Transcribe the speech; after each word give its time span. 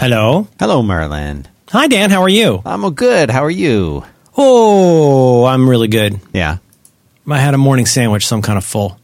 Hello. 0.00 0.48
Hello, 0.58 0.82
Merlin. 0.82 1.46
Hi, 1.70 1.86
Dan. 1.86 2.10
How 2.10 2.22
are 2.22 2.28
you? 2.28 2.62
I'm 2.64 2.88
good. 2.94 3.30
How 3.30 3.44
are 3.44 3.50
you? 3.50 4.02
Oh, 4.36 5.44
I'm 5.44 5.68
really 5.68 5.88
good. 5.88 6.20
Yeah. 6.32 6.56
I 7.28 7.38
had 7.38 7.54
a 7.54 7.58
morning 7.58 7.86
sandwich, 7.86 8.26
so 8.26 8.36
I'm 8.36 8.42
kind 8.42 8.56
of 8.58 8.64
full. 8.64 8.98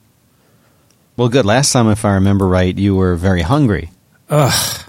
Well, 1.17 1.29
good. 1.29 1.45
Last 1.45 1.73
time, 1.73 1.89
if 1.89 2.05
I 2.05 2.15
remember 2.15 2.47
right, 2.49 2.77
you 2.77 2.97
were 2.97 3.15
very 3.15 3.43
hungry. 3.43 3.91
Ugh. 4.31 4.83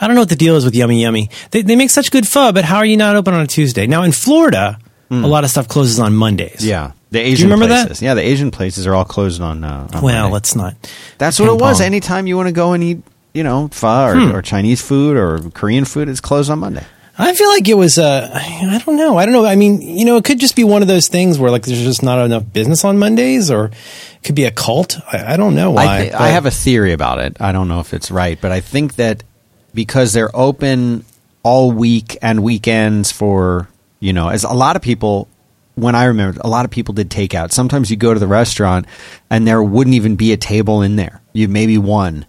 I 0.00 0.06
don't 0.06 0.14
know 0.14 0.22
what 0.22 0.28
the 0.30 0.36
deal 0.36 0.56
is 0.56 0.64
with 0.64 0.74
Yummy 0.74 1.02
Yummy. 1.02 1.28
They, 1.50 1.62
they 1.62 1.76
make 1.76 1.90
such 1.90 2.10
good 2.10 2.26
pho, 2.26 2.52
but 2.52 2.64
how 2.64 2.78
are 2.78 2.84
you 2.86 2.96
not 2.96 3.14
open 3.14 3.34
on 3.34 3.40
a 3.40 3.46
Tuesday? 3.46 3.86
Now, 3.86 4.02
in 4.04 4.12
Florida, 4.12 4.78
a 5.10 5.14
lot 5.14 5.44
of 5.44 5.50
stuff 5.50 5.68
closes 5.68 5.98
on 6.00 6.14
Mondays. 6.14 6.64
Yeah. 6.64 6.92
The 7.10 7.20
Asian 7.20 7.50
remember 7.50 7.66
that? 7.74 7.86
places. 7.88 8.02
Yeah, 8.02 8.14
the 8.14 8.22
Asian 8.22 8.50
places 8.50 8.86
are 8.86 8.94
all 8.94 9.04
closed 9.04 9.40
on. 9.40 9.64
Uh, 9.64 9.88
on 9.92 10.02
Well, 10.02 10.22
Monday. 10.22 10.32
let's 10.34 10.54
not. 10.56 10.74
That's 11.18 11.38
what 11.40 11.48
it 11.50 11.60
was. 11.60 11.80
Anytime 11.80 12.26
you 12.26 12.36
want 12.36 12.48
to 12.48 12.52
go 12.52 12.72
and 12.72 12.82
eat, 12.84 12.98
you 13.38 13.44
know, 13.44 13.68
pho 13.72 14.04
or, 14.08 14.14
Hmm. 14.14 14.34
or 14.36 14.42
Chinese 14.42 14.82
food 14.82 15.16
or 15.16 15.38
Korean 15.54 15.84
food, 15.84 16.08
is 16.08 16.20
closed 16.20 16.50
on 16.50 16.58
Monday. 16.58 16.84
I 17.20 17.34
feel 17.34 17.48
like 17.48 17.66
it 17.68 17.74
was. 17.74 17.98
Uh, 17.98 18.30
I 18.32 18.80
don't 18.84 18.96
know. 18.96 19.16
I 19.18 19.24
don't 19.24 19.32
know. 19.34 19.44
I 19.44 19.56
mean, 19.56 19.80
you 19.82 20.04
know, 20.04 20.16
it 20.18 20.24
could 20.24 20.38
just 20.38 20.54
be 20.54 20.62
one 20.62 20.82
of 20.82 20.88
those 20.88 21.08
things 21.08 21.36
where 21.38 21.50
like 21.50 21.64
there's 21.66 21.82
just 21.82 22.02
not 22.02 22.18
enough 22.24 22.44
business 22.52 22.84
on 22.84 22.98
Mondays, 22.98 23.50
or 23.50 23.66
it 23.66 23.72
could 24.22 24.36
be 24.36 24.44
a 24.44 24.52
cult. 24.52 24.96
I, 25.12 25.34
I 25.34 25.36
don't 25.36 25.54
know 25.56 25.70
why. 25.72 25.84
I, 25.86 26.02
thi- 26.10 26.12
I 26.14 26.28
have 26.28 26.46
a 26.46 26.50
theory 26.52 26.92
about 26.92 27.18
it. 27.18 27.36
I 27.40 27.50
don't 27.52 27.66
know 27.68 27.80
if 27.80 27.92
it's 27.94 28.10
right, 28.12 28.38
but 28.40 28.52
I 28.52 28.60
think 28.60 28.94
that 28.96 29.24
because 29.74 30.12
they're 30.12 30.30
open 30.34 31.04
all 31.42 31.72
week 31.72 32.16
and 32.22 32.42
weekends 32.42 33.10
for, 33.10 33.68
you 34.00 34.12
know, 34.12 34.28
as 34.28 34.44
a 34.44 34.52
lot 34.52 34.76
of 34.76 34.82
people, 34.82 35.26
when 35.74 35.94
I 35.96 36.04
remember, 36.04 36.40
a 36.44 36.48
lot 36.48 36.64
of 36.66 36.70
people 36.70 36.94
did 36.94 37.10
takeout. 37.10 37.50
Sometimes 37.52 37.90
you 37.90 37.96
go 37.96 38.14
to 38.14 38.20
the 38.20 38.26
restaurant 38.28 38.86
and 39.30 39.44
there 39.46 39.60
wouldn't 39.62 39.94
even 39.94 40.14
be 40.14 40.32
a 40.32 40.36
table 40.36 40.82
in 40.82 40.94
there. 40.96 41.20
You 41.32 41.48
maybe 41.48 41.78
one. 41.78 42.26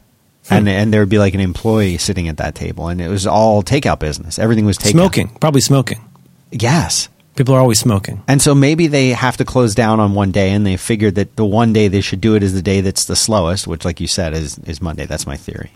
Hmm. 0.49 0.55
And, 0.55 0.69
and 0.69 0.93
there 0.93 1.01
would 1.01 1.09
be 1.09 1.19
like 1.19 1.33
an 1.35 1.39
employee 1.39 1.97
sitting 1.97 2.27
at 2.27 2.37
that 2.37 2.55
table, 2.55 2.87
and 2.87 2.99
it 2.99 3.07
was 3.07 3.27
all 3.27 3.63
takeout 3.63 3.99
business. 3.99 4.39
Everything 4.39 4.65
was 4.65 4.77
takeout. 4.77 4.91
smoking, 4.91 5.27
probably 5.39 5.61
smoking. 5.61 6.03
Yes. 6.51 7.07
People 7.35 7.55
are 7.55 7.61
always 7.61 7.79
smoking. 7.79 8.21
And 8.27 8.41
so 8.41 8.53
maybe 8.53 8.87
they 8.87 9.09
have 9.09 9.37
to 9.37 9.45
close 9.45 9.73
down 9.73 9.99
on 9.99 10.13
one 10.13 10.31
day, 10.31 10.51
and 10.51 10.65
they 10.65 10.75
figured 10.75 11.15
that 11.15 11.35
the 11.35 11.45
one 11.45 11.71
day 11.71 11.87
they 11.87 12.01
should 12.01 12.19
do 12.19 12.35
it 12.35 12.43
is 12.43 12.53
the 12.53 12.61
day 12.61 12.81
that's 12.81 13.05
the 13.05 13.15
slowest, 13.15 13.67
which, 13.67 13.85
like 13.85 13.99
you 14.01 14.07
said, 14.07 14.33
is 14.33 14.57
is 14.59 14.81
Monday. 14.81 15.05
That's 15.05 15.27
my 15.27 15.37
theory. 15.37 15.71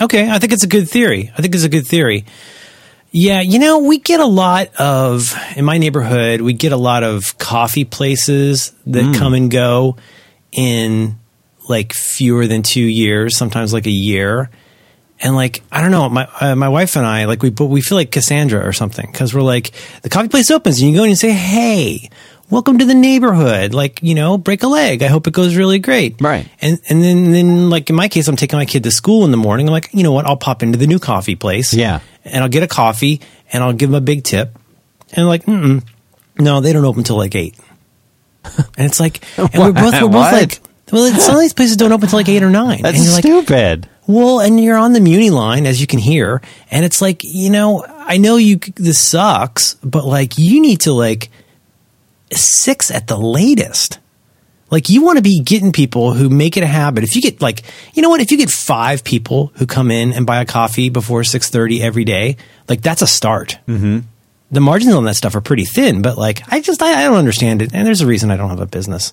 Okay, 0.00 0.28
I 0.28 0.38
think 0.38 0.52
it's 0.52 0.64
a 0.64 0.68
good 0.68 0.88
theory. 0.88 1.30
I 1.36 1.42
think 1.42 1.54
it's 1.54 1.64
a 1.64 1.68
good 1.68 1.86
theory. 1.86 2.26
Yeah, 3.12 3.40
you 3.40 3.58
know, 3.58 3.80
we 3.80 3.98
get 3.98 4.20
a 4.20 4.26
lot 4.26 4.74
of 4.76 5.34
in 5.56 5.64
my 5.64 5.78
neighborhood. 5.78 6.40
We 6.40 6.52
get 6.52 6.72
a 6.72 6.76
lot 6.76 7.02
of 7.02 7.38
coffee 7.38 7.84
places 7.84 8.72
that 8.86 9.14
come 9.16 9.34
and 9.34 9.50
go 9.50 9.96
in 10.52 11.19
like 11.68 11.92
fewer 11.92 12.46
than 12.46 12.62
two 12.62 12.82
years, 12.82 13.36
sometimes 13.36 13.72
like 13.72 13.86
a 13.86 13.90
year. 13.90 14.50
And 15.22 15.34
like 15.36 15.62
I 15.70 15.82
don't 15.82 15.90
know, 15.90 16.08
my 16.08 16.26
uh, 16.40 16.56
my 16.56 16.68
wife 16.68 16.96
and 16.96 17.06
I 17.06 17.26
like 17.26 17.42
we 17.42 17.50
but 17.50 17.66
we 17.66 17.82
feel 17.82 17.96
like 17.96 18.10
Cassandra 18.10 18.66
or 18.66 18.72
something 18.72 19.06
because 19.10 19.34
we're 19.34 19.42
like 19.42 19.72
the 20.02 20.08
coffee 20.08 20.28
place 20.28 20.50
opens 20.50 20.80
and 20.80 20.90
you 20.90 20.96
go 20.96 21.04
in 21.04 21.10
and 21.10 21.18
say, 21.18 21.32
"Hey, 21.32 22.08
welcome 22.48 22.78
to 22.78 22.86
the 22.86 22.94
neighborhood." 22.94 23.74
Like 23.74 24.02
you 24.02 24.14
know, 24.14 24.38
break 24.38 24.62
a 24.62 24.66
leg. 24.66 25.02
I 25.02 25.08
hope 25.08 25.26
it 25.26 25.34
goes 25.34 25.56
really 25.56 25.78
great. 25.78 26.22
Right. 26.22 26.48
And 26.62 26.80
and 26.88 27.02
then 27.02 27.32
then 27.32 27.68
like 27.68 27.90
in 27.90 27.96
my 27.96 28.08
case, 28.08 28.28
I'm 28.28 28.36
taking 28.36 28.58
my 28.58 28.64
kid 28.64 28.84
to 28.84 28.90
school 28.90 29.26
in 29.26 29.30
the 29.30 29.36
morning. 29.36 29.68
I'm 29.68 29.72
like, 29.72 29.90
you 29.92 30.02
know 30.02 30.12
what? 30.12 30.24
I'll 30.24 30.38
pop 30.38 30.62
into 30.62 30.78
the 30.78 30.86
new 30.86 30.98
coffee 30.98 31.36
place. 31.36 31.74
Yeah. 31.74 32.00
And 32.24 32.42
I'll 32.42 32.48
get 32.48 32.62
a 32.62 32.68
coffee 32.68 33.20
and 33.52 33.62
I'll 33.62 33.74
give 33.74 33.90
them 33.90 33.96
a 33.96 34.00
big 34.00 34.24
tip. 34.24 34.58
And 35.12 35.26
like, 35.26 35.46
no, 35.46 36.60
they 36.60 36.72
don't 36.72 36.84
open 36.86 37.04
till 37.04 37.16
like 37.16 37.34
eight. 37.34 37.56
And 38.44 38.86
it's 38.86 39.00
like, 39.00 39.22
and 39.36 39.50
we're 39.52 39.72
both 39.72 39.92
we're 40.00 40.08
both 40.08 40.12
like, 40.32 40.60
well, 40.92 41.04
it's- 41.04 41.22
some 41.26 41.34
of 41.34 41.40
these 41.40 41.52
places 41.54 41.76
don't 41.76 41.92
open 41.92 42.08
till 42.08 42.18
like 42.18 42.28
eight 42.28 42.42
or 42.42 42.50
nine. 42.50 42.82
That's 42.82 42.96
and 42.96 43.04
you're 43.04 43.14
like, 43.14 43.24
stupid. 43.24 43.88
well, 44.06 44.40
and 44.40 44.62
you're 44.62 44.76
on 44.78 44.92
the 44.92 45.00
Muni 45.00 45.30
line, 45.30 45.66
as 45.66 45.80
you 45.80 45.86
can 45.86 45.98
hear, 45.98 46.40
and 46.70 46.84
it's 46.84 47.00
like, 47.02 47.22
you 47.24 47.50
know, 47.50 47.84
I 47.88 48.16
know 48.18 48.36
you 48.36 48.58
this 48.76 48.98
sucks, 48.98 49.74
but 49.82 50.04
like, 50.04 50.38
you 50.38 50.60
need 50.60 50.80
to 50.82 50.92
like 50.92 51.30
six 52.32 52.90
at 52.90 53.06
the 53.06 53.16
latest. 53.18 53.98
Like, 54.70 54.88
you 54.88 55.02
want 55.02 55.16
to 55.16 55.22
be 55.22 55.40
getting 55.40 55.72
people 55.72 56.12
who 56.12 56.30
make 56.30 56.56
it 56.56 56.62
a 56.62 56.66
habit. 56.66 57.02
If 57.02 57.16
you 57.16 57.22
get 57.22 57.42
like, 57.42 57.62
you 57.94 58.02
know 58.02 58.08
what? 58.08 58.20
If 58.20 58.30
you 58.30 58.38
get 58.38 58.50
five 58.50 59.02
people 59.02 59.50
who 59.56 59.66
come 59.66 59.90
in 59.90 60.12
and 60.12 60.24
buy 60.26 60.40
a 60.40 60.44
coffee 60.44 60.90
before 60.90 61.24
six 61.24 61.50
thirty 61.50 61.82
every 61.82 62.04
day, 62.04 62.36
like 62.68 62.80
that's 62.80 63.02
a 63.02 63.06
start. 63.06 63.58
Mm-hmm. 63.66 64.00
The 64.52 64.60
margins 64.60 64.94
on 64.94 65.04
that 65.04 65.14
stuff 65.16 65.34
are 65.34 65.40
pretty 65.40 65.64
thin, 65.64 66.02
but 66.02 66.16
like, 66.18 66.42
I 66.52 66.60
just 66.60 66.82
I, 66.82 67.00
I 67.00 67.04
don't 67.04 67.16
understand 67.16 67.62
it, 67.62 67.72
and 67.74 67.84
there's 67.86 68.00
a 68.00 68.06
reason 68.06 68.30
I 68.30 68.36
don't 68.36 68.50
have 68.50 68.60
a 68.60 68.66
business. 68.66 69.12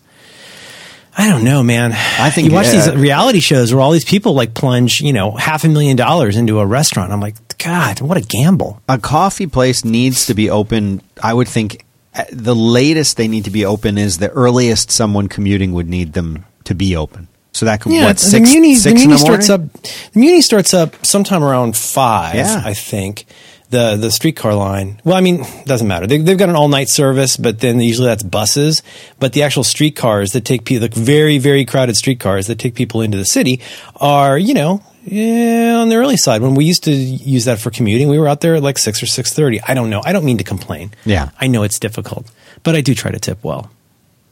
I 1.20 1.28
don't 1.28 1.44
know, 1.44 1.64
man. 1.64 1.94
I 1.94 2.30
think, 2.30 2.50
you 2.50 2.54
watch 2.54 2.68
uh, 2.68 2.72
these 2.74 2.96
reality 2.96 3.40
shows 3.40 3.74
where 3.74 3.82
all 3.82 3.92
these 3.92 4.06
people 4.06 4.34
like 4.34 4.54
plunge, 4.54 5.02
you 5.02 5.14
know, 5.14 5.32
half 5.32 5.64
a 5.64 5.68
million 5.68 5.98
dollars 5.98 6.38
into 6.38 6.60
a 6.60 6.66
restaurant. 6.66 7.12
I'm 7.12 7.20
like, 7.20 7.36
God, 7.58 8.02
what 8.02 8.18
a 8.18 8.22
gamble. 8.22 8.80
A 8.88 9.00
coffee 9.00 9.48
place 9.48 9.84
needs 9.84 10.28
to 10.28 10.36
be 10.36 10.52
open. 10.52 11.02
I 11.22 11.34
would 11.34 11.48
think 11.48 11.84
uh, 12.14 12.26
the 12.32 12.56
latest 12.56 13.18
they 13.18 13.28
need 13.28 13.46
to 13.46 13.52
be 13.52 13.66
open 13.66 13.98
is 13.98 14.20
the 14.20 14.30
earliest 14.30 14.92
someone 14.92 15.28
commuting 15.28 15.74
would 15.74 15.90
need 15.90 16.14
them 16.14 16.46
to 16.66 16.76
be 16.76 16.96
open. 16.96 17.28
So 17.52 17.66
that 17.66 17.82
could 17.82 17.94
Yeah, 17.94 18.06
what 18.06 18.18
the 18.18 18.22
six, 18.22 18.52
Muni, 18.52 18.76
six 18.76 18.84
the 18.84 18.90
in 18.92 18.96
Muni 19.08 19.14
the 19.14 19.18
starts 19.18 19.50
up. 19.50 19.74
The 19.74 20.20
Muni 20.20 20.42
starts 20.42 20.76
up 20.76 21.04
sometime 21.04 21.44
around 21.44 21.76
five. 21.76 22.36
Yeah. 22.36 22.62
I 22.64 22.76
think 22.76 23.26
the 23.70 23.96
the 23.96 24.12
streetcar 24.12 24.54
line. 24.54 25.02
Well, 25.04 25.16
I 25.16 25.22
mean, 25.22 25.42
it 25.42 25.66
doesn't 25.66 25.88
matter. 25.88 26.08
They, 26.08 26.18
they've 26.18 26.38
got 26.38 26.50
an 26.50 26.56
all 26.56 26.70
night 26.70 26.90
service, 26.90 27.38
but 27.38 27.60
then 27.60 27.80
usually 27.80 28.08
that's 28.08 28.24
buses. 28.24 28.82
But 29.20 29.34
the 29.34 29.44
actual 29.44 29.64
streetcars 29.64 30.32
that 30.32 30.46
take 30.46 30.66
people, 30.66 30.84
like 30.84 30.94
very 30.94 31.38
very 31.38 31.66
crowded 31.66 31.96
streetcars 31.96 32.48
that 32.48 32.60
take 32.60 32.76
people 32.76 33.02
into 33.02 33.18
the 33.18 33.26
city, 33.26 33.62
are 33.98 34.38
you 34.38 34.54
know. 34.54 34.82
Yeah, 35.10 35.78
on 35.78 35.88
the 35.88 35.96
early 35.96 36.18
side, 36.18 36.42
when 36.42 36.54
we 36.54 36.66
used 36.66 36.84
to 36.84 36.92
use 36.92 37.46
that 37.46 37.60
for 37.60 37.72
commuting, 37.72 38.10
we 38.10 38.20
were 38.20 38.28
out 38.28 38.42
there 38.42 38.56
at 38.56 38.62
like 38.62 38.78
six 38.78 39.02
or 39.02 39.06
six 39.06 39.34
thirty. 39.34 39.62
I 39.62 39.74
don't 39.74 39.90
know. 39.90 40.02
I 40.04 40.12
don't 40.12 40.26
mean 40.26 40.38
to 40.40 40.44
complain. 40.44 40.92
Yeah. 41.06 41.30
I 41.40 41.48
know 41.48 41.64
it's 41.64 41.80
difficult, 41.80 42.30
but 42.64 42.76
I 42.76 42.82
do 42.82 42.94
try 42.94 43.12
to 43.12 43.20
tip 43.20 43.42
well. 43.42 43.72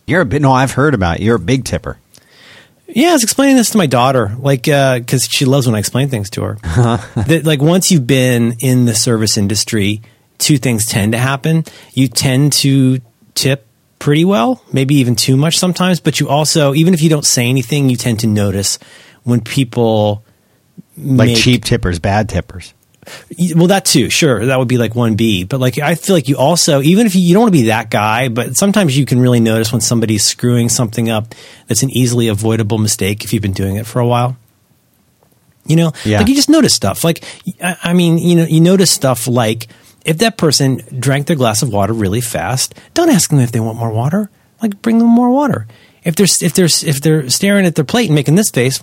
You're 0.05 0.21
a 0.21 0.25
bit. 0.25 0.41
No, 0.41 0.51
I've 0.51 0.73
heard 0.73 0.93
about 0.93 1.17
it. 1.17 1.23
You're 1.23 1.37
a 1.37 1.39
big 1.39 1.63
tipper. 1.63 1.97
Yeah, 2.87 3.09
I 3.09 3.13
was 3.13 3.23
explaining 3.23 3.55
this 3.57 3.71
to 3.71 3.77
my 3.77 3.87
daughter, 3.87 4.35
like, 4.39 4.67
uh, 4.67 4.99
because 4.99 5.25
she 5.25 5.45
loves 5.45 5.65
when 5.65 5.75
I 5.75 5.79
explain 5.79 6.09
things 6.09 6.29
to 6.31 6.43
her. 6.43 6.53
that, 7.15 7.41
like, 7.43 7.61
once 7.61 7.91
you've 7.91 8.05
been 8.07 8.53
in 8.59 8.85
the 8.85 8.93
service 8.95 9.37
industry, 9.37 10.01
two 10.37 10.57
things 10.57 10.85
tend 10.85 11.13
to 11.13 11.17
happen. 11.17 11.63
You 11.93 12.07
tend 12.07 12.53
to 12.53 12.99
tip 13.33 13.65
pretty 13.97 14.23
well, 14.23 14.61
maybe 14.71 14.95
even 14.95 15.15
too 15.15 15.35
much 15.35 15.57
sometimes, 15.57 15.99
but 15.99 16.19
you 16.19 16.29
also, 16.29 16.73
even 16.75 16.93
if 16.93 17.01
you 17.01 17.09
don't 17.09 17.25
say 17.25 17.47
anything, 17.49 17.89
you 17.89 17.95
tend 17.95 18.19
to 18.19 18.27
notice 18.27 18.77
when 19.23 19.41
people 19.41 20.23
Like 20.95 21.29
make- 21.29 21.37
cheap 21.37 21.65
tippers, 21.65 21.97
bad 21.99 22.29
tippers. 22.29 22.73
Well, 23.55 23.67
that 23.67 23.85
too, 23.85 24.09
sure. 24.09 24.45
That 24.47 24.59
would 24.59 24.67
be 24.67 24.77
like 24.77 24.95
one 24.95 25.15
B. 25.15 25.43
But 25.43 25.59
like, 25.59 25.77
I 25.77 25.95
feel 25.95 26.15
like 26.15 26.27
you 26.27 26.37
also, 26.37 26.81
even 26.81 27.05
if 27.05 27.15
you, 27.15 27.21
you 27.21 27.33
don't 27.33 27.43
want 27.43 27.53
to 27.53 27.59
be 27.61 27.67
that 27.67 27.89
guy, 27.89 28.29
but 28.29 28.55
sometimes 28.55 28.97
you 28.97 29.05
can 29.05 29.19
really 29.19 29.39
notice 29.39 29.71
when 29.71 29.81
somebody's 29.81 30.23
screwing 30.25 30.69
something 30.69 31.09
up 31.09 31.33
that's 31.67 31.83
an 31.83 31.89
easily 31.91 32.27
avoidable 32.27 32.77
mistake 32.77 33.23
if 33.23 33.33
you've 33.33 33.41
been 33.43 33.53
doing 33.53 33.75
it 33.75 33.85
for 33.85 33.99
a 33.99 34.07
while. 34.07 34.37
You 35.65 35.75
know, 35.75 35.93
Yeah. 36.03 36.19
like 36.19 36.27
you 36.27 36.35
just 36.35 36.49
notice 36.49 36.73
stuff. 36.75 37.03
Like, 37.03 37.23
I, 37.63 37.77
I 37.83 37.93
mean, 37.93 38.17
you 38.19 38.35
know, 38.35 38.45
you 38.45 38.61
notice 38.61 38.91
stuff 38.91 39.27
like 39.27 39.67
if 40.05 40.19
that 40.19 40.37
person 40.37 40.81
drank 40.99 41.25
their 41.27 41.35
glass 41.35 41.63
of 41.63 41.69
water 41.73 41.93
really 41.93 42.21
fast, 42.21 42.75
don't 42.93 43.09
ask 43.09 43.29
them 43.31 43.39
if 43.39 43.51
they 43.51 43.59
want 43.59 43.79
more 43.79 43.91
water. 43.91 44.29
Like, 44.61 44.81
bring 44.83 44.99
them 44.99 45.07
more 45.07 45.31
water. 45.31 45.65
If 46.03 46.15
they're 46.15 46.27
if 46.39 46.53
they're 46.53 46.65
if 46.65 47.01
they're 47.01 47.29
staring 47.31 47.65
at 47.65 47.73
their 47.73 47.83
plate 47.83 48.05
and 48.09 48.15
making 48.15 48.35
this 48.35 48.51
face, 48.51 48.79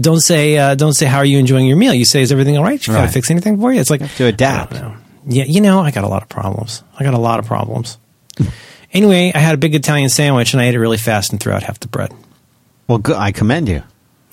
don't 0.00 0.20
say 0.20 0.56
uh, 0.58 0.74
don't 0.74 0.92
say 0.94 1.06
how 1.06 1.18
are 1.18 1.24
you 1.24 1.38
enjoying 1.38 1.66
your 1.66 1.76
meal. 1.76 1.92
You 1.94 2.04
say 2.04 2.22
is 2.22 2.32
everything 2.32 2.56
all 2.56 2.64
right? 2.64 2.80
Can 2.80 2.94
I 2.94 3.00
Right. 3.04 3.10
fix 3.12 3.30
anything 3.30 3.58
for 3.60 3.72
you? 3.72 3.80
It's 3.80 3.90
like 3.90 4.14
to 4.16 4.26
adapt. 4.26 4.74
I. 4.74 4.96
Yeah, 5.26 5.44
you 5.44 5.60
know, 5.60 5.80
I 5.80 5.90
got 5.90 6.04
a 6.04 6.08
lot 6.08 6.22
of 6.22 6.28
problems. 6.28 6.82
I 6.98 7.04
got 7.04 7.14
a 7.14 7.18
lot 7.18 7.38
of 7.38 7.46
problems. 7.46 7.98
anyway, 8.92 9.32
I 9.34 9.38
had 9.38 9.54
a 9.54 9.58
big 9.58 9.74
Italian 9.74 10.08
sandwich 10.08 10.52
and 10.52 10.60
I 10.60 10.66
ate 10.66 10.74
it 10.74 10.80
really 10.80 10.96
fast 10.98 11.30
and 11.32 11.40
threw 11.40 11.52
out 11.52 11.62
half 11.62 11.78
the 11.80 11.88
bread. 11.88 12.12
Well, 12.88 12.98
good. 12.98 13.16
I 13.16 13.32
commend 13.32 13.68
you 13.68 13.82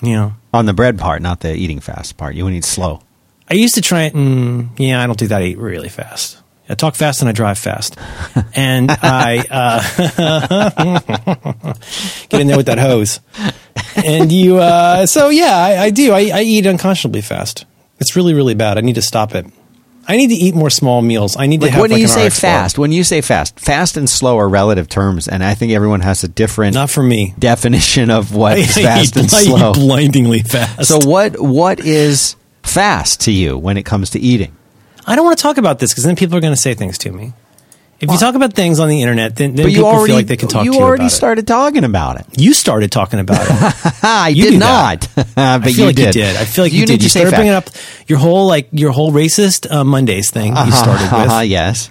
You 0.02 0.12
know, 0.14 0.32
on 0.52 0.66
the 0.66 0.72
bread 0.72 0.98
part, 0.98 1.22
not 1.22 1.40
the 1.40 1.54
eating 1.54 1.80
fast 1.80 2.16
part. 2.16 2.34
You 2.34 2.48
to 2.48 2.54
eat 2.56 2.64
slow. 2.64 3.02
I 3.48 3.54
used 3.54 3.74
to 3.74 3.80
try 3.82 4.02
it, 4.04 4.14
and 4.14 4.70
yeah, 4.78 5.02
I 5.02 5.06
don't 5.06 5.18
do 5.18 5.26
that. 5.28 5.42
I 5.42 5.46
eat 5.46 5.58
really 5.58 5.88
fast. 5.88 6.39
I 6.70 6.74
talk 6.74 6.94
fast 6.94 7.20
and 7.20 7.28
I 7.28 7.32
drive 7.32 7.58
fast, 7.58 7.96
and 8.54 8.90
I 8.90 9.44
uh, 9.50 9.82
get 12.28 12.40
in 12.40 12.46
there 12.46 12.56
with 12.56 12.66
that 12.66 12.78
hose. 12.78 13.20
And 14.06 14.30
you, 14.32 14.58
uh, 14.58 15.06
so 15.06 15.28
yeah, 15.30 15.56
I, 15.56 15.84
I 15.84 15.90
do. 15.90 16.12
I, 16.12 16.30
I 16.32 16.42
eat 16.42 16.66
unconscionably 16.66 17.22
fast. 17.22 17.64
It's 17.98 18.16
really, 18.16 18.34
really 18.34 18.54
bad. 18.54 18.78
I 18.78 18.82
need 18.82 18.94
to 18.94 19.02
stop 19.02 19.34
it. 19.34 19.46
I 20.08 20.16
need 20.16 20.28
to 20.28 20.34
eat 20.34 20.54
more 20.54 20.70
small 20.70 21.02
meals. 21.02 21.36
I 21.36 21.46
need 21.46 21.60
to 21.60 21.66
Like 21.66 21.72
have 21.74 21.82
when 21.82 21.90
like 21.90 22.00
you 22.00 22.08
say 22.08 22.26
RX 22.26 22.40
bar. 22.40 22.50
fast, 22.50 22.78
when 22.78 22.90
you 22.92 23.04
say 23.04 23.20
fast, 23.20 23.60
fast 23.60 23.96
and 23.96 24.08
slow 24.08 24.38
are 24.38 24.48
relative 24.48 24.88
terms, 24.88 25.28
and 25.28 25.44
I 25.44 25.54
think 25.54 25.72
everyone 25.72 26.00
has 26.00 26.24
a 26.24 26.28
different 26.28 26.74
Not 26.74 26.90
for 26.90 27.02
me. 27.02 27.34
definition 27.38 28.10
of 28.10 28.34
what 28.34 28.52
I 28.58 28.62
fast 28.64 29.16
and 29.16 29.32
I 29.32 29.40
eat 29.42 29.46
slow. 29.46 29.72
blindingly 29.72 30.40
fast. 30.40 30.86
So 30.88 30.98
what 31.06 31.38
what 31.40 31.80
is 31.80 32.36
fast 32.62 33.20
to 33.22 33.32
you 33.32 33.58
when 33.58 33.76
it 33.76 33.84
comes 33.84 34.10
to 34.10 34.18
eating? 34.20 34.56
I 35.10 35.16
don't 35.16 35.24
want 35.24 35.36
to 35.38 35.42
talk 35.42 35.58
about 35.58 35.78
this 35.78 35.90
because 35.92 36.04
then 36.04 36.14
people 36.16 36.36
are 36.36 36.40
going 36.40 36.52
to 36.52 36.60
say 36.60 36.74
things 36.74 36.96
to 36.98 37.10
me. 37.12 37.32
If 38.00 38.10
you 38.10 38.16
talk 38.16 38.34
about 38.34 38.54
things 38.54 38.80
on 38.80 38.88
the 38.88 39.02
internet, 39.02 39.36
then, 39.36 39.54
then 39.56 39.68
you 39.68 39.74
people 39.78 39.90
already 39.90 40.06
feel 40.06 40.16
like 40.16 40.26
they 40.26 40.36
can 40.38 40.48
talk 40.48 40.64
you 40.64 40.70
to 40.72 40.78
you 40.78 40.82
already 40.82 41.02
about 41.02 41.12
started 41.12 41.46
talking 41.46 41.84
about 41.84 42.18
it. 42.18 42.26
it. 42.32 42.40
You 42.40 42.54
started 42.54 42.90
talking 42.90 43.20
about 43.20 43.42
it. 43.44 43.94
I 44.02 44.28
You 44.28 44.52
did 44.52 44.58
not, 44.60 45.06
but 45.14 45.26
I 45.36 45.60
feel 45.60 45.72
you 45.72 45.84
like 45.86 45.96
did. 45.96 46.14
you 46.14 46.22
did. 46.22 46.36
I 46.36 46.44
feel 46.46 46.64
like 46.64 46.72
you, 46.72 46.80
need 46.80 46.86
did. 46.86 47.02
You 47.02 47.08
started 47.10 47.34
bringing 47.34 47.52
up 47.52 47.68
your 48.06 48.18
whole 48.18 48.46
like 48.46 48.68
your 48.72 48.90
whole 48.92 49.12
racist 49.12 49.70
uh, 49.70 49.84
Mondays 49.84 50.30
thing. 50.30 50.56
You 50.56 50.72
started 50.72 51.02
with. 51.02 51.12
Uh-huh, 51.12 51.40
yes. 51.40 51.90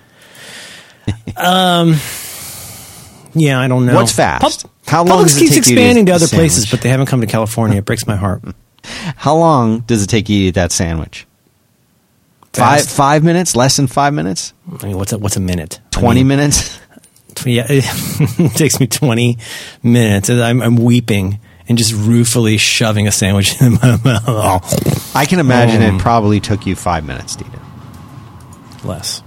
Yeah, 3.36 3.60
I 3.60 3.68
don't 3.68 3.86
know. 3.86 3.94
What's 3.94 4.12
fast? 4.12 4.64
Pub- 4.64 4.72
How 4.88 5.04
long 5.04 5.24
Publix 5.26 5.36
it 5.38 5.40
keeps 5.40 5.56
you 5.56 5.62
to 5.62 5.70
expanding 5.72 6.08
to, 6.08 6.14
other 6.14 6.26
a 6.26 6.30
places, 6.30 6.70
but 6.70 6.82
they 6.82 6.90
haven't 6.90 7.06
come 7.06 7.22
to 7.22 7.28
California. 7.28 7.78
It 7.78 7.86
breaks 7.86 8.08
my 8.08 8.16
heart. 8.16 8.42
How 8.84 9.36
long 9.36 9.82
does 9.82 10.04
it 10.04 10.08
take 10.08 10.30
you 10.30 10.40
to 10.40 10.46
eat 10.48 10.56
that 10.56 10.72
sandwich? 10.72 11.28
Five 12.54 12.82
Fast. 12.82 12.96
five 12.98 13.24
minutes? 13.24 13.56
Less 13.56 13.78
than 13.78 13.88
five 13.88 14.14
minutes? 14.14 14.54
I 14.82 14.86
mean, 14.88 14.98
what's 14.98 15.14
a, 15.14 15.18
what's 15.18 15.38
a 15.38 15.40
minute? 15.42 15.80
I 15.86 15.88
Twenty 15.92 16.22
mean, 16.22 16.28
minutes? 16.30 16.80
Yeah, 17.46 17.66
it 17.70 18.52
takes 18.58 18.82
me 18.82 18.88
twenty 18.88 19.38
minutes, 19.82 20.30
I'm, 20.30 20.62
I'm 20.62 20.76
weeping 20.76 21.40
and 21.70 21.78
just 21.78 21.94
ruefully 21.94 22.58
shoving 22.58 23.08
a 23.08 23.14
sandwich 23.14 23.62
in 23.62 23.74
my 23.76 23.98
mouth. 24.04 25.16
I 25.16 25.26
can 25.26 25.40
imagine 25.40 25.82
Um, 25.82 25.96
it 25.96 26.02
probably 26.02 26.42
took 26.42 26.66
you 26.66 26.76
five 26.76 27.06
minutes 27.06 27.38
to 27.38 27.46
eat 27.46 27.54
it. 27.54 28.84
Less. 28.86 29.24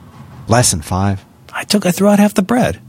Less 0.47 0.73
than 0.73 0.83
five. 0.83 1.25
I 1.55 1.65
took. 1.65 1.87
I 1.87 1.91
threw 1.91 2.09
out 2.09 2.19
half 2.19 2.35
the 2.35 2.43
bread. 2.43 2.81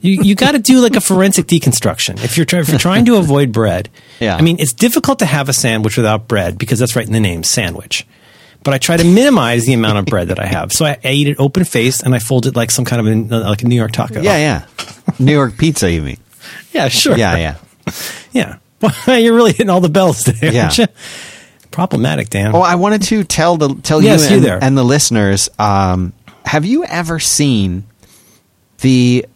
you 0.00 0.22
you 0.22 0.34
got 0.34 0.52
to 0.52 0.58
do 0.58 0.80
like 0.80 0.96
a 0.96 1.00
forensic 1.00 1.46
deconstruction 1.46 2.22
if 2.24 2.36
you're 2.36 2.46
trying 2.46 2.62
if 2.62 2.68
you're 2.70 2.78
trying 2.78 3.04
to 3.06 3.16
avoid 3.16 3.52
bread. 3.52 3.90
Yeah. 4.20 4.36
I 4.36 4.40
mean, 4.42 4.58
it's 4.58 4.72
difficult 4.72 5.18
to 5.18 5.26
have 5.26 5.48
a 5.48 5.52
sandwich 5.52 5.96
without 5.96 6.28
bread 6.28 6.56
because 6.56 6.78
that's 6.78 6.96
right 6.96 7.06
in 7.06 7.12
the 7.12 7.20
name, 7.20 7.42
sandwich. 7.42 8.06
But 8.64 8.74
I 8.74 8.78
try 8.78 8.96
to 8.96 9.04
minimize 9.04 9.64
the 9.66 9.72
amount 9.72 9.98
of 9.98 10.06
bread 10.06 10.28
that 10.28 10.38
I 10.40 10.46
have, 10.46 10.72
so 10.72 10.84
I, 10.84 10.98
I 11.04 11.12
eat 11.12 11.28
it 11.28 11.36
open 11.38 11.64
faced 11.64 12.02
and 12.02 12.14
I 12.14 12.18
fold 12.18 12.46
it 12.46 12.56
like 12.56 12.70
some 12.70 12.84
kind 12.84 13.06
of 13.06 13.32
a, 13.32 13.38
like 13.48 13.62
a 13.62 13.66
New 13.66 13.76
York 13.76 13.92
taco. 13.92 14.20
Yeah, 14.20 14.36
yeah. 14.36 14.66
New 15.18 15.32
York 15.32 15.56
pizza, 15.56 15.90
you 15.90 16.02
mean? 16.02 16.18
yeah, 16.72 16.88
sure. 16.88 17.16
Yeah, 17.16 17.36
yeah. 17.36 17.92
yeah. 18.32 18.58
Well, 18.80 18.92
you're 19.20 19.34
really 19.34 19.52
hitting 19.52 19.70
all 19.70 19.80
the 19.80 19.88
bells 19.88 20.24
today, 20.24 20.52
Yeah. 20.52 20.70
you? 20.72 20.86
Problematic, 21.70 22.30
Dan. 22.30 22.54
Oh, 22.54 22.60
I 22.60 22.74
wanted 22.74 23.02
to 23.04 23.24
tell 23.24 23.56
the 23.56 23.74
tell 23.82 24.02
Yes, 24.02 24.24
you 24.24 24.30
you 24.30 24.36
and, 24.36 24.44
there. 24.44 24.58
and 24.62 24.76
the 24.76 24.82
listeners. 24.84 25.48
Um, 25.58 26.12
have 26.44 26.64
you 26.64 26.84
ever 26.84 27.18
seen 27.20 27.84
the 28.80 29.26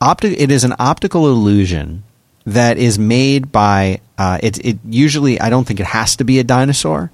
optic? 0.00 0.40
It 0.40 0.50
is 0.50 0.64
an 0.64 0.74
optical 0.78 1.28
illusion 1.28 2.02
that 2.46 2.78
is 2.78 2.98
made 2.98 3.52
by 3.52 4.00
uh, 4.18 4.38
it. 4.42 4.64
It 4.64 4.78
usually 4.88 5.40
I 5.40 5.50
don't 5.50 5.66
think 5.66 5.80
it 5.80 5.86
has 5.86 6.16
to 6.16 6.24
be 6.24 6.38
a 6.38 6.44
dinosaur, 6.44 7.10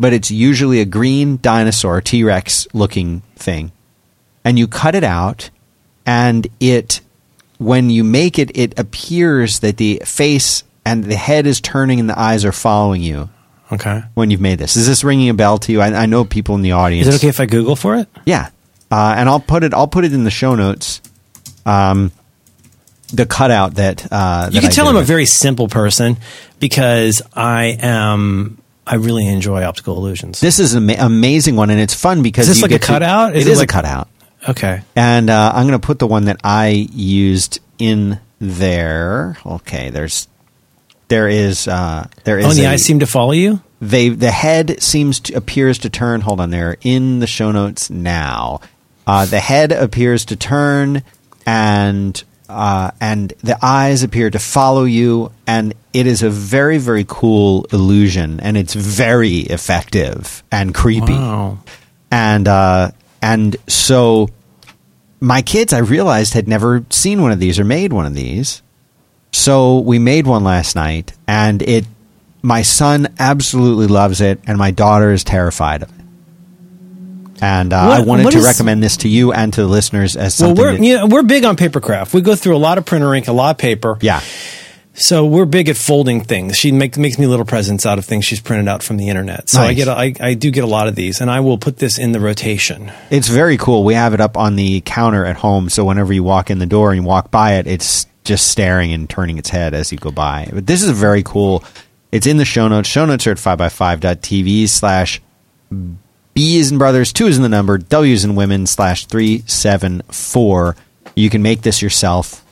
but 0.00 0.14
it's 0.14 0.30
usually 0.30 0.80
a 0.80 0.86
green 0.86 1.38
dinosaur, 1.40 2.00
T 2.00 2.24
Rex 2.24 2.66
looking 2.72 3.20
thing, 3.36 3.70
and 4.44 4.58
you 4.58 4.66
cut 4.66 4.94
it 4.94 5.04
out, 5.04 5.50
and 6.06 6.48
it 6.58 7.02
when 7.58 7.90
you 7.90 8.02
make 8.02 8.38
it, 8.38 8.50
it 8.56 8.78
appears 8.78 9.60
that 9.60 9.76
the 9.76 10.00
face 10.06 10.64
and 10.86 11.04
the 11.04 11.14
head 11.14 11.46
is 11.46 11.60
turning 11.60 12.00
and 12.00 12.08
the 12.08 12.18
eyes 12.18 12.46
are 12.46 12.52
following 12.52 13.02
you 13.02 13.28
okay. 13.70 14.02
when 14.14 14.30
you've 14.30 14.40
made 14.40 14.58
this. 14.58 14.76
Is 14.76 14.86
this 14.86 15.04
ringing 15.04 15.28
a 15.28 15.34
bell 15.34 15.58
to 15.58 15.72
you? 15.72 15.82
I, 15.82 15.88
I 15.88 16.06
know 16.06 16.24
people 16.24 16.54
in 16.54 16.62
the 16.62 16.72
audience. 16.72 17.06
Is 17.06 17.16
it 17.16 17.18
okay 17.18 17.28
if 17.28 17.38
I 17.38 17.44
Google 17.44 17.76
for 17.76 17.96
it? 17.96 18.08
Yeah, 18.24 18.48
uh, 18.90 19.14
and 19.16 19.28
I'll 19.28 19.40
put 19.40 19.62
it. 19.62 19.74
I'll 19.74 19.88
put 19.88 20.04
it 20.04 20.14
in 20.14 20.24
the 20.24 20.30
show 20.30 20.54
notes. 20.54 21.02
Um, 21.66 22.10
the 23.12 23.26
cutout 23.26 23.74
that 23.74 24.10
uh, 24.10 24.48
You 24.50 24.54
that 24.54 24.60
can 24.60 24.70
I 24.70 24.72
tell 24.72 24.88
I'm 24.88 24.96
a 24.96 25.02
very 25.02 25.26
simple 25.26 25.68
person 25.68 26.16
because 26.58 27.20
I 27.34 27.76
am. 27.80 28.59
I 28.90 28.96
really 28.96 29.26
enjoy 29.28 29.62
optical 29.62 29.96
illusions. 29.96 30.40
This 30.40 30.58
is 30.58 30.74
an 30.74 30.90
ama- 30.90 31.06
amazing 31.06 31.54
one, 31.56 31.70
and 31.70 31.78
it's 31.80 31.94
fun 31.94 32.22
because 32.22 32.48
Is 32.48 32.56
this 32.56 32.62
like 32.62 32.72
a 32.72 32.74
get 32.74 32.80
to- 32.82 32.86
cutout? 32.88 33.36
Is 33.36 33.46
it 33.46 33.48
it 33.48 33.52
is 33.52 33.58
like- 33.60 33.70
a 33.70 33.72
cutout, 33.72 34.08
okay. 34.48 34.82
and 34.96 35.30
uh, 35.30 35.52
I'm 35.54 35.66
going 35.68 35.80
to 35.80 35.86
put 35.86 35.98
the 36.00 36.06
one 36.08 36.24
that 36.24 36.38
I 36.42 36.88
used 36.92 37.60
in 37.78 38.18
there. 38.40 39.38
Okay, 39.46 39.90
there's 39.90 40.26
there 41.08 41.28
is 41.28 41.68
uh, 41.68 42.06
there 42.24 42.38
is 42.38 42.46
Oh, 42.46 42.50
and 42.50 42.58
the 42.58 42.64
a- 42.64 42.70
eyes 42.70 42.84
seem 42.84 42.98
to 42.98 43.06
follow 43.06 43.32
you. 43.32 43.60
they 43.80 44.08
the 44.08 44.30
head 44.32 44.82
seems 44.82 45.20
to 45.20 45.34
appears 45.34 45.78
to 45.78 45.88
turn. 45.90 46.22
Hold 46.22 46.40
on, 46.40 46.50
there 46.50 46.76
in 46.82 47.20
the 47.20 47.26
show 47.28 47.52
notes 47.52 47.90
now. 47.90 48.60
Uh, 49.06 49.24
the 49.24 49.40
head 49.40 49.72
appears 49.72 50.24
to 50.26 50.36
turn, 50.36 51.02
and 51.46 52.22
uh, 52.50 52.90
and 53.00 53.32
the 53.42 53.58
eyes 53.62 54.02
appear 54.02 54.30
to 54.30 54.38
follow 54.38 54.84
you, 54.84 55.32
and 55.46 55.74
it 55.92 56.06
is 56.06 56.22
a 56.22 56.30
very 56.30 56.78
very 56.78 57.04
cool 57.06 57.66
illusion, 57.72 58.40
and 58.40 58.56
it's 58.56 58.74
very 58.74 59.38
effective 59.38 60.42
and 60.50 60.74
creepy. 60.74 61.12
Wow. 61.12 61.58
And 62.10 62.48
uh, 62.48 62.90
and 63.22 63.56
so 63.68 64.28
my 65.20 65.42
kids, 65.42 65.72
I 65.72 65.78
realized, 65.78 66.34
had 66.34 66.48
never 66.48 66.84
seen 66.90 67.22
one 67.22 67.32
of 67.32 67.38
these 67.38 67.58
or 67.58 67.64
made 67.64 67.92
one 67.92 68.06
of 68.06 68.14
these. 68.14 68.62
So 69.32 69.78
we 69.78 69.98
made 69.98 70.26
one 70.26 70.44
last 70.44 70.74
night, 70.76 71.12
and 71.26 71.62
it. 71.62 71.86
My 72.42 72.62
son 72.62 73.14
absolutely 73.18 73.86
loves 73.86 74.22
it, 74.22 74.40
and 74.46 74.56
my 74.56 74.70
daughter 74.70 75.12
is 75.12 75.22
terrified 75.22 75.82
of 75.82 75.90
it. 75.90 75.99
And 77.42 77.72
uh, 77.72 77.76
I 77.78 78.00
wanted 78.00 78.30
to 78.32 78.38
is- 78.38 78.44
recommend 78.44 78.82
this 78.82 78.98
to 78.98 79.08
you 79.08 79.32
and 79.32 79.52
to 79.54 79.62
the 79.62 79.68
listeners 79.68 80.16
as 80.16 80.40
Well, 80.40 80.54
we're 80.54 80.72
that- 80.76 80.82
you 80.84 80.96
know, 80.96 81.06
we're 81.06 81.22
big 81.22 81.44
on 81.44 81.56
papercraft. 81.56 82.12
We 82.12 82.20
go 82.20 82.34
through 82.36 82.56
a 82.56 82.58
lot 82.58 82.78
of 82.78 82.84
printer 82.84 83.14
ink, 83.14 83.28
a 83.28 83.32
lot 83.32 83.50
of 83.52 83.58
paper. 83.58 83.96
yeah, 84.00 84.20
So 84.92 85.24
we're 85.24 85.46
big 85.46 85.68
at 85.70 85.76
folding 85.76 86.22
things. 86.22 86.56
She 86.56 86.72
make, 86.72 86.98
makes 86.98 87.18
me 87.18 87.26
little 87.26 87.46
presents 87.46 87.86
out 87.86 87.98
of 87.98 88.04
things 88.04 88.24
she's 88.26 88.40
printed 88.40 88.68
out 88.68 88.82
from 88.82 88.96
the 88.98 89.08
internet. 89.08 89.48
So 89.48 89.60
I 89.60 89.68
Nice. 89.68 89.76
get 89.76 89.88
a, 89.88 89.92
I, 89.92 90.14
I 90.20 90.34
do 90.34 90.50
get 90.50 90.64
a 90.64 90.66
lot 90.66 90.88
of 90.88 90.94
these, 90.94 91.20
and 91.22 91.30
I 91.30 91.40
will 91.40 91.56
put 91.58 91.78
this 91.78 91.96
in 91.98 92.12
the 92.12 92.20
rotation. 92.20 92.92
it's 93.10 93.28
very 93.28 93.56
cool. 93.56 93.84
We 93.84 93.94
have 93.94 94.12
it 94.14 94.20
up 94.20 94.36
on 94.36 94.56
the 94.56 94.82
counter 94.82 95.24
at 95.24 95.36
home, 95.36 95.70
so 95.70 95.84
whenever 95.84 96.12
you 96.12 96.22
walk 96.22 96.50
in 96.50 96.58
the 96.58 96.66
door 96.66 96.90
and 96.92 97.00
you 97.02 97.06
walk 97.08 97.30
by 97.30 97.54
it, 97.54 97.66
it's 97.66 98.06
just 98.24 98.48
staring 98.48 98.92
and 98.92 99.08
turning 99.08 99.38
its 99.38 99.48
head 99.48 99.72
as 99.72 99.90
you 99.90 99.96
go 99.96 100.10
by. 100.10 100.48
But 100.52 100.66
this 100.66 100.82
is 100.82 100.88
a 100.90 100.92
very 100.92 101.22
cool. 101.22 101.64
It's 102.12 102.26
in 102.26 102.36
the 102.36 102.44
show 102.44 102.68
notes. 102.68 102.88
Show 102.88 103.06
notes 103.06 103.26
are 103.26 103.30
at 103.30 103.38
5by5.tv 103.38 104.68
slash 104.68 105.22
B 106.40 106.56
is 106.56 106.72
in 106.72 106.78
brothers, 106.78 107.12
two 107.12 107.26
is 107.26 107.36
in 107.36 107.42
the 107.42 107.50
number, 107.50 107.76
W 107.76 108.14
is 108.14 108.24
in 108.24 108.34
women 108.34 108.66
slash 108.66 109.04
374. 109.04 110.74
You 111.14 111.28
can 111.28 111.42
make 111.42 111.60
this 111.60 111.82
yourself, 111.82 112.42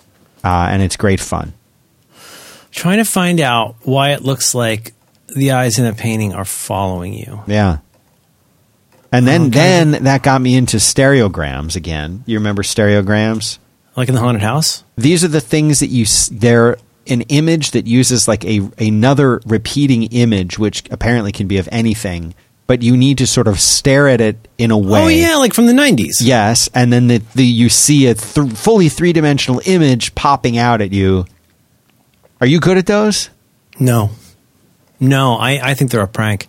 uh, 0.44 0.68
and 0.70 0.82
it's 0.82 0.96
great 0.98 1.20
fun. 1.20 1.54
Trying 2.70 2.98
to 2.98 3.06
find 3.06 3.40
out 3.40 3.76
why 3.84 4.10
it 4.10 4.22
looks 4.22 4.54
like 4.54 4.92
the 5.34 5.52
eyes 5.52 5.78
in 5.78 5.86
the 5.86 5.94
painting 5.94 6.34
are 6.34 6.44
following 6.44 7.14
you. 7.14 7.40
Yeah. 7.46 7.78
And 9.10 9.26
then, 9.26 9.44
Okay. 9.46 9.58
then 9.58 10.04
that 10.04 10.22
got 10.22 10.42
me 10.42 10.54
into 10.54 10.76
stereograms 10.76 11.74
again. 11.74 12.24
You 12.26 12.36
remember 12.36 12.62
stereograms? 12.62 13.56
Like 13.96 14.10
in 14.10 14.14
the 14.14 14.20
haunted 14.20 14.42
house? 14.42 14.84
these 14.98 15.24
are 15.24 15.28
the 15.28 15.40
things 15.40 15.80
that 15.80 15.86
you 15.86 16.04
they're 16.30 16.76
an 17.06 17.22
image 17.22 17.70
that 17.70 17.86
uses 17.86 18.28
like 18.28 18.44
a 18.44 18.68
another 18.76 19.40
repeating 19.46 20.02
image 20.12 20.58
which 20.58 20.82
apparently 20.90 21.32
can 21.32 21.46
be 21.48 21.56
of 21.56 21.66
anything 21.72 22.34
but 22.68 22.82
you 22.82 22.96
need 22.96 23.18
to 23.18 23.26
sort 23.26 23.48
of 23.48 23.58
stare 23.58 24.06
at 24.08 24.20
it 24.20 24.36
in 24.58 24.70
a 24.70 24.78
way 24.78 25.02
Oh 25.02 25.08
yeah, 25.08 25.34
like 25.36 25.52
from 25.54 25.66
the 25.66 25.74
nineties. 25.74 26.20
yes 26.22 26.68
and 26.72 26.92
then 26.92 27.08
the, 27.08 27.18
the 27.34 27.44
you 27.44 27.68
see 27.68 28.06
a 28.06 28.14
th- 28.14 28.52
fully 28.52 28.88
three-dimensional 28.88 29.60
image 29.66 30.14
popping 30.14 30.56
out 30.58 30.80
at 30.80 30.92
you 30.92 31.24
are 32.40 32.46
you 32.46 32.60
good 32.60 32.78
at 32.78 32.86
those 32.86 33.30
No, 33.80 34.10
no, 35.00 35.34
I, 35.34 35.70
I 35.70 35.74
think 35.74 35.90
they're 35.90 36.00
a 36.02 36.08
prank. 36.08 36.46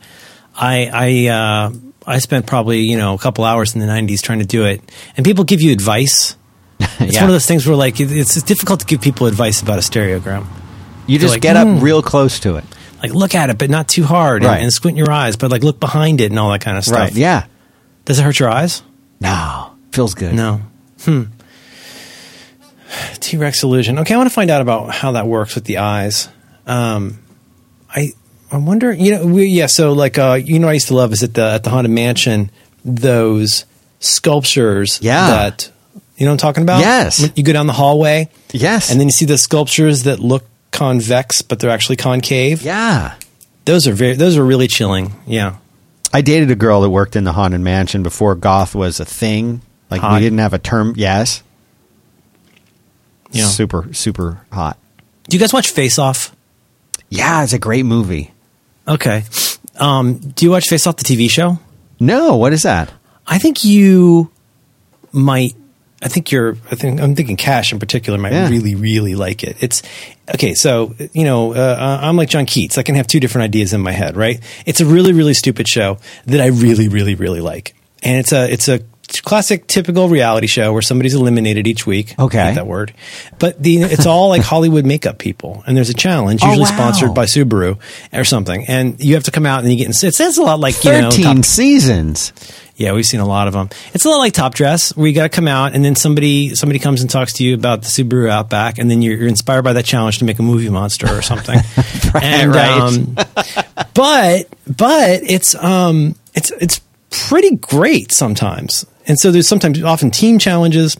I 0.55 0.89
I 0.93 1.27
uh, 1.27 1.71
I 2.05 2.19
spent 2.19 2.45
probably 2.47 2.79
you 2.81 2.97
know 2.97 3.13
a 3.13 3.17
couple 3.17 3.43
hours 3.45 3.73
in 3.75 3.81
the 3.81 3.87
'90s 3.87 4.21
trying 4.21 4.39
to 4.39 4.45
do 4.45 4.65
it, 4.65 4.81
and 5.15 5.23
people 5.25 5.43
give 5.45 5.61
you 5.61 5.71
advice. 5.71 6.35
It's 6.99 7.13
Yeah. 7.15 7.21
one 7.21 7.29
of 7.29 7.33
those 7.35 7.45
things 7.45 7.65
where 7.67 7.75
like 7.75 7.99
it's, 7.99 8.35
it's 8.37 8.41
difficult 8.43 8.79
to 8.81 8.85
give 8.85 9.01
people 9.01 9.27
advice 9.27 9.61
about 9.61 9.77
a 9.77 9.81
stereogram. 9.81 10.45
you 11.07 11.17
They're 11.17 11.25
just 11.27 11.35
like, 11.35 11.41
get 11.41 11.55
up 11.55 11.81
real 11.81 12.01
close 12.01 12.39
to 12.41 12.55
it 12.57 12.63
Like 13.01 13.13
look 13.13 13.33
at 13.35 13.49
it, 13.49 13.57
but 13.57 13.69
not 13.69 13.87
too 13.87 14.03
hard, 14.03 14.41
and, 14.43 14.51
Right. 14.51 14.61
and 14.61 14.71
squint 14.73 14.97
your 14.97 15.11
eyes, 15.11 15.35
but 15.37 15.51
like 15.51 15.63
look 15.63 15.79
behind 15.79 16.19
it 16.21 16.31
and 16.31 16.39
all 16.39 16.51
that 16.51 16.61
kind 16.61 16.77
of 16.77 16.83
stuff. 16.83 16.99
right 16.99 17.13
yeah 17.13 17.45
Does 18.05 18.19
it 18.19 18.23
hurt 18.23 18.39
your 18.39 18.49
eyes? 18.49 18.81
no 19.21 19.71
feels 19.91 20.13
good 20.13 20.33
No. 20.35 20.61
Hmm. 21.05 21.23
T 23.19 23.37
Rex 23.37 23.63
illusion. 23.63 23.99
Okay, 23.99 24.13
I 24.13 24.17
want 24.17 24.29
to 24.29 24.33
find 24.33 24.49
out 24.49 24.61
about 24.61 24.91
how 24.93 25.11
that 25.13 25.27
works 25.27 25.55
with 25.55 25.65
the 25.65 25.77
eyes. 25.77 26.27
Um, 26.65 27.19
I 27.89 28.13
I 28.51 28.57
wonder. 28.57 28.91
You 28.91 29.11
know, 29.11 29.25
we, 29.27 29.45
yeah. 29.45 29.67
So 29.67 29.93
like, 29.93 30.17
uh, 30.17 30.39
you 30.43 30.57
know, 30.59 30.65
what 30.67 30.71
I 30.71 30.73
used 30.73 30.87
to 30.87 30.95
love 30.95 31.13
is 31.13 31.21
at 31.23 31.33
the 31.35 31.43
at 31.53 31.63
the 31.63 31.69
haunted 31.69 31.91
mansion 31.91 32.49
those 32.83 33.65
sculptures. 33.99 34.99
Yeah. 35.01 35.27
That 35.27 35.71
you 36.17 36.25
know 36.25 36.31
what 36.31 36.43
I'm 36.43 36.47
talking 36.49 36.63
about. 36.63 36.79
Yes. 36.79 37.21
When 37.21 37.31
you 37.35 37.43
go 37.43 37.53
down 37.53 37.67
the 37.67 37.73
hallway, 37.73 38.29
yes 38.51 38.89
and 38.91 38.99
then 38.99 39.07
you 39.07 39.11
see 39.11 39.25
the 39.25 39.37
sculptures 39.37 40.03
that 40.03 40.19
look 40.19 40.45
convex, 40.71 41.41
but 41.41 41.59
they're 41.59 41.69
actually 41.69 41.95
concave. 41.97 42.61
yeah 42.61 43.15
Those 43.65 43.87
are 43.87 43.93
very. 43.93 44.15
Those 44.15 44.37
are 44.37 44.45
really 44.45 44.67
chilling. 44.67 45.13
Yeah. 45.27 45.57
I 46.13 46.21
dated 46.21 46.49
a 46.49 46.55
girl 46.55 46.81
that 46.81 46.89
worked 46.89 47.15
in 47.15 47.23
the 47.23 47.33
haunted 47.33 47.61
mansion 47.61 48.01
before 48.03 48.33
goth 48.35 48.73
was 48.73 48.99
a 48.99 49.05
thing. 49.05 49.61
Like 49.91 50.01
Hot. 50.01 50.13
we 50.13 50.19
didn't 50.19 50.39
have 50.39 50.53
a 50.53 50.59
term. 50.59 50.93
Yes, 50.97 51.43
Yeah. 53.31 53.45
super 53.45 53.93
super 53.93 54.41
hot. 54.51 54.77
Do 55.27 55.37
you 55.37 55.39
guys 55.41 55.53
watch 55.53 55.69
Face 55.69 55.99
Off? 55.99 56.35
Yeah, 57.09 57.43
it's 57.43 57.53
a 57.53 57.59
great 57.59 57.85
movie. 57.85 58.31
Okay. 58.87 59.23
Um, 59.77 60.15
do 60.15 60.45
you 60.45 60.51
watch 60.51 60.67
Face 60.67 60.85
Off 60.87 60.97
the 60.97 61.03
TV 61.03 61.29
show? 61.29 61.59
No, 61.99 62.35
what 62.37 62.53
is 62.53 62.63
that? 62.63 62.91
I 63.27 63.37
think 63.37 63.63
you 63.63 64.31
might. 65.11 65.53
I 66.01 66.07
think 66.07 66.31
you're. 66.31 66.55
I 66.71 66.75
think 66.75 67.01
I'm 67.01 67.13
thinking 67.15 67.35
Cash 67.35 67.73
in 67.73 67.79
particular 67.79 68.17
might 68.17 68.31
Yeah. 68.31 68.49
really, 68.49 68.73
really 68.75 69.15
like 69.15 69.43
it. 69.43 69.57
It's 69.61 69.81
okay. 70.33 70.53
So 70.53 70.95
you 71.13 71.25
know, 71.25 71.53
uh, 71.53 71.99
I'm 72.01 72.15
like 72.15 72.29
John 72.29 72.45
Keats. 72.45 72.77
I 72.77 72.83
can 72.83 72.95
have 72.95 73.05
two 73.07 73.19
different 73.19 73.43
ideas 73.43 73.73
in 73.73 73.81
my 73.81 73.91
head, 73.91 74.15
right? 74.15 74.39
It's 74.65 74.79
a 74.79 74.85
really, 74.85 75.11
really 75.11 75.33
stupid 75.33 75.67
show 75.67 75.97
that 76.27 76.39
I 76.39 76.47
really, 76.47 76.87
really, 76.87 77.15
really 77.15 77.41
like, 77.41 77.75
and 78.01 78.17
it's 78.17 78.31
a 78.31 78.49
it's 78.49 78.69
a 78.69 78.79
classic, 79.23 79.65
typical 79.67 80.07
reality 80.07 80.45
show 80.47 80.71
where 80.71 80.83
somebody's 80.83 81.15
eliminated 81.15 81.65
each 81.67 81.85
week. 81.87 82.13
Okay. 82.19 82.53
That 82.53 82.67
word, 82.67 82.93
but 83.39 83.61
the 83.61 83.81
it's 83.81 84.05
all 84.05 84.29
like 84.29 84.41
Hollywood 84.53 84.85
makeup 84.85 85.17
people, 85.17 85.63
and 85.67 85.75
there's 85.75 85.89
a 85.89 85.93
challenge 85.95 86.41
Oh, 86.43 86.47
usually 86.47 86.63
wow. 86.69 86.77
sponsored 86.77 87.13
by 87.13 87.25
Subaru 87.25 87.77
or 88.13 88.23
something, 88.23 88.65
and 88.69 89.03
you 89.03 89.15
have 89.15 89.23
to 89.25 89.31
come 89.31 89.45
out 89.45 89.63
and 89.63 89.71
you 89.71 89.77
get. 89.77 89.85
in. 89.87 90.07
It 90.07 90.15
sounds 90.15 90.37
a 90.37 90.43
lot 90.43 90.61
like 90.61 90.81
you 90.85 90.91
know. 90.91 91.09
Thirteen 91.09 91.25
Top- 91.37 91.45
seasons. 91.45 92.31
Yeah, 92.79 92.93
we've 92.93 93.05
seen 93.05 93.19
a 93.19 93.25
lot 93.25 93.47
of 93.47 93.53
them. 93.53 93.69
It's 93.93 94.05
a 94.05 94.09
lot 94.09 94.19
like 94.19 94.31
Top 94.31 94.55
Dress, 94.55 94.95
where 94.95 95.05
you 95.05 95.13
got 95.13 95.23
to 95.23 95.29
come 95.29 95.49
out 95.49 95.75
and 95.75 95.83
then 95.83 95.95
somebody 95.97 96.55
somebody 96.55 96.79
comes 96.79 97.01
and 97.01 97.09
talks 97.09 97.33
to 97.33 97.43
you 97.43 97.53
about 97.53 97.81
the 97.81 97.89
Subaru 97.89 98.29
Outback, 98.29 98.77
and 98.79 98.89
then 98.89 99.01
you're, 99.01 99.17
you're 99.17 99.27
inspired 99.27 99.63
by 99.63 99.73
that 99.73 99.83
challenge 99.83 100.19
to 100.19 100.25
make 100.25 100.39
a 100.39 100.43
movie 100.43 100.69
monster 100.69 101.07
or 101.07 101.21
something. 101.21 101.59
and, 102.21 102.55
right. 102.55 102.79
Um, 102.79 103.15
but 103.93 104.47
but 104.65 105.23
it's 105.23 105.55
um 105.55 106.15
it's 106.33 106.51
it's 106.51 106.79
pretty 107.09 107.57
great 107.57 108.13
sometimes, 108.13 108.85
and 109.05 109.19
so 109.19 109.29
there's 109.29 109.47
sometimes 109.47 109.83
often 109.83 110.09
team 110.09 110.39
challenges. 110.39 110.97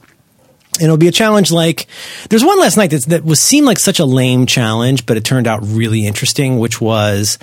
And 0.75 0.86
it'll 0.86 0.98
be 0.98 1.07
a 1.07 1.12
challenge 1.12 1.51
like 1.51 1.88
there's 2.29 2.45
one 2.45 2.57
last 2.57 2.77
night 2.77 2.91
that's, 2.91 3.07
that 3.07 3.25
was 3.25 3.41
seemed 3.41 3.65
like 3.65 3.79
such 3.79 4.00
a 4.00 4.05
lame 4.05 4.45
challenge, 4.45 5.05
but 5.05 5.17
it 5.17 5.25
turned 5.25 5.45
out 5.45 5.59
really 5.63 6.05
interesting, 6.05 6.57
which 6.57 6.79
was 6.79 7.38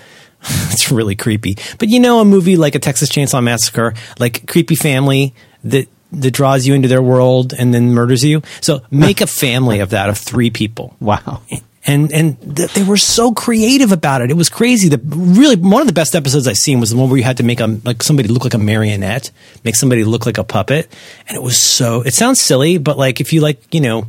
it's 0.73 0.91
really 0.91 1.15
creepy. 1.17 1.57
But 1.79 1.89
you 1.89 2.01
know, 2.01 2.21
a 2.21 2.25
movie 2.25 2.57
like 2.57 2.75
a 2.75 2.79
Texas 2.79 3.11
Chainsaw 3.11 3.43
Massacre, 3.43 3.95
like 4.19 4.47
creepy 4.47 4.75
family 4.75 5.35
that 5.65 5.89
that 6.13 6.31
draws 6.31 6.67
you 6.67 6.75
into 6.75 6.89
their 6.89 7.03
world 7.03 7.53
and 7.53 7.75
then 7.75 7.93
murders 7.93 8.25
you. 8.25 8.41
So 8.61 8.81
make 8.91 9.21
a 9.21 9.27
family 9.27 9.81
of 9.81 9.91
that 9.91 10.09
of 10.09 10.17
three 10.17 10.51
people 10.51 10.95
Wow. 11.01 11.43
and 11.85 12.13
and 12.13 12.57
th- 12.57 12.73
they 12.75 12.85
were 12.85 12.97
so 12.97 13.33
creative 13.33 13.91
about 13.93 14.23
it. 14.23 14.31
It 14.31 14.37
was 14.37 14.49
crazy. 14.49 14.89
The 14.89 15.01
really 15.05 15.57
one 15.57 15.81
of 15.83 15.89
the 15.89 15.93
best 15.93 16.15
episodes 16.15 16.47
I've 16.47 16.59
seen 16.59 16.79
was 16.81 16.91
the 16.91 16.97
one 16.97 17.09
where 17.11 17.19
you 17.19 17.25
had 17.25 17.39
to 17.39 17.43
make 17.43 17.61
a 17.61 17.67
like 17.85 18.03
somebody 18.05 18.29
look 18.29 18.45
like 18.45 18.55
a 18.55 18.59
marionette, 18.59 19.31
make 19.65 19.75
somebody 19.75 20.05
look 20.05 20.27
like 20.27 20.39
a 20.39 20.45
puppet, 20.45 20.89
and 21.29 21.37
it 21.37 21.43
was 21.43 21.59
so. 21.59 22.03
It 22.03 22.15
sounds 22.15 22.41
silly, 22.41 22.79
but 22.79 22.97
like 22.97 23.21
if 23.21 23.33
you 23.33 23.41
like, 23.41 23.75
you 23.75 23.81
know, 23.81 24.07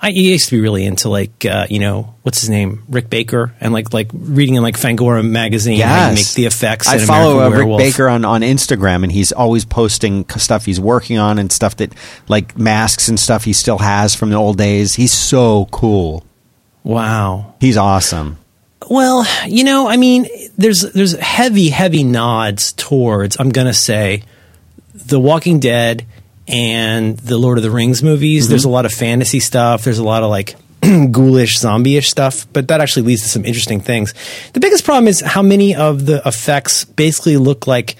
I 0.00 0.08
used 0.10 0.48
to 0.48 0.56
be 0.56 0.60
really 0.60 0.84
into 0.84 1.08
like 1.08 1.44
uh, 1.44 1.66
you 1.68 1.80
know 1.80 2.14
what's 2.22 2.40
his 2.40 2.50
name, 2.50 2.84
Rick 2.88 3.10
Baker, 3.10 3.54
and 3.60 3.72
like 3.72 3.92
like 3.92 4.10
reading 4.12 4.54
in 4.54 4.62
like 4.62 4.76
Fangoria 4.76 5.28
magazine 5.28 5.78
you 5.78 5.84
make 6.14 6.32
the 6.34 6.46
effects. 6.46 6.88
I 6.88 6.98
follow 6.98 7.40
uh, 7.40 7.50
Rick. 7.50 7.78
Baker 7.78 8.08
on, 8.08 8.24
on 8.24 8.42
Instagram, 8.42 9.02
and 9.02 9.10
he's 9.10 9.32
always 9.32 9.64
posting 9.64 10.28
stuff 10.30 10.64
he's 10.64 10.78
working 10.80 11.18
on 11.18 11.38
and 11.38 11.50
stuff 11.50 11.76
that 11.76 11.92
like 12.28 12.56
masks 12.56 13.08
and 13.08 13.18
stuff 13.18 13.44
he 13.44 13.52
still 13.52 13.78
has 13.78 14.14
from 14.14 14.30
the 14.30 14.36
old 14.36 14.56
days. 14.56 14.94
He's 14.94 15.12
so 15.12 15.66
cool. 15.72 16.24
Wow. 16.84 17.54
He's 17.60 17.76
awesome. 17.76 18.38
Well, 18.88 19.26
you 19.46 19.64
know, 19.64 19.88
I 19.88 19.96
mean, 19.96 20.26
there's 20.56 20.82
there's 20.92 21.14
heavy, 21.18 21.68
heavy 21.70 22.04
nods 22.04 22.72
towards 22.72 23.38
I'm 23.38 23.50
gonna 23.50 23.74
say, 23.74 24.22
The 24.94 25.18
Walking 25.18 25.58
Dead 25.58 26.06
and 26.48 27.16
the 27.18 27.38
Lord 27.38 27.58
of 27.58 27.62
the 27.64 27.70
Rings 27.70 28.02
movies. 28.02 28.48
There's 28.48 28.64
a 28.64 28.68
lot 28.68 28.86
of 28.86 28.92
fantasy 28.92 29.40
stuff. 29.40 29.84
There's 29.84 29.98
a 29.98 30.04
lot 30.04 30.22
of 30.22 30.30
like 30.30 30.56
ghoulish, 30.82 31.58
zombie-ish 31.58 32.08
stuff, 32.08 32.46
but 32.52 32.68
that 32.68 32.80
actually 32.80 33.02
leads 33.06 33.22
to 33.22 33.28
some 33.28 33.44
interesting 33.44 33.80
things. 33.80 34.14
The 34.54 34.60
biggest 34.60 34.84
problem 34.84 35.08
is 35.08 35.20
how 35.20 35.42
many 35.42 35.74
of 35.74 36.06
the 36.06 36.22
effects 36.24 36.84
basically 36.84 37.36
look 37.36 37.66
like 37.66 37.96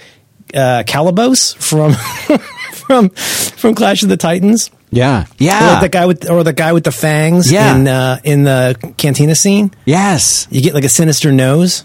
uh, 0.55 0.83
Calibos 0.87 1.55
from 1.57 1.93
from 2.73 3.11
from 3.11 3.75
Clash 3.75 4.03
of 4.03 4.09
the 4.09 4.17
Titans. 4.17 4.71
Yeah. 4.91 5.27
Yeah. 5.39 5.73
like 5.73 5.83
the 5.83 5.89
guy 5.91 6.07
with 6.07 6.31
or 6.31 6.43
the 6.43 6.55
guy 6.55 6.73
with 6.73 6.85
the 6.85 6.93
fangs 6.93 7.53
Yeah. 7.53 7.77
in 7.77 7.87
uh, 7.89 8.21
in 8.25 8.45
the 8.45 8.95
cantina 8.97 9.35
scene. 9.35 9.71
yes. 9.85 10.47
You 10.51 10.63
get 10.63 10.73
like 10.73 10.85
a 10.85 10.89
sinister 10.89 11.31
nose. 11.33 11.85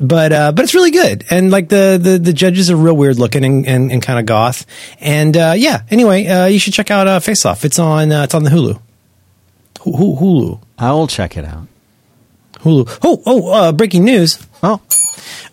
But 0.00 0.32
uh, 0.32 0.52
but 0.52 0.64
it's 0.64 0.74
really 0.74 0.90
good, 0.90 1.24
and 1.30 1.50
like 1.50 1.68
the 1.68 1.98
the, 2.00 2.18
the 2.18 2.32
judges 2.32 2.70
are 2.70 2.76
real 2.76 2.96
weird 2.96 3.18
looking 3.18 3.44
and, 3.44 3.66
and, 3.66 3.92
and 3.92 4.02
kind 4.02 4.18
of 4.18 4.26
goth, 4.26 4.66
and 5.00 5.36
uh, 5.36 5.54
yeah. 5.56 5.82
Anyway, 5.90 6.26
uh, 6.26 6.46
you 6.46 6.58
should 6.58 6.72
check 6.72 6.90
out 6.90 7.06
uh, 7.06 7.20
Face 7.20 7.44
Off. 7.44 7.64
It's 7.64 7.78
on 7.78 8.10
uh, 8.12 8.24
it's 8.24 8.34
on 8.34 8.44
the 8.44 8.50
Hulu. 8.50 8.80
Hu- 9.82 9.96
Hu- 9.96 10.16
Hulu. 10.16 10.60
I 10.78 10.92
will 10.92 11.06
check 11.06 11.36
it 11.36 11.44
out. 11.44 11.66
Hulu. 12.60 12.98
Oh, 13.02 13.22
oh, 13.26 13.52
uh, 13.52 13.72
breaking 13.72 14.04
news. 14.04 14.38
Oh. 14.62 14.80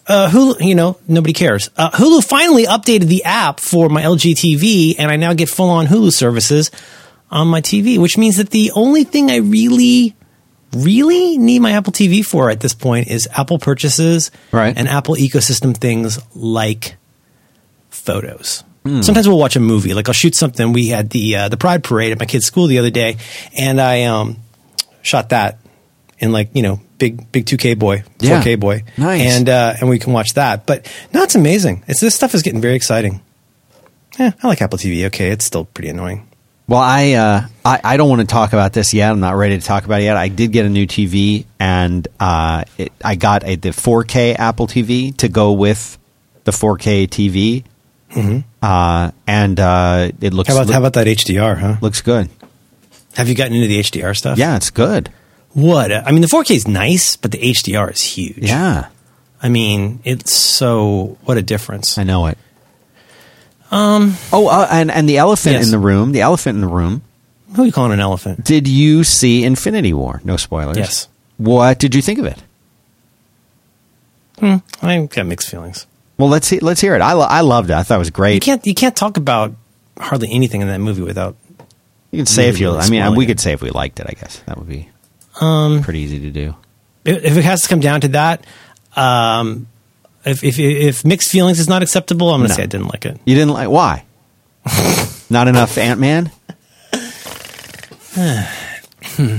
Uh, 0.07 0.29
Hulu, 0.29 0.65
you 0.65 0.75
know, 0.75 0.97
nobody 1.07 1.33
cares. 1.33 1.69
Uh, 1.75 1.89
Hulu 1.91 2.23
finally 2.23 2.63
updated 2.65 3.05
the 3.07 3.23
app 3.25 3.59
for 3.59 3.89
my 3.89 4.01
LG 4.03 4.33
TV, 4.33 4.95
and 4.97 5.11
I 5.11 5.17
now 5.17 5.33
get 5.33 5.49
full 5.49 5.69
on 5.69 5.85
Hulu 5.87 6.11
services 6.13 6.71
on 7.29 7.47
my 7.47 7.59
TV, 7.61 7.97
which 7.97 8.17
means 8.17 8.37
that 8.37 8.51
the 8.51 8.71
only 8.73 9.03
thing 9.03 9.29
I 9.29 9.37
really, 9.37 10.15
really 10.73 11.37
need 11.37 11.59
my 11.59 11.71
Apple 11.71 11.93
TV 11.93 12.25
for 12.25 12.49
at 12.49 12.59
this 12.59 12.73
point 12.73 13.07
is 13.07 13.27
Apple 13.37 13.59
purchases 13.59 14.31
Right. 14.51 14.77
and 14.77 14.87
Apple 14.87 15.15
ecosystem 15.15 15.75
things 15.75 16.19
like 16.35 16.95
photos. 17.89 18.63
Sometimes 19.01 19.27
we'll 19.27 19.37
watch 19.37 19.57
a 19.57 19.59
movie. 19.59 19.93
Like 19.93 20.07
I'll 20.07 20.13
shoot 20.13 20.33
something. 20.33 20.71
We 20.71 20.87
had 20.87 21.09
the 21.09 21.35
uh, 21.35 21.49
the 21.49 21.57
Pride 21.57 21.83
Parade 21.83 22.13
at 22.13 22.19
my 22.19 22.25
kid's 22.25 22.45
school 22.45 22.67
the 22.67 22.79
other 22.79 22.89
day, 22.89 23.17
and 23.57 23.81
I 23.81 24.03
um, 24.03 24.37
shot 25.01 25.29
that 25.29 25.59
in 26.19 26.31
like 26.31 26.51
you 26.53 26.61
know 26.61 26.79
big 26.97 27.29
big 27.33 27.45
2K 27.47 27.77
boy, 27.77 28.03
4K 28.19 28.45
Yeah. 28.51 28.55
boy, 28.55 28.83
Nice. 28.97 29.21
and 29.23 29.49
uh, 29.49 29.73
and 29.81 29.89
we 29.89 29.99
can 29.99 30.13
watch 30.13 30.29
that. 30.35 30.65
But 30.65 30.89
no, 31.13 31.21
it's 31.23 31.35
amazing. 31.35 31.83
It's 31.89 31.99
this 31.99 32.15
stuff 32.15 32.33
is 32.33 32.43
getting 32.43 32.61
very 32.61 32.75
exciting. 32.75 33.19
Yeah, 34.17 34.31
I 34.41 34.47
like 34.47 34.61
Apple 34.61 34.77
TV. 34.79 35.05
Okay, 35.07 35.31
it's 35.31 35.43
still 35.43 35.65
pretty 35.65 35.89
annoying. 35.89 36.26
Well, 36.67 36.81
I, 36.81 37.13
uh, 37.13 37.47
I 37.63 37.79
I 37.83 37.97
don't 37.97 38.09
want 38.09 38.21
to 38.21 38.27
talk 38.27 38.51
about 38.51 38.73
this 38.73 38.93
yet. 38.93 39.09
I'm 39.09 39.21
not 39.21 39.35
ready 39.35 39.57
to 39.57 39.65
talk 39.65 39.85
about 39.85 40.01
it 40.01 40.05
yet. 40.05 40.17
I 40.17 40.27
did 40.27 40.51
get 40.51 40.65
a 40.65 40.69
new 40.69 40.85
TV, 40.85 41.45
and 41.59 42.05
uh, 42.19 42.65
it, 42.77 42.91
I 43.03 43.15
got 43.15 43.45
a, 43.45 43.55
the 43.55 43.69
4K 43.69 44.37
Apple 44.37 44.67
TV 44.67 45.15
to 45.17 45.29
go 45.29 45.53
with 45.53 45.97
the 46.43 46.51
4K 46.51 47.07
TV, 47.07 47.63
uh, 48.61 49.11
and 49.25 49.59
uh, 49.59 50.11
it 50.19 50.33
looks 50.33 50.49
How 50.49 50.55
about 50.61 50.73
how 50.73 50.79
about 50.79 50.93
that 50.93 51.07
HDR? 51.07 51.57
Huh? 51.57 51.75
looks 51.81 52.01
good. 52.01 52.29
Have 53.15 53.29
you 53.29 53.35
gotten 53.35 53.53
into 53.53 53.67
the 53.67 53.79
HDR 53.79 54.15
stuff? 54.15 54.37
Yeah, 54.37 54.57
it's 54.57 54.69
good. 54.69 55.09
What? 55.53 55.91
I 55.91 56.11
mean, 56.11 56.21
the 56.21 56.27
4K 56.27 56.51
is 56.55 56.67
nice, 56.67 57.15
but 57.15 57.31
the 57.31 57.39
HDR 57.39 57.91
is 57.93 58.01
huge. 58.03 58.39
Yeah, 58.39 58.89
I 59.41 59.47
mean, 59.47 60.01
it's 60.03 60.33
so 60.33 61.17
what 61.23 61.37
a 61.37 61.41
difference. 61.41 61.97
I 61.97 62.03
know 62.03 62.27
it. 62.27 62.37
Um. 63.71 64.15
Oh, 64.31 64.47
uh, 64.47 64.67
and 64.71 64.89
and 64.91 65.07
the 65.09 65.17
elephant 65.17 65.55
Yes. 65.55 65.65
in 65.65 65.71
the 65.71 65.79
room. 65.79 66.11
The 66.13 66.21
elephant 66.21 66.55
in 66.55 66.61
the 66.61 66.67
room. 66.67 67.01
Who 67.55 67.63
are 67.63 67.65
you 67.65 67.71
calling 67.71 67.91
an 67.93 67.99
elephant? 67.99 68.43
Did 68.43 68.67
you 68.67 69.03
see 69.03 69.43
Infinity 69.43 69.93
War? 69.93 70.21
No 70.23 70.37
spoilers. 70.37 70.77
Yes. 70.77 71.07
What 71.37 71.79
did 71.79 71.95
you 71.95 72.01
think 72.01 72.19
of 72.19 72.25
it? 72.25 72.41
I 74.81 75.07
got 75.09 75.25
mixed 75.25 75.49
feelings. 75.49 75.87
Well, 76.17 76.29
let's 76.29 76.47
see, 76.47 76.59
let's 76.59 76.81
hear 76.81 76.95
it. 76.95 77.01
I 77.01 77.13
lo- 77.13 77.25
I 77.27 77.41
loved 77.41 77.69
it. 77.69 77.75
I 77.75 77.83
thought 77.83 77.95
it 77.95 77.99
was 77.99 78.07
You 78.09 78.13
great. 78.13 78.41
can't 78.41 78.65
you 78.65 78.73
can't 78.73 78.95
talk 78.95 79.17
about 79.17 79.53
hardly 79.99 80.31
anything 80.31 80.61
in 80.61 80.67
that 80.67 80.79
movie 80.79 81.01
without 81.01 81.35
You 82.11 82.17
can 82.19 82.25
say 82.25 82.47
if 82.49 82.59
you. 82.59 82.67
really 82.69 82.79
I 82.79 82.89
mean, 82.89 83.15
we 83.15 83.25
it. 83.25 83.27
could 83.27 83.39
say 83.39 83.53
if 83.53 83.61
we 83.61 83.69
liked 83.71 83.99
it. 83.99 84.05
I 84.09 84.13
guess 84.13 84.37
that 84.45 84.57
would 84.57 84.67
be 84.69 84.89
Um, 85.41 85.81
pretty 85.83 85.99
easy 85.99 86.19
to 86.19 86.29
do. 86.29 86.55
if 87.05 87.23
if 87.23 87.37
it 87.37 87.43
has 87.43 87.61
to 87.63 87.69
come 87.69 87.79
down 87.79 88.01
to 88.01 88.07
that. 88.09 88.45
Um, 88.95 89.67
if 90.27 90.43
if 90.43 90.59
if 90.59 91.05
mixed 91.05 91.31
feelings 91.31 91.59
is 91.59 91.67
not 91.67 91.81
acceptable, 91.83 92.29
I'm 92.33 92.39
going 92.41 92.47
to 92.49 92.53
No. 92.53 92.55
say 92.57 92.63
I 92.63 92.67
didn't 92.67 92.87
like 92.87 93.05
it. 93.05 93.19
You 93.25 93.35
didn't 93.35 93.53
like 93.53 93.69
why? 93.69 94.03
Not 95.29 95.47
enough 95.47 95.77
Ant 95.77 95.99
Man. 95.99 96.31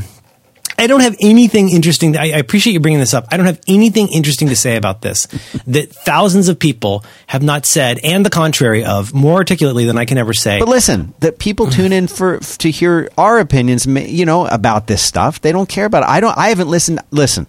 I 0.81 0.87
don't 0.87 1.01
have 1.01 1.17
anything 1.21 1.71
interesting. 1.71 2.17
I, 2.17 2.27
I 2.35 2.39
appreciate 2.39 2.73
you 2.73 2.79
bringing 2.81 3.01
this 3.01 3.13
up. 3.13 3.27
I 3.33 3.37
don't 3.37 3.47
have 3.47 3.61
anything 3.67 4.09
interesting 4.09 4.49
to 4.49 4.57
say 4.57 4.77
about 4.77 5.03
this 5.03 5.27
that 5.67 5.91
thousands 5.91 6.49
of 6.49 6.59
people 6.61 7.05
have 7.27 7.43
not 7.43 7.67
said, 7.67 7.99
and 8.05 8.25
the 8.25 8.31
contrary 8.31 8.85
of 8.85 9.13
more 9.13 9.35
articulately 9.35 9.87
than 9.87 9.99
I 9.99 10.05
can 10.05 10.19
ever 10.19 10.33
say. 10.33 10.61
But 10.61 10.69
listen, 10.69 11.15
that 11.19 11.39
people 11.41 11.67
tune 11.71 11.93
in 11.93 12.07
for 12.07 12.39
to 12.39 12.71
hear 12.71 13.11
our 13.19 13.41
opinions. 13.41 13.87
You 13.87 14.25
know 14.25 14.47
about 14.47 14.87
this 14.87 15.03
stuff. 15.03 15.41
They 15.41 15.51
don't 15.51 15.69
care 15.69 15.87
about 15.87 16.05
it. 16.05 16.09
I 16.11 16.21
don't. 16.21 16.37
I 16.39 16.51
haven't 16.51 16.69
listened. 16.69 17.01
Listen, 17.11 17.49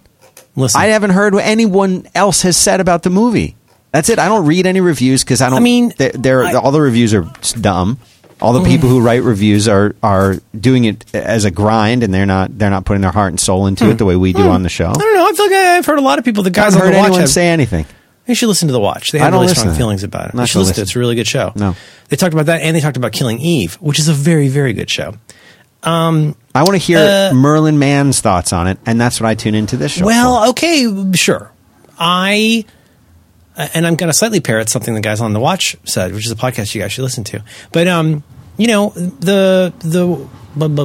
Listen, 0.56 0.80
I 0.80 0.86
haven't 0.86 1.10
heard 1.10 1.34
what 1.34 1.44
anyone 1.44 2.08
else 2.14 2.42
has 2.42 2.56
said 2.56 2.80
about 2.80 3.02
the 3.02 3.10
movie. 3.10 3.56
That's 3.92 4.08
it. 4.08 4.18
I 4.18 4.28
don't 4.28 4.46
read 4.46 4.66
any 4.66 4.80
reviews 4.80 5.24
because 5.24 5.40
I 5.40 5.50
don't. 5.50 5.58
I 5.58 5.60
mean, 5.60 5.92
they're, 5.96 6.12
they're- 6.12 6.44
I- 6.44 6.54
all 6.54 6.70
the 6.70 6.80
reviews 6.80 7.14
are 7.14 7.30
dumb. 7.60 7.98
All 8.40 8.54
the 8.54 8.60
mm-hmm. 8.60 8.68
people 8.68 8.88
who 8.88 9.02
write 9.02 9.22
reviews 9.22 9.68
are 9.68 9.94
are 10.02 10.36
doing 10.58 10.84
it 10.84 11.14
as 11.14 11.44
a 11.44 11.50
grind, 11.50 12.02
and 12.02 12.14
they're 12.14 12.24
not 12.24 12.56
they're 12.56 12.70
not 12.70 12.86
putting 12.86 13.02
their 13.02 13.10
heart 13.10 13.32
and 13.32 13.38
soul 13.38 13.66
into 13.66 13.84
it 13.84 13.92
hmm. 13.92 13.96
the 13.98 14.06
way 14.06 14.16
we 14.16 14.32
do 14.32 14.44
hmm. 14.44 14.48
on 14.48 14.62
the 14.62 14.70
show. 14.70 14.88
I 14.88 14.92
don't 14.94 15.14
know. 15.14 15.28
I 15.28 15.32
feel 15.32 15.44
like 15.44 15.54
I've 15.54 15.84
heard 15.84 15.98
a 15.98 16.02
lot 16.02 16.18
of 16.18 16.24
people. 16.24 16.42
The 16.42 16.50
guys 16.50 16.72
haven't 16.72 16.94
on 16.94 17.04
the 17.04 17.10
watch 17.10 17.20
have, 17.20 17.28
say 17.28 17.48
anything. 17.48 17.84
You 18.26 18.34
should 18.34 18.46
listen 18.46 18.68
to 18.68 18.72
the 18.72 18.80
watch. 18.80 19.12
They 19.12 19.18
have 19.18 19.32
really 19.32 19.48
strong 19.48 19.74
feelings 19.74 20.04
about 20.04 20.30
it. 20.30 20.34
Not 20.34 20.42
You 20.42 20.46
should 20.46 20.58
listen 20.60 20.74
to 20.74 20.80
it. 20.80 20.82
listen. 20.82 20.82
It's 20.84 20.96
a 20.96 20.98
really 21.00 21.16
good 21.16 21.26
show. 21.26 21.52
No. 21.54 21.76
They 22.08 22.16
talked 22.16 22.32
about 22.32 22.46
that 22.46 22.62
and 22.62 22.76
they 22.76 22.80
talked 22.80 22.96
about 22.96 23.12
Killing 23.12 23.40
Eve, 23.40 23.74
which 23.74 23.98
is 23.98 24.08
a 24.08 24.14
very, 24.14 24.48
very 24.48 24.72
good 24.72 24.88
show. 24.88 25.14
I 25.82 26.62
want 26.62 26.72
to 26.72 26.78
hear 26.78 26.98
Uh, 26.98 27.34
Merlin 27.34 27.78
Mann's 27.78 28.20
thoughts 28.20 28.52
on 28.52 28.66
it, 28.66 28.78
and 28.86 29.00
that's 29.00 29.20
what 29.20 29.28
I 29.28 29.34
tune 29.34 29.54
into 29.54 29.76
this 29.76 29.92
show. 29.92 30.00
for. 30.00 30.06
Well, 30.06 30.50
okay, 30.50 30.86
sure. 31.14 31.50
I 31.98 32.64
Uh, 33.56 33.68
and 33.74 33.86
I'm 33.86 33.96
going 33.96 34.08
to 34.10 34.16
slightly 34.16 34.40
parrot 34.40 34.68
something 34.68 34.94
the 34.94 35.00
guys 35.00 35.20
on 35.20 35.32
the 35.32 35.40
watch 35.40 35.76
said, 35.84 36.12
which 36.14 36.24
is 36.24 36.32
a 36.32 36.36
podcast 36.36 36.74
you 36.74 36.80
guys 36.80 36.92
should 36.92 37.02
listen 37.02 37.24
to. 37.24 37.42
But 37.72 37.88
um, 37.88 38.22
you 38.56 38.68
know, 38.68 38.90
the 38.90 39.72
the 39.80 40.26
blah, 40.56 40.68
blah, 40.68 40.84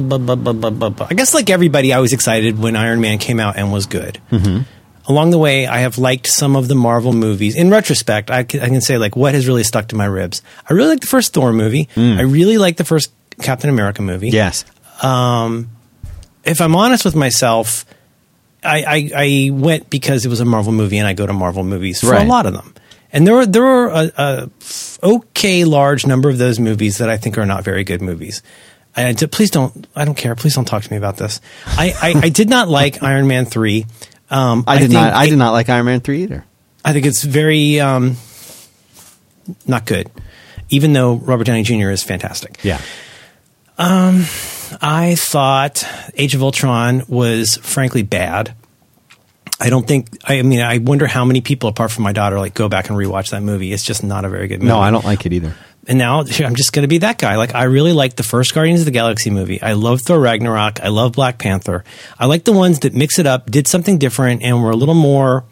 blah. 0.90 1.06
I 1.08 1.14
guess 1.14 1.32
like 1.34 1.48
everybody, 1.48 1.92
I 1.92 2.00
was 2.00 2.12
excited 2.12 2.58
when 2.58 2.76
Iron 2.76 3.00
Man 3.00 3.18
came 3.18 3.40
out 3.40 3.56
and 3.56 3.72
was 3.72 3.86
good. 3.86 4.18
Mm-hmm. 4.30 4.62
Along 5.08 5.30
the 5.30 5.38
way, 5.38 5.66
I 5.68 5.78
have 5.78 5.98
liked 5.98 6.26
some 6.26 6.56
of 6.56 6.66
the 6.68 6.74
Marvel 6.74 7.12
movies. 7.12 7.54
In 7.54 7.70
retrospect, 7.70 8.28
I 8.30 8.42
can, 8.42 8.60
I 8.60 8.68
can 8.68 8.80
say 8.80 8.98
like 8.98 9.14
what 9.14 9.34
has 9.34 9.46
really 9.46 9.62
stuck 9.62 9.88
to 9.88 9.96
my 9.96 10.04
ribs. 10.06 10.42
I 10.68 10.72
really 10.74 10.90
like 10.90 11.00
the 11.00 11.06
first 11.06 11.32
Thor 11.32 11.52
movie. 11.52 11.88
I 11.96 12.22
really 12.22 12.58
like 12.58 12.76
the 12.76 12.84
first 12.84 13.12
Captain 13.40 13.70
America 13.70 14.02
movie 14.02 14.30
Yes. 14.30 14.64
If 15.02 16.60
I'm 16.60 16.76
honest 16.76 17.04
with 17.04 17.14
myself, 17.14 17.84
I, 18.62 18.82
I, 18.82 19.10
I 19.14 19.50
went 19.52 19.90
because 19.90 20.24
it 20.24 20.28
was 20.28 20.40
a 20.40 20.44
Marvel 20.44 20.72
movie, 20.72 20.98
and 20.98 21.06
I 21.06 21.12
go 21.12 21.26
to 21.26 21.32
Marvel 21.32 21.64
movies 21.64 22.00
for 22.00 22.14
a 22.14 22.24
lot 22.24 22.46
of 22.46 22.52
them. 22.52 22.74
And 23.12 23.26
there 23.26 23.36
are 23.36 23.46
there 23.46 23.64
are 23.64 23.88
a, 23.88 24.12
a 24.16 24.50
okay 25.02 25.64
large 25.64 26.06
number 26.06 26.28
of 26.28 26.38
those 26.38 26.58
movies 26.58 26.98
that 26.98 27.08
I 27.08 27.16
think 27.16 27.38
are 27.38 27.46
not 27.46 27.64
very 27.64 27.84
good 27.84 28.02
movies. 28.02 28.42
Please 29.30 29.50
don't, 29.50 29.86
I 29.94 30.04
don't 30.06 30.16
care. 30.16 30.34
Please 30.34 30.54
don't 30.54 30.64
talk 30.64 30.82
to 30.82 30.90
me 30.90 30.96
about 30.96 31.18
this. 31.18 31.40
I, 31.66 31.94
I, 32.00 32.26
I 32.26 32.28
did 32.30 32.48
not 32.48 32.68
like 32.68 33.02
Iron 33.02 33.26
Man 33.26 33.44
three. 33.44 33.86
Um, 34.30 34.64
I 34.66 34.78
did 34.78 34.90
not. 34.90 35.12
I 35.12 35.28
did 35.28 35.38
not 35.38 35.52
like 35.52 35.68
Iron 35.68 35.86
Man 35.86 36.00
three 36.00 36.22
either. 36.22 36.44
I 36.84 36.92
think 36.92 37.04
it's 37.06 37.22
very 37.22 37.80
um, 37.80 38.16
not 39.66 39.86
good, 39.86 40.10
even 40.70 40.92
though 40.92 41.14
Robert 41.14 41.44
Downey 41.44 41.62
Jr. 41.62 41.90
is 41.90 42.02
fantastic. 42.02 42.58
Yeah. 42.62 42.80
Um, 43.78 44.24
I 44.80 45.14
thought 45.16 45.86
Age 46.14 46.34
of 46.34 46.42
Ultron 46.42 47.02
was 47.08 47.56
frankly 47.58 48.02
bad. 48.02 48.54
I 49.58 49.70
don't 49.70 49.86
think. 49.86 50.08
I 50.24 50.42
mean, 50.42 50.60
I 50.60 50.78
wonder 50.78 51.06
how 51.06 51.24
many 51.24 51.40
people, 51.40 51.68
apart 51.68 51.90
from 51.90 52.04
my 52.04 52.12
daughter, 52.12 52.38
like 52.38 52.54
go 52.54 52.68
back 52.68 52.90
and 52.90 52.98
rewatch 52.98 53.30
that 53.30 53.42
movie. 53.42 53.72
It's 53.72 53.84
just 53.84 54.04
not 54.04 54.24
a 54.24 54.28
very 54.28 54.48
good 54.48 54.60
movie. 54.60 54.68
No, 54.68 54.78
I 54.78 54.90
don't 54.90 55.04
like 55.04 55.24
it 55.24 55.32
either. 55.32 55.54
And 55.88 55.98
now 55.98 56.20
I'm 56.20 56.56
just 56.56 56.72
going 56.72 56.82
to 56.82 56.88
be 56.88 56.98
that 56.98 57.18
guy. 57.18 57.36
Like 57.36 57.54
I 57.54 57.64
really 57.64 57.92
like 57.92 58.16
the 58.16 58.22
first 58.22 58.54
Guardians 58.54 58.80
of 58.80 58.86
the 58.86 58.90
Galaxy 58.92 59.30
movie. 59.30 59.62
I 59.62 59.74
love 59.74 60.00
Thor 60.02 60.18
Ragnarok. 60.18 60.80
I 60.80 60.88
love 60.88 61.12
Black 61.12 61.38
Panther. 61.38 61.84
I 62.18 62.26
like 62.26 62.44
the 62.44 62.52
ones 62.52 62.80
that 62.80 62.92
mix 62.92 63.18
it 63.18 63.26
up, 63.26 63.50
did 63.50 63.68
something 63.68 63.96
different, 63.96 64.42
and 64.42 64.62
were 64.62 64.70
a 64.70 64.76
little 64.76 64.94
more. 64.94 65.44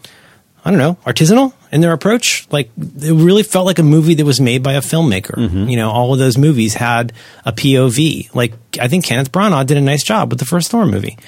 I 0.65 0.71
don't 0.71 0.79
know, 0.79 0.97
artisanal 1.05 1.53
in 1.71 1.83
their 1.83 1.93
approach. 1.93 2.47
Like 2.51 2.71
it 2.79 3.13
really 3.13 3.43
felt 3.43 3.67
like 3.67 3.79
a 3.79 3.83
movie 3.83 4.15
that 4.15 4.25
was 4.25 4.41
made 4.41 4.63
by 4.63 4.73
a 4.75 4.81
filmmaker. 4.81 5.37
You 5.69 5.77
know, 5.77 5.91
all 5.91 6.13
of 6.13 6.19
those 6.19 6.39
movies 6.39 6.75
had 6.75 7.13
a 7.45 7.53
POV. 7.53 8.35
Like 8.35 8.55
I 8.81 8.89
think 8.89 9.05
Kenneth 9.05 9.31
Branagh 9.31 9.67
did 9.67 9.77
a 9.77 9.83
nice 9.83 10.03
job 10.03 10.31
with 10.31 10.39
the 10.39 10.47
first 10.47 10.71
Thor 10.71 10.87
movie. 10.87 11.19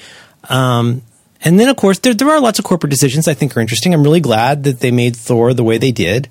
Um, 0.49 1.03
and 1.43 1.59
then 1.59 1.69
of 1.69 1.75
course 1.75 1.99
there 1.99 2.15
there 2.15 2.29
are 2.29 2.39
lots 2.39 2.57
of 2.57 2.65
corporate 2.65 2.89
decisions 2.89 3.27
I 3.27 3.35
think 3.35 3.55
are 3.55 3.59
interesting. 3.59 3.93
I'm 3.93 4.03
really 4.03 4.21
glad 4.21 4.63
that 4.63 4.79
they 4.79 4.89
made 4.91 5.15
Thor 5.15 5.53
the 5.53 5.63
way 5.63 5.77
they 5.77 5.91
did. 5.91 6.29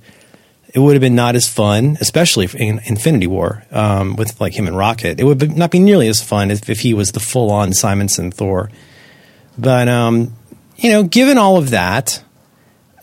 It 0.74 0.80
would 0.80 0.94
have 0.94 1.00
been 1.00 1.14
not 1.14 1.36
as 1.36 1.48
fun, 1.48 1.96
especially 2.00 2.48
in 2.52 2.80
Infinity 2.84 3.28
War 3.28 3.64
um, 3.70 4.16
with 4.16 4.38
like 4.40 4.58
him 4.58 4.66
and 4.66 4.76
Rocket. 4.76 5.20
It 5.20 5.24
would 5.24 5.56
not 5.56 5.70
be 5.70 5.78
nearly 5.78 6.08
as 6.08 6.20
fun 6.22 6.50
if, 6.50 6.68
if 6.68 6.80
he 6.80 6.92
was 6.92 7.12
the 7.12 7.20
full 7.20 7.50
on 7.50 7.72
Simonson 7.72 8.30
Thor. 8.32 8.70
But 9.56 9.88
um, 9.88 10.36
you 10.76 10.90
know, 10.90 11.04
given 11.04 11.38
all 11.38 11.56
of 11.56 11.70
that, 11.70 12.22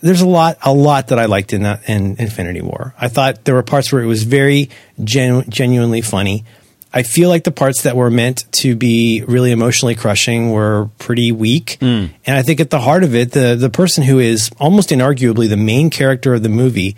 there's 0.04 0.20
a 0.20 0.28
lot 0.28 0.58
a 0.62 0.72
lot 0.72 1.08
that 1.08 1.18
I 1.18 1.24
liked 1.24 1.54
in 1.54 1.62
that 1.62 1.88
in 1.88 2.16
Infinity 2.18 2.60
War. 2.60 2.94
I 3.00 3.08
thought 3.08 3.44
there 3.44 3.54
were 3.54 3.62
parts 3.62 3.90
where 3.90 4.02
it 4.02 4.06
was 4.06 4.22
very 4.22 4.68
genu- 5.02 5.44
genuinely 5.48 6.02
funny. 6.02 6.44
I 6.92 7.02
feel 7.02 7.28
like 7.30 7.42
the 7.42 7.50
parts 7.50 7.82
that 7.82 7.96
were 7.96 8.10
meant 8.10 8.44
to 8.52 8.76
be 8.76 9.24
really 9.26 9.50
emotionally 9.50 9.94
crushing 9.94 10.52
were 10.52 10.90
pretty 10.98 11.32
weak. 11.32 11.78
Hmm. 11.80 12.06
And 12.24 12.36
I 12.36 12.42
think 12.42 12.60
at 12.60 12.70
the 12.70 12.80
heart 12.80 13.02
of 13.02 13.14
it, 13.14 13.32
the 13.32 13.56
the 13.56 13.70
person 13.70 14.04
who 14.04 14.18
is 14.18 14.50
almost 14.60 14.90
inarguably 14.90 15.48
the 15.48 15.56
main 15.56 15.88
character 15.88 16.34
of 16.34 16.42
the 16.42 16.50
movie 16.50 16.96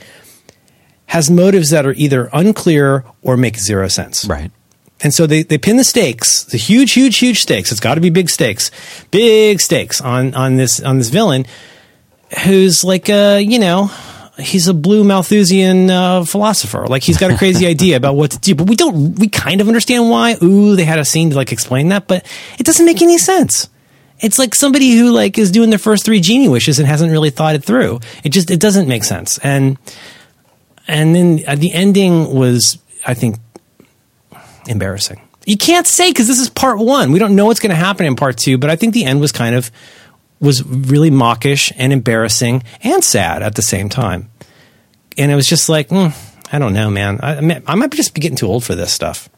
has 1.07 1.31
motives 1.31 1.71
that 1.71 1.87
are 1.87 1.93
either 1.93 2.29
unclear 2.33 3.05
or 3.23 3.37
make 3.37 3.57
zero 3.57 3.87
sense. 3.87 4.25
Right. 4.25 4.51
And 5.01 5.15
so 5.15 5.27
they, 5.27 5.45
they 5.45 5.59
pin 5.59 5.77
the 5.77 5.85
stakes, 5.85 6.43
the 6.45 6.57
huge, 6.57 6.93
huge, 6.93 7.19
huge 7.19 7.41
stakes. 7.41 7.71
It's 7.71 7.81
got 7.81 7.95
to 7.95 8.01
be 8.01 8.11
big 8.11 8.31
stakes, 8.31 8.71
big 9.11 9.61
stakes 9.61 10.01
on, 10.01 10.35
on 10.35 10.57
this, 10.57 10.81
on 10.81 10.99
this 10.99 11.11
villain 11.11 11.47
who's 12.45 12.85
like, 12.85 13.09
uh, 13.09 13.41
you 13.43 13.59
know, 13.59 13.91
he's 14.39 14.69
a 14.69 14.75
blue 14.75 15.05
Malthusian 15.05 15.91
uh, 15.91 16.25
philosopher. 16.25 16.87
Like 16.87 17.03
he's 17.03 17.19
got 17.19 17.31
a 17.31 17.37
crazy 17.37 17.67
idea 17.69 17.97
about 17.97 18.17
what 18.17 18.33
to 18.33 18.39
do, 18.39 18.55
but 18.55 18.69
we 18.69 18.77
don't, 18.77 19.19
we 19.19 19.29
kind 19.29 19.61
of 19.61 19.69
understand 19.69 20.11
why. 20.11 20.37
Ooh, 20.43 20.77
they 20.77 20.85
had 20.85 20.99
a 20.99 21.05
scene 21.05 21.31
to 21.31 21.37
like 21.37 21.53
explain 21.53 21.89
that, 21.89 22.07
but 22.07 22.27
it 22.59 22.65
doesn't 22.65 22.87
make 22.87 23.03
any 23.03 23.19
sense. 23.19 23.69
It's 24.19 24.39
like 24.39 24.55
somebody 24.55 24.93
who 24.93 25.13
like 25.13 25.39
is 25.39 25.51
doing 25.51 25.71
their 25.71 25.79
first 25.79 26.05
three 26.05 26.21
genie 26.21 26.49
wishes 26.49 26.79
and 26.79 26.89
hasn't 26.89 27.13
really 27.13 27.31
thought 27.31 27.55
it 27.55 27.65
through. 27.65 28.01
It 28.25 28.31
just, 28.31 28.51
it 28.51 28.61
doesn't 28.61 28.89
make 28.89 29.05
sense. 29.05 29.39
And, 29.39 29.79
and 30.89 31.15
then 31.15 31.45
uh, 31.47 31.57
the 31.57 31.73
ending 31.73 32.35
was, 32.35 32.79
I 33.07 33.15
think, 33.15 33.37
embarrassing. 34.67 35.21
You 35.45 35.57
can't 35.57 35.87
say 35.87 36.11
because 36.11 36.27
this 36.27 36.41
is 36.41 36.49
part 36.51 36.79
one. 36.79 37.13
We 37.13 37.19
don't 37.19 37.37
know 37.37 37.47
what's 37.47 37.61
going 37.61 37.71
to 37.71 37.77
happen 37.77 38.05
in 38.05 38.17
part 38.17 38.37
two, 38.37 38.59
but 38.59 38.69
I 38.69 38.77
think 38.77 38.95
the 38.95 39.05
end 39.05 39.21
was 39.21 39.33
kind 39.33 39.55
of 39.55 39.71
was 40.41 40.63
really 40.65 41.11
mawkish 41.11 41.73
and 41.77 41.93
embarrassing 41.93 42.63
and 42.83 43.03
sad 43.03 43.43
at 43.43 43.55
the 43.55 43.63
same 43.63 43.89
time. 43.89 44.31
And 45.19 45.33
it 45.33 45.35
was 45.35 45.49
just 45.49 45.69
like, 45.69 45.89
mm, 45.89 46.15
I 46.53 46.59
don't 46.59 46.75
know, 46.75 46.91
man. 46.91 47.19
I, 47.23 47.63
I 47.67 47.75
might- 47.75 47.91
just 47.93 48.15
be 48.15 48.21
getting 48.21 48.37
too 48.37 48.47
old 48.47 48.65
for 48.65 48.75
this 48.75 48.93
stuff. 48.93 49.29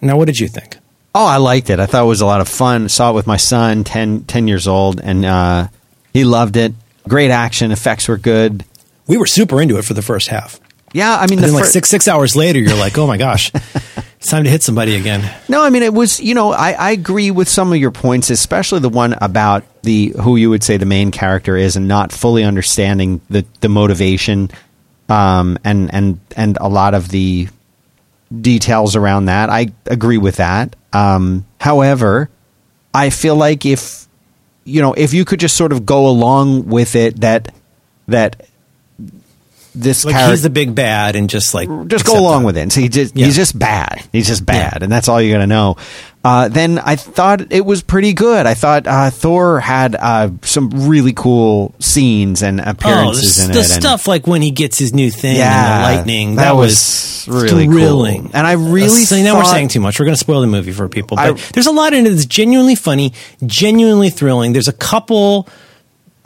Now, 0.00 0.16
what 0.16 0.26
did 0.26 0.38
you 0.38 0.46
think? 0.48 0.76
Oh, 1.14 1.24
I 1.26 1.38
liked 1.38 1.70
it. 1.70 1.80
I 1.80 1.86
thought 1.86 2.04
it 2.04 2.08
was 2.08 2.20
a 2.20 2.26
lot 2.26 2.40
of 2.40 2.48
fun. 2.48 2.88
Saw 2.88 3.10
it 3.10 3.14
with 3.14 3.26
my 3.26 3.38
son, 3.38 3.84
10, 3.84 4.24
10 4.24 4.46
years 4.48 4.68
old, 4.68 5.00
and 5.00 5.24
uh, 5.24 5.68
he 6.12 6.24
loved 6.24 6.56
it. 6.56 6.74
Great 7.08 7.30
action. 7.30 7.72
Effects 7.72 8.06
were 8.06 8.18
good. 8.18 8.64
We 9.06 9.16
were 9.16 9.26
super 9.26 9.60
into 9.62 9.78
it 9.78 9.84
for 9.84 9.94
the 9.94 10.02
first 10.02 10.28
half. 10.28 10.60
Yeah, 10.92 11.16
I 11.16 11.22
mean, 11.26 11.38
And 11.38 11.44
the 11.44 11.46
then, 11.48 11.54
like 11.54 11.64
six 11.64 11.88
six 11.88 12.06
hours 12.08 12.36
later, 12.36 12.58
you're 12.58 12.76
like, 12.76 12.96
oh 12.98 13.06
my 13.06 13.16
gosh, 13.16 13.50
it's 14.26 14.32
time 14.32 14.42
to 14.42 14.50
hit 14.50 14.64
somebody 14.64 14.96
again. 14.96 15.32
No, 15.48 15.62
I 15.62 15.70
mean 15.70 15.84
it 15.84 15.94
was. 15.94 16.18
You 16.18 16.34
know, 16.34 16.50
I, 16.50 16.72
I 16.72 16.90
agree 16.90 17.30
with 17.30 17.48
some 17.48 17.72
of 17.72 17.78
your 17.78 17.92
points, 17.92 18.28
especially 18.28 18.80
the 18.80 18.88
one 18.88 19.12
about 19.20 19.62
the 19.82 20.16
who 20.20 20.34
you 20.34 20.50
would 20.50 20.64
say 20.64 20.78
the 20.78 20.84
main 20.84 21.12
character 21.12 21.56
is, 21.56 21.76
and 21.76 21.86
not 21.86 22.10
fully 22.10 22.42
understanding 22.42 23.20
the 23.30 23.46
the 23.60 23.68
motivation, 23.68 24.50
um, 25.08 25.58
and 25.62 25.94
and 25.94 26.18
and 26.36 26.58
a 26.60 26.68
lot 26.68 26.94
of 26.94 27.08
the 27.10 27.46
details 28.40 28.96
around 28.96 29.26
that. 29.26 29.48
I 29.48 29.68
agree 29.84 30.18
with 30.18 30.38
that. 30.38 30.74
Um, 30.92 31.46
however, 31.60 32.28
I 32.92 33.10
feel 33.10 33.36
like 33.36 33.64
if 33.64 34.08
you 34.64 34.82
know 34.82 34.92
if 34.92 35.14
you 35.14 35.24
could 35.24 35.38
just 35.38 35.56
sort 35.56 35.70
of 35.70 35.86
go 35.86 36.08
along 36.08 36.66
with 36.66 36.96
it, 36.96 37.20
that 37.20 37.54
that 38.08 38.44
this 39.76 40.04
Like 40.04 40.14
character 40.14 40.30
he's 40.32 40.42
the 40.42 40.50
big 40.50 40.74
bad, 40.74 41.16
and 41.16 41.28
just 41.30 41.54
like 41.54 41.68
just 41.88 42.04
go 42.06 42.18
along 42.18 42.44
with 42.44 42.56
it. 42.56 42.62
And 42.62 42.72
so 42.72 42.80
he 42.80 42.88
just 42.88 43.16
Yeah. 43.16 43.26
he's 43.26 43.36
just 43.36 43.58
bad. 43.58 44.02
He's 44.12 44.26
just 44.26 44.44
bad, 44.44 44.78
Yeah. 44.78 44.84
and 44.84 44.92
that's 44.92 45.08
all 45.08 45.20
you're 45.20 45.34
gonna 45.34 45.46
know. 45.46 45.76
Uh, 46.24 46.48
then 46.48 46.80
I 46.80 46.96
thought 46.96 47.52
it 47.52 47.64
was 47.64 47.82
pretty 47.82 48.12
good. 48.12 48.46
I 48.46 48.54
thought 48.54 48.88
uh, 48.88 49.10
Thor 49.10 49.60
had 49.60 49.94
uh, 49.94 50.30
some 50.42 50.70
really 50.88 51.12
cool 51.12 51.72
scenes 51.78 52.42
and 52.42 52.60
Oh, 52.60 52.64
appearances 52.70 53.36
the, 53.36 53.44
in 53.44 53.52
the 53.52 53.58
it. 53.60 53.70
and- 53.70 53.72
stuff 53.82 54.08
like 54.08 54.26
when 54.26 54.42
he 54.42 54.50
gets 54.50 54.76
his 54.76 54.92
new 54.92 55.08
thing 55.12 55.36
Yeah, 55.36 55.54
and 55.54 55.78
the 55.94 55.96
lightning. 55.98 56.34
that 56.34 56.42
That, 56.46 56.56
was 56.56 57.26
was, 57.28 57.42
really 57.44 57.66
cool. 57.66 57.74
thrilling. 57.76 58.30
And 58.34 58.44
I 58.44 58.52
really 58.52 59.04
so 59.04 59.22
now 59.22 59.36
we're 59.36 59.44
saying 59.44 59.68
too 59.68 59.78
much. 59.78 60.00
We're 60.00 60.06
going 60.06 60.14
to 60.16 60.20
spoil 60.20 60.40
the 60.40 60.48
movie 60.48 60.72
for 60.72 60.88
people. 60.88 61.16
But 61.16 61.26
I- 61.38 61.40
there's 61.54 61.68
a 61.68 61.72
lot 61.72 61.92
in 61.94 62.06
it 62.06 62.10
that's 62.10 62.26
genuinely 62.26 62.74
funny, 62.74 63.12
genuinely 63.44 64.10
thrilling. 64.10 64.52
There's 64.52 64.68
a 64.68 64.72
couple. 64.72 65.48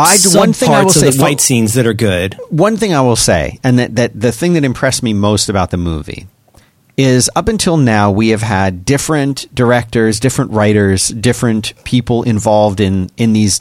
I 0.01 0.39
one 0.39 0.53
thing 0.53 0.71
I 0.71 0.83
will 0.83 0.91
say 0.91 1.09
of 1.09 1.15
the 1.15 1.21
fight 1.21 1.41
scenes 1.41 1.75
that 1.75 1.87
are 1.87 1.95
good. 1.95 2.35
one 2.51 2.77
thing 2.77 2.95
I 2.95 3.01
will 3.01 3.17
say, 3.17 3.59
and 3.63 3.79
that, 3.79 3.97
that 3.97 4.19
the 4.19 4.33
thing 4.33 4.55
that 4.55 4.65
impressed 4.65 5.03
me 5.03 5.13
most 5.13 5.49
about 5.49 5.71
the 5.71 5.77
movie 5.77 6.27
is 6.97 7.31
up 7.35 7.49
until 7.49 7.77
now 7.77 8.11
we 8.11 8.29
have 8.29 8.43
had 8.43 8.85
different 8.85 9.53
directors, 9.55 10.21
different 10.21 10.51
writers, 10.53 11.09
different 11.09 11.73
people 11.85 12.23
involved 12.25 12.81
in 12.81 13.11
in 13.17 13.33
these 13.33 13.61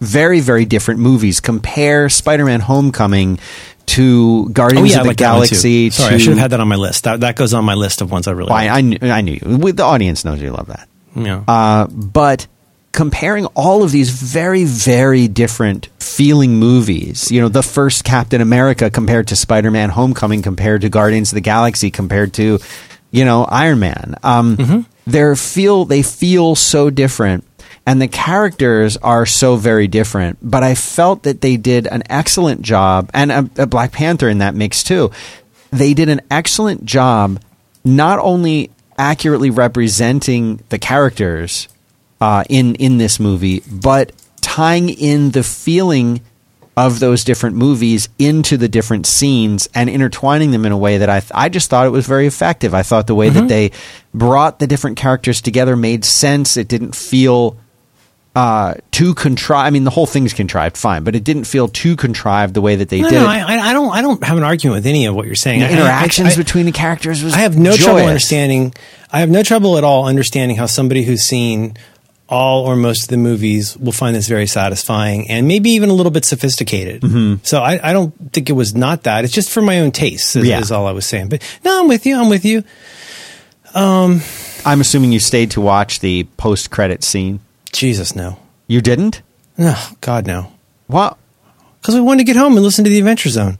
very 0.00 0.40
very 0.40 0.64
different 0.64 1.00
movies. 1.00 1.40
Compare 1.40 2.08
Spider-Man: 2.08 2.60
Homecoming 2.60 3.38
to 3.86 4.48
Guardians 4.50 4.90
Oh 4.90 4.92
yeah, 4.92 4.98
of 4.98 5.04
the 5.04 5.08
like 5.08 5.16
that 5.18 5.32
one, 5.32 5.46
too. 5.46 5.54
Galaxy. 5.54 5.90
Sorry, 5.90 6.10
to, 6.10 6.14
I 6.14 6.18
should 6.18 6.30
have 6.30 6.38
had 6.38 6.50
that 6.52 6.60
on 6.60 6.68
my 6.68 6.76
list. 6.76 7.04
That, 7.04 7.20
that 7.20 7.36
goes 7.36 7.54
on 7.54 7.64
my 7.64 7.74
list 7.74 8.02
of 8.02 8.10
ones 8.10 8.26
I 8.26 8.32
really. 8.32 8.50
I, 8.50 8.66
like. 8.66 8.70
I, 8.70 8.80
knew, 8.80 8.98
I 9.02 9.20
knew 9.20 9.32
you. 9.32 9.72
The 9.72 9.84
audience 9.84 10.24
knows 10.24 10.40
you 10.42 10.50
love 10.50 10.66
that. 10.66 10.88
Yeah. 11.14 11.44
Uh, 11.46 11.86
but 11.86 12.46
comparing 12.96 13.44
all 13.48 13.82
of 13.84 13.92
these 13.92 14.08
very, 14.08 14.64
very 14.64 15.28
different 15.28 15.88
feeling 16.00 16.56
movies, 16.56 17.30
you 17.30 17.42
know, 17.42 17.50
the 17.50 17.62
first 17.62 18.04
Captain 18.04 18.40
America 18.40 18.90
compared 18.90 19.28
to 19.28 19.36
Spider 19.36 19.70
Man 19.70 19.90
Homecoming, 19.90 20.40
compared 20.40 20.80
to 20.80 20.88
Guardians 20.88 21.30
of 21.30 21.34
the 21.34 21.42
Galaxy, 21.42 21.90
compared 21.90 22.32
to, 22.34 22.58
you 23.10 23.24
know, 23.26 23.44
Iron 23.44 23.80
Man, 23.80 24.14
um, 24.22 24.86
they're 25.06 25.36
feel, 25.36 25.84
they 25.84 26.02
feel 26.02 26.54
so 26.54 26.88
different. 26.88 27.44
And 27.84 28.00
the 28.00 28.08
characters 28.08 28.96
are 28.96 29.26
so 29.26 29.56
very 29.56 29.88
different, 29.88 30.38
but 30.40 30.64
I 30.64 30.74
felt 30.74 31.24
that 31.24 31.42
they 31.42 31.58
did 31.58 31.86
an 31.86 32.02
excellent 32.08 32.62
job, 32.62 33.10
and 33.12 33.30
a, 33.30 33.50
a 33.58 33.66
Black 33.66 33.92
Panther 33.92 34.30
in 34.30 34.38
that 34.38 34.54
mix 34.54 34.82
too. 34.82 35.10
They 35.70 35.92
did 35.92 36.08
an 36.08 36.22
excellent 36.30 36.86
job, 36.86 37.40
not 37.84 38.18
only 38.20 38.70
accurately 38.96 39.50
representing 39.50 40.64
the 40.70 40.78
characters 40.78 41.68
uh, 42.20 42.44
in 42.48 42.74
in 42.76 42.98
this 42.98 43.18
movie, 43.20 43.62
but 43.70 44.12
tying 44.40 44.88
in 44.88 45.30
the 45.32 45.42
feeling 45.42 46.20
of 46.76 47.00
those 47.00 47.24
different 47.24 47.56
movies 47.56 48.08
into 48.18 48.56
the 48.58 48.68
different 48.68 49.06
scenes 49.06 49.66
and 49.74 49.88
intertwining 49.88 50.50
them 50.50 50.66
in 50.66 50.72
a 50.72 50.76
way 50.76 50.98
that 50.98 51.08
I 51.08 51.20
th- 51.20 51.32
I 51.34 51.48
just 51.48 51.70
thought 51.70 51.86
it 51.86 51.90
was 51.90 52.06
very 52.06 52.26
effective. 52.26 52.74
I 52.74 52.82
thought 52.82 53.06
the 53.06 53.14
way 53.14 53.28
Mm-hmm. 53.28 53.40
that 53.40 53.48
they 53.48 53.70
brought 54.12 54.58
the 54.58 54.66
different 54.66 54.96
characters 54.98 55.40
together 55.40 55.74
made 55.76 56.04
sense. 56.04 56.56
It 56.58 56.68
didn't 56.68 56.94
feel 56.94 57.56
uh, 58.34 58.74
too 58.90 59.14
contrived. 59.14 59.66
I 59.66 59.70
mean, 59.70 59.84
the 59.84 59.90
whole 59.90 60.04
thing's 60.04 60.34
contrived, 60.34 60.76
fine, 60.76 61.02
but 61.04 61.16
it 61.16 61.24
didn't 61.24 61.44
feel 61.44 61.68
too 61.68 61.96
contrived 61.96 62.52
the 62.52 62.60
way 62.60 62.76
that 62.76 62.90
they 62.90 63.00
No, 63.00 63.08
did 63.08 63.20
no. 63.20 63.26
I, 63.26 63.70
I- 63.70 63.72
don't. 63.72 63.90
I 63.90 64.02
don't 64.02 64.22
have 64.22 64.36
an 64.36 64.44
argument 64.44 64.76
with 64.76 64.86
any 64.86 65.06
of 65.06 65.14
what 65.14 65.24
you're 65.24 65.34
saying. 65.34 65.60
the 65.60 65.70
interactions 65.72 66.28
I- 66.28 66.32
I- 66.40 66.44
between 66.44 66.66
the 66.66 66.72
characters 66.72 67.22
was 67.24 67.32
I 67.32 67.38
have 67.38 67.56
no 67.56 67.74
trouble 67.74 68.02
understanding. 68.02 68.74
I 69.10 69.20
have 69.20 69.30
no 69.30 69.42
trouble 69.42 69.78
at 69.78 69.84
all 69.84 70.06
understanding 70.06 70.58
how 70.58 70.66
somebody 70.66 71.04
who's 71.04 71.22
seen 71.22 71.76
all 72.28 72.64
or 72.66 72.74
most 72.76 73.02
of 73.04 73.08
the 73.08 73.16
movies 73.16 73.76
will 73.76 73.92
find 73.92 74.16
this 74.16 74.26
very 74.26 74.46
satisfying 74.48 75.30
and 75.30 75.46
maybe 75.46 75.70
even 75.70 75.90
a 75.90 75.92
little 75.92 76.10
bit 76.10 76.24
sophisticated. 76.24 77.02
Mm-hmm. 77.02 77.44
So 77.44 77.62
I, 77.62 77.78
I 77.90 77.92
don't 77.92 78.12
think 78.32 78.50
it 78.50 78.54
was 78.54 78.74
not 78.74 79.04
that. 79.04 79.24
It's 79.24 79.32
just 79.32 79.50
for 79.50 79.62
my 79.62 79.78
own 79.80 79.92
taste. 79.92 80.34
Is, 80.34 80.44
Yeah. 80.46 80.58
is 80.58 80.72
all 80.72 80.86
I 80.88 80.92
was 80.92 81.06
saying. 81.06 81.28
But 81.28 81.42
no, 81.64 81.80
I'm 81.82 81.88
with 81.88 82.04
you. 82.04 82.18
I'm 82.18 82.28
with 82.28 82.44
you. 82.44 82.64
I'm 83.74 84.80
assuming 84.80 85.12
you 85.12 85.20
stayed 85.20 85.50
to 85.52 85.60
watch 85.60 86.00
the 86.00 86.24
post 86.36 86.70
credit 86.70 87.04
scene. 87.04 87.40
Jesus, 87.72 88.16
no, 88.16 88.38
You 88.66 88.80
didn't? 88.80 89.22
no, 89.58 89.76
God, 90.00 90.26
no. 90.26 90.52
What? 90.86 91.18
Because 91.80 91.94
we 91.94 92.00
wanted 92.00 92.18
to 92.18 92.24
get 92.24 92.36
home 92.36 92.54
and 92.56 92.62
listen 92.64 92.84
to 92.84 92.90
the 92.90 92.98
Adventure 92.98 93.28
Zone, 93.28 93.58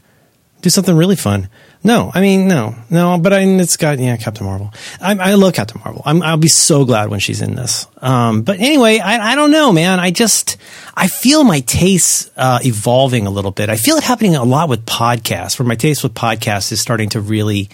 do 0.62 0.70
something 0.70 0.96
really 0.96 1.16
fun. 1.16 1.48
No, 1.84 2.10
I 2.14 2.20
mean 2.20 2.48
no, 2.48 2.74
no. 2.90 3.18
But 3.18 3.32
I, 3.32 3.40
it's 3.40 3.76
got 3.76 3.98
yeah, 3.98 4.16
Captain 4.16 4.44
Marvel. 4.44 4.72
I, 5.00 5.16
I 5.16 5.34
love 5.34 5.54
Captain 5.54 5.80
Marvel. 5.84 6.02
I'm, 6.04 6.22
I'll 6.22 6.36
be 6.36 6.48
so 6.48 6.84
glad 6.84 7.10
when 7.10 7.20
she's 7.20 7.40
in 7.40 7.54
this. 7.54 7.86
Um, 7.98 8.42
but 8.42 8.58
anyway, 8.58 8.98
I, 8.98 9.32
I 9.32 9.34
don't 9.34 9.50
know, 9.50 9.72
man. 9.72 10.00
I 10.00 10.10
just 10.10 10.56
I 10.96 11.08
feel 11.08 11.44
my 11.44 11.60
tastes 11.60 12.30
uh, 12.36 12.58
evolving 12.64 13.26
a 13.26 13.30
little 13.30 13.50
bit. 13.50 13.68
I 13.68 13.76
feel 13.76 13.96
it 13.96 14.04
happening 14.04 14.34
a 14.34 14.44
lot 14.44 14.68
with 14.68 14.84
podcasts, 14.86 15.58
where 15.58 15.66
my 15.66 15.76
taste 15.76 16.02
with 16.02 16.14
podcasts 16.14 16.72
is 16.72 16.80
starting 16.80 17.10
to 17.10 17.20
really 17.20 17.68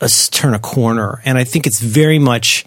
uh, 0.00 0.08
turn 0.30 0.54
a 0.54 0.58
corner, 0.58 1.20
and 1.24 1.38
I 1.38 1.44
think 1.44 1.66
it's 1.66 1.80
very 1.80 2.18
much. 2.18 2.64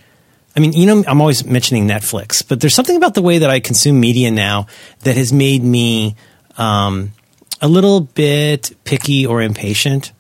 I 0.56 0.60
mean, 0.60 0.74
you 0.74 0.86
know, 0.86 1.04
I'm 1.08 1.22
always 1.22 1.46
mentioning 1.46 1.88
Netflix, 1.88 2.46
but 2.46 2.60
there's 2.60 2.76
something 2.76 2.98
about 2.98 3.14
the 3.14 3.22
way 3.22 3.38
that 3.38 3.50
I 3.50 3.62
consume 3.62 4.00
media 4.00 4.32
now 4.32 4.68
that 5.00 5.16
has 5.16 5.32
made 5.32 5.64
me 5.64 6.16
um, 6.58 7.14
a 7.62 7.68
little 7.68 8.02
bit 8.02 8.76
picky 8.84 9.26
or 9.26 9.42
impatient 9.42 10.12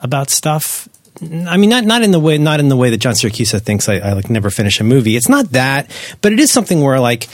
about 0.00 0.30
stuff. 0.30 0.88
I 1.20 1.56
mean, 1.56 1.70
not 1.70 1.84
not 1.84 2.02
in 2.02 2.10
the 2.10 2.20
way 2.20 2.38
not 2.38 2.60
in 2.60 2.68
the 2.68 2.76
way 2.76 2.90
that 2.90 2.98
John 2.98 3.14
Siracusa 3.14 3.60
thinks 3.60 3.88
I, 3.88 3.98
I 3.98 4.12
like 4.12 4.28
never 4.30 4.50
finish 4.50 4.80
a 4.80 4.84
movie. 4.84 5.16
It's 5.16 5.28
not 5.28 5.50
that, 5.52 5.90
but 6.20 6.32
it 6.32 6.40
is 6.40 6.52
something 6.52 6.80
where 6.80 6.98
like 7.00 7.28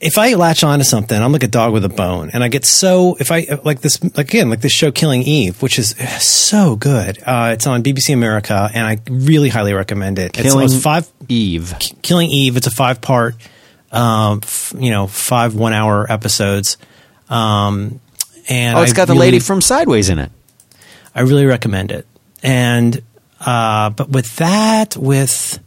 if 0.00 0.18
I 0.18 0.34
latch 0.34 0.62
onto 0.62 0.84
something, 0.84 1.20
I'm 1.20 1.32
like 1.32 1.42
a 1.42 1.48
dog 1.48 1.72
with 1.72 1.84
a 1.84 1.88
bone, 1.88 2.30
and 2.32 2.44
I 2.44 2.48
get 2.48 2.64
so 2.66 3.16
if 3.18 3.32
I 3.32 3.46
like 3.64 3.80
this 3.80 4.02
like, 4.02 4.28
again 4.28 4.50
like 4.50 4.60
this 4.60 4.72
show 4.72 4.92
Killing 4.92 5.22
Eve, 5.22 5.62
which 5.62 5.78
is 5.78 5.94
so 6.22 6.76
good. 6.76 7.18
Uh, 7.24 7.52
it's 7.54 7.66
on 7.66 7.82
BBC 7.82 8.12
America, 8.12 8.70
and 8.74 8.86
I 8.86 8.98
really 9.10 9.48
highly 9.48 9.72
recommend 9.72 10.18
it. 10.18 10.34
Killing 10.34 10.64
it's, 10.64 10.74
it's 10.74 10.82
five 10.82 11.10
Eve. 11.28 11.74
Killing 12.02 12.30
Eve. 12.30 12.56
It's 12.58 12.66
a 12.66 12.70
five 12.70 13.00
part, 13.00 13.36
um, 13.90 14.40
f- 14.42 14.74
you 14.78 14.90
know, 14.90 15.06
five 15.06 15.54
one 15.54 15.72
hour 15.72 16.10
episodes. 16.10 16.76
Um, 17.30 18.00
and 18.48 18.76
Oh, 18.78 18.82
it's 18.82 18.92
I 18.92 18.94
got 18.94 19.06
the 19.06 19.14
really- 19.14 19.26
lady 19.26 19.38
from 19.40 19.60
Sideways 19.60 20.08
in 20.08 20.18
it. 20.18 20.30
I 21.14 21.20
really 21.22 21.46
recommend 21.46 21.90
it. 21.92 22.06
And 22.42 23.02
uh, 23.40 23.90
but 23.90 24.10
with 24.10 24.36
that, 24.36 24.96
with 24.96 25.58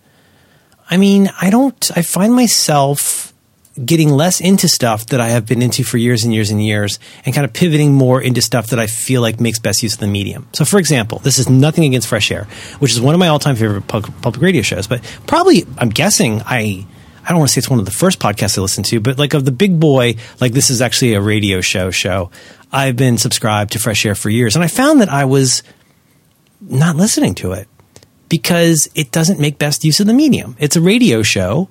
I 0.89 0.97
mean, 0.97 1.29
I 1.41 1.49
don't. 1.49 1.91
I 1.95 2.01
find 2.01 2.33
myself 2.33 3.33
getting 3.85 4.09
less 4.09 4.41
into 4.41 4.67
stuff 4.67 5.05
that 5.07 5.21
I 5.21 5.29
have 5.29 5.45
been 5.45 5.61
into 5.61 5.83
for 5.83 5.97
years 5.97 6.23
and 6.23 6.33
years 6.33 6.51
and 6.51 6.63
years, 6.63 6.99
and 7.25 7.33
kind 7.33 7.45
of 7.45 7.53
pivoting 7.53 7.93
more 7.93 8.21
into 8.21 8.41
stuff 8.41 8.67
that 8.67 8.79
I 8.79 8.87
feel 8.87 9.21
like 9.21 9.39
makes 9.39 9.59
best 9.59 9.81
use 9.83 9.93
of 9.93 9.99
the 9.99 10.07
medium. 10.07 10.47
So, 10.53 10.65
for 10.65 10.79
example, 10.79 11.19
this 11.19 11.37
is 11.37 11.47
nothing 11.49 11.85
against 11.85 12.07
Fresh 12.07 12.31
Air, 12.31 12.45
which 12.79 12.91
is 12.91 12.99
one 12.99 13.13
of 13.15 13.19
my 13.19 13.27
all-time 13.29 13.55
favorite 13.55 13.87
public 13.87 14.41
radio 14.41 14.61
shows. 14.63 14.87
But 14.87 15.01
probably, 15.27 15.65
I'm 15.77 15.89
guessing 15.89 16.41
I. 16.45 16.85
I 17.29 17.31
don't 17.31 17.41
want 17.41 17.49
to 17.49 17.53
say 17.53 17.59
it's 17.59 17.69
one 17.69 17.77
of 17.77 17.85
the 17.85 17.91
first 17.91 18.19
podcasts 18.19 18.57
I 18.57 18.61
listened 18.61 18.87
to, 18.87 18.99
but 18.99 19.19
like 19.19 19.35
of 19.35 19.45
the 19.45 19.51
big 19.51 19.79
boy, 19.79 20.15
like 20.41 20.53
this 20.53 20.71
is 20.71 20.81
actually 20.81 21.13
a 21.13 21.21
radio 21.21 21.61
show 21.61 21.91
show. 21.91 22.31
I've 22.71 22.95
been 22.95 23.19
subscribed 23.19 23.73
to 23.73 23.79
Fresh 23.79 24.03
Air 24.03 24.15
for 24.15 24.31
years, 24.31 24.55
and 24.55 24.65
I 24.65 24.67
found 24.67 24.99
that 24.99 25.09
I 25.09 25.25
was 25.25 25.61
not 26.59 26.95
listening 26.95 27.35
to 27.35 27.51
it 27.51 27.67
because 28.29 28.89
it 28.95 29.11
doesn't 29.11 29.39
make 29.39 29.59
best 29.59 29.85
use 29.85 29.99
of 29.99 30.07
the 30.07 30.13
medium. 30.13 30.55
It's 30.59 30.75
a 30.75 30.81
radio 30.81 31.21
show 31.21 31.69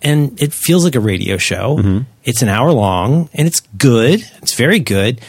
and 0.00 0.40
it 0.40 0.54
feels 0.54 0.84
like 0.84 0.94
a 0.94 1.00
radio 1.00 1.36
show. 1.36 1.76
Mm-hmm. 1.76 1.98
It's 2.24 2.40
an 2.40 2.48
hour 2.48 2.72
long 2.72 3.28
and 3.34 3.46
it's 3.46 3.60
good. 3.60 4.24
It's 4.42 4.54
very 4.54 4.80
good, 4.80 5.20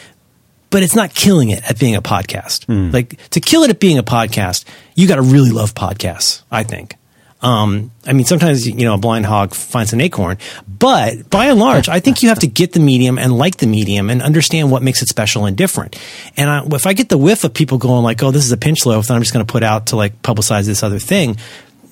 but 0.70 0.82
it's 0.82 0.96
not 0.96 1.14
killing 1.14 1.50
it 1.50 1.68
at 1.68 1.78
being 1.78 1.96
a 1.96 2.02
podcast. 2.02 2.64
Mm. 2.64 2.94
Like 2.94 3.28
to 3.30 3.40
kill 3.40 3.62
it 3.64 3.68
at 3.70 3.78
being 3.78 3.98
a 3.98 4.02
podcast, 4.02 4.64
you 4.94 5.06
got 5.06 5.16
to 5.16 5.22
really 5.22 5.50
love 5.50 5.74
podcasts, 5.74 6.42
I 6.50 6.62
think. 6.62 6.96
Um, 7.42 7.90
I 8.06 8.12
mean, 8.12 8.26
sometimes 8.26 8.68
you 8.68 8.84
know 8.84 8.94
a 8.94 8.98
blind 8.98 9.24
hog 9.24 9.54
finds 9.54 9.92
an 9.94 10.00
acorn, 10.00 10.36
but 10.68 11.30
by 11.30 11.46
and 11.46 11.58
large, 11.58 11.88
I 11.88 12.00
think 12.00 12.22
you 12.22 12.28
have 12.28 12.40
to 12.40 12.46
get 12.46 12.72
the 12.72 12.80
medium 12.80 13.18
and 13.18 13.36
like 13.36 13.56
the 13.56 13.66
medium 13.66 14.10
and 14.10 14.20
understand 14.20 14.70
what 14.70 14.82
makes 14.82 15.00
it 15.00 15.08
special 15.08 15.46
and 15.46 15.56
different. 15.56 15.98
And 16.36 16.50
I, 16.50 16.66
if 16.72 16.86
I 16.86 16.92
get 16.92 17.08
the 17.08 17.16
whiff 17.16 17.42
of 17.44 17.54
people 17.54 17.78
going 17.78 18.02
like, 18.02 18.22
"Oh, 18.22 18.30
this 18.30 18.44
is 18.44 18.52
a 18.52 18.58
pinch 18.58 18.84
loaf," 18.84 19.06
that 19.06 19.14
I'm 19.14 19.22
just 19.22 19.32
going 19.32 19.44
to 19.44 19.50
put 19.50 19.62
out 19.62 19.86
to 19.86 19.96
like 19.96 20.20
publicize 20.20 20.66
this 20.66 20.82
other 20.82 20.98
thing, 20.98 21.36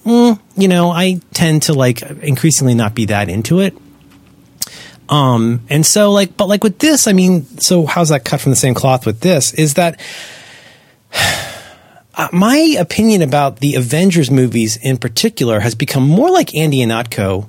mm, 0.05 0.39
you 0.57 0.69
know, 0.69 0.91
I 0.91 1.21
tend 1.33 1.63
to 1.63 1.73
like 1.73 2.03
increasingly 2.03 2.75
not 2.75 2.95
be 2.95 3.07
that 3.07 3.29
into 3.29 3.61
it. 3.61 3.75
Um, 5.09 5.63
and 5.71 5.87
so 5.87 6.13
like, 6.13 6.37
but 6.37 6.49
like 6.49 6.63
with 6.63 6.79
this, 6.79 7.07
I 7.07 7.13
mean, 7.13 7.45
so 7.59 7.87
how's 7.87 8.11
that 8.11 8.25
cut 8.25 8.41
from 8.41 8.51
the 8.51 8.57
same 8.57 8.75
cloth 8.75 9.07
with 9.07 9.21
this? 9.21 9.55
Is 9.55 9.75
that 9.75 9.99
uh, 12.19 12.29
my 12.33 12.77
opinion 12.79 13.23
about 13.23 13.61
the 13.61 13.77
Avengers 13.77 14.29
movies 14.31 14.77
in 14.77 14.99
particular 14.99 15.61
has 15.61 15.77
become 15.77 16.07
more 16.07 16.31
like 16.31 16.55
Andy 16.55 16.83
and 16.83 16.91
Ihnatko 16.91 17.49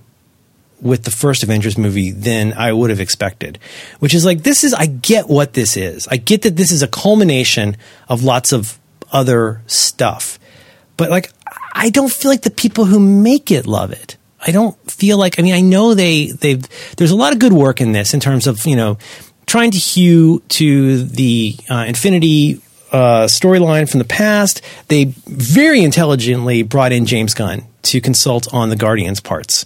with 0.79 1.03
the 1.03 1.11
first 1.11 1.41
Avengers 1.43 1.77
movie 1.77 2.11
than 2.11 2.53
I 2.53 2.71
would 2.71 2.91
have 2.91 2.99
expected. 2.99 3.57
Which 3.97 4.13
is 4.13 4.23
like, 4.23 4.43
this 4.43 4.63
is, 4.63 4.73
I 4.73 4.85
get 4.85 5.27
what 5.27 5.53
this 5.53 5.75
is. 5.75 6.07
I 6.07 6.17
get 6.17 6.43
that 6.43 6.55
this 6.55 6.71
is 6.71 6.83
a 6.83 6.87
culmination 6.87 7.77
of 8.07 8.23
lots 8.23 8.53
of 8.53 8.79
other 9.11 9.61
stuff. 9.65 10.39
But 10.97 11.09
like, 11.09 11.33
I 11.73 11.89
don't 11.89 12.11
feel 12.11 12.29
like 12.29 12.43
the 12.43 12.51
people 12.51 12.85
who 12.85 12.99
make 12.99 13.49
it 13.49 13.65
love 13.65 13.91
it. 13.91 14.17
I 14.45 14.51
don't 14.51 14.77
feel 14.89 15.17
like, 15.17 15.39
I 15.39 15.41
mean, 15.41 15.55
I 15.55 15.61
know 15.61 15.95
they, 15.95 16.27
they've, 16.27 16.63
there's 16.95 17.11
a 17.11 17.15
lot 17.15 17.33
of 17.33 17.39
good 17.39 17.53
work 17.53 17.81
in 17.81 17.91
this 17.91 18.13
in 18.13 18.19
terms 18.19 18.45
of, 18.45 18.65
you 18.65 18.75
know, 18.75 18.99
trying 19.47 19.71
to 19.71 19.79
hew 19.79 20.43
to 20.49 21.03
the 21.03 21.55
uh, 21.69 21.85
Infinity 21.87 22.61
uh, 22.91 23.25
storyline 23.25 23.89
from 23.89 23.99
the 23.99 24.05
past. 24.05 24.61
They 24.87 25.05
very 25.25 25.83
intelligently 25.83 26.63
brought 26.63 26.91
in 26.91 27.05
James 27.05 27.33
Gunn 27.33 27.65
to 27.83 28.01
consult 28.01 28.53
on 28.53 28.69
the 28.69 28.75
Guardians 28.75 29.19
parts. 29.19 29.65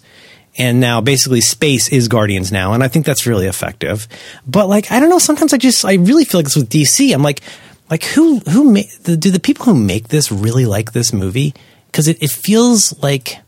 And 0.58 0.80
now 0.80 1.02
basically 1.02 1.42
space 1.42 1.90
is 1.90 2.08
Guardians 2.08 2.52
now. 2.52 2.74
And 2.74 2.84
I 2.84 2.88
think 2.88 3.06
that's 3.06 3.26
really 3.26 3.48
effective. 3.48 4.08
But 4.46 4.70
like, 4.70 4.92
I 4.92 5.00
don't 5.00 5.10
know, 5.10 5.20
sometimes 5.20 5.54
I 5.54 5.58
just, 5.58 5.84
I 5.84 5.96
really 5.96 6.26
feel 6.26 6.40
like 6.40 6.46
this 6.46 6.56
with 6.56 6.70
DC. 6.70 7.14
I'm 7.14 7.24
like, 7.24 7.42
like 7.90 8.04
who, 8.04 8.40
who, 8.40 8.72
ma- 8.72 8.82
the, 9.02 9.18
do 9.18 9.32
the 9.32 9.40
people 9.40 9.66
who 9.66 9.74
make 9.74 10.10
this 10.10 10.32
really 10.32 10.66
like 10.66 10.92
this 10.92 11.12
movie? 11.12 11.54
Cause 11.92 12.08
it, 12.08 12.22
it 12.22 12.30
feels 12.30 13.02
like, 13.02 13.40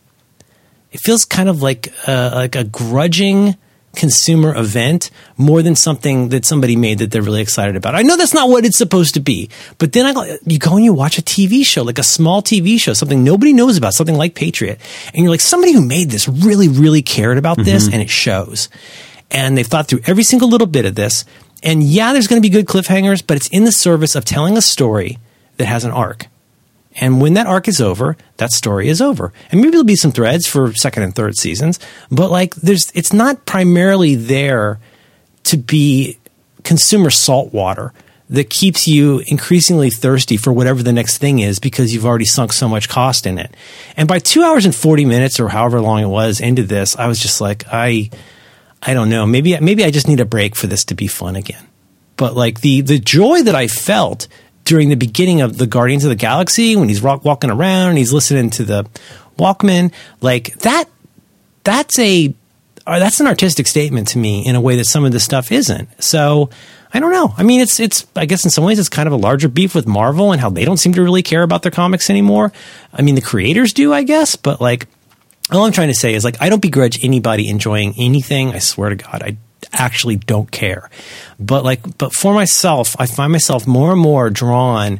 it 0.92 1.00
feels 1.00 1.26
kind 1.26 1.50
of 1.50 1.62
like 1.62 1.94
uh, 2.08 2.32
like 2.34 2.56
a 2.56 2.64
grudging 2.64 3.58
consumer 3.96 4.56
event 4.56 5.10
more 5.38 5.62
than 5.62 5.76
something 5.76 6.30
that 6.30 6.46
somebody 6.46 6.76
made 6.76 7.00
that 7.00 7.12
they're 7.12 7.22
really 7.22 7.42
excited 7.42 7.76
about. 7.76 7.96
I 7.96 8.02
know 8.02 8.18
that's 8.18 8.34
not 8.34 8.50
what 8.50 8.66
it's 8.66 8.78
supposed 8.78 9.14
to 9.16 9.20
be, 9.20 9.50
but 9.78 9.94
then 9.94 10.06
I 10.06 10.14
go, 10.14 10.38
you 10.46 10.60
go 10.60 10.76
and 10.76 10.86
you 10.86 10.94
watch 10.94 11.18
a 11.18 11.22
TV 11.22 11.66
show, 11.66 11.84
like 11.84 12.00
a 12.00 12.04
small 12.04 12.42
TV 12.42 12.80
show, 12.80 12.94
something 12.94 13.24
nobody 13.24 13.54
knows 13.54 13.78
about, 13.78 13.94
something 13.94 14.16
like 14.16 14.36
Patriot, 14.36 14.80
and 15.14 15.24
you're 15.24 15.32
like, 15.32 15.42
somebody 15.42 15.74
who 15.74 15.82
made 15.82 16.10
this 16.10 16.28
really, 16.28 16.68
really 16.68 17.02
cared 17.02 17.38
about 17.38 17.58
this, 17.58 17.86
mm-hmm. 17.86 17.94
and 17.94 18.02
it 18.04 18.10
shows. 18.10 18.70
And 19.32 19.58
they've 19.58 19.66
thought 19.66 19.88
through 19.88 20.02
every 20.06 20.24
single 20.24 20.50
little 20.50 20.68
bit 20.68 20.86
of 20.86 20.96
this. 20.96 21.26
And 21.64 21.82
yeah, 21.82 22.14
there's 22.14 22.28
going 22.28 22.42
to 22.42 22.48
be 22.48 22.52
good 22.52 22.68
cliffhangers, 22.68 23.24
but 23.26 23.38
it's 23.38 23.48
in 23.48 23.64
the 23.64 23.72
service 23.72 24.16
of 24.16 24.24
telling 24.24 24.56
a 24.56 24.62
story 24.62 25.18
that 25.58 25.66
has 25.66 25.84
an 25.84 25.92
arc. 25.92 26.28
And 27.00 27.20
when 27.22 27.34
that 27.34 27.48
arc 27.48 27.68
is 27.68 27.82
over, 27.82 28.16
that 28.38 28.52
story 28.52 28.88
is 28.88 29.02
over. 29.02 29.34
And 29.52 29.60
maybe 29.60 29.72
there'll 29.72 29.84
be 29.84 29.96
some 29.96 30.12
threads 30.12 30.48
for 30.48 30.74
second 30.74 31.04
and 31.04 31.14
third 31.14 31.38
seasons, 31.38 31.80
but 32.10 32.32
like 32.32 32.56
there's 32.56 32.92
it's 32.96 33.14
not 33.14 33.46
primarily 33.46 34.16
there 34.16 34.80
to 35.44 35.58
be 35.58 36.18
consumer 36.64 37.10
salt 37.10 37.54
water 37.54 37.94
that 38.30 38.50
keeps 38.50 38.88
you 38.88 39.22
increasingly 39.28 39.92
thirsty 39.92 40.36
for 40.36 40.52
whatever 40.52 40.82
the 40.82 40.94
next 40.94 41.20
thing 41.20 41.40
is 41.40 41.60
because 41.60 41.94
you've 41.94 42.06
already 42.06 42.26
sunk 42.26 42.52
so 42.52 42.68
much 42.68 42.90
cost 42.90 43.28
in 43.28 43.38
it. 43.38 43.56
And 43.96 44.08
by 44.08 44.18
2 44.18 44.42
hours 44.42 44.66
and 44.66 44.74
40 44.74 45.06
minutes 45.06 45.40
or 45.40 45.48
however 45.48 45.80
long 45.80 46.02
it 46.02 46.08
was 46.08 46.40
into 46.40 46.64
this, 46.64 46.96
I 46.96 47.08
was 47.08 47.20
just 47.20 47.40
like 47.40 47.66
I 47.72 48.10
I 48.82 48.94
don't 48.94 49.10
know, 49.10 49.26
maybe 49.26 49.60
maybe 49.60 49.84
I 49.84 49.92
just 49.92 50.08
need 50.08 50.20
a 50.20 50.26
break 50.26 50.56
for 50.56 50.68
this 50.68 50.86
to 50.86 50.96
be 50.96 51.08
fun 51.08 51.36
again. 51.36 51.68
But 52.18 52.36
like 52.36 52.62
the 52.62 52.82
the 52.82 53.00
joy 53.00 53.44
that 53.44 53.56
I 53.56 53.68
felt 53.68 54.28
during 54.66 54.90
the 54.90 54.96
beginning 54.96 55.42
of 55.42 55.58
the 55.58 55.68
Guardians 55.68 56.04
of 56.04 56.10
the 56.10 56.16
Galaxy 56.16 56.76
when 56.76 56.90
he's 56.90 57.02
rock, 57.02 57.24
walking 57.24 57.50
around 57.50 57.90
and 57.90 57.98
he's 57.98 58.12
listening 58.12 58.50
to 58.52 58.64
the 58.64 58.86
Walkman, 59.38 59.94
like 60.22 60.58
that 60.60 60.86
that's 61.64 61.98
a 62.00 62.34
uh, 62.86 63.00
that's 63.00 63.20
an 63.20 63.28
artistic 63.28 63.68
statement 63.68 64.10
to 64.10 64.18
me 64.18 64.46
in 64.46 64.56
a 64.56 64.62
way 64.62 64.76
that 64.76 64.86
some 64.86 65.06
of 65.06 65.12
this 65.12 65.24
stuff 65.24 65.52
isn't. 65.52 65.90
So 66.04 66.50
I 66.94 67.00
don't 67.00 67.12
know. 67.12 67.34
I 67.38 67.44
mean, 67.44 67.62
it's 67.62 67.80
it's. 67.80 68.06
I 68.16 68.26
guess 68.26 68.46
in 68.46 68.52
some 68.52 68.64
ways, 68.64 68.80
it's 68.80 68.90
kind 68.90 69.08
of 69.08 69.14
a 69.14 69.18
larger 69.18 69.50
beef 69.50 69.76
with 69.76 69.88
Marvel 69.88 70.32
and 70.32 70.40
how 70.40 70.50
they 70.50 70.66
don't 70.66 70.78
seem 70.78 70.94
to 70.94 71.04
really 71.04 71.24
care 71.24 71.44
about 71.44 71.62
their 71.62 71.72
comics 71.72 72.10
anymore. 72.10 72.54
I 72.94 73.02
mean, 73.02 73.16
the 73.16 73.22
creators 73.22 73.74
do, 73.74 73.94
I 73.94 74.04
guess, 74.04 74.36
but 74.36 74.62
like, 74.62 74.88
all 75.52 75.66
I'm 75.66 75.72
trying 75.72 75.90
to 75.90 75.96
say 75.96 76.14
is 76.14 76.24
like, 76.24 76.42
I 76.42 76.48
don't 76.50 76.62
begrudge 76.62 77.04
anybody 77.04 77.50
enjoying 77.50 77.96
anything. 77.98 78.54
I 78.54 78.60
swear 78.60 78.90
to 78.90 78.96
God, 78.96 79.24
I 79.24 79.38
actually 79.74 80.18
don't 80.18 80.52
care. 80.52 80.90
But 81.40 81.64
like, 81.64 81.98
but 81.98 82.14
for 82.14 82.34
myself, 82.34 82.96
I 83.00 83.06
find 83.06 83.32
myself 83.32 83.68
more 83.68 83.92
and 83.92 84.02
more 84.02 84.30
drawn 84.30 85.00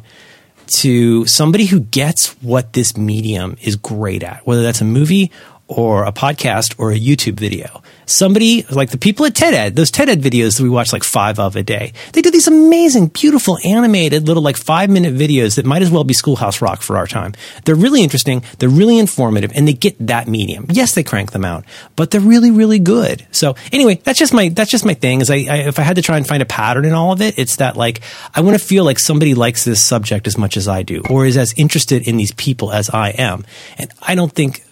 to 0.78 1.26
somebody 1.26 1.66
who 1.66 1.80
gets 1.80 2.30
what 2.42 2.72
this 2.72 2.96
medium 2.96 3.56
is 3.62 3.76
great 3.76 4.22
at, 4.22 4.46
whether 4.46 4.62
that's 4.62 4.80
a 4.80 4.84
movie 4.84 5.30
or 5.68 6.04
a 6.04 6.12
podcast 6.12 6.74
or 6.78 6.92
a 6.92 6.98
YouTube 6.98 7.38
video. 7.38 7.82
Somebody 8.08 8.62
like 8.70 8.90
the 8.90 8.98
people 8.98 9.26
at 9.26 9.34
TED 9.34 9.52
Ed, 9.52 9.74
those 9.74 9.90
TED 9.90 10.08
Ed 10.08 10.20
videos 10.20 10.56
that 10.56 10.62
we 10.62 10.68
watch 10.68 10.92
like 10.92 11.02
five 11.02 11.40
of 11.40 11.56
a 11.56 11.64
day. 11.64 11.92
They 12.12 12.22
do 12.22 12.30
these 12.30 12.46
amazing, 12.46 13.08
beautiful, 13.08 13.58
animated 13.64 14.28
little 14.28 14.44
like 14.44 14.56
five 14.56 14.88
minute 14.90 15.14
videos 15.14 15.56
that 15.56 15.66
might 15.66 15.82
as 15.82 15.90
well 15.90 16.04
be 16.04 16.14
Schoolhouse 16.14 16.62
Rock 16.62 16.82
for 16.82 16.96
our 16.96 17.08
time. 17.08 17.34
They're 17.64 17.74
really 17.74 18.04
interesting. 18.04 18.44
They're 18.58 18.68
really 18.68 18.96
informative 19.00 19.50
and 19.56 19.66
they 19.66 19.72
get 19.72 19.96
that 20.06 20.28
medium. 20.28 20.66
Yes, 20.70 20.94
they 20.94 21.02
crank 21.02 21.32
them 21.32 21.44
out, 21.44 21.64
but 21.96 22.12
they're 22.12 22.20
really, 22.20 22.52
really 22.52 22.78
good. 22.78 23.26
So 23.32 23.56
anyway, 23.72 24.00
that's 24.04 24.20
just 24.20 24.32
my, 24.32 24.50
that's 24.50 24.70
just 24.70 24.84
my 24.84 24.94
thing 24.94 25.20
is 25.20 25.28
I, 25.28 25.46
I 25.50 25.56
if 25.66 25.80
I 25.80 25.82
had 25.82 25.96
to 25.96 26.02
try 26.02 26.16
and 26.16 26.26
find 26.26 26.44
a 26.44 26.46
pattern 26.46 26.84
in 26.84 26.92
all 26.92 27.10
of 27.10 27.20
it, 27.20 27.40
it's 27.40 27.56
that 27.56 27.76
like, 27.76 28.02
I 28.32 28.40
want 28.42 28.56
to 28.56 28.64
feel 28.64 28.84
like 28.84 29.00
somebody 29.00 29.34
likes 29.34 29.64
this 29.64 29.82
subject 29.82 30.28
as 30.28 30.38
much 30.38 30.56
as 30.56 30.68
I 30.68 30.84
do 30.84 31.02
or 31.10 31.26
is 31.26 31.36
as 31.36 31.54
interested 31.56 32.06
in 32.06 32.18
these 32.18 32.32
people 32.32 32.70
as 32.70 32.88
I 32.88 33.08
am. 33.10 33.44
And 33.78 33.90
I 34.00 34.14
don't 34.14 34.32
think 34.32 34.62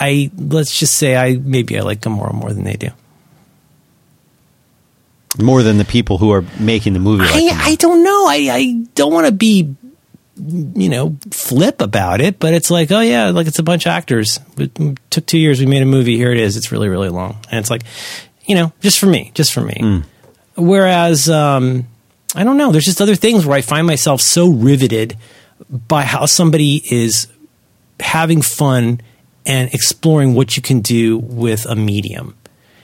I 0.00 0.30
let's 0.36 0.76
just 0.76 0.94
say 0.94 1.14
I 1.16 1.34
maybe 1.36 1.78
I 1.78 1.82
like 1.82 2.00
Gamora 2.00 2.32
more 2.32 2.52
than 2.52 2.64
they 2.64 2.74
do. 2.74 2.88
More 5.38 5.62
than 5.62 5.78
the 5.78 5.84
people 5.84 6.18
who 6.18 6.32
are 6.32 6.44
making 6.58 6.94
the 6.94 6.98
movie. 6.98 7.24
Like 7.24 7.54
I, 7.54 7.70
I 7.70 7.74
don't 7.76 8.02
know. 8.02 8.26
I, 8.26 8.48
I 8.50 8.84
don't 8.96 9.12
want 9.12 9.26
to 9.26 9.32
be, 9.32 9.76
you 10.36 10.88
know, 10.88 11.16
flip 11.30 11.80
about 11.80 12.20
it, 12.20 12.40
but 12.40 12.52
it's 12.52 12.70
like, 12.70 12.90
oh 12.90 13.00
yeah, 13.00 13.30
like 13.30 13.46
it's 13.46 13.60
a 13.60 13.62
bunch 13.62 13.86
of 13.86 13.90
actors. 13.90 14.40
It 14.56 14.76
took 15.10 15.26
two 15.26 15.38
years. 15.38 15.60
We 15.60 15.66
made 15.66 15.82
a 15.82 15.86
movie. 15.86 16.16
Here 16.16 16.32
it 16.32 16.38
is. 16.38 16.56
It's 16.56 16.72
really, 16.72 16.88
really 16.88 17.10
long. 17.10 17.38
And 17.48 17.60
it's 17.60 17.70
like, 17.70 17.82
you 18.46 18.56
know, 18.56 18.72
just 18.80 18.98
for 18.98 19.06
me, 19.06 19.30
just 19.34 19.52
for 19.52 19.60
me. 19.60 19.74
Mm. 19.74 20.04
Whereas, 20.56 21.30
um, 21.30 21.86
I 22.34 22.42
don't 22.42 22.56
know. 22.56 22.72
There's 22.72 22.84
just 22.84 23.00
other 23.00 23.14
things 23.14 23.46
where 23.46 23.56
I 23.56 23.60
find 23.60 23.86
myself 23.86 24.20
so 24.20 24.48
riveted 24.48 25.16
by 25.68 26.02
how 26.02 26.26
somebody 26.26 26.82
is 26.90 27.28
having 28.00 28.42
fun 28.42 29.00
and 29.50 29.74
exploring 29.74 30.34
what 30.34 30.56
you 30.56 30.62
can 30.62 30.80
do 30.80 31.18
with 31.18 31.66
a 31.66 31.74
medium. 31.74 32.36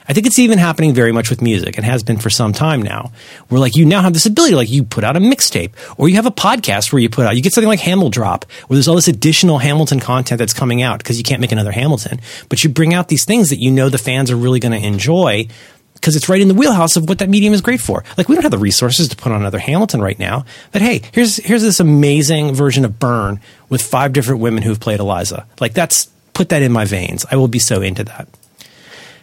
I 0.09 0.11
think 0.11 0.27
it's 0.27 0.37
even 0.37 0.57
happening 0.57 0.93
very 0.93 1.13
much 1.13 1.29
with 1.29 1.41
music 1.41 1.77
and 1.77 1.85
has 1.85 2.03
been 2.03 2.17
for 2.17 2.29
some 2.29 2.51
time 2.51 2.81
now. 2.81 3.13
Where 3.47 3.59
like 3.59 3.77
you 3.77 3.85
now 3.85 4.01
have 4.01 4.11
this 4.11 4.25
ability, 4.25 4.53
like 4.53 4.69
you 4.69 4.83
put 4.83 5.05
out 5.05 5.15
a 5.15 5.21
mixtape 5.21 5.71
or 5.97 6.09
you 6.09 6.15
have 6.15 6.25
a 6.25 6.31
podcast 6.31 6.91
where 6.91 7.01
you 7.01 7.09
put 7.09 7.25
out, 7.25 7.37
you 7.37 7.41
get 7.41 7.53
something 7.53 7.69
like 7.69 7.79
Hamilton 7.79 7.97
Hamildrop 7.97 8.45
where 8.67 8.75
there's 8.75 8.89
all 8.89 8.95
this 8.95 9.07
additional 9.07 9.59
Hamilton 9.59 10.01
content 10.01 10.39
that's 10.39 10.53
coming 10.53 10.81
out 10.81 10.97
because 10.97 11.17
you 11.17 11.23
can't 11.23 11.39
make 11.39 11.53
another 11.53 11.71
Hamilton, 11.71 12.19
but 12.49 12.65
you 12.65 12.69
bring 12.69 12.93
out 12.93 13.07
these 13.07 13.23
things 13.23 13.49
that 13.49 13.61
you 13.61 13.71
know 13.71 13.87
the 13.87 13.97
fans 13.97 14.29
are 14.29 14.35
really 14.35 14.59
going 14.59 14.73
to 14.73 14.85
enjoy 14.85 15.47
because 15.93 16.17
it's 16.17 16.27
right 16.27 16.41
in 16.41 16.49
the 16.49 16.53
wheelhouse 16.53 16.97
of 16.97 17.07
what 17.07 17.19
that 17.19 17.29
medium 17.29 17.53
is 17.53 17.61
great 17.61 17.79
for. 17.79 18.03
Like 18.17 18.27
we 18.27 18.35
don't 18.35 18.43
have 18.43 18.51
the 18.51 18.57
resources 18.57 19.07
to 19.07 19.15
put 19.15 19.31
on 19.31 19.39
another 19.39 19.59
Hamilton 19.59 20.01
right 20.01 20.19
now, 20.19 20.43
but 20.73 20.81
hey, 20.81 21.01
here's 21.13 21.37
here's 21.37 21.63
this 21.63 21.79
amazing 21.79 22.53
version 22.53 22.83
of 22.83 22.99
Burn 22.99 23.39
with 23.69 23.81
five 23.81 24.11
different 24.11 24.41
women 24.41 24.63
who've 24.63 24.79
played 24.79 24.99
Eliza. 24.99 25.47
Like 25.61 25.73
that's 25.73 26.09
put 26.37 26.49
that 26.49 26.61
in 26.61 26.71
my 26.71 26.85
veins. 26.85 27.25
I 27.29 27.35
will 27.35 27.47
be 27.47 27.59
so 27.59 27.81
into 27.81 28.03
that. 28.05 28.27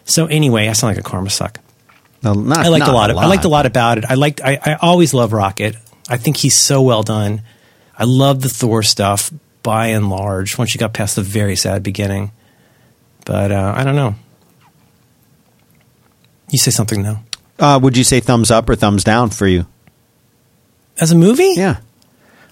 So 0.04 0.26
anyway, 0.26 0.68
I 0.68 0.72
sound 0.72 0.96
like 0.96 1.04
a 1.04 1.08
karma 1.08 1.30
suck. 1.30 1.60
No, 2.22 2.34
not, 2.34 2.58
I 2.66 2.68
liked 2.68 2.86
a 2.86 2.92
lot. 2.92 3.10
Of, 3.10 3.16
I 3.16 3.26
liked 3.26 3.44
a 3.44 3.48
lot 3.48 3.66
about 3.66 3.98
it. 3.98 4.04
I 4.04 4.14
liked. 4.14 4.40
I, 4.42 4.58
I 4.62 4.74
always 4.80 5.14
love 5.14 5.32
Rocket. 5.32 5.76
I 6.08 6.16
think 6.16 6.36
he's 6.36 6.56
so 6.56 6.82
well 6.82 7.02
done. 7.02 7.42
I 7.96 8.04
love 8.04 8.40
the 8.40 8.48
Thor 8.48 8.82
stuff 8.82 9.32
by 9.62 9.88
and 9.88 10.10
large. 10.10 10.58
Once 10.58 10.74
you 10.74 10.78
got 10.78 10.92
past 10.92 11.16
the 11.16 11.22
very 11.22 11.56
sad 11.56 11.82
beginning, 11.82 12.32
but 13.24 13.52
uh, 13.52 13.74
I 13.76 13.84
don't 13.84 13.94
know. 13.94 14.14
You 16.50 16.58
say 16.58 16.70
something 16.70 17.02
now. 17.02 17.22
Uh, 17.58 17.78
would 17.82 17.96
you 17.96 18.04
say 18.04 18.20
thumbs 18.20 18.50
up 18.50 18.68
or 18.68 18.74
thumbs 18.74 19.04
down 19.04 19.30
for 19.30 19.46
you? 19.46 19.66
As 21.00 21.12
a 21.12 21.16
movie? 21.16 21.52
Yeah. 21.54 21.78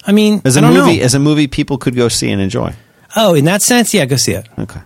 I 0.05 0.11
mean, 0.11 0.41
as 0.45 0.55
a 0.57 0.61
movie, 0.61 0.97
know. 0.97 1.03
as 1.03 1.13
a 1.13 1.19
movie, 1.19 1.47
people 1.47 1.77
could 1.77 1.95
go 1.95 2.09
see 2.09 2.29
and 2.29 2.41
enjoy. 2.41 2.73
Oh, 3.15 3.35
in 3.35 3.45
that 3.45 3.61
sense, 3.61 3.93
yeah, 3.93 4.05
go 4.05 4.15
see 4.15 4.33
it. 4.33 4.47
Okay. 4.57 4.81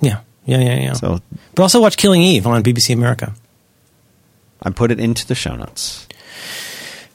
Yeah, 0.00 0.20
yeah, 0.44 0.58
yeah, 0.58 0.80
yeah. 0.80 0.92
So, 0.94 1.20
but 1.54 1.62
also 1.62 1.80
watch 1.80 1.96
Killing 1.96 2.22
Eve 2.22 2.46
on 2.46 2.62
BBC 2.62 2.94
America. 2.94 3.34
I 4.62 4.70
put 4.70 4.90
it 4.90 4.98
into 4.98 5.26
the 5.26 5.34
show 5.34 5.54
notes. 5.54 6.08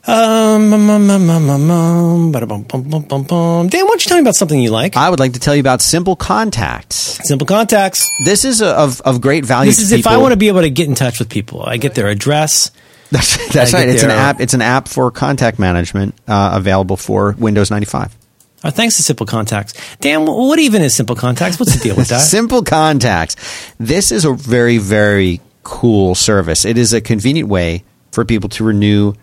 Um, 0.06 0.74
um, 0.74 0.89
um, 0.89 1.10
um, 1.10 1.30
um, 1.30 1.50
um, 1.50 2.34
um 2.34 3.68
Dan, 3.70 3.86
why 3.86 3.88
don't 3.88 4.06
you 4.06 4.10
tell 4.10 4.18
me 4.18 4.22
about 4.22 4.36
something 4.36 4.60
you 4.60 4.70
like? 4.70 4.98
I 4.98 5.10
would 5.10 5.20
like 5.20 5.34
to 5.34 5.39
tell 5.39 5.56
you 5.56 5.62
about 5.62 5.82
Simple 5.82 6.18
Contacts. 6.18 6.96
Simple 7.26 7.48
Contacts. 7.48 8.12
This 8.26 8.44
is 8.44 8.62
a, 8.62 8.68
of 8.68 9.00
of 9.02 9.22
great 9.22 9.46
value. 9.46 9.70
This 9.70 9.80
is 9.80 9.92
people. 9.92 10.00
if 10.00 10.08
I 10.08 10.18
want 10.18 10.34
to 10.34 10.38
be 10.38 10.50
able 10.50 10.62
to 10.62 10.70
get 10.70 10.89
in 10.89 10.96
touch 10.96 11.20
with 11.20 11.30
people. 11.30 11.63
I 11.63 11.78
get 11.78 11.96
their 11.96 12.10
address. 12.10 12.72
That's, 13.13 13.54
that's 13.54 13.74
right. 13.74 13.88
It's 13.88 14.02
their, 14.02 14.10
an 14.10 14.18
app. 14.18 14.39
It's 14.39 14.56
an 14.56 14.63
app 14.63 14.88
for 14.88 15.12
contact 15.12 15.60
management 15.60 16.16
uh, 16.28 16.54
available 16.56 16.98
for 16.98 17.36
Windows 17.38 17.70
ninety 17.70 17.86
five. 17.86 18.16
Oh, 18.63 18.69
thanks 18.69 18.95
to 18.95 19.04
Simple 19.04 19.26
Contacts. 19.26 19.73
Dan, 19.99 20.26
what 20.26 20.58
even 20.58 20.82
is 20.82 20.95
Simple 20.95 21.17
Contacts? 21.17 21.60
What's 21.60 21.76
the 21.76 21.84
deal 21.84 21.97
with 21.97 22.08
that? 22.08 22.19
Simple 22.21 22.63
Contacts. 22.63 23.36
This 23.78 24.12
is 24.12 24.23
a 24.23 24.34
very, 24.34 24.78
very 24.78 25.41
cool 25.63 26.15
service. 26.15 26.63
It 26.63 26.78
is 26.78 26.93
a 26.93 27.02
convenient 27.02 27.49
way 27.49 27.84
for 28.13 28.23
people 28.23 28.49
to 28.49 28.63
renew 28.63 29.13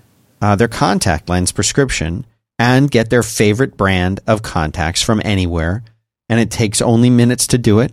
uh, 0.42 0.57
their 0.57 0.68
contact 0.68 1.29
lens 1.29 1.53
prescription 1.53 2.26
and 2.59 2.90
get 2.90 3.09
their 3.09 3.22
favorite 3.22 3.76
brand 3.79 4.20
of 4.26 4.42
contacts 4.42 5.03
from 5.03 5.22
anywhere. 5.24 5.85
And 6.29 6.38
it 6.38 6.50
takes 6.50 6.83
only 6.83 7.09
minutes 7.09 7.46
to 7.48 7.59
do 7.59 7.81
it. 7.81 7.92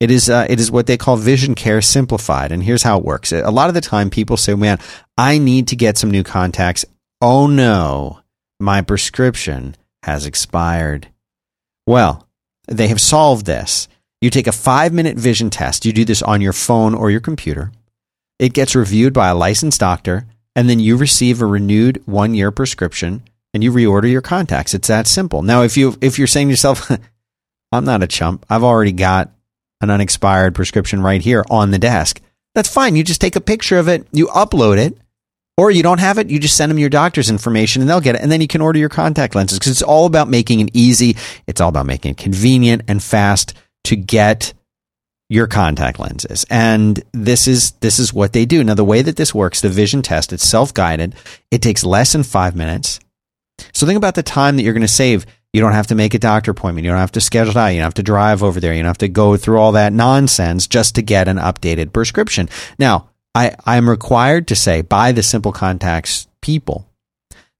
It 0.00 0.10
is 0.10 0.28
uh, 0.28 0.46
it 0.50 0.60
is 0.60 0.70
what 0.70 0.86
they 0.86 0.98
call 0.98 1.16
vision 1.16 1.54
care 1.54 1.80
simplified. 1.80 2.52
And 2.52 2.62
here's 2.62 2.82
how 2.82 2.98
it 2.98 3.04
works. 3.04 3.32
A 3.32 3.50
lot 3.50 3.68
of 3.68 3.74
the 3.74 3.80
time, 3.80 4.10
people 4.10 4.36
say, 4.36 4.54
"Man, 4.54 4.78
I 5.16 5.38
need 5.38 5.68
to 5.68 5.76
get 5.76 5.96
some 5.96 6.10
new 6.10 6.22
contacts." 6.22 6.84
Oh 7.22 7.46
no, 7.46 8.20
my 8.60 8.82
prescription 8.82 9.76
has 10.04 10.26
expired. 10.26 11.08
Well, 11.86 12.26
they 12.66 12.88
have 12.88 13.00
solved 13.00 13.46
this. 13.46 13.88
You 14.20 14.30
take 14.30 14.46
a 14.46 14.52
five 14.52 14.92
minute 14.92 15.16
vision 15.16 15.50
test. 15.50 15.84
You 15.84 15.92
do 15.92 16.04
this 16.04 16.22
on 16.22 16.40
your 16.40 16.52
phone 16.52 16.94
or 16.94 17.10
your 17.10 17.20
computer. 17.20 17.72
It 18.38 18.54
gets 18.54 18.74
reviewed 18.74 19.12
by 19.12 19.28
a 19.28 19.34
licensed 19.34 19.80
doctor, 19.80 20.26
and 20.56 20.68
then 20.68 20.80
you 20.80 20.96
receive 20.96 21.40
a 21.40 21.46
renewed 21.46 22.02
one 22.06 22.34
year 22.34 22.50
prescription 22.50 23.22
and 23.52 23.62
you 23.62 23.70
reorder 23.70 24.10
your 24.10 24.22
contacts. 24.22 24.74
It's 24.74 24.88
that 24.88 25.06
simple. 25.06 25.42
Now, 25.42 25.62
if 25.62 25.76
you 25.76 25.96
if 26.00 26.18
you're 26.18 26.26
saying 26.26 26.48
to 26.48 26.52
yourself, 26.52 26.90
I'm 27.72 27.84
not 27.84 28.02
a 28.02 28.06
chump, 28.06 28.44
I've 28.50 28.64
already 28.64 28.92
got 28.92 29.30
an 29.80 29.90
unexpired 29.90 30.54
prescription 30.54 31.02
right 31.02 31.20
here 31.20 31.44
on 31.50 31.70
the 31.70 31.78
desk. 31.78 32.20
That's 32.54 32.72
fine. 32.72 32.96
You 32.96 33.04
just 33.04 33.20
take 33.20 33.36
a 33.36 33.40
picture 33.40 33.78
of 33.78 33.88
it, 33.88 34.06
you 34.12 34.26
upload 34.28 34.78
it, 34.78 34.96
or 35.56 35.70
you 35.70 35.82
don't 35.82 36.00
have 36.00 36.18
it, 36.18 36.30
you 36.30 36.38
just 36.38 36.56
send 36.56 36.70
them 36.70 36.78
your 36.78 36.90
doctor's 36.90 37.30
information 37.30 37.80
and 37.80 37.88
they'll 37.88 38.00
get 38.00 38.16
it. 38.16 38.20
And 38.20 38.30
then 38.30 38.40
you 38.40 38.48
can 38.48 38.60
order 38.60 38.78
your 38.78 38.88
contact 38.88 39.34
lenses 39.34 39.58
because 39.58 39.72
it's 39.72 39.82
all 39.82 40.06
about 40.06 40.28
making 40.28 40.60
it 40.60 40.70
easy. 40.74 41.16
It's 41.46 41.60
all 41.60 41.68
about 41.68 41.86
making 41.86 42.12
it 42.12 42.16
convenient 42.16 42.82
and 42.88 43.02
fast 43.02 43.54
to 43.84 43.96
get 43.96 44.52
your 45.28 45.46
contact 45.46 45.98
lenses. 45.98 46.44
And 46.50 47.02
this 47.12 47.48
is 47.48 47.72
this 47.80 47.98
is 47.98 48.12
what 48.12 48.32
they 48.32 48.44
do. 48.44 48.62
Now 48.62 48.74
the 48.74 48.84
way 48.84 49.02
that 49.02 49.16
this 49.16 49.34
works, 49.34 49.60
the 49.60 49.68
vision 49.68 50.02
test, 50.02 50.32
it's 50.32 50.48
self-guided. 50.48 51.14
It 51.50 51.62
takes 51.62 51.84
less 51.84 52.12
than 52.12 52.24
5 52.24 52.56
minutes. 52.56 53.00
So 53.72 53.86
think 53.86 53.96
about 53.96 54.16
the 54.16 54.22
time 54.22 54.56
that 54.56 54.62
you're 54.62 54.74
going 54.74 54.82
to 54.82 54.88
save. 54.88 55.24
You 55.52 55.60
don't 55.60 55.72
have 55.72 55.86
to 55.86 55.94
make 55.94 56.14
a 56.14 56.18
doctor 56.18 56.50
appointment. 56.50 56.84
You 56.84 56.90
don't 56.90 56.98
have 56.98 57.12
to 57.12 57.20
schedule 57.20 57.52
it 57.52 57.56
out. 57.56 57.68
You 57.68 57.76
don't 57.76 57.84
have 57.84 57.94
to 57.94 58.02
drive 58.02 58.42
over 58.42 58.58
there. 58.58 58.74
You 58.74 58.82
don't 58.82 58.88
have 58.88 58.98
to 58.98 59.08
go 59.08 59.36
through 59.36 59.58
all 59.58 59.72
that 59.72 59.92
nonsense 59.92 60.66
just 60.66 60.96
to 60.96 61.02
get 61.02 61.28
an 61.28 61.36
updated 61.36 61.92
prescription. 61.92 62.48
Now, 62.76 63.10
I, 63.34 63.56
I'm 63.64 63.90
required 63.90 64.48
to 64.48 64.56
say 64.56 64.82
by 64.82 65.12
the 65.12 65.22
Simple 65.22 65.52
Contacts 65.52 66.28
people 66.40 66.86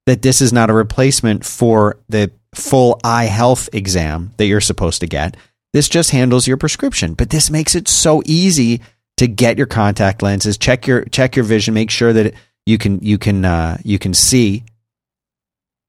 that 0.07 0.23
this 0.23 0.41
is 0.41 0.53
not 0.53 0.71
a 0.71 0.75
replacement 0.75 1.45
for 1.45 1.99
the 2.09 2.31
full 2.55 3.01
eye 3.03 3.25
health 3.25 3.69
exam 3.73 4.33
that 4.37 4.47
you're 4.47 4.61
supposed 4.61 5.01
to 5.01 5.07
get. 5.07 5.37
This 5.73 5.89
just 5.89 6.11
handles 6.13 6.47
your 6.47 6.57
prescription, 6.57 7.15
but 7.15 7.31
this 7.31 7.51
makes 7.51 7.75
it 7.75 7.89
so 7.89 8.23
easy 8.25 8.81
to 9.17 9.27
get 9.27 9.59
your 9.59 9.67
contact 9.67 10.23
lenses, 10.23 10.59
check 10.59 10.87
your 10.87 11.05
check 11.07 11.35
your 11.35 11.45
vision, 11.45 11.75
make 11.75 11.91
sure 11.91 12.13
that 12.13 12.35
you 12.67 12.79
can 12.79 13.01
you 13.01 13.19
can 13.19 13.45
uh, 13.45 13.79
you 13.85 13.99
can 13.99 14.15
see, 14.15 14.65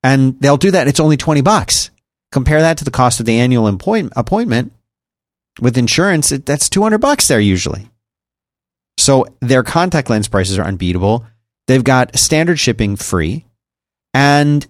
and 0.04 0.40
they'll 0.40 0.58
do 0.58 0.72
that. 0.72 0.88
It's 0.88 1.00
only 1.00 1.18
twenty 1.18 1.42
bucks. 1.42 1.92
Compare 2.32 2.62
that 2.62 2.80
to 2.80 2.84
the 2.84 2.92
cost 2.92 3.20
of 3.20 3.26
the 3.26 3.38
annual 3.38 3.68
appointment 3.68 4.74
with 5.62 5.78
insurance. 5.78 6.30
That's 6.30 6.70
two 6.70 6.82
hundred 6.82 7.00
bucks 7.00 7.28
there 7.28 7.40
usually. 7.40 7.90
So 8.98 9.26
their 9.42 9.64
contact 9.64 10.10
lens 10.10 10.28
prices 10.28 10.58
are 10.58 10.66
unbeatable. 10.66 11.26
They've 11.68 11.84
got 11.84 12.18
standard 12.18 12.60
shipping 12.60 12.96
free, 12.96 13.46
and 14.14 14.66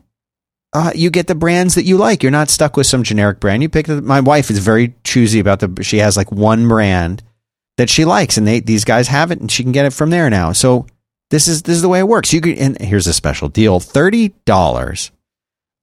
uh, 0.74 0.92
you 0.96 1.10
get 1.10 1.28
the 1.28 1.36
brands 1.36 1.76
that 1.76 1.84
you 1.84 1.98
like. 1.98 2.24
You're 2.24 2.32
not 2.32 2.50
stuck 2.50 2.78
with 2.78 2.88
some 2.88 3.04
generic 3.04 3.40
brand. 3.40 3.64
You 3.64 3.70
pick. 3.70 3.88
The, 3.88 4.02
my 4.02 4.22
wife 4.22 4.50
is 4.50 4.60
very 4.60 4.96
choosy 5.04 5.40
about 5.40 5.60
the. 5.60 5.84
She 5.84 5.98
has 5.98 6.18
like 6.18 6.32
one 6.32 6.68
brand 6.68 7.22
that 7.78 7.90
she 7.90 8.06
likes, 8.06 8.38
and 8.38 8.48
they 8.48 8.62
these 8.62 8.86
guys 8.86 9.08
have 9.10 9.32
it, 9.32 9.42
and 9.42 9.52
she 9.52 9.64
can 9.64 9.72
get 9.72 9.86
it 9.86 9.94
from 9.94 10.10
there 10.10 10.30
now. 10.30 10.54
So 10.54 10.88
This 11.32 11.48
is 11.48 11.64
this 11.64 11.76
is 11.76 11.82
the 11.82 11.90
way 11.90 12.00
it 12.00 12.08
works. 12.08 12.32
You 12.34 12.42
can 12.42 12.58
and 12.58 12.80
here's 12.80 13.08
a 13.08 13.14
special 13.14 13.50
deal. 13.50 13.80
$30 13.80 15.12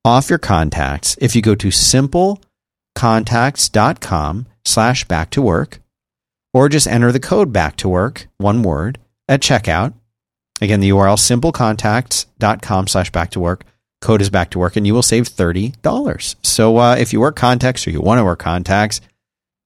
off 0.05 0.31
your 0.31 0.39
contacts 0.39 1.17
if 1.21 1.37
you 1.37 1.43
go 1.43 1.55
to 1.55 1.69
simplecontacts.com 1.69 4.47
slash 4.65 5.05
back 5.05 5.31
to 5.31 5.43
work 5.43 5.81
or 6.53 6.69
just 6.69 6.87
enter 6.87 7.13
the 7.13 7.21
code 7.21 7.53
back 7.53 7.77
to 7.77 7.89
work, 7.89 8.29
one 8.39 8.63
word, 8.63 8.99
at 9.29 9.41
checkout. 9.41 9.95
Again, 10.61 10.81
the 10.81 10.91
URL 10.91 11.17
simplecontacts.com 11.17 12.87
slash 12.87 13.11
back 13.11 13.31
to 13.31 13.41
work. 13.41 13.65
Code 14.01 14.21
is 14.21 14.31
back 14.31 14.51
to 14.51 14.59
work 14.59 14.77
and 14.77 14.87
you 14.87 14.95
will 14.95 15.03
save 15.03 15.29
$30. 15.29 16.37
So 16.43 16.77
uh, 16.77 16.97
if 16.97 17.13
you 17.13 17.21
work 17.21 17.37
contacts 17.37 17.87
or 17.87 17.91
you 17.91 18.01
want 18.01 18.19
to 18.19 18.25
work 18.25 18.41
contacts, 18.41 19.01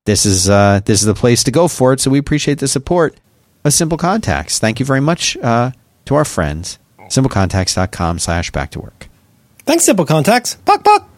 this 0.04 0.24
is 0.24 0.48
uh, 0.48 0.80
this 0.84 1.00
is 1.00 1.06
the 1.06 1.14
place 1.14 1.42
to 1.44 1.50
go 1.50 1.68
for 1.68 1.92
it. 1.92 2.00
So 2.00 2.10
we 2.10 2.18
appreciate 2.18 2.58
the 2.58 2.68
support 2.68 3.18
of 3.64 3.72
Simple 3.72 3.98
Contacts. 3.98 4.58
Thank 4.58 4.78
you 4.78 4.86
very 4.86 5.00
much 5.00 5.36
uh, 5.38 5.72
to 6.04 6.14
our 6.14 6.24
friends. 6.24 6.78
Simplecontacts.com 7.08 8.20
slash 8.20 8.50
back 8.52 8.70
to 8.72 8.80
work. 8.80 9.08
Thanks, 9.64 9.84
Simple 9.84 10.06
Contacts. 10.06 10.54
Buck, 10.54 10.84
buck. 10.84 11.08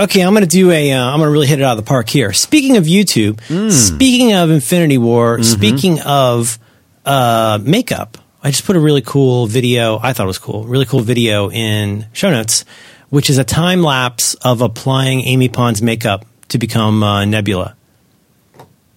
Okay, 0.00 0.22
I'm 0.22 0.32
going 0.32 0.42
to 0.42 0.48
do 0.48 0.70
a. 0.70 0.92
am 0.92 1.18
going 1.18 1.26
to 1.26 1.30
really 1.30 1.46
hit 1.46 1.60
it 1.60 1.62
out 1.62 1.76
of 1.76 1.84
the 1.84 1.86
park 1.86 2.08
here. 2.08 2.32
Speaking 2.32 2.78
of 2.78 2.84
YouTube, 2.84 3.38
speaking 3.70 4.32
of 4.32 4.50
Infinity 4.50 4.96
War, 4.96 5.42
speaking 5.42 6.00
of 6.00 6.58
uh, 7.04 7.58
makeup, 7.62 8.16
I 8.42 8.50
just 8.50 8.64
put 8.64 8.76
a 8.76 8.80
really 8.80 9.02
cool 9.02 9.46
video. 9.46 9.98
I 9.98 10.14
thought 10.14 10.24
it 10.24 10.26
was 10.26 10.38
cool. 10.38 10.64
Really 10.64 10.86
cool 10.86 11.00
video 11.00 11.50
in 11.50 12.06
show 12.14 12.30
notes, 12.30 12.64
which 13.10 13.28
is 13.28 13.36
a 13.36 13.44
time 13.44 13.82
lapse 13.82 14.32
of 14.36 14.62
applying 14.62 15.20
Amy 15.20 15.50
Pond's 15.50 15.82
makeup 15.82 16.24
to 16.48 16.56
become 16.56 17.02
uh, 17.02 17.26
Nebula. 17.26 17.76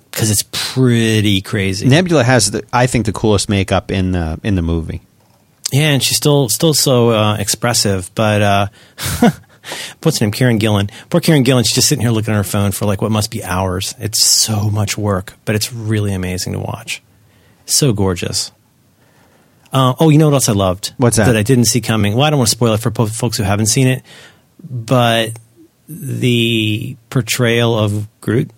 Because 0.09 0.31
it's 0.31 0.45
pretty 0.53 1.41
crazy. 1.41 1.85
Nebula 1.85 2.23
has, 2.23 2.51
the, 2.51 2.63
I 2.71 2.87
think, 2.87 3.05
the 3.07 3.11
coolest 3.11 3.49
makeup 3.49 3.91
in 3.91 4.13
the 4.13 4.39
in 4.41 4.55
the 4.55 4.61
movie. 4.61 5.01
Yeah, 5.73 5.89
and 5.89 6.01
she's 6.01 6.15
still 6.15 6.47
still 6.47 6.73
so 6.73 7.09
uh, 7.09 7.35
expressive. 7.35 8.09
But 8.15 8.41
uh, 8.41 8.67
what's 10.01 10.19
her 10.19 10.25
name? 10.25 10.31
Karen 10.31 10.59
Gillan. 10.59 10.89
Poor 11.09 11.21
Karen 11.21 11.43
Gillan. 11.43 11.65
She's 11.65 11.75
just 11.75 11.87
sitting 11.87 12.01
here 12.01 12.11
looking 12.11 12.33
at 12.33 12.37
her 12.37 12.43
phone 12.43 12.71
for 12.71 12.85
like 12.85 13.01
what 13.01 13.11
must 13.11 13.31
be 13.31 13.43
hours. 13.43 13.95
It's 13.99 14.21
so 14.21 14.69
much 14.69 14.97
work, 14.97 15.33
but 15.45 15.55
it's 15.55 15.71
really 15.73 16.13
amazing 16.13 16.53
to 16.53 16.59
watch. 16.59 17.01
So 17.65 17.93
gorgeous. 17.93 18.51
Uh, 19.71 19.95
oh, 19.99 20.09
you 20.09 20.17
know 20.19 20.25
what 20.27 20.35
else 20.35 20.49
I 20.49 20.53
loved? 20.53 20.93
What's 20.97 21.17
that? 21.17 21.25
That 21.25 21.35
I 21.35 21.41
didn't 21.43 21.65
see 21.65 21.81
coming. 21.81 22.13
Well, 22.13 22.23
I 22.23 22.29
don't 22.29 22.37
want 22.39 22.49
to 22.49 22.55
spoil 22.55 22.73
it 22.73 22.79
for 22.79 22.91
po- 22.91 23.07
folks 23.07 23.37
who 23.37 23.43
haven't 23.43 23.65
seen 23.67 23.87
it, 23.87 24.03
but 24.63 25.31
the 25.87 26.95
portrayal 27.09 27.77
of 27.77 28.07
Groot. 28.21 28.51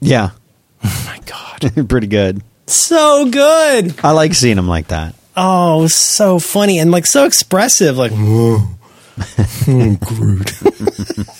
Yeah, 0.00 0.30
Oh 0.84 1.04
my 1.06 1.18
god, 1.24 1.88
pretty 1.88 2.08
good. 2.08 2.42
so 2.66 3.30
good. 3.30 3.94
I 4.04 4.10
like 4.10 4.34
seeing 4.34 4.58
him 4.58 4.68
like 4.68 4.88
that. 4.88 5.14
Oh, 5.36 5.86
so 5.86 6.38
funny 6.38 6.78
and 6.78 6.90
like 6.90 7.06
so 7.06 7.24
expressive. 7.24 7.96
Like, 7.96 8.12
whoa. 8.12 8.58
Groot. 9.64 10.52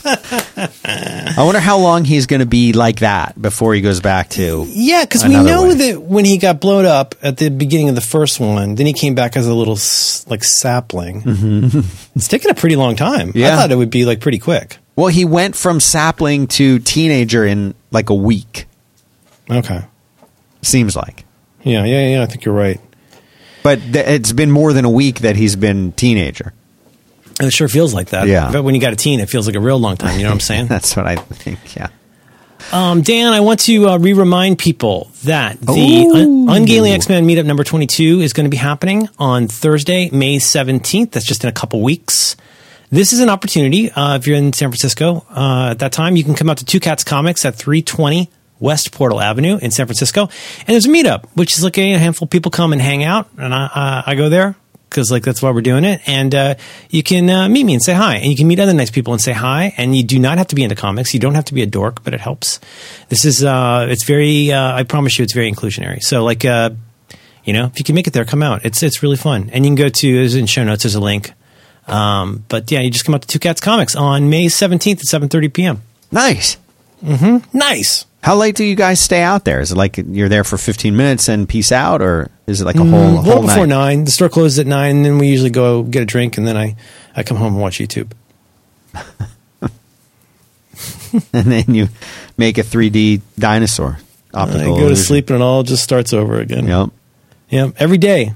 I 0.06 1.34
wonder 1.38 1.60
how 1.60 1.78
long 1.78 2.04
he's 2.04 2.26
going 2.26 2.40
to 2.40 2.46
be 2.46 2.72
like 2.72 3.00
that 3.00 3.40
before 3.40 3.74
he 3.74 3.80
goes 3.80 4.00
back 4.00 4.30
to. 4.30 4.64
Yeah, 4.68 5.04
because 5.04 5.24
we 5.24 5.30
know 5.34 5.64
way. 5.68 5.74
that 5.74 6.02
when 6.02 6.24
he 6.24 6.38
got 6.38 6.60
blown 6.60 6.86
up 6.86 7.14
at 7.22 7.36
the 7.36 7.48
beginning 7.50 7.88
of 7.88 7.94
the 7.94 8.00
first 8.00 8.38
one, 8.40 8.74
then 8.76 8.86
he 8.86 8.92
came 8.92 9.14
back 9.14 9.36
as 9.36 9.46
a 9.46 9.54
little 9.54 9.76
like 10.30 10.44
sapling. 10.44 11.22
it's 12.14 12.28
taken 12.28 12.50
a 12.50 12.54
pretty 12.54 12.76
long 12.76 12.96
time. 12.96 13.28
I 13.28 13.32
Mm-hmm. 13.32 13.56
Thought 13.56 13.72
it 13.72 13.76
would 13.76 13.90
be 13.90 14.04
like 14.04 14.20
pretty 14.20 14.38
quick. 14.38 14.78
Well, 14.96 15.08
he 15.08 15.24
went 15.24 15.56
from 15.56 15.80
sapling 15.80 16.46
to 16.48 16.78
teenager 16.78 17.44
in 17.44 17.74
like 17.90 18.10
a 18.10 18.14
week. 18.14 18.66
Okay. 19.50 19.84
Seems 20.62 20.94
like, 20.96 21.24
Yeah, 21.62 21.84
yeah, 21.84 22.08
yeah. 22.08 22.22
I 22.22 22.26
think 22.26 22.44
you're 22.44 22.54
right. 22.54 22.80
but 23.62 23.80
th- 23.80 24.06
it's 24.06 24.32
been 24.32 24.50
more 24.50 24.72
than 24.72 24.84
a 24.84 24.90
week 24.90 25.20
that 25.20 25.36
he's 25.36 25.56
been 25.56 25.92
teenager. 25.92 26.54
It 27.40 27.52
sure 27.52 27.68
feels 27.68 27.92
like 27.94 28.10
that. 28.10 28.28
Yeah. 28.28 28.50
But 28.52 28.62
when 28.62 28.74
you 28.74 28.80
got 28.80 28.92
a 28.92 28.96
teen, 28.96 29.20
it 29.20 29.28
feels 29.28 29.46
like 29.46 29.56
a 29.56 29.60
real 29.60 29.78
long 29.78 29.96
time. 29.96 30.16
You 30.16 30.24
know 30.24 30.30
what 30.30 30.34
I'm 30.34 30.40
saying? 30.40 30.66
That's 30.68 30.96
what 30.96 31.06
I 31.06 31.16
think. 31.16 31.76
Yeah. 31.76 31.88
Um, 32.72 33.02
Dan, 33.02 33.32
I 33.32 33.40
want 33.40 33.60
to 33.60 33.88
uh, 33.88 33.98
re-remind 33.98 34.58
people 34.58 35.10
that 35.24 35.60
the 35.60 36.10
Un- 36.14 36.48
Ungainly 36.48 36.92
X-Men 36.92 37.26
meetup 37.26 37.44
number 37.44 37.62
22 37.62 38.20
is 38.20 38.32
going 38.32 38.44
to 38.44 38.50
be 38.50 38.56
happening 38.56 39.08
on 39.18 39.48
Thursday, 39.48 40.08
May 40.10 40.38
17th. 40.38 41.10
That's 41.10 41.26
just 41.26 41.44
in 41.44 41.48
a 41.48 41.52
couple 41.52 41.82
weeks. 41.82 42.36
This 42.90 43.12
is 43.12 43.20
an 43.20 43.28
opportunity. 43.28 43.90
Uh, 43.90 44.16
if 44.16 44.26
you're 44.26 44.36
in 44.36 44.52
San 44.52 44.70
Francisco 44.70 45.26
uh, 45.30 45.70
at 45.72 45.80
that 45.80 45.92
time, 45.92 46.16
you 46.16 46.24
can 46.24 46.34
come 46.34 46.48
out 46.48 46.58
to 46.58 46.64
Two 46.64 46.80
Cats 46.80 47.04
Comics 47.04 47.44
at 47.44 47.54
320 47.54 48.30
West 48.60 48.92
Portal 48.92 49.20
Avenue 49.20 49.58
in 49.58 49.70
San 49.70 49.86
Francisco. 49.86 50.28
And 50.60 50.68
there's 50.68 50.86
a 50.86 50.88
meetup, 50.88 51.26
which 51.34 51.56
is 51.56 51.64
like 51.64 51.76
a 51.76 51.92
handful 51.98 52.26
of 52.26 52.30
people 52.30 52.50
come 52.50 52.72
and 52.72 52.80
hang 52.80 53.04
out. 53.04 53.28
And 53.36 53.52
I, 53.52 53.64
uh, 53.66 54.02
I 54.06 54.14
go 54.14 54.28
there 54.28 54.56
because 54.94 55.10
like 55.10 55.24
that's 55.24 55.42
why 55.42 55.50
we're 55.50 55.60
doing 55.60 55.84
it. 55.84 56.00
And 56.06 56.32
uh, 56.34 56.54
you 56.88 57.02
can 57.02 57.28
uh, 57.28 57.48
meet 57.48 57.64
me 57.64 57.74
and 57.74 57.82
say 57.82 57.94
hi, 57.94 58.16
and 58.16 58.26
you 58.26 58.36
can 58.36 58.46
meet 58.46 58.60
other 58.60 58.72
nice 58.72 58.90
people 58.90 59.12
and 59.12 59.20
say 59.20 59.32
hi. 59.32 59.74
And 59.76 59.96
you 59.96 60.04
do 60.04 60.20
not 60.20 60.38
have 60.38 60.46
to 60.48 60.54
be 60.54 60.62
into 60.62 60.76
comics. 60.76 61.12
You 61.12 61.20
don't 61.20 61.34
have 61.34 61.46
to 61.46 61.54
be 61.54 61.62
a 61.62 61.66
dork, 61.66 62.04
but 62.04 62.14
it 62.14 62.20
helps. 62.20 62.60
This 63.08 63.24
is 63.24 63.42
uh, 63.42 63.86
it's 63.90 64.04
very. 64.04 64.52
Uh, 64.52 64.74
I 64.74 64.84
promise 64.84 65.18
you, 65.18 65.24
it's 65.24 65.34
very 65.34 65.50
inclusionary. 65.50 66.00
So 66.00 66.22
like, 66.22 66.44
uh, 66.44 66.70
you 67.44 67.52
know, 67.52 67.66
if 67.66 67.78
you 67.78 67.84
can 67.84 67.96
make 67.96 68.06
it 68.06 68.12
there, 68.12 68.24
come 68.24 68.42
out. 68.42 68.64
It's 68.64 68.82
it's 68.82 69.02
really 69.02 69.16
fun. 69.16 69.50
And 69.52 69.64
you 69.64 69.70
can 69.70 69.74
go 69.74 69.88
to 69.88 70.14
there's 70.14 70.36
in 70.36 70.46
show 70.46 70.62
notes. 70.62 70.84
There's 70.84 70.94
a 70.94 71.00
link. 71.00 71.32
Um, 71.88 72.44
but 72.48 72.70
yeah, 72.70 72.80
you 72.80 72.90
just 72.90 73.04
come 73.04 73.14
out 73.14 73.22
to 73.22 73.28
Two 73.28 73.40
Cats 73.40 73.60
Comics 73.60 73.94
on 73.96 74.30
May 74.30 74.46
17th 74.46 75.14
at 75.14 75.22
7:30 75.22 75.52
p.m. 75.52 75.82
Nice. 76.12 76.56
Mm-hmm. 77.04 77.58
Nice. 77.58 78.06
How 78.24 78.36
late 78.36 78.56
do 78.56 78.64
you 78.64 78.74
guys 78.74 79.00
stay 79.00 79.20
out 79.20 79.44
there? 79.44 79.60
Is 79.60 79.70
it 79.72 79.76
like 79.76 79.98
you're 79.98 80.30
there 80.30 80.44
for 80.44 80.56
15 80.56 80.96
minutes 80.96 81.28
and 81.28 81.46
peace 81.46 81.70
out, 81.70 82.00
or 82.00 82.30
is 82.46 82.62
it 82.62 82.64
like 82.64 82.76
a 82.76 82.78
whole, 82.78 82.88
Mm, 82.88 83.12
well 83.12 83.22
whole 83.22 83.42
before 83.42 83.66
night? 83.66 83.84
nine. 83.98 84.04
The 84.04 84.10
store 84.12 84.30
closes 84.30 84.58
at 84.60 84.66
nine, 84.66 84.96
and 84.96 85.04
then 85.04 85.18
we 85.18 85.28
usually 85.28 85.50
go 85.50 85.82
get 85.82 86.02
a 86.02 86.06
drink, 86.06 86.38
and 86.38 86.48
then 86.48 86.56
I 86.56 86.74
I 87.14 87.22
come 87.22 87.36
home 87.36 87.52
and 87.52 87.60
watch 87.60 87.78
YouTube. 87.78 88.12
And 91.32 91.52
then 91.52 91.72
you 91.72 91.88
make 92.36 92.58
a 92.58 92.62
3D 92.62 93.20
dinosaur. 93.38 93.98
I 94.32 94.46
go 94.64 94.88
to 94.88 94.96
sleep, 94.96 95.30
and 95.30 95.36
it 95.40 95.42
all 95.42 95.62
just 95.62 95.84
starts 95.84 96.12
over 96.12 96.40
again. 96.40 96.66
Yep. 96.66 96.90
Yep. 97.50 97.74
every 97.78 97.98
day, 97.98 98.32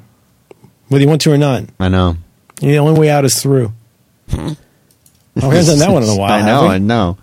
whether 0.89 1.03
you 1.03 1.09
want 1.09 1.23
to 1.23 1.33
or 1.33 1.39
not. 1.39 1.65
I 1.81 1.89
know. 1.89 2.19
The 2.61 2.79
only 2.79 3.01
way 3.01 3.11
out 3.11 3.25
is 3.25 3.43
through. 3.43 3.73
oh, 4.33 4.57
we 5.35 5.41
haven't 5.43 5.67
done 5.67 5.79
that 5.81 5.91
one 5.91 6.03
in 6.05 6.09
a 6.09 6.17
while. 6.23 6.33
I 6.33 6.47
know. 6.47 6.67
I 6.69 6.79
know. 6.79 7.19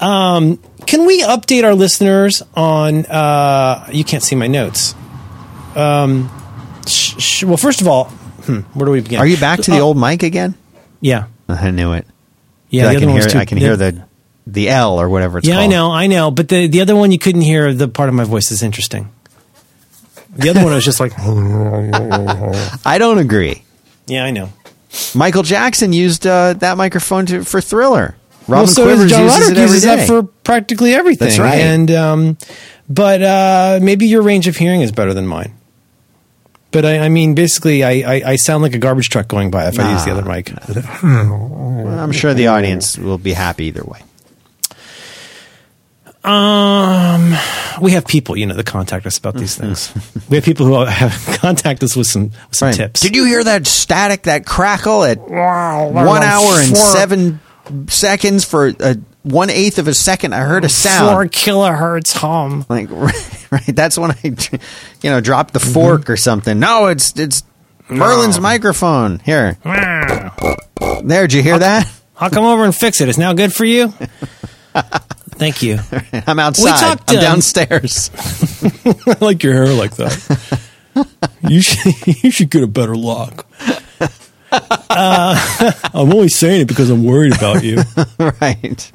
Can 0.00 1.06
we 1.06 1.22
update 1.22 1.64
our 1.64 1.74
listeners 1.74 2.42
on? 2.54 3.04
Uh, 3.06 3.86
you 3.92 4.04
can't 4.04 4.22
see 4.22 4.36
my 4.36 4.46
notes. 4.46 4.94
Um, 5.74 6.30
sh- 6.86 7.14
sh- 7.18 7.44
well, 7.44 7.56
first 7.56 7.80
of 7.80 7.88
all, 7.88 8.04
hmm, 8.04 8.60
where 8.74 8.86
do 8.86 8.92
we 8.92 9.00
begin? 9.00 9.18
Are 9.20 9.26
you 9.26 9.36
back 9.36 9.60
to 9.60 9.70
the 9.70 9.78
Uh, 9.78 9.82
old 9.82 9.96
mic 9.98 10.22
again? 10.22 10.54
Yeah, 11.00 11.24
I 11.48 11.70
knew 11.70 11.92
it. 11.92 12.06
yeah. 12.70 12.88
I 12.88 12.94
can 12.96 13.08
hear. 13.08 13.22
too- 13.28 13.38
I 13.38 13.44
can 13.44 13.58
hear 13.58 13.76
the 13.76 14.02
the 14.46 14.70
L 14.70 14.98
or 14.98 15.08
whatever 15.10 15.38
it's 15.38 15.46
Yeah, 15.46 15.56
called. 15.56 15.64
I 15.64 15.66
know, 15.66 15.90
I 15.92 16.06
know. 16.06 16.30
But 16.30 16.48
the 16.48 16.66
the 16.68 16.80
other 16.80 16.96
one, 16.96 17.12
you 17.12 17.18
couldn't 17.18 17.42
hear 17.42 17.72
the 17.74 17.86
part 17.88 18.08
of 18.08 18.14
my 18.14 18.24
voice 18.24 18.50
is 18.50 18.62
interesting. 18.62 19.10
The 20.36 20.48
other 20.50 20.62
one 20.64 20.72
was 20.72 20.84
just 20.84 21.00
like, 21.00 21.12
I 22.86 22.96
don't 22.98 23.18
agree. 23.18 23.62
yeah, 24.06 24.24
I 24.24 24.30
know. 24.30 24.50
Michael 25.14 25.42
Jackson 25.42 25.92
used 25.92 26.26
uh, 26.26 26.54
that 26.54 26.76
microphone 26.76 27.26
to, 27.26 27.44
for 27.44 27.60
Thriller. 27.60 28.16
Robin 28.48 28.64
well, 28.64 28.66
so 28.66 28.84
Quivers 28.84 29.10
does 29.10 29.10
John 29.10 29.24
uses 29.24 29.38
Roderick 29.40 29.50
it 29.50 29.60
every 29.60 29.74
uses 29.74 29.82
day. 29.82 29.96
that 29.96 30.06
for 30.06 30.22
practically 30.22 30.94
everything. 30.94 31.26
That's 31.28 31.38
right. 31.38 31.58
And 31.60 31.90
um, 31.90 32.38
but 32.88 33.22
uh, 33.22 33.78
maybe 33.82 34.06
your 34.06 34.22
range 34.22 34.48
of 34.48 34.56
hearing 34.56 34.80
is 34.80 34.90
better 34.90 35.12
than 35.14 35.26
mine. 35.26 35.52
But 36.70 36.84
I, 36.84 36.98
I 37.00 37.08
mean, 37.08 37.34
basically, 37.34 37.82
I, 37.84 37.90
I, 38.16 38.22
I 38.32 38.36
sound 38.36 38.62
like 38.62 38.74
a 38.74 38.78
garbage 38.78 39.08
truck 39.08 39.26
going 39.28 39.50
by 39.50 39.68
if 39.68 39.78
I 39.78 39.92
use 39.92 40.04
the 40.04 40.10
other 40.12 40.22
mic. 40.22 40.52
I'm 41.02 42.12
sure 42.12 42.34
the 42.34 42.48
audience 42.48 42.98
will 42.98 43.16
be 43.18 43.32
happy 43.32 43.66
either 43.66 43.82
way. 43.84 44.00
Um, 46.24 47.34
we 47.80 47.92
have 47.92 48.06
people, 48.06 48.36
you 48.36 48.44
know, 48.46 48.54
that 48.54 48.66
contact 48.66 49.06
us 49.06 49.16
about 49.18 49.34
these 49.34 49.56
things. 49.56 49.92
we 50.28 50.36
have 50.36 50.44
people 50.44 50.66
who 50.66 50.74
have 50.84 51.38
contact 51.40 51.82
us 51.82 51.96
with 51.96 52.06
some 52.06 52.24
with 52.24 52.34
some 52.52 52.66
Right. 52.68 52.74
tips. 52.74 53.00
Did 53.00 53.16
you 53.16 53.24
hear 53.24 53.42
that 53.44 53.66
static, 53.66 54.24
that 54.24 54.44
crackle 54.44 55.04
at 55.04 55.18
one 55.20 56.22
hour 56.22 56.60
and 56.60 56.76
seven 56.76 57.40
seconds 57.88 58.44
for 58.44 58.68
a 58.68 58.96
one 59.22 59.50
eighth 59.50 59.78
of 59.78 59.88
a 59.88 59.94
second? 59.94 60.34
I 60.34 60.40
heard 60.40 60.64
a 60.64 60.68
sound. 60.68 61.14
Four 61.14 61.24
kilohertz 61.26 62.16
hum. 62.16 62.64
Like 62.68 62.90
right, 63.50 63.66
that's 63.66 63.98
when 63.98 64.12
I, 64.12 64.18
you 64.22 65.10
know, 65.10 65.20
dropped 65.20 65.54
the 65.54 65.60
fork 65.60 66.10
or 66.10 66.16
something. 66.16 66.58
No, 66.58 66.86
it's 66.86 67.18
it's 67.18 67.42
Merlin's 67.88 68.40
microphone. 68.40 69.18
Here, 69.20 69.58
there. 69.64 71.26
Did 71.26 71.32
you 71.32 71.42
hear 71.42 71.58
that? 71.58 71.90
I'll 72.18 72.30
come 72.30 72.44
over 72.44 72.64
and 72.64 72.74
fix 72.74 73.00
it. 73.00 73.08
It's 73.08 73.18
now 73.18 73.32
good 73.32 73.52
for 73.52 73.64
you. 73.64 73.92
Thank 75.38 75.62
you. 75.62 75.78
I'm 76.26 76.38
outside. 76.38 76.80
talked, 76.80 77.10
I'm 77.10 77.18
um, 77.18 77.22
downstairs. 77.22 78.10
I 79.06 79.16
like 79.20 79.42
your 79.44 79.54
hair 79.54 79.72
like 79.72 79.94
that. 79.96 80.60
you 81.48 81.62
should 81.62 82.24
you 82.24 82.30
should 82.30 82.50
get 82.50 82.64
a 82.64 82.66
better 82.66 82.96
lock. 82.96 83.46
Uh, 84.50 85.72
I'm 85.94 86.12
only 86.12 86.28
saying 86.28 86.62
it 86.62 86.68
because 86.68 86.90
I'm 86.90 87.04
worried 87.04 87.36
about 87.36 87.62
you. 87.64 87.76
right. 88.18 88.92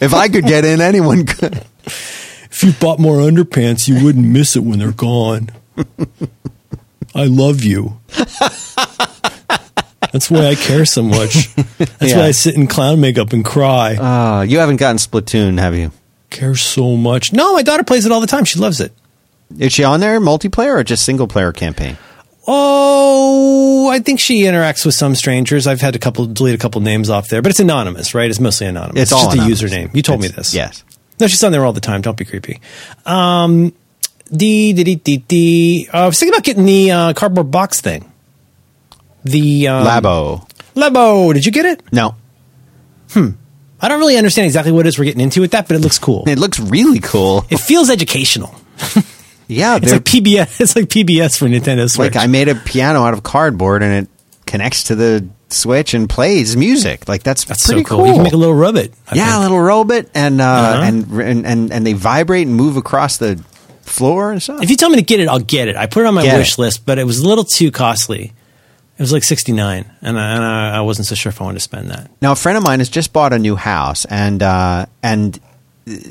If 0.00 0.14
I 0.14 0.28
could 0.28 0.44
get 0.44 0.64
in, 0.64 0.80
anyone 0.80 1.26
could. 1.26 1.64
If 1.86 2.62
you 2.64 2.72
bought 2.72 2.98
more 2.98 3.16
underpants, 3.18 3.88
you 3.88 4.02
wouldn't 4.04 4.26
miss 4.26 4.56
it 4.56 4.60
when 4.62 4.78
they're 4.78 4.92
gone. 4.92 5.50
I 7.14 7.24
love 7.24 7.62
you. 7.64 8.00
That's 10.12 10.30
why 10.30 10.46
I 10.46 10.54
care 10.56 10.84
so 10.86 11.02
much. 11.02 11.54
That's 11.54 12.02
Yeah. 12.12 12.18
why 12.18 12.24
I 12.26 12.30
sit 12.32 12.54
in 12.56 12.66
clown 12.66 13.00
makeup 13.00 13.32
and 13.32 13.44
cry. 13.44 13.94
Uh, 13.96 14.42
you 14.42 14.58
haven't 14.58 14.76
gotten 14.76 14.96
Splatoon, 14.98 15.58
have 15.58 15.74
you? 15.76 15.92
care 16.30 16.54
so 16.54 16.94
much. 16.96 17.32
No, 17.32 17.54
my 17.54 17.62
daughter 17.62 17.82
plays 17.82 18.06
it 18.06 18.12
all 18.12 18.20
the 18.20 18.26
time. 18.28 18.44
She 18.44 18.60
loves 18.60 18.80
it. 18.80 18.92
Is 19.58 19.72
she 19.72 19.82
on 19.82 19.98
there 19.98 20.20
multiplayer 20.20 20.78
or 20.78 20.84
just 20.84 21.04
single 21.04 21.26
player 21.26 21.50
campaign? 21.52 21.98
Oh, 22.52 23.88
I 23.92 24.00
think 24.00 24.18
she 24.18 24.42
interacts 24.42 24.84
with 24.84 24.96
some 24.96 25.14
strangers. 25.14 25.68
I've 25.68 25.80
had 25.80 25.94
a 25.94 26.00
couple 26.00 26.26
delete 26.26 26.56
a 26.56 26.58
couple 26.58 26.80
names 26.80 27.08
off 27.08 27.28
there, 27.28 27.42
but 27.42 27.50
it's 27.50 27.60
anonymous, 27.60 28.12
right? 28.12 28.28
It's 28.28 28.40
mostly 28.40 28.66
anonymous. 28.66 29.02
It's 29.02 29.12
all 29.12 29.26
just 29.26 29.34
anonymous. 29.34 29.62
a 29.62 29.66
username. 29.66 29.94
You 29.94 30.02
told 30.02 30.20
me 30.20 30.26
this. 30.28 30.52
Yes. 30.52 30.82
No, 31.20 31.28
she's 31.28 31.44
on 31.44 31.52
there 31.52 31.64
all 31.64 31.72
the 31.72 31.80
time. 31.80 32.00
Don't 32.00 32.16
be 32.16 32.24
creepy. 32.24 32.60
Um, 33.06 33.72
D 34.32 34.72
D 34.72 34.82
D 34.82 34.96
D 34.96 35.16
D. 35.18 35.88
Uh, 35.94 35.98
I 35.98 36.06
was 36.06 36.18
thinking 36.18 36.34
about 36.34 36.44
getting 36.44 36.64
the 36.64 36.90
uh, 36.90 37.12
cardboard 37.12 37.52
box 37.52 37.80
thing. 37.80 38.10
The 39.22 39.68
um, 39.68 39.86
Labo. 39.86 40.48
Labo. 40.74 41.32
Did 41.32 41.46
you 41.46 41.52
get 41.52 41.66
it? 41.66 41.82
No. 41.92 42.16
Hmm. 43.10 43.30
I 43.80 43.88
don't 43.88 44.00
really 44.00 44.16
understand 44.16 44.46
exactly 44.46 44.72
what 44.72 44.86
it 44.86 44.88
is 44.88 44.98
we're 44.98 45.04
getting 45.04 45.20
into 45.20 45.40
with 45.40 45.52
that, 45.52 45.68
but 45.68 45.76
it 45.76 45.80
looks 45.80 46.00
cool. 46.00 46.24
It 46.28 46.38
looks 46.38 46.58
really 46.58 47.00
cool. 47.00 47.46
It 47.48 47.60
feels 47.60 47.90
educational. 47.90 48.54
Yeah, 49.50 49.76
It's 49.82 49.92
like 49.92 50.04
PBS. 50.04 50.60
It's 50.60 50.76
like 50.76 50.86
PBS 50.86 51.38
for 51.38 51.46
Nintendo 51.46 51.90
Switch. 51.90 52.14
like 52.14 52.22
I 52.22 52.26
made 52.26 52.48
a 52.48 52.54
piano 52.54 53.02
out 53.02 53.14
of 53.14 53.22
cardboard 53.22 53.82
and 53.82 54.06
it 54.06 54.10
connects 54.46 54.84
to 54.84 54.94
the 54.94 55.26
Switch 55.48 55.94
and 55.94 56.08
plays 56.08 56.56
music. 56.56 57.08
Like 57.08 57.22
that's, 57.24 57.44
That's 57.44 57.66
pretty 57.66 57.82
so 57.82 57.88
cool. 57.88 58.06
You 58.06 58.14
can 58.14 58.22
make 58.22 58.32
a 58.32 58.36
little 58.36 58.54
robot. 58.54 58.88
I 59.08 59.16
yeah, 59.16 59.38
a 59.38 59.42
little 59.42 59.60
robot 59.60 60.06
and, 60.14 60.40
uh, 60.40 60.44
Uh-huh. 60.44 60.82
and 60.84 61.10
and 61.20 61.46
and 61.46 61.72
and 61.72 61.86
they 61.86 61.92
vibrate 61.94 62.46
and 62.46 62.54
move 62.54 62.76
across 62.76 63.16
the 63.16 63.42
floor 63.82 64.30
and 64.30 64.40
stuff. 64.40 64.62
If 64.62 64.70
you 64.70 64.76
tell 64.76 64.90
me 64.90 64.96
to 64.96 65.02
get 65.02 65.18
it, 65.18 65.26
I'll 65.28 65.40
get 65.40 65.66
it. 65.66 65.74
I 65.76 65.86
put 65.86 66.04
it 66.04 66.06
on 66.06 66.14
my 66.14 66.22
Get 66.22 66.38
wish 66.38 66.52
it. 66.52 66.58
list, 66.60 66.86
but 66.86 66.98
it 67.00 67.04
was 67.04 67.18
a 67.18 67.26
little 67.28 67.42
too 67.44 67.72
costly. 67.72 68.32
It 68.96 69.02
was 69.02 69.12
like 69.12 69.24
sixty 69.24 69.50
nine, 69.52 69.90
and, 70.02 70.16
I, 70.20 70.34
and 70.36 70.44
I, 70.44 70.76
I 70.76 70.80
wasn't 70.82 71.08
so 71.08 71.14
sure 71.16 71.30
if 71.30 71.40
I 71.40 71.44
wanted 71.44 71.56
to 71.56 71.60
spend 71.64 71.90
that. 71.90 72.10
Now, 72.22 72.32
a 72.32 72.36
friend 72.36 72.56
of 72.56 72.62
mine 72.62 72.78
has 72.78 72.88
just 72.90 73.12
bought 73.12 73.32
a 73.32 73.38
new 73.38 73.56
house, 73.56 74.04
and 74.04 74.40
uh, 74.42 74.86
and 75.02 75.40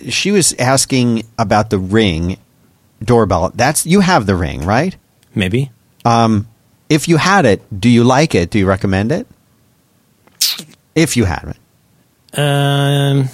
she 0.10 0.32
was 0.32 0.54
asking 0.60 1.24
about 1.38 1.70
the 1.70 1.78
ring 1.78 2.38
doorbell. 3.04 3.52
That's 3.56 3.86
you 3.86 4.00
have 4.02 4.26
the 4.26 4.36
ring, 4.36 4.66
right? 4.66 4.96
Maybe. 5.36 5.72
If 6.90 7.08
you 7.08 7.18
had 7.18 7.46
it, 7.46 7.62
do 7.80 7.88
you 7.90 8.04
like 8.04 8.34
it? 8.34 8.50
Do 8.50 8.58
you 8.58 8.66
recommend 8.66 9.12
it? 9.12 9.28
If 10.96 11.16
you 11.16 11.26
had 11.26 11.54
it, 11.56 12.40
Um, 12.40 13.30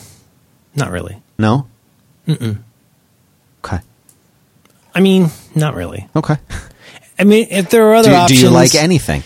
not 0.75 0.91
really. 0.91 1.21
no. 1.37 1.67
Mm-mm. 2.27 2.57
Okay. 3.63 3.79
I 4.93 4.99
mean, 4.99 5.29
not 5.55 5.73
really. 5.75 6.07
Okay. 6.15 6.35
I 7.17 7.23
mean, 7.23 7.47
if 7.49 7.69
there 7.69 7.87
are 7.89 7.95
other 7.95 8.09
Do, 8.27 8.35
do 8.35 8.41
you 8.41 8.49
like 8.49 8.75
anything? 8.75 9.23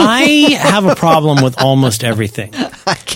I 0.00 0.56
have 0.60 0.86
a 0.86 0.94
problem 0.94 1.42
with 1.42 1.60
almost 1.60 2.04
everything. 2.04 2.52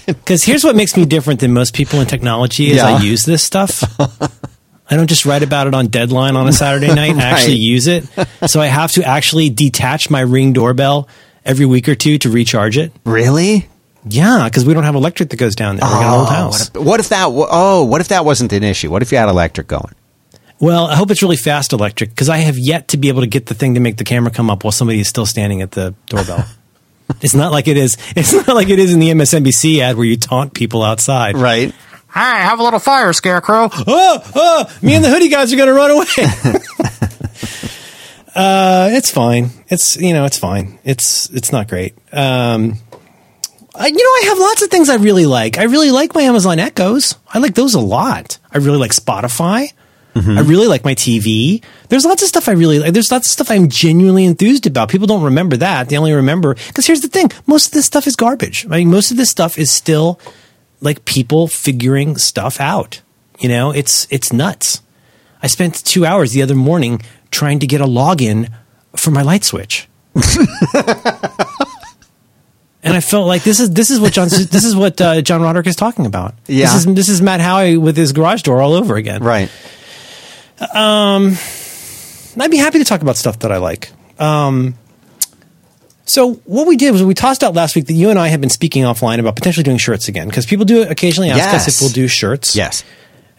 Because 0.04 0.42
here's 0.42 0.64
what 0.64 0.74
makes 0.74 0.96
me 0.96 1.04
different 1.04 1.38
than 1.40 1.52
most 1.52 1.74
people 1.74 2.00
in 2.00 2.06
technology: 2.08 2.70
is 2.72 2.78
Yeah. 2.78 2.86
I 2.96 3.00
use 3.00 3.24
this 3.24 3.40
stuff. 3.42 3.84
I 4.90 4.96
don't 4.96 5.06
just 5.06 5.24
write 5.24 5.42
about 5.42 5.66
it 5.66 5.74
on 5.74 5.86
Deadline 5.86 6.36
on 6.36 6.48
a 6.48 6.52
Saturday 6.52 6.88
night. 6.94 7.16
I 7.16 7.22
actually 7.22 7.56
use 7.56 7.86
it, 7.86 8.04
so 8.46 8.60
I 8.60 8.66
have 8.66 8.92
to 8.92 9.04
actually 9.04 9.50
detach 9.50 10.10
my 10.10 10.20
Ring 10.20 10.52
doorbell 10.52 11.08
every 11.44 11.66
week 11.66 11.88
or 11.88 11.94
two 11.94 12.18
to 12.18 12.30
recharge 12.30 12.76
it. 12.76 12.92
Really? 13.04 13.68
Yeah, 14.04 14.48
because 14.48 14.64
we 14.64 14.74
don't 14.74 14.82
have 14.84 14.96
electric 14.96 15.30
that 15.30 15.36
goes 15.36 15.54
down 15.54 15.76
there. 15.76 15.86
We 15.86 15.92
got 15.92 16.02
an 16.02 16.18
old 16.18 16.28
oh, 16.28 16.30
house. 16.30 16.70
What 16.70 16.80
if, 16.80 16.86
what 16.86 17.00
if 17.00 17.08
that? 17.10 17.26
Oh, 17.30 17.84
what 17.84 18.00
if 18.00 18.08
that 18.08 18.24
wasn't 18.24 18.52
an 18.52 18.64
issue? 18.64 18.90
What 18.90 19.02
if 19.02 19.12
you 19.12 19.18
had 19.18 19.28
electric 19.28 19.68
going? 19.68 19.94
Well, 20.58 20.86
I 20.86 20.94
hope 20.94 21.10
it's 21.10 21.22
really 21.22 21.36
fast 21.36 21.72
electric 21.72 22.10
because 22.10 22.28
I 22.28 22.38
have 22.38 22.56
yet 22.56 22.88
to 22.88 22.96
be 22.96 23.08
able 23.08 23.22
to 23.22 23.26
get 23.26 23.46
the 23.46 23.54
thing 23.54 23.74
to 23.74 23.80
make 23.80 23.96
the 23.96 24.04
camera 24.04 24.30
come 24.30 24.48
up 24.48 24.62
while 24.64 24.72
somebody 24.72 25.00
is 25.00 25.08
still 25.08 25.26
standing 25.26 25.60
at 25.60 25.72
the 25.72 25.94
doorbell. 26.06 26.46
it's 27.20 27.34
not 27.34 27.52
like 27.52 27.68
it 27.68 27.76
is. 27.76 27.96
It's 28.14 28.32
not 28.32 28.48
like 28.48 28.68
it 28.68 28.78
is 28.78 28.92
in 28.92 29.00
the 29.00 29.08
MSNBC 29.08 29.80
ad 29.80 29.96
where 29.96 30.06
you 30.06 30.16
taunt 30.16 30.54
people 30.54 30.82
outside. 30.82 31.36
Right. 31.36 31.74
Hi, 32.12 32.40
have 32.40 32.58
a 32.58 32.62
little 32.62 32.78
fire, 32.78 33.14
Scarecrow. 33.14 33.70
Oh, 33.72 34.32
oh, 34.34 34.76
me 34.82 34.94
and 34.94 35.02
the 35.02 35.08
hoodie 35.08 35.30
guys 35.30 35.50
are 35.50 35.56
going 35.56 35.68
to 35.68 35.72
run 35.72 35.90
away. 35.90 36.04
uh, 38.34 38.90
it's 38.92 39.10
fine. 39.10 39.48
It's 39.68 39.96
you 39.96 40.12
know, 40.12 40.26
it's 40.26 40.38
fine. 40.38 40.78
It's 40.84 41.30
it's 41.30 41.52
not 41.52 41.68
great. 41.68 41.94
Um, 42.12 42.74
I, 43.74 43.86
you 43.86 43.94
know, 43.94 44.02
I 44.02 44.24
have 44.26 44.38
lots 44.38 44.60
of 44.60 44.68
things 44.68 44.90
I 44.90 44.96
really 44.96 45.24
like. 45.24 45.56
I 45.56 45.62
really 45.62 45.90
like 45.90 46.14
my 46.14 46.20
Amazon 46.20 46.58
Echoes. 46.58 47.14
I 47.32 47.38
like 47.38 47.54
those 47.54 47.72
a 47.72 47.80
lot. 47.80 48.38
I 48.52 48.58
really 48.58 48.76
like 48.76 48.90
Spotify. 48.90 49.72
I 50.14 50.42
really 50.42 50.66
like 50.66 50.84
my 50.84 50.94
TV. 50.94 51.64
There's 51.88 52.04
lots 52.04 52.20
of 52.20 52.28
stuff 52.28 52.46
I 52.46 52.52
really 52.52 52.78
like. 52.78 52.92
There's 52.92 53.10
lots 53.10 53.28
of 53.28 53.32
stuff 53.32 53.50
I'm 53.50 53.70
genuinely 53.70 54.26
enthused 54.26 54.66
about. 54.66 54.90
People 54.90 55.06
don't 55.06 55.22
remember 55.22 55.56
that. 55.56 55.88
They 55.88 55.96
only 55.96 56.12
remember 56.12 56.54
because 56.54 56.86
here's 56.86 57.00
the 57.00 57.08
thing: 57.08 57.30
most 57.46 57.68
of 57.68 57.72
this 57.72 57.86
stuff 57.86 58.06
is 58.06 58.14
garbage. 58.14 58.66
I 58.66 58.76
mean, 58.76 58.90
most 58.90 59.10
of 59.10 59.16
this 59.16 59.30
stuff 59.30 59.56
is 59.56 59.70
still 59.70 60.20
like 60.82 61.04
people 61.06 61.48
figuring 61.48 62.18
stuff 62.18 62.60
out. 62.60 63.00
You 63.38 63.48
know, 63.48 63.70
it's 63.70 64.06
it's 64.10 64.32
nuts. 64.32 64.82
I 65.42 65.46
spent 65.46 65.84
two 65.84 66.04
hours 66.04 66.32
the 66.32 66.42
other 66.42 66.54
morning 66.54 67.00
trying 67.30 67.58
to 67.60 67.66
get 67.66 67.80
a 67.80 67.86
login 67.86 68.52
for 68.94 69.10
my 69.10 69.22
light 69.22 69.44
switch. 69.44 69.88
and 70.14 70.22
I 72.84 73.00
felt 73.00 73.26
like 73.26 73.42
this 73.42 73.58
is 73.58 73.70
this 73.70 73.90
is 73.90 73.98
what 73.98 74.12
John 74.12 74.28
this 74.28 74.64
is 74.64 74.76
what 74.76 75.00
uh, 75.00 75.22
John 75.22 75.40
Roderick 75.40 75.66
is 75.66 75.76
talking 75.76 76.04
about. 76.04 76.34
Yeah. 76.46 76.66
this 76.66 76.74
is 76.74 76.94
this 76.94 77.08
is 77.08 77.22
Matt 77.22 77.40
Haughey 77.40 77.80
with 77.80 77.96
his 77.96 78.12
garage 78.12 78.42
door 78.42 78.60
all 78.60 78.74
over 78.74 78.96
again. 78.96 79.22
Right. 79.22 79.50
Um, 80.74 81.36
I'd 82.38 82.50
be 82.50 82.58
happy 82.58 82.78
to 82.78 82.84
talk 82.84 83.02
about 83.02 83.16
stuff 83.16 83.40
that 83.40 83.50
I 83.50 83.56
like. 83.56 83.90
Um, 84.18 84.74
so 86.12 86.34
what 86.44 86.66
we 86.66 86.76
did 86.76 86.90
was 86.90 87.02
we 87.02 87.14
tossed 87.14 87.42
out 87.42 87.54
last 87.54 87.74
week 87.74 87.86
that 87.86 87.94
you 87.94 88.10
and 88.10 88.18
I 88.18 88.28
have 88.28 88.38
been 88.38 88.50
speaking 88.50 88.82
offline 88.82 89.18
about 89.18 89.34
potentially 89.34 89.64
doing 89.64 89.78
shirts 89.78 90.08
again 90.08 90.28
because 90.28 90.44
people 90.44 90.66
do 90.66 90.82
occasionally 90.82 91.30
ask 91.30 91.54
us 91.54 91.68
if 91.68 91.80
we'll 91.80 91.90
do 91.90 92.06
shirts. 92.06 92.54
Yes. 92.54 92.84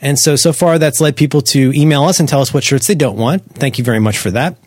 And 0.01 0.17
so, 0.17 0.35
so 0.35 0.51
far, 0.53 0.79
that's 0.79 0.99
led 0.99 1.15
people 1.15 1.41
to 1.43 1.71
email 1.73 2.05
us 2.05 2.19
and 2.19 2.27
tell 2.27 2.41
us 2.41 2.51
what 2.51 2.63
shirts 2.63 2.87
they 2.87 2.95
don't 2.95 3.15
want. 3.15 3.43
Thank 3.53 3.77
you 3.77 3.83
very 3.83 3.99
much 3.99 4.17
for 4.17 4.31
that. 4.31 4.57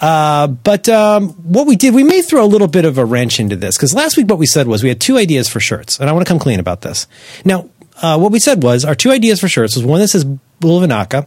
Uh, 0.00 0.48
but 0.48 0.88
um, 0.88 1.28
what 1.44 1.68
we 1.68 1.76
did, 1.76 1.94
we 1.94 2.02
may 2.02 2.20
throw 2.20 2.44
a 2.44 2.50
little 2.50 2.66
bit 2.66 2.84
of 2.84 2.98
a 2.98 3.04
wrench 3.04 3.38
into 3.38 3.54
this 3.54 3.76
because 3.76 3.94
last 3.94 4.16
week 4.16 4.28
what 4.28 4.40
we 4.40 4.46
said 4.46 4.66
was 4.66 4.82
we 4.82 4.88
had 4.88 5.00
two 5.00 5.16
ideas 5.16 5.48
for 5.48 5.60
shirts, 5.60 6.00
and 6.00 6.10
I 6.10 6.12
want 6.12 6.26
to 6.26 6.28
come 6.28 6.40
clean 6.40 6.58
about 6.58 6.80
this. 6.80 7.06
Now, 7.44 7.70
uh, 8.02 8.18
what 8.18 8.32
we 8.32 8.40
said 8.40 8.64
was 8.64 8.84
our 8.84 8.96
two 8.96 9.12
ideas 9.12 9.38
for 9.38 9.46
shirts 9.46 9.76
was 9.76 9.84
one 9.84 10.00
that 10.00 10.08
says 10.08 10.24
of 10.24 11.26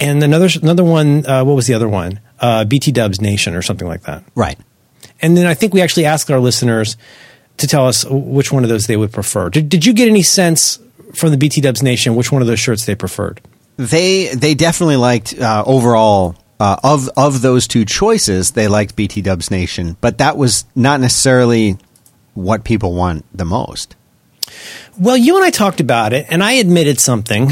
and 0.00 0.22
another 0.22 0.48
another 0.62 0.84
one. 0.84 1.26
Uh, 1.26 1.44
what 1.44 1.56
was 1.56 1.66
the 1.66 1.74
other 1.74 1.88
one? 1.88 2.20
Uh, 2.38 2.64
BT 2.64 2.92
Dubs 2.92 3.20
Nation 3.20 3.56
or 3.56 3.62
something 3.62 3.88
like 3.88 4.02
that. 4.02 4.22
Right. 4.36 4.58
And 5.24 5.38
then 5.38 5.46
I 5.46 5.54
think 5.54 5.72
we 5.72 5.80
actually 5.80 6.04
asked 6.04 6.30
our 6.30 6.38
listeners 6.38 6.98
to 7.56 7.66
tell 7.66 7.88
us 7.88 8.04
which 8.06 8.52
one 8.52 8.62
of 8.62 8.68
those 8.68 8.86
they 8.86 8.96
would 8.98 9.10
prefer. 9.10 9.48
Did, 9.48 9.70
did 9.70 9.86
you 9.86 9.94
get 9.94 10.06
any 10.06 10.22
sense 10.22 10.78
from 11.14 11.30
the 11.30 11.38
BT 11.38 11.62
Dubs 11.62 11.82
Nation 11.82 12.14
which 12.14 12.30
one 12.30 12.42
of 12.42 12.46
those 12.46 12.60
shirts 12.60 12.84
they 12.84 12.94
preferred? 12.94 13.40
They 13.78 14.34
they 14.34 14.54
definitely 14.54 14.96
liked 14.96 15.40
uh, 15.40 15.64
overall 15.66 16.36
uh, 16.60 16.76
of 16.84 17.08
of 17.16 17.40
those 17.40 17.66
two 17.66 17.86
choices. 17.86 18.50
They 18.50 18.68
liked 18.68 18.96
BT 18.96 19.22
Dubs 19.22 19.50
Nation, 19.50 19.96
but 20.02 20.18
that 20.18 20.36
was 20.36 20.66
not 20.74 21.00
necessarily 21.00 21.78
what 22.34 22.64
people 22.64 22.92
want 22.92 23.24
the 23.34 23.46
most. 23.46 23.96
Well, 25.00 25.16
you 25.16 25.36
and 25.36 25.44
I 25.44 25.50
talked 25.50 25.80
about 25.80 26.12
it, 26.12 26.26
and 26.28 26.44
I 26.44 26.52
admitted 26.52 27.00
something 27.00 27.48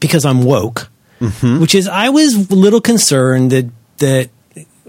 because 0.00 0.24
I'm 0.24 0.42
woke, 0.42 0.90
which 1.40 1.76
is 1.76 1.86
I 1.86 2.08
was 2.08 2.50
a 2.50 2.54
little 2.54 2.80
concerned 2.80 3.52
that 3.52 3.70
that 3.98 4.30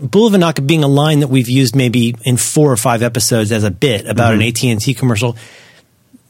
Bula 0.02 0.32
Vinaka 0.32 0.66
being 0.66 0.84
a 0.84 0.88
line 0.88 1.20
that 1.20 1.28
we've 1.28 1.50
used 1.50 1.76
maybe 1.76 2.16
in 2.24 2.38
four 2.38 2.72
or 2.72 2.78
five 2.78 3.04
episodes 3.04 3.52
as 3.52 3.64
a 3.64 3.72
bit 3.72 4.08
about 4.08 4.34
an 4.34 4.42
AT 4.42 4.64
and 4.64 4.82
T 4.82 4.94
commercial 4.94 5.38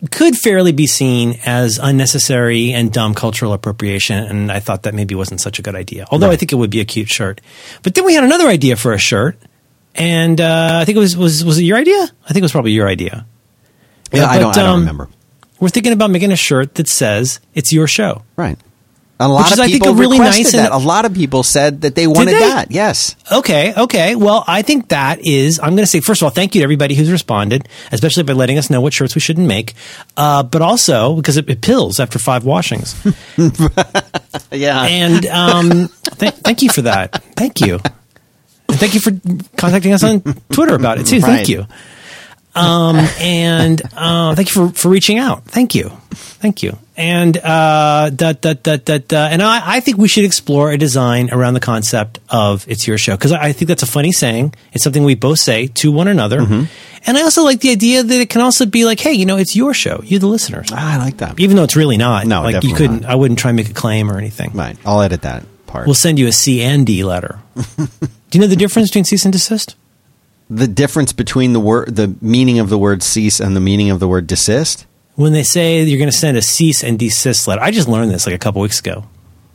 could 0.09 0.35
fairly 0.35 0.71
be 0.71 0.87
seen 0.87 1.39
as 1.45 1.77
unnecessary 1.77 2.73
and 2.73 2.91
dumb 2.91 3.13
cultural 3.13 3.53
appropriation, 3.53 4.23
and 4.23 4.51
I 4.51 4.59
thought 4.59 4.83
that 4.83 4.95
maybe 4.95 5.13
wasn't 5.13 5.41
such 5.41 5.59
a 5.59 5.61
good 5.61 5.75
idea. 5.75 6.07
Although 6.09 6.31
I 6.31 6.35
think 6.35 6.51
it 6.51 6.55
would 6.55 6.71
be 6.71 6.79
a 6.79 6.85
cute 6.85 7.09
shirt. 7.09 7.39
But 7.83 7.93
then 7.93 8.05
we 8.05 8.15
had 8.15 8.23
another 8.23 8.47
idea 8.47 8.75
for 8.77 8.93
a 8.93 8.97
shirt, 8.97 9.37
and 9.93 10.41
uh, 10.41 10.79
I 10.81 10.85
think 10.85 10.95
it 10.95 10.99
was 10.99 11.15
was 11.15 11.45
was 11.45 11.59
it 11.59 11.65
your 11.65 11.77
idea? 11.77 12.01
I 12.25 12.27
think 12.29 12.37
it 12.37 12.41
was 12.43 12.51
probably 12.51 12.71
your 12.71 12.87
idea. 12.87 13.25
Yeah, 14.11 14.25
I 14.25 14.37
but, 14.37 14.39
don't 14.39 14.57
I 14.57 14.61
don't 14.63 14.69
um, 14.69 14.79
remember. 14.79 15.09
We're 15.59 15.69
thinking 15.69 15.93
about 15.93 16.09
making 16.09 16.31
a 16.31 16.35
shirt 16.35 16.75
that 16.75 16.87
says 16.87 17.39
"It's 17.53 17.71
your 17.71 17.85
show." 17.85 18.23
Right. 18.35 18.57
A 19.23 19.27
lot 19.27 19.43
Which 19.43 19.51
is, 19.53 19.59
of 19.59 19.63
I 19.65 19.67
think, 19.67 19.83
people 19.83 19.93
really 19.93 20.17
nice 20.17 20.51
that. 20.53 20.71
and- 20.71 20.73
a 20.73 20.77
lot 20.83 21.05
of 21.05 21.13
people 21.13 21.43
said 21.43 21.81
that 21.81 21.93
they 21.93 22.07
wanted 22.07 22.33
they? 22.33 22.39
that. 22.39 22.71
Yes. 22.71 23.15
Okay, 23.31 23.71
okay. 23.77 24.15
Well, 24.15 24.43
I 24.47 24.63
think 24.63 24.87
that 24.89 25.19
is. 25.23 25.59
I'm 25.59 25.75
going 25.75 25.83
to 25.83 25.85
say 25.85 25.99
first 25.99 26.21
of 26.21 26.25
all, 26.25 26.31
thank 26.31 26.55
you 26.55 26.61
to 26.61 26.63
everybody 26.63 26.95
who's 26.95 27.11
responded, 27.11 27.67
especially 27.91 28.23
by 28.23 28.33
letting 28.33 28.57
us 28.57 28.71
know 28.71 28.81
what 28.81 28.93
shirts 28.93 29.13
we 29.13 29.21
shouldn't 29.21 29.45
make, 29.47 29.75
uh, 30.17 30.41
but 30.41 30.63
also 30.63 31.15
because 31.17 31.37
it, 31.37 31.47
it 31.49 31.61
pills 31.61 31.99
after 31.99 32.17
five 32.17 32.45
washings. 32.45 32.95
Yeah. 34.51 34.83
and 34.83 35.25
um, 35.27 35.69
th- 36.17 36.33
thank 36.33 36.61
you 36.61 36.69
for 36.69 36.81
that. 36.83 37.23
Thank 37.35 37.61
you. 37.61 37.75
And 38.69 38.79
thank 38.79 38.93
you 38.93 38.99
for 38.99 39.11
contacting 39.57 39.93
us 39.93 40.03
on 40.03 40.21
Twitter 40.51 40.75
about 40.75 40.97
it 40.99 41.05
too. 41.05 41.21
Thank 41.21 41.47
you. 41.49 41.67
Um, 42.53 42.97
and 43.19 43.81
uh, 43.95 44.35
thank 44.35 44.53
you 44.53 44.67
for, 44.69 44.73
for 44.73 44.89
reaching 44.89 45.17
out. 45.17 45.45
Thank 45.45 45.73
you, 45.73 45.89
thank 46.11 46.61
you. 46.63 46.77
And 46.97 47.35
uh, 47.37 48.09
da, 48.09 48.33
da, 48.33 48.53
da, 48.53 48.75
da, 48.75 48.97
da. 48.99 49.27
and 49.27 49.41
I, 49.41 49.77
I 49.77 49.79
think 49.79 49.97
we 49.97 50.07
should 50.07 50.25
explore 50.25 50.69
a 50.71 50.77
design 50.77 51.29
around 51.31 51.53
the 51.55 51.59
concept 51.61 52.19
of 52.29 52.67
"It's 52.67 52.85
Your 52.87 52.97
Show" 52.97 53.13
because 53.15 53.31
I 53.31 53.53
think 53.53 53.69
that's 53.69 53.83
a 53.83 53.87
funny 53.87 54.11
saying. 54.11 54.53
It's 54.73 54.83
something 54.83 55.03
we 55.03 55.15
both 55.15 55.39
say 55.39 55.67
to 55.67 55.91
one 55.91 56.07
another, 56.09 56.41
Mm-hmm. 56.41 56.63
and 57.07 57.17
I 57.17 57.21
also 57.23 57.43
like 57.43 57.61
the 57.61 57.71
idea 57.71 58.03
that 58.03 58.21
it 58.21 58.29
can 58.29 58.41
also 58.41 58.65
be 58.65 58.83
like, 58.85 58.99
"Hey, 58.99 59.13
you 59.13 59.25
know, 59.25 59.37
it's 59.37 59.55
your 59.55 59.73
show. 59.73 60.01
You're 60.03 60.19
the 60.19 60.27
listeners." 60.27 60.69
Ah, 60.73 60.95
I 60.95 60.97
like 60.97 61.17
that. 61.17 61.39
Even 61.39 61.55
though 61.55 61.63
it's 61.63 61.77
really 61.77 61.97
not. 61.97 62.27
No, 62.27 62.41
like 62.43 62.63
you 62.63 62.75
couldn't. 62.75 63.01
not. 63.03 63.11
I 63.11 63.15
wouldn't 63.15 63.39
try 63.39 63.49
and 63.51 63.55
make 63.55 63.69
a 63.69 63.73
claim 63.73 64.11
or 64.11 64.17
anything. 64.17 64.51
Right. 64.53 64.77
I'll 64.85 65.01
edit 65.01 65.21
that 65.23 65.43
part. 65.67 65.85
We'll 65.87 65.95
send 65.95 66.19
you 66.19 66.27
a 66.27 66.31
C 66.33 66.61
and 66.61 66.85
D 66.85 67.03
letter. 67.05 67.39
Do 67.55 68.37
you 68.37 68.41
know 68.41 68.47
the 68.47 68.55
difference 68.57 68.89
between 68.89 69.05
cease 69.05 69.25
and 69.25 69.31
desist? 69.33 69.75
The 70.53 70.67
difference 70.67 71.13
between 71.13 71.53
the 71.53 71.59
word, 71.61 71.95
the 71.95 72.13
meaning 72.21 72.59
of 72.59 72.69
the 72.69 72.77
word 72.77 73.01
cease 73.01 73.39
and 73.39 73.55
the 73.55 73.61
meaning 73.61 73.89
of 73.89 73.99
the 74.01 74.07
word 74.07 74.27
desist. 74.27 74.85
when 75.15 75.33
they 75.33 75.43
say 75.43 75.81
you're 75.83 75.97
going 75.99 76.09
to 76.11 76.17
send 76.17 76.35
a 76.37 76.41
cease 76.41 76.83
and 76.83 76.97
desist 76.99 77.47
letter. 77.47 77.61
I 77.61 77.71
just 77.71 77.87
learned 77.87 78.11
this 78.11 78.25
like 78.25 78.35
a 78.35 78.39
couple 78.39 78.61
weeks 78.61 78.79
ago. 78.79 79.05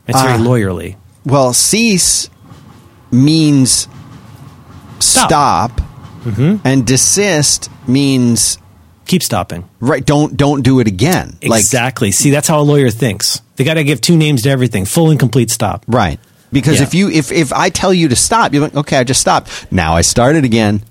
It's 0.07 0.19
very 0.21 0.33
Ah. 0.33 0.37
lawyerly. 0.37 0.95
Well, 1.25 1.53
cease 1.53 2.29
means 3.11 3.87
Stop. 4.99 5.29
stop, 5.29 5.81
and 6.63 6.85
desist 6.85 7.69
means 7.87 8.57
Keep 9.05 9.23
stopping. 9.23 9.63
right. 9.79 10.05
Don't 10.05 10.35
don't 10.35 10.61
do 10.63 10.79
it 10.79 10.87
again. 10.87 11.37
Like 11.45 11.61
exactly. 11.61 12.11
See, 12.11 12.29
that's 12.29 12.47
how 12.47 12.59
a 12.59 12.63
lawyer 12.63 12.89
thinks. 12.89 13.41
They 13.55 13.63
got 13.63 13.75
to 13.75 13.83
give 13.83 14.01
two 14.01 14.17
names 14.17 14.43
to 14.43 14.49
everything: 14.49 14.85
full 14.85 15.09
and 15.11 15.19
complete 15.19 15.49
stop. 15.51 15.85
right. 15.87 16.19
Because 16.51 16.77
Yeah. 16.77 16.83
if 16.83 16.93
you 16.93 17.09
if 17.09 17.31
if 17.31 17.51
I 17.53 17.69
tell 17.69 17.93
you 17.93 18.07
to 18.09 18.15
stop, 18.15 18.53
you're 18.53 18.63
like, 18.63 18.75
okay, 18.75 18.97
I 18.97 19.03
just 19.03 19.19
stopped. 19.21 19.49
Now 19.71 19.95
I 19.95 20.01
started 20.01 20.45
again. 20.45 20.81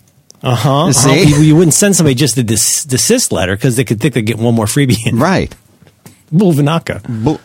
Uh 0.42 0.54
huh. 0.54 0.92
See? 0.92 1.24
You, 1.24 1.36
you 1.40 1.56
wouldn't 1.56 1.74
send 1.74 1.96
somebody 1.96 2.14
just 2.14 2.36
a 2.36 2.42
dis- 2.42 2.84
desist 2.84 3.32
letter 3.32 3.56
because 3.56 3.76
they 3.76 3.84
could 3.84 4.00
think 4.00 4.14
they'd 4.14 4.26
get 4.26 4.38
one 4.38 4.54
more 4.54 4.66
freebie 4.66 5.06
in. 5.06 5.18
Right. 5.18 5.54
Bula 6.30 6.54
Vinaka. 6.54 7.02
Bu- 7.24 7.38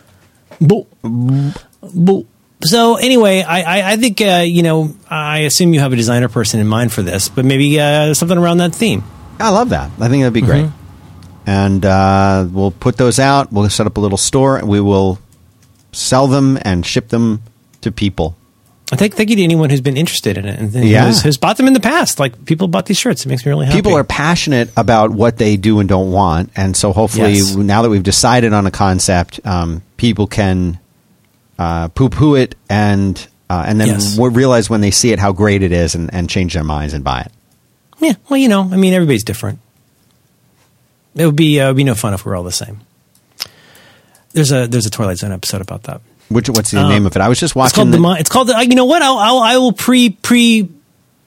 Bull. 0.60 0.86
Bull. 1.02 2.26
So 2.62 2.96
anyway, 2.96 3.42
I, 3.42 3.62
I, 3.62 3.92
I 3.92 3.96
think 3.96 4.20
uh, 4.20 4.44
you 4.46 4.62
know. 4.62 4.94
I 5.10 5.38
assume 5.40 5.74
you 5.74 5.80
have 5.80 5.92
a 5.92 5.96
designer 5.96 6.28
person 6.28 6.60
in 6.60 6.66
mind 6.68 6.92
for 6.92 7.02
this, 7.02 7.28
but 7.28 7.44
maybe 7.44 7.80
uh, 7.80 8.14
something 8.14 8.38
around 8.38 8.58
that 8.58 8.74
theme. 8.74 9.02
I 9.40 9.48
love 9.50 9.70
that. 9.70 9.90
I 9.98 10.08
think 10.08 10.22
that'd 10.22 10.32
be 10.32 10.42
great. 10.42 10.68
And 11.44 11.84
uh, 11.84 12.46
we'll 12.52 12.70
put 12.70 12.96
those 12.98 13.18
out. 13.18 13.52
We'll 13.52 13.68
set 13.68 13.86
up 13.88 13.96
a 13.96 14.00
little 14.00 14.18
store. 14.18 14.58
and 14.58 14.68
We 14.68 14.80
will 14.80 15.18
sell 15.90 16.28
them 16.28 16.56
and 16.62 16.86
ship 16.86 17.08
them 17.08 17.42
to 17.80 17.90
people. 17.90 18.36
I 18.92 18.96
thank, 18.96 19.14
thank 19.14 19.30
you 19.30 19.36
to 19.36 19.42
anyone 19.42 19.70
who's 19.70 19.80
been 19.80 19.96
interested 19.96 20.36
in 20.36 20.44
it 20.44 20.58
and 20.60 20.70
who's, 20.70 20.84
Yeah. 20.84 21.10
who's 21.12 21.38
bought 21.38 21.56
them 21.56 21.66
in 21.66 21.72
the 21.72 21.80
past. 21.80 22.20
Like 22.20 22.44
people 22.44 22.68
bought 22.68 22.84
these 22.84 22.98
shirts. 22.98 23.24
It 23.24 23.28
makes 23.30 23.44
me 23.44 23.50
really 23.50 23.64
happy. 23.64 23.78
People 23.78 23.96
are 23.96 24.04
passionate 24.04 24.68
about 24.76 25.10
what 25.10 25.38
they 25.38 25.56
do 25.56 25.80
and 25.80 25.88
don't 25.88 26.12
want, 26.12 26.50
and 26.54 26.76
so 26.76 26.92
hopefully, 26.92 27.32
Yes. 27.32 27.54
now 27.56 27.80
that 27.82 27.88
we've 27.88 28.02
decided 28.02 28.52
on 28.52 28.66
a 28.66 28.70
concept, 28.70 29.40
um, 29.44 29.80
people 29.96 30.26
can 30.26 30.78
uh, 31.58 31.88
poo-poo 31.88 32.34
it 32.34 32.54
and 32.68 33.26
uh, 33.48 33.64
and 33.66 33.80
then 33.80 33.88
Yes. 33.88 34.18
realize 34.18 34.68
when 34.70 34.80
they 34.82 34.90
see 34.90 35.10
it 35.12 35.18
how 35.18 35.32
great 35.32 35.62
it 35.62 35.72
is, 35.72 35.94
and, 35.94 36.12
and 36.12 36.28
change 36.28 36.52
their 36.54 36.64
minds 36.64 36.92
and 36.94 37.02
buy 37.02 37.20
it. 37.22 37.32
Yeah, 38.00 38.14
well, 38.28 38.36
you 38.38 38.48
know, 38.48 38.62
I 38.70 38.76
mean, 38.76 38.92
everybody's 38.94 39.24
different. 39.24 39.58
It 41.14 41.24
would 41.26 41.36
be 41.36 41.60
uh, 41.60 41.64
it 41.64 41.68
would 41.68 41.76
be 41.76 41.84
no 41.84 41.94
fun 41.94 42.12
if 42.14 42.24
we 42.26 42.30
were 42.30 42.36
all 42.36 42.42
the 42.44 42.52
same. 42.52 42.80
There's 44.32 44.52
a 44.52 44.66
there's 44.66 44.86
a 44.86 44.90
Twilight 44.90 45.18
Zone 45.18 45.32
episode 45.32 45.60
about 45.62 45.82
that. 45.84 46.00
Which 46.32 46.48
what's 46.50 46.70
the 46.70 46.78
Um, 46.80 46.88
name 46.88 47.06
of 47.06 47.14
it? 47.16 47.20
I 47.22 47.28
was 47.28 47.38
just 47.40 47.54
watching. 47.56 47.68
It's 47.68 47.76
called 47.76 47.92
the, 47.92 47.98
the- 47.98 48.20
It's 48.20 48.30
called 48.30 48.48
the, 48.48 48.66
you 48.68 48.74
know 48.74 48.84
what? 48.84 49.02
I'll, 49.02 49.18
I'll 49.18 49.38
I 49.38 49.56
will 49.56 49.72
pre 49.72 50.10
pre 50.10 50.68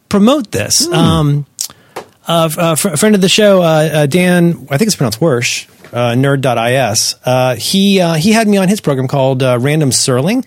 promote 0.10 0.52
this. 0.52 0.88
Um, 0.88 1.46
uh, 2.28 2.46
f- 2.52 2.58
uh, 2.58 2.76
fr- 2.76 2.96
friend 2.96 3.14
of 3.16 3.22
the 3.22 3.30
show, 3.30 3.62
uh, 3.62 3.66
uh, 3.66 4.06
Dan, 4.08 4.68
I 4.72 4.78
think 4.78 4.88
it's 4.88 4.96
pronounced 4.96 5.20
Wersh, 5.20 5.68
uh, 5.94 6.14
nerd.is. 6.16 7.16
Uh, 7.24 7.56
he 7.56 8.00
uh, 8.02 8.14
he 8.16 8.32
had 8.32 8.48
me 8.48 8.58
on 8.58 8.68
his 8.68 8.82
program 8.82 9.08
called 9.08 9.44
uh, 9.44 9.58
Random 9.62 9.92
Serling, 9.92 10.44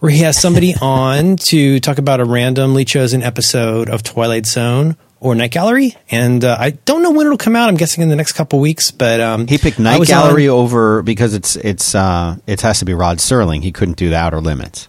where 0.00 0.10
he 0.10 0.20
has 0.20 0.40
somebody 0.40 0.74
on 0.80 1.36
to 1.36 1.80
talk 1.80 1.98
about 1.98 2.20
a 2.20 2.24
randomly 2.24 2.84
chosen 2.86 3.22
episode 3.22 3.90
of 3.90 4.02
Twilight 4.02 4.46
Zone 4.46 4.96
or 5.22 5.34
Night 5.34 5.52
Gallery. 5.52 5.96
And 6.10 6.44
uh, 6.44 6.56
I 6.58 6.70
don't 6.70 7.02
know 7.02 7.10
when 7.12 7.26
it'll 7.26 7.38
come 7.38 7.56
out. 7.56 7.68
I'm 7.68 7.76
guessing 7.76 8.02
in 8.02 8.08
the 8.08 8.16
next 8.16 8.32
couple 8.32 8.58
weeks. 8.60 8.90
But 8.90 9.20
um, 9.20 9.46
he 9.46 9.56
picked 9.58 9.78
Night 9.78 10.06
Gallery 10.06 10.48
on- 10.48 10.56
over 10.58 11.02
because 11.02 11.32
it's 11.34 11.56
it's 11.56 11.94
uh, 11.94 12.36
it 12.46 12.60
has 12.62 12.80
to 12.80 12.84
be 12.84 12.92
Rod 12.94 13.18
Serling. 13.18 13.62
He 13.62 13.72
couldn't 13.72 13.96
do 13.96 14.10
the 14.10 14.16
Outer 14.16 14.40
Limits. 14.40 14.88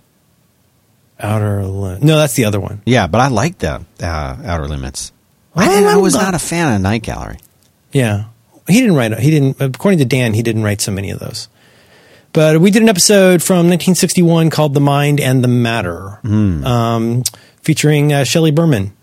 Outer 1.19 1.63
Lim- 1.63 2.05
No, 2.05 2.17
that's 2.17 2.33
the 2.33 2.45
other 2.45 2.59
one. 2.59 2.81
Yeah, 2.85 3.07
but 3.07 3.21
I 3.21 3.27
like 3.29 3.59
the 3.59 3.85
uh, 4.01 4.37
Outer 4.43 4.67
Limits. 4.67 5.11
I, 5.55 5.67
didn't- 5.69 5.89
I 5.89 5.97
was 5.97 6.15
not 6.15 6.33
a 6.33 6.39
fan 6.39 6.73
of 6.75 6.81
Night 6.81 7.03
Gallery. 7.03 7.37
Yeah. 7.91 8.25
He 8.67 8.79
didn't 8.79 8.95
write, 8.95 9.19
he 9.19 9.29
didn't, 9.29 9.61
according 9.61 9.99
to 9.99 10.05
Dan, 10.05 10.33
he 10.33 10.41
didn't 10.41 10.63
write 10.63 10.81
so 10.81 10.91
many 10.91 11.11
of 11.11 11.19
those. 11.19 11.47
But 12.31 12.59
we 12.61 12.71
did 12.71 12.81
an 12.81 12.89
episode 12.89 13.43
from 13.43 13.67
1961 13.69 14.49
called 14.49 14.73
The 14.73 14.79
Mind 14.79 15.19
and 15.19 15.43
the 15.43 15.47
Matter, 15.49 16.19
um, 16.23 17.23
featuring 17.61 18.11
uh, 18.11 18.23
Shelley 18.23 18.51
Berman 18.51 18.93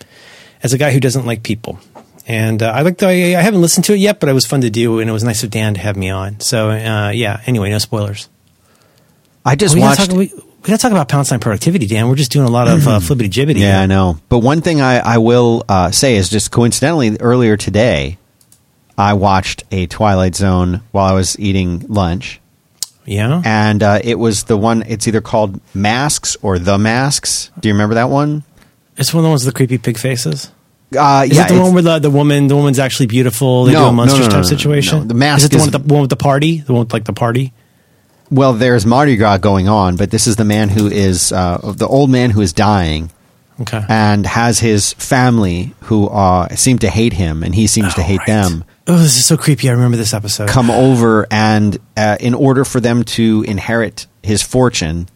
as 0.63 0.73
a 0.73 0.79
guy 0.79 0.93
who 0.93 1.01
doesn't 1.01 1.27
like 1.27 1.43
people. 1.43 1.79
And 2.27 2.63
uh, 2.63 2.71
I 2.71 2.83
like 2.83 2.99
the, 2.99 3.07
I, 3.09 3.39
I 3.39 3.43
haven't 3.43 3.61
listened 3.61 3.85
to 3.87 3.93
it 3.95 3.99
yet, 3.99 4.21
but 4.21 4.29
it 4.29 4.33
was 4.33 4.47
fun 4.47 4.61
to 4.61 4.71
do, 4.71 5.01
and 5.01 5.11
it 5.11 5.13
was 5.13 5.25
nice 5.25 5.43
of 5.43 5.51
Dan 5.51 5.75
to 5.75 5.81
have 5.81 5.97
me 5.97 6.11
on. 6.11 6.39
So, 6.41 6.71
uh, 6.71 7.11
yeah, 7.11 7.41
anyway, 7.47 7.71
no 7.71 7.79
spoilers. 7.79 8.29
I 9.45 9.57
just 9.57 9.75
we, 9.75 9.81
watched. 9.81 9.99
gotta 9.99 10.11
talk, 10.11 10.19
we, 10.19 10.27
we 10.35 10.67
gotta 10.67 10.79
talk 10.79 10.93
about 10.93 11.09
pound 11.09 11.27
sign 11.27 11.41
productivity, 11.41 11.87
Dan. 11.87 12.09
We're 12.09 12.15
just 12.17 12.31
doing 12.31 12.47
a 12.47 12.51
lot 12.51 12.69
of 12.69 12.87
uh, 12.87 13.01
flippity 13.01 13.29
jibbity. 13.31 13.61
yeah, 13.61 13.81
I 13.81 13.87
know. 13.87 14.19
But 14.29 14.41
one 14.41 14.61
thing 14.61 14.81
I, 14.81 14.99
I 14.99 15.19
will 15.19 15.65
uh, 15.69 15.91
say 15.91 16.17
is 16.17 16.29
just 16.29 16.51
coincidentally 16.51 17.17
earlier 17.19 17.57
today, 17.57 18.19
I 18.99 19.15
watched 19.15 19.65
a 19.73 19.87
Twilight 19.87 20.35
Zone 20.37 20.83
while 20.93 21.07
I 21.07 21.15
was 21.15 21.39
eating 21.41 21.81
lunch, 21.89 22.39
Yeah. 23.07 23.41
and 23.45 23.83
uh, 23.83 23.99
it 24.05 24.19
was 24.19 24.45
the 24.45 24.59
one. 24.59 24.85
It's 24.87 25.09
either 25.09 25.23
called 25.23 25.59
Masks 25.75 26.37
or 26.43 26.59
The 26.59 26.77
Masks. 26.79 27.51
Do 27.59 27.69
you 27.69 27.75
remember 27.75 27.95
that 27.95 28.11
one? 28.11 28.45
It's 29.01 29.13
one 29.13 29.21
of 29.21 29.25
the 29.25 29.31
ones 29.31 29.45
with 29.45 29.55
the 29.55 29.57
creepy 29.57 29.79
pig 29.79 29.99
faces. 29.99 30.51
Uh, 30.97 31.25
Is 31.29 31.37
yeah, 31.37 31.47
it 31.47 31.55
the 31.55 31.61
one 31.61 31.73
where 31.73 31.83
the, 31.83 31.99
the 32.01 32.11
woman 32.11 32.47
the 32.49 32.57
woman's 32.57 32.79
actually 32.79 33.07
beautiful? 33.07 33.65
They 33.65 33.73
No, 33.73 33.85
do 33.85 33.89
a 33.89 33.93
monsters 33.93 34.21
no, 34.21 34.27
no, 34.27 34.31
type 34.31 34.45
situation. 34.45 34.99
no. 34.99 35.05
The 35.05 35.15
mask 35.15 35.39
is 35.39 35.45
it 35.47 35.51
the 35.53 35.57
is- 35.57 35.63
one 35.63 35.71
with 35.73 35.83
the 35.89 35.95
one 35.95 36.01
with 36.03 36.11
the 36.11 36.17
party? 36.17 36.59
The 36.61 36.73
one 36.73 36.81
with 36.85 36.93
like 36.93 37.05
the 37.05 37.13
party? 37.13 37.53
well, 38.33 38.53
there's 38.53 38.87
Mardi 38.87 39.17
Gras 39.17 39.39
going 39.39 39.69
on, 39.69 39.97
but 39.97 40.11
this 40.13 40.27
is 40.29 40.37
the 40.37 40.45
man 40.45 40.69
who 40.69 40.87
is 40.89 41.33
uh, 41.33 41.73
the 41.77 41.87
old 41.89 42.11
man 42.11 42.31
who 42.31 42.41
is 42.43 42.53
dying. 42.53 43.11
Okay. 43.61 43.85
and 43.91 44.25
has 44.25 44.59
his 44.59 44.95
family 44.95 45.75
who 45.83 46.07
uh, 46.09 46.49
seem 46.57 46.79
to 46.79 46.89
hate 46.89 47.13
him, 47.13 47.43
and 47.43 47.55
he 47.55 47.67
seems 47.67 47.93
to 47.97 48.01
Oh, 48.01 48.05
hate 48.05 48.19
right. 48.21 48.27
them. 48.27 48.65
Oh, 48.87 48.97
this 48.97 49.19
is 49.19 49.27
so 49.27 49.37
creepy. 49.37 49.69
I 49.69 49.73
remember 49.73 49.99
this 49.99 50.15
episode. 50.15 50.49
Come 50.49 50.71
over, 50.71 51.27
and 51.31 51.77
uh, 51.95 52.17
in 52.21 52.33
order 52.33 52.65
for 52.65 52.81
them 52.81 53.05
to 53.05 53.45
inherit 53.47 54.07
his 54.23 54.43
fortune, 54.43 55.09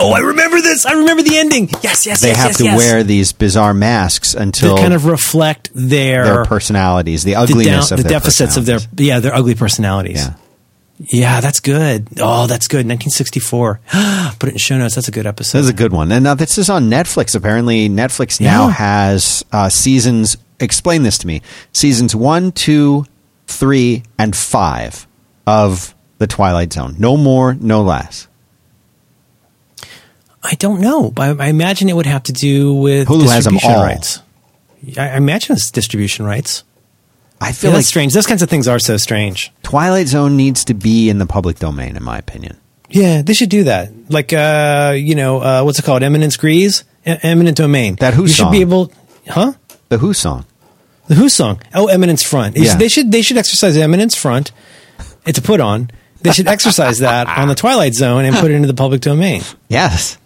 oh, 0.00 0.12
I 0.12 0.20
remember 0.20 0.60
this. 0.60 0.86
I 0.86 0.92
remember 0.92 1.22
the 1.22 1.36
ending. 1.36 1.68
Yes, 1.68 1.82
yes, 1.82 2.06
yes. 2.06 2.20
they 2.20 2.28
yes, 2.28 2.36
have 2.38 2.48
yes, 2.50 2.58
to 2.58 2.64
yes. 2.64 2.78
wear 2.78 3.02
these 3.02 3.32
bizarre 3.32 3.74
masks 3.74 4.32
to 4.32 4.40
until 4.40 4.76
kind 4.76 4.94
of 4.94 5.06
reflect 5.06 5.70
their 5.74 6.24
their 6.24 6.44
personalities, 6.44 7.22
the 7.24 7.32
the, 7.32 7.40
ugliness 7.40 7.90
down- 7.90 7.98
of 7.98 8.02
the 8.02 8.08
their 8.08 8.18
deficits 8.18 8.56
of 8.56 8.66
their 8.66 8.78
yeah 8.96 9.20
their 9.20 9.34
ugly 9.34 9.54
personalities. 9.54 10.24
Yeah. 10.24 10.34
Yeah, 11.02 11.40
that's 11.40 11.60
good. 11.60 12.08
Oh, 12.20 12.46
that's 12.46 12.68
good. 12.68 12.86
1964. 12.86 13.80
Put 14.38 14.48
it 14.50 14.52
in 14.52 14.58
show 14.58 14.76
notes. 14.76 14.96
That's 14.96 15.08
a 15.08 15.12
good 15.12 15.26
episode. 15.26 15.58
That's 15.58 15.70
a 15.70 15.74
good 15.74 15.92
one. 15.92 16.12
And 16.12 16.24
now 16.24 16.34
this 16.34 16.58
is 16.58 16.68
on 16.68 16.90
Netflix. 16.90 17.34
Apparently, 17.34 17.88
Netflix 17.88 18.38
now 18.38 18.66
Yeah. 18.66 18.72
has 18.74 19.42
uh, 19.50 19.70
seasons. 19.70 20.36
Explain 20.58 21.02
this 21.02 21.16
to 21.18 21.26
me. 21.26 21.40
Seasons 21.72 22.14
one, 22.14 22.52
two, 22.52 23.06
three, 23.46 24.02
and 24.18 24.36
five 24.36 25.06
of 25.46 25.94
the 26.18 26.26
Twilight 26.26 26.70
Zone. 26.74 26.96
No 26.98 27.16
more, 27.16 27.54
no 27.54 27.80
less. 27.80 28.28
I 30.42 30.54
don't 30.54 30.80
know. 30.80 31.10
but 31.10 31.40
I, 31.40 31.46
I 31.46 31.48
imagine 31.48 31.88
it 31.88 31.96
would 31.96 32.06
have 32.06 32.22
to 32.24 32.32
do 32.32 32.74
with 32.74 33.08
Hulu 33.08 33.28
has 33.30 33.44
them 33.44 33.54
distribution 33.54 33.70
all. 33.70 33.82
rights. 33.84 34.22
I, 34.96 35.08
I 35.10 35.16
imagine 35.16 35.54
it's 35.56 35.70
distribution 35.70 36.24
rights. 36.24 36.64
I 37.40 37.48
Yeah, 37.48 37.52
feel 37.52 37.70
that's 37.72 37.78
like 37.80 37.84
strange. 37.86 38.12
Those 38.14 38.26
kinds 38.26 38.42
of 38.42 38.48
things 38.50 38.68
are 38.68 38.78
so 38.78 38.96
strange. 38.96 39.52
Twilight 39.62 40.08
Zone 40.08 40.36
needs 40.36 40.64
to 40.66 40.74
be 40.74 41.08
in 41.10 41.18
the 41.18 41.26
public 41.26 41.58
domain, 41.58 41.96
in 41.96 42.02
my 42.02 42.18
opinion. 42.18 42.56
Yeah, 42.90 43.22
they 43.22 43.34
should 43.34 43.50
do 43.50 43.64
that. 43.64 43.92
Like, 44.10 44.32
uh, 44.32 44.94
you 44.96 45.14
know, 45.14 45.40
uh, 45.40 45.62
what's 45.62 45.78
it 45.78 45.84
called? 45.84 46.02
Eminence 46.02 46.36
Grease? 46.36 46.84
E- 47.06 47.16
eminent 47.22 47.56
domain. 47.56 47.94
That 47.96 48.14
Who 48.14 48.22
You 48.22 48.28
should 48.28 48.50
be 48.50 48.60
able, 48.62 48.92
huh? 49.28 49.52
The 49.90 49.98
Who 49.98 50.12
song. 50.12 50.44
The 51.06 51.14
Who 51.14 51.28
song? 51.28 51.60
Oh, 51.74 51.86
Eminence 51.88 52.22
Front. 52.22 52.56
Yeah. 52.56 52.76
They 52.76 52.88
should 52.88 53.10
they 53.12 53.22
should 53.22 53.36
exercise 53.38 53.76
Eminence 53.76 54.14
Front. 54.14 54.52
It's 55.26 55.38
a 55.38 55.42
put 55.42 55.60
on. 55.60 55.90
They 56.22 56.32
should 56.32 56.46
exercise 56.48 56.98
that 56.98 57.26
on 57.28 57.48
the 57.48 57.54
Twilight 57.54 57.94
Zone 57.94 58.24
and 58.24 58.36
put 58.36 58.50
it 58.50 58.54
into 58.54 58.68
the 58.68 58.74
public 58.74 59.00
domain. 59.00 59.42
Yes. 59.68 60.18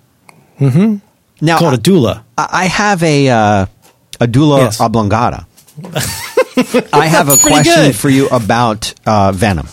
Mm-hmm. 0.61 0.97
Now, 1.45 1.59
Called 1.59 1.75
a 1.75 1.79
doula. 1.79 2.23
I, 2.39 2.49
I 2.53 2.65
have 2.67 3.03
a 3.03 3.29
uh, 3.29 3.67
a 4.21 4.27
doula 4.27 4.59
Yes. 4.59 4.81
oblongata. 4.81 5.47
I 6.93 7.07
have 7.09 7.29
a 7.29 7.37
question 7.37 7.75
good. 7.87 7.97
for 7.97 8.09
you 8.09 8.29
about 8.29 8.95
uh, 9.05 9.33
Venom, 9.33 9.67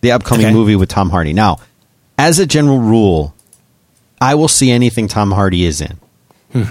the 0.00 0.12
upcoming 0.12 0.46
Okay. 0.46 0.54
movie 0.54 0.74
with 0.76 0.88
Tom 0.88 1.10
Hardy. 1.10 1.32
Now, 1.32 1.58
as 2.18 2.38
a 2.40 2.46
general 2.46 2.80
rule, 2.80 3.34
I 4.20 4.34
will 4.34 4.48
see 4.48 4.70
anything 4.72 5.06
Tom 5.06 5.30
Hardy 5.30 5.64
is 5.64 5.80
in. 5.80 5.96
He's 6.52 6.64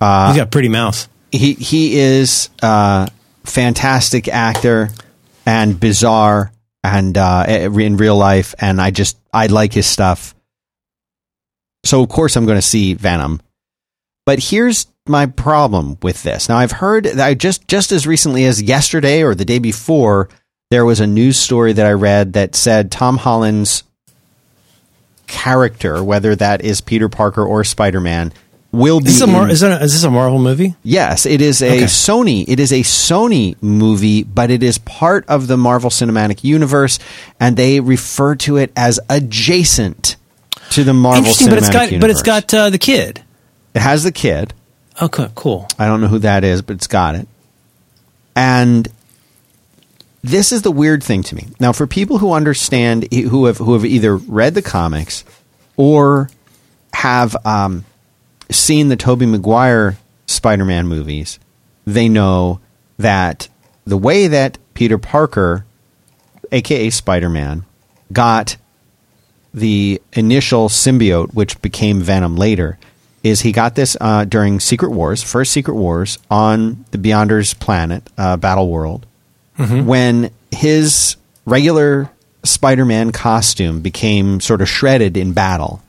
got 0.00 0.38
a 0.38 0.46
pretty 0.46 0.68
mouth. 0.68 1.08
He 1.32 1.54
he 1.54 1.98
is 1.98 2.50
a 2.62 3.10
fantastic 3.44 4.28
actor 4.28 4.90
and 5.46 5.78
bizarre 5.78 6.52
and 6.84 7.16
uh, 7.18 7.44
in 7.48 7.96
real 7.96 8.16
life, 8.16 8.54
and 8.60 8.80
I 8.80 8.90
just 8.92 9.16
I 9.32 9.46
like 9.46 9.72
his 9.72 9.86
stuff. 9.86 10.34
So 11.84 12.02
of 12.02 12.08
course 12.08 12.36
I'm 12.36 12.46
going 12.46 12.58
to 12.58 12.62
see 12.62 12.94
Venom. 12.94 13.40
But 14.26 14.38
here's 14.44 14.86
my 15.06 15.26
problem 15.26 15.96
with 16.02 16.22
this. 16.22 16.48
Now 16.48 16.58
I've 16.58 16.72
heard 16.72 17.04
that 17.04 17.26
I 17.26 17.34
just 17.34 17.66
just 17.68 17.90
as 17.90 18.06
recently 18.06 18.44
as 18.44 18.62
yesterday 18.62 19.22
or 19.22 19.34
the 19.34 19.44
day 19.44 19.58
before 19.58 20.28
there 20.70 20.84
was 20.84 21.00
a 21.00 21.06
news 21.06 21.36
story 21.36 21.72
that 21.72 21.86
I 21.86 21.92
read 21.92 22.34
that 22.34 22.54
said 22.54 22.90
Tom 22.92 23.16
Holland's 23.16 23.82
character, 25.26 26.02
whether 26.02 26.34
that 26.36 26.62
is 26.64 26.80
Peter 26.80 27.08
Parker 27.08 27.44
or 27.44 27.64
Spider 27.64 28.00
Man, 28.00 28.32
will 28.72 29.00
be. 29.00 29.08
Is 29.08 29.14
this, 29.20 29.22
a 29.22 29.26
Mar- 29.26 29.44
in- 29.44 29.50
is, 29.50 29.62
a- 29.62 29.82
is 29.82 29.92
this 29.92 30.04
a 30.04 30.10
Marvel 30.10 30.38
movie? 30.38 30.74
Yes, 30.82 31.26
it 31.26 31.40
is 31.40 31.62
a 31.62 31.70
Okay. 31.76 31.84
Sony. 31.84 32.44
It 32.48 32.60
is 32.60 32.72
a 32.72 32.80
Sony 32.82 33.60
movie, 33.62 34.22
but 34.22 34.50
it 34.50 34.62
is 34.62 34.78
part 34.78 35.24
of 35.28 35.46
the 35.46 35.56
Marvel 35.56 35.90
Cinematic 35.90 36.44
Universe, 36.44 36.98
and 37.40 37.56
they 37.56 37.80
refer 37.80 38.34
to 38.36 38.56
it 38.56 38.72
as 38.76 39.00
adjacent 39.08 40.16
to 40.70 40.84
the 40.84 40.94
Marvel 40.94 41.18
Interesting, 41.18 41.48
Cinematic 41.48 41.50
but 41.50 41.58
it's 41.58 41.70
got 41.70 41.92
Universe. 41.92 42.00
but 42.00 42.10
it's 42.10 42.22
got 42.22 42.54
uh, 42.54 42.70
the 42.70 42.78
kid. 42.78 43.22
it 43.74 43.82
has 43.82 44.04
the 44.04 44.12
kid. 44.12 44.54
Okay, 45.00 45.28
cool. 45.34 45.66
I 45.78 45.86
don't 45.86 46.00
know 46.00 46.08
who 46.08 46.18
that 46.20 46.44
is, 46.44 46.62
but 46.62 46.74
it's 46.76 46.86
got 46.86 47.14
it. 47.14 47.26
And 48.36 48.88
this 50.22 50.52
is 50.52 50.62
the 50.62 50.70
weird 50.70 51.02
thing 51.02 51.22
to 51.24 51.34
me. 51.34 51.48
Now, 51.58 51.72
for 51.72 51.86
people 51.86 52.18
who 52.18 52.32
understand, 52.32 53.12
who 53.12 53.46
have 53.46 53.58
who 53.58 53.72
have 53.72 53.84
either 53.84 54.16
read 54.16 54.54
the 54.54 54.62
comics 54.62 55.24
or 55.76 56.30
have 56.92 57.34
um, 57.46 57.84
seen 58.50 58.88
the 58.88 58.96
Tobey 58.96 59.26
Maguire 59.26 59.96
Spider-Man 60.26 60.86
movies, 60.86 61.38
they 61.86 62.08
know 62.08 62.60
that 62.98 63.48
the 63.86 63.96
way 63.96 64.28
that 64.28 64.58
Peter 64.74 64.98
Parker, 64.98 65.64
aka 66.52 66.90
Spider-Man, 66.90 67.64
got 68.12 68.56
the 69.52 70.00
initial 70.12 70.68
symbiote, 70.68 71.34
which 71.34 71.60
became 71.62 72.00
Venom 72.00 72.36
later, 72.36 72.78
is 73.22 73.40
he 73.42 73.52
got 73.52 73.74
this 73.74 73.96
uh, 74.00 74.24
during 74.24 74.60
Secret 74.60 74.90
Wars, 74.90 75.22
first 75.22 75.52
Secret 75.52 75.74
Wars 75.74 76.18
on 76.30 76.84
the 76.90 76.98
Beyonders 76.98 77.58
planet, 77.58 78.02
uh, 78.16 78.36
Battle 78.36 78.68
World, 78.70 79.06
when 79.86 80.30
his 80.50 81.16
regular 81.44 82.10
Spider-Man 82.44 83.12
costume 83.12 83.80
became 83.82 84.40
sort 84.40 84.62
of 84.62 84.68
shredded 84.68 85.16
in 85.18 85.32
battle. 85.34 85.82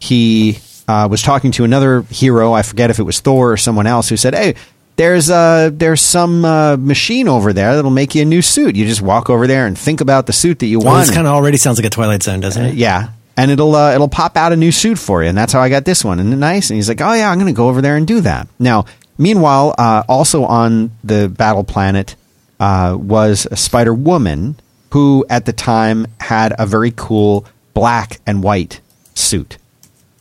He 0.00 0.58
uh, 0.88 1.06
was 1.08 1.22
talking 1.22 1.52
to 1.52 1.64
another 1.64 2.02
hero. 2.10 2.52
I 2.52 2.62
forget 2.62 2.90
if 2.90 2.98
it 2.98 3.04
was 3.04 3.20
Thor 3.20 3.52
or 3.52 3.56
someone 3.56 3.86
else 3.86 4.08
who 4.08 4.16
said, 4.16 4.34
"Hey." 4.34 4.54
There's 5.00 5.30
uh 5.30 5.70
there's 5.72 6.02
some 6.02 6.44
uh, 6.44 6.76
machine 6.76 7.26
over 7.26 7.54
there 7.54 7.74
that'll 7.74 7.90
make 7.90 8.14
you 8.14 8.20
a 8.20 8.26
new 8.26 8.42
suit. 8.42 8.76
You 8.76 8.84
just 8.86 9.00
walk 9.00 9.30
over 9.30 9.46
there 9.46 9.64
and 9.66 9.78
think 9.78 10.02
about 10.02 10.26
the 10.26 10.34
suit 10.34 10.58
that 10.58 10.66
you 10.66 10.78
Well, 10.78 10.88
want. 10.88 11.06
this 11.06 11.14
kind 11.14 11.26
of 11.26 11.32
already 11.32 11.56
sounds 11.56 11.78
like 11.78 11.86
a 11.86 11.90
Twilight 11.90 12.22
Zone, 12.22 12.40
doesn't 12.40 12.62
it? 12.62 12.74
Yeah. 12.74 13.08
And 13.34 13.50
it'll 13.50 13.74
uh, 13.74 13.94
it'll 13.94 14.10
pop 14.10 14.36
out 14.36 14.52
a 14.52 14.56
new 14.56 14.70
suit 14.70 14.98
for 14.98 15.22
you, 15.22 15.30
and 15.30 15.38
that's 15.38 15.54
how 15.54 15.60
I 15.62 15.70
got 15.70 15.86
this 15.86 16.04
one. 16.04 16.20
And 16.20 16.38
nice. 16.38 16.68
And 16.68 16.76
he's 16.76 16.86
like, 16.90 17.00
"Oh 17.00 17.14
yeah, 17.14 17.30
I'm 17.30 17.38
going 17.38 17.50
to 17.50 17.56
go 17.56 17.70
over 17.70 17.80
there 17.80 17.96
and 17.96 18.06
do 18.06 18.20
that." 18.20 18.46
Now, 18.58 18.84
meanwhile, 19.16 19.74
uh, 19.78 20.02
also 20.06 20.44
on 20.44 20.90
the 21.02 21.30
battle 21.30 21.64
planet 21.64 22.14
uh, 22.58 22.94
was 23.00 23.46
a 23.50 23.56
Spider 23.56 23.94
Woman 23.94 24.56
who, 24.90 25.24
at 25.30 25.46
the 25.46 25.54
time, 25.54 26.08
had 26.20 26.52
a 26.58 26.66
very 26.66 26.92
cool 26.94 27.46
black 27.72 28.20
and 28.26 28.42
white 28.42 28.82
suit, 29.14 29.56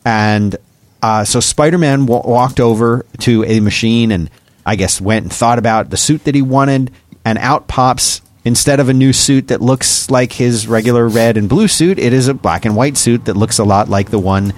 and 0.06 0.56
uh, 1.04 1.26
so 1.26 1.42
Spider 1.42 1.78
Man 1.78 2.06
w- 2.06 2.24
walked 2.26 2.62
over 2.62 3.06
to 3.18 3.44
a 3.44 3.60
machine 3.60 4.12
and 4.12 4.30
I 4.70 4.76
guess 4.76 5.02
went 5.02 5.24
and 5.24 5.34
thought 5.34 5.58
about 5.58 5.90
the 5.90 5.98
suit 5.98 6.26
that 6.26 6.36
he 6.36 6.44
wanted, 6.44 6.92
and 7.26 7.40
out 7.40 7.68
pops 7.68 8.22
instead 8.46 8.80
of 8.80 8.88
a 8.88 8.94
new 8.94 9.14
suit 9.14 9.48
that 9.48 9.64
looks 9.64 10.12
like 10.12 10.34
his 10.34 10.68
regular 10.68 11.08
red 11.08 11.38
and 11.38 11.50
blue 11.50 11.68
suit, 11.68 11.98
it 11.98 12.14
is 12.14 12.28
a 12.28 12.36
black 12.36 12.66
and 12.66 12.76
white 12.76 12.96
suit 12.96 13.26
that 13.26 13.36
looks 13.36 13.58
a 13.58 13.64
lot 13.64 13.90
like 13.90 14.12
the 14.12 14.20
one 14.20 14.54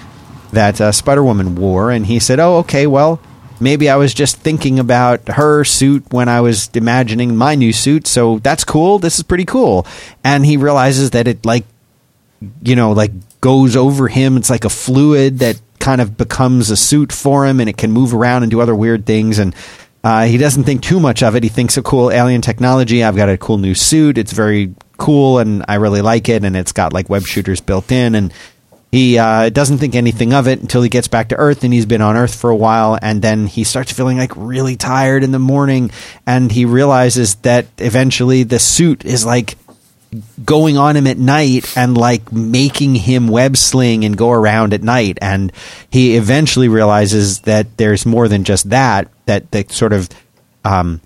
that 0.51 0.81
uh, 0.81 0.91
Spider 0.91 1.23
Woman 1.23 1.55
wore. 1.55 1.91
And 1.91 2.05
he 2.05 2.19
said, 2.19 2.39
"Oh, 2.39 2.57
okay, 2.57 2.87
well." 2.87 3.21
Maybe 3.61 3.91
I 3.91 3.95
was 3.95 4.15
just 4.15 4.37
thinking 4.37 4.79
about 4.79 5.27
her 5.27 5.63
suit 5.63 6.11
when 6.11 6.27
I 6.27 6.41
was 6.41 6.71
imagining 6.73 7.35
my 7.35 7.53
new 7.53 7.71
suit, 7.71 8.07
so 8.07 8.39
that's 8.39 8.63
cool. 8.63 8.97
This 8.97 9.17
is 9.17 9.23
pretty 9.23 9.45
cool. 9.45 9.85
And 10.23 10.43
he 10.43 10.57
realizes 10.57 11.11
that 11.11 11.27
it 11.27 11.45
like 11.45 11.65
you 12.63 12.75
know, 12.75 12.91
like 12.91 13.11
goes 13.39 13.75
over 13.75 14.07
him. 14.07 14.35
It's 14.35 14.49
like 14.49 14.65
a 14.65 14.69
fluid 14.69 15.39
that 15.39 15.61
kind 15.81 15.99
of 15.99 16.15
becomes 16.15 16.69
a 16.69 16.77
suit 16.77 17.11
for 17.11 17.45
him 17.45 17.59
and 17.59 17.67
it 17.67 17.75
can 17.75 17.91
move 17.91 18.13
around 18.13 18.43
and 18.43 18.51
do 18.51 18.61
other 18.61 18.75
weird 18.75 19.05
things. 19.05 19.39
And 19.39 19.53
uh, 20.03 20.25
he 20.25 20.37
doesn't 20.37 20.63
think 20.63 20.81
too 20.81 20.99
much 20.99 21.21
of 21.23 21.35
it. 21.35 21.43
He 21.43 21.49
thinks 21.49 21.77
a 21.77 21.83
cool 21.83 22.11
alien 22.11 22.41
technology. 22.41 23.03
I've 23.03 23.15
got 23.15 23.29
a 23.29 23.37
cool 23.37 23.57
new 23.57 23.75
suit. 23.75 24.17
It's 24.17 24.33
very 24.33 24.73
cool 24.97 25.39
and 25.39 25.63
I 25.67 25.75
really 25.75 26.01
like 26.01 26.29
it. 26.29 26.43
And 26.43 26.55
it's 26.55 26.71
got 26.71 26.93
like 26.93 27.09
web 27.09 27.23
shooters 27.23 27.61
built 27.61 27.91
in. 27.91 28.15
And 28.15 28.33
he 28.91 29.17
uh, 29.17 29.49
doesn't 29.49 29.77
think 29.77 29.95
anything 29.95 30.33
of 30.33 30.47
it 30.47 30.59
until 30.59 30.81
he 30.81 30.89
gets 30.89 31.07
back 31.07 31.29
to 31.29 31.37
Earth, 31.37 31.63
and 31.63 31.73
he's 31.73 31.85
been 31.85 32.01
on 32.01 32.17
Earth 32.17 32.35
for 32.35 32.49
a 32.49 32.55
while, 32.55 32.99
and 33.01 33.21
then 33.21 33.47
he 33.47 33.63
starts 33.63 33.93
feeling 33.93 34.17
like 34.17 34.33
really 34.35 34.75
tired 34.75 35.23
in 35.23 35.31
the 35.31 35.39
morning, 35.39 35.91
and 36.27 36.51
he 36.51 36.65
realizes 36.65 37.35
that 37.35 37.67
eventually 37.77 38.43
the 38.43 38.59
suit 38.59 39.05
is 39.05 39.25
like 39.25 39.57
going 40.43 40.77
on 40.77 40.97
him 40.97 41.07
at 41.07 41.17
night 41.17 41.77
and 41.77 41.97
like 41.97 42.33
making 42.33 42.95
him 42.95 43.29
web 43.29 43.55
sling 43.55 44.03
and 44.03 44.17
go 44.17 44.29
around 44.29 44.73
at 44.73 44.83
night, 44.83 45.17
and 45.21 45.53
he 45.89 46.17
eventually 46.17 46.67
realizes 46.67 47.39
that 47.41 47.77
there's 47.77 48.05
more 48.05 48.27
than 48.27 48.43
just 48.43 48.71
that. 48.71 49.07
That 49.31 49.49
the 49.51 49.65
sort 49.69 49.93
of 49.93 50.09
um, 50.65 50.99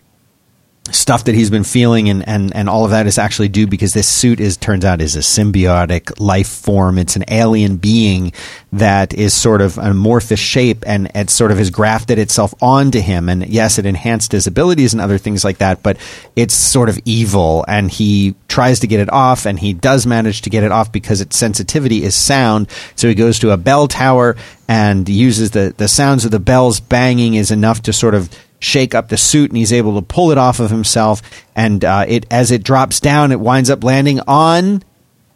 stuff 0.91 1.23
that 1.23 1.33
he's 1.33 1.49
been 1.49 1.63
feeling 1.63 2.09
and, 2.09 2.27
and, 2.27 2.55
and 2.55 2.69
all 2.69 2.85
of 2.85 2.91
that 2.91 3.07
is 3.07 3.17
actually 3.17 3.47
due 3.47 3.65
because 3.65 3.93
this 3.93 4.07
suit 4.07 4.39
is 4.39 4.55
turns 4.55 4.85
out 4.85 5.01
is 5.01 5.15
a 5.15 5.19
symbiotic 5.19 6.19
life 6.19 6.47
form. 6.47 6.99
It's 6.99 7.15
an 7.15 7.25
alien 7.27 7.77
being 7.77 8.33
that 8.71 9.13
is 9.13 9.33
sort 9.33 9.61
of 9.61 9.79
an 9.79 9.91
amorphous 9.91 10.39
shape 10.39 10.83
and 10.85 11.09
it 11.15 11.31
sort 11.31 11.51
of 11.51 11.57
has 11.57 11.71
grafted 11.71 12.19
itself 12.19 12.53
onto 12.61 12.99
him. 12.99 13.29
And 13.29 13.47
yes, 13.47 13.79
it 13.79 13.85
enhanced 13.87 14.31
his 14.31 14.45
abilities 14.45 14.93
and 14.93 15.01
other 15.01 15.17
things 15.17 15.43
like 15.43 15.57
that, 15.57 15.81
but 15.81 15.97
it's 16.35 16.53
sort 16.53 16.89
of 16.89 16.99
evil 17.03 17.65
and 17.67 17.89
he 17.89 18.35
tries 18.47 18.79
to 18.81 18.87
get 18.87 18.99
it 18.99 19.11
off 19.11 19.47
and 19.47 19.59
he 19.59 19.73
does 19.73 20.05
manage 20.05 20.43
to 20.43 20.51
get 20.51 20.63
it 20.63 20.71
off 20.71 20.91
because 20.91 21.19
its 21.19 21.35
sensitivity 21.35 22.03
is 22.03 22.15
sound. 22.15 22.69
So 22.95 23.07
he 23.07 23.15
goes 23.15 23.39
to 23.39 23.51
a 23.51 23.57
bell 23.57 23.87
tower 23.87 24.35
and 24.67 25.09
uses 25.09 25.51
the, 25.51 25.73
the 25.75 25.87
sounds 25.87 26.25
of 26.25 26.31
the 26.31 26.39
bells 26.39 26.79
banging 26.79 27.33
is 27.33 27.49
enough 27.49 27.81
to 27.83 27.93
sort 27.93 28.13
of 28.13 28.29
shake 28.65 28.95
up 28.95 29.09
the 29.09 29.17
suit 29.17 29.51
and 29.51 29.57
he's 29.57 29.71
able 29.71 29.95
to 29.95 30.01
pull 30.01 30.31
it 30.31 30.37
off 30.37 30.59
of 30.59 30.71
himself. 30.71 31.21
And 31.55 31.85
uh, 31.85 32.05
it 32.07 32.25
as 32.31 32.51
it 32.51 32.63
drops 32.63 32.99
down 32.99 33.31
it 33.31 33.39
winds 33.39 33.69
up 33.69 33.83
landing 33.83 34.19
on 34.27 34.83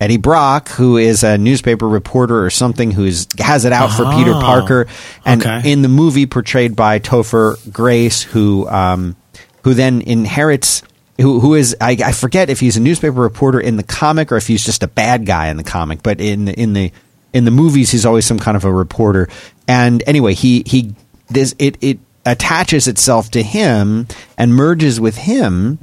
Eddie 0.01 0.17
Brock 0.17 0.69
who 0.69 0.97
is 0.97 1.23
a 1.23 1.37
newspaper 1.37 1.87
reporter 1.87 2.43
or 2.43 2.49
something 2.49 2.91
who's 2.91 3.27
has 3.37 3.65
it 3.65 3.71
out 3.71 3.91
for 3.91 4.05
Ah, 4.05 4.17
Peter 4.17 4.33
Parker. 4.33 4.87
And 5.25 5.41
okay. 5.41 5.71
in 5.71 5.81
the 5.81 5.87
movie 5.87 6.25
portrayed 6.25 6.75
by 6.75 6.99
Topher 6.99 7.55
Grace 7.71 8.23
who 8.23 8.67
um, 8.67 9.15
who 9.63 9.73
then 9.73 10.01
inherits 10.01 10.81
who, 11.21 11.39
who 11.41 11.53
is 11.53 11.75
I, 11.79 11.97
I 12.03 12.11
forget 12.13 12.49
if 12.49 12.59
he's 12.59 12.77
a 12.77 12.79
newspaper 12.79 13.21
reporter 13.21 13.59
in 13.59 13.75
the 13.75 13.83
comic 13.83 14.31
or 14.31 14.37
if 14.37 14.47
he's 14.47 14.65
just 14.65 14.83
a 14.83 14.87
bad 14.87 15.25
guy 15.25 15.47
in 15.49 15.57
the 15.57 15.63
comic 15.63 16.01
but 16.01 16.19
in 16.19 16.45
the, 16.45 16.53
in 16.59 16.73
the 16.73 16.91
in 17.33 17.45
the 17.45 17.51
movies 17.51 17.91
he's 17.91 18.05
always 18.05 18.25
some 18.25 18.39
kind 18.39 18.57
of 18.57 18.65
a 18.65 18.73
reporter. 18.73 19.29
And 19.67 20.01
anyway 20.07 20.33
he 20.33 20.63
he 20.65 20.95
this 21.29 21.53
it 21.59 21.77
it 21.81 21.99
attaches 22.25 22.87
itself 22.87 23.31
to 23.31 23.41
him 23.41 24.07
and 24.37 24.53
merges 24.53 24.99
with 24.99 25.17
him 25.17 25.79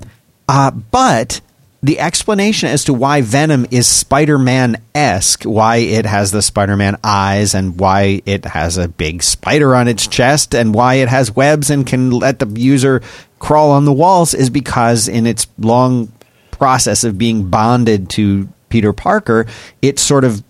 uh, 0.48 0.70
but 0.70 1.40
the 1.82 2.00
explanation 2.00 2.68
as 2.68 2.84
to 2.84 2.94
why 2.94 3.20
Venom 3.20 3.66
is 3.70 3.86
Spider-Man 3.86 4.80
esque, 4.94 5.44
why 5.44 5.76
it 5.76 6.06
has 6.06 6.32
the 6.32 6.42
Spider-Man 6.42 6.96
eyes, 7.04 7.54
and 7.54 7.78
why 7.78 8.22
it 8.26 8.44
has 8.44 8.76
a 8.76 8.88
big 8.88 9.22
spider 9.22 9.74
on 9.74 9.86
its 9.86 10.06
chest, 10.06 10.54
and 10.54 10.74
why 10.74 10.94
it 10.94 11.08
has 11.08 11.36
webs 11.36 11.70
and 11.70 11.86
can 11.86 12.10
let 12.10 12.38
the 12.38 12.48
user 12.60 13.02
crawl 13.38 13.70
on 13.70 13.84
the 13.84 13.92
walls, 13.92 14.34
is 14.34 14.50
because 14.50 15.06
in 15.06 15.26
its 15.26 15.46
long 15.58 16.12
process 16.50 17.04
of 17.04 17.18
being 17.18 17.48
bonded 17.50 18.08
to 18.10 18.48
Peter 18.68 18.92
Parker, 18.92 19.46
it 19.82 19.98
sort 19.98 20.24
of 20.24 20.42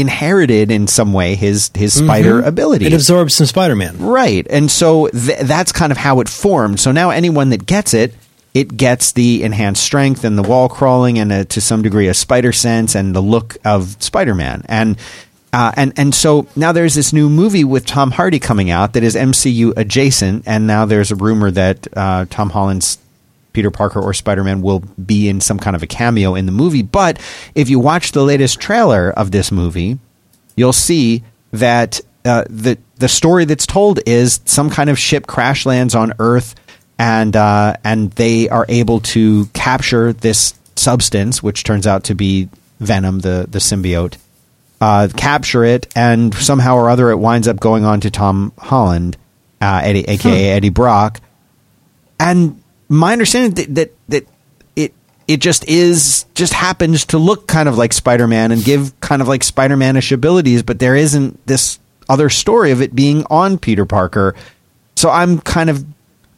inherited 0.00 0.70
in 0.70 0.86
some 0.86 1.12
way 1.12 1.34
his 1.34 1.70
his 1.74 1.92
spider 1.92 2.40
ability. 2.42 2.86
It 2.86 2.92
absorbs 2.92 3.34
some 3.34 3.46
Spider 3.46 3.76
Man. 3.76 3.98
Right. 3.98 4.46
And 4.48 4.70
so 4.70 5.08
th- 5.08 5.40
that's 5.40 5.72
kind 5.72 5.92
of 5.92 5.98
how 5.98 6.20
it 6.20 6.28
formed. 6.28 6.80
So 6.80 6.92
now 6.92 7.10
anyone 7.10 7.50
that 7.50 7.66
gets 7.66 7.94
it, 7.94 8.14
it 8.54 8.76
gets 8.76 9.12
the 9.12 9.42
enhanced 9.42 9.82
strength 9.82 10.24
and 10.24 10.36
the 10.38 10.42
wall 10.42 10.68
crawling 10.68 11.18
and 11.18 11.32
a, 11.32 11.44
to 11.46 11.60
some 11.60 11.82
degree 11.82 12.08
a 12.08 12.14
spider 12.14 12.52
sense 12.52 12.94
and 12.94 13.14
the 13.14 13.20
look 13.20 13.56
of 13.64 14.02
Spider 14.02 14.34
Man. 14.34 14.62
And 14.66 14.96
uh, 15.52 15.72
and 15.76 15.92
and 15.96 16.14
so 16.14 16.46
now 16.56 16.72
there's 16.72 16.94
this 16.94 17.12
new 17.12 17.28
movie 17.30 17.64
with 17.64 17.86
Tom 17.86 18.10
Hardy 18.10 18.38
coming 18.38 18.70
out 18.70 18.92
that 18.92 19.02
is 19.02 19.14
MCU 19.14 19.72
adjacent, 19.76 20.44
and 20.46 20.66
now 20.66 20.84
there's 20.84 21.10
a 21.10 21.16
rumor 21.16 21.50
that 21.50 21.86
uh, 21.96 22.26
Tom 22.28 22.50
Holland's 22.50 22.98
Peter 23.52 23.70
Parker 23.70 24.00
or 24.00 24.14
Spider 24.14 24.44
Man 24.44 24.62
will 24.62 24.80
be 24.80 25.28
in 25.28 25.40
some 25.40 25.58
kind 25.58 25.74
of 25.74 25.82
a 25.82 25.86
cameo 25.86 26.34
in 26.34 26.46
the 26.46 26.52
movie. 26.52 26.82
But 26.82 27.18
if 27.54 27.68
you 27.68 27.78
watch 27.78 28.12
the 28.12 28.22
latest 28.22 28.60
trailer 28.60 29.10
of 29.10 29.30
this 29.30 29.50
movie, 29.50 29.98
you'll 30.56 30.72
see 30.72 31.24
that 31.52 32.00
uh, 32.24 32.44
the 32.50 32.78
the 32.96 33.08
story 33.08 33.44
that's 33.44 33.66
told 33.66 34.00
is 34.06 34.40
some 34.44 34.70
kind 34.70 34.90
of 34.90 34.98
ship 34.98 35.26
crash 35.26 35.64
lands 35.66 35.94
on 35.94 36.12
Earth. 36.18 36.54
and 36.98 37.36
uh, 37.36 37.74
and 37.84 38.10
they 38.12 38.48
are 38.48 38.66
able 38.68 39.00
to 39.00 39.46
capture 39.46 40.12
this 40.12 40.54
substance, 40.76 41.42
which 41.42 41.64
turns 41.64 41.86
out 41.86 42.04
to 42.04 42.14
be 42.14 42.48
venom, 42.80 43.20
the 43.20 43.46
the 43.48 43.58
symbiote. 43.60 44.16
Uh, 44.80 45.08
capture 45.16 45.64
it, 45.64 45.92
and 45.96 46.32
somehow 46.34 46.76
or 46.76 46.88
other, 46.88 47.10
it 47.10 47.16
winds 47.16 47.48
up 47.48 47.58
going 47.58 47.84
on 47.84 48.00
to 48.00 48.10
Tom 48.10 48.52
Holland, 48.58 49.16
uh, 49.60 49.80
Eddie, 49.82 50.04
aka 50.08 50.50
Eddie 50.50 50.68
Brock. 50.68 51.20
And 52.20 52.62
my 52.88 53.12
understanding 53.12 53.52
that, 53.54 53.74
that 53.74 53.94
that 54.08 54.26
it 54.76 54.94
it 55.26 55.40
just 55.40 55.68
is 55.68 56.24
just 56.34 56.52
happens 56.52 57.04
to 57.06 57.18
look 57.18 57.46
kind 57.46 57.68
of 57.68 57.76
like 57.76 57.92
Spider 57.92 58.26
Man 58.26 58.52
and 58.52 58.64
give 58.64 58.98
kind 59.00 59.22
of 59.22 59.28
like 59.28 59.44
Spider 59.44 59.76
Manish 59.76 60.12
abilities, 60.12 60.62
but 60.62 60.78
there 60.78 60.96
isn't 60.96 61.46
this 61.46 61.78
other 62.08 62.28
story 62.30 62.70
of 62.70 62.80
it 62.80 62.94
being 62.94 63.24
on 63.30 63.58
Peter 63.58 63.84
Parker. 63.84 64.34
So 64.96 65.10
I'm 65.10 65.38
kind 65.40 65.70
of 65.70 65.84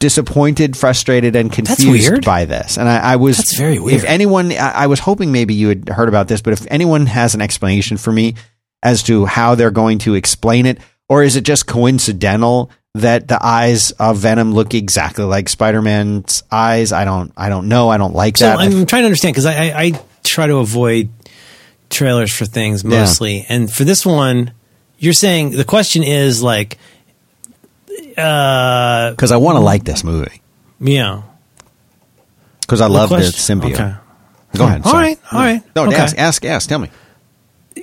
disappointed, 0.01 0.76
frustrated, 0.76 1.36
and 1.36 1.53
confused 1.53 2.24
by 2.24 2.46
this. 2.46 2.76
And 2.78 2.88
I, 2.88 3.12
I 3.12 3.16
was 3.16 3.36
That's 3.36 3.57
very 3.57 3.78
weird. 3.78 3.98
If 3.98 4.05
anyone, 4.05 4.51
I, 4.53 4.72
I 4.72 4.86
was 4.88 4.98
hoping 4.98 5.30
maybe 5.30 5.55
you 5.55 5.68
had 5.68 5.88
heard 5.88 6.09
about 6.09 6.26
this, 6.26 6.40
but 6.40 6.53
if 6.55 6.66
anyone 6.70 7.07
has 7.07 7.34
an 7.34 7.42
explanation 7.42 7.96
for 7.98 8.11
me 8.11 8.34
as 8.82 9.03
to 9.05 9.26
how 9.26 9.55
they're 9.55 9.70
going 9.70 9.98
to 9.98 10.14
explain 10.14 10.66
it, 10.66 10.78
or 11.11 11.22
is 11.24 11.34
it 11.36 11.42
just 11.42 11.66
coincidental 11.66 12.70
that 12.94 13.28
the 13.28 13.38
eyes 13.44 13.90
of 13.92 14.16
Venom 14.18 14.52
look 14.54 14.72
exactly 14.74 15.24
like 15.24 15.48
Spider-Man's 15.48 16.44
eyes? 16.50 16.92
I 16.92 17.04
don't, 17.04 17.32
I 17.36 17.48
don't 17.48 17.68
know. 17.68 17.88
I 17.90 17.98
don't 17.98 18.14
like 18.14 18.38
So 18.38 18.46
that. 18.46 18.58
I'm 18.58 18.86
trying 18.86 19.02
to 19.02 19.06
understand 19.06 19.34
because 19.34 19.44
I, 19.46 19.54
I, 19.68 19.82
I 19.82 20.00
try 20.24 20.46
to 20.46 20.56
avoid 20.58 21.11
trailers 21.90 22.32
for 22.32 22.44
things 22.46 22.84
mostly, 22.84 23.44
and 23.48 23.70
for 23.70 23.82
this 23.84 24.06
one, 24.06 24.52
you're 24.98 25.12
saying 25.12 25.50
the 25.50 25.64
question 25.64 26.02
is 26.04 26.42
like, 26.42 26.78
uh, 28.16 29.11
because 29.11 29.32
I 29.32 29.36
want 29.36 29.56
to 29.56 29.61
like 29.61 29.84
this 29.84 30.04
movie 30.04 30.40
yeah, 30.80 31.22
because 32.61 32.80
I 32.80 32.86
love 32.86 33.08
the 33.11 33.16
question- 33.16 33.58
symbiote. 33.61 33.74
okay. 33.74 33.94
Go 34.56 34.64
ahead. 34.64 34.82
All 34.84 34.90
sorry. 34.90 35.04
right, 35.08 35.18
all 35.32 35.38
right, 35.40 35.62
No, 35.76 35.86
okay. 35.86 35.96
ask, 35.96 36.18
ask, 36.18 36.44
ask. 36.44 36.68
Tell 36.68 36.78
me. 36.80 36.90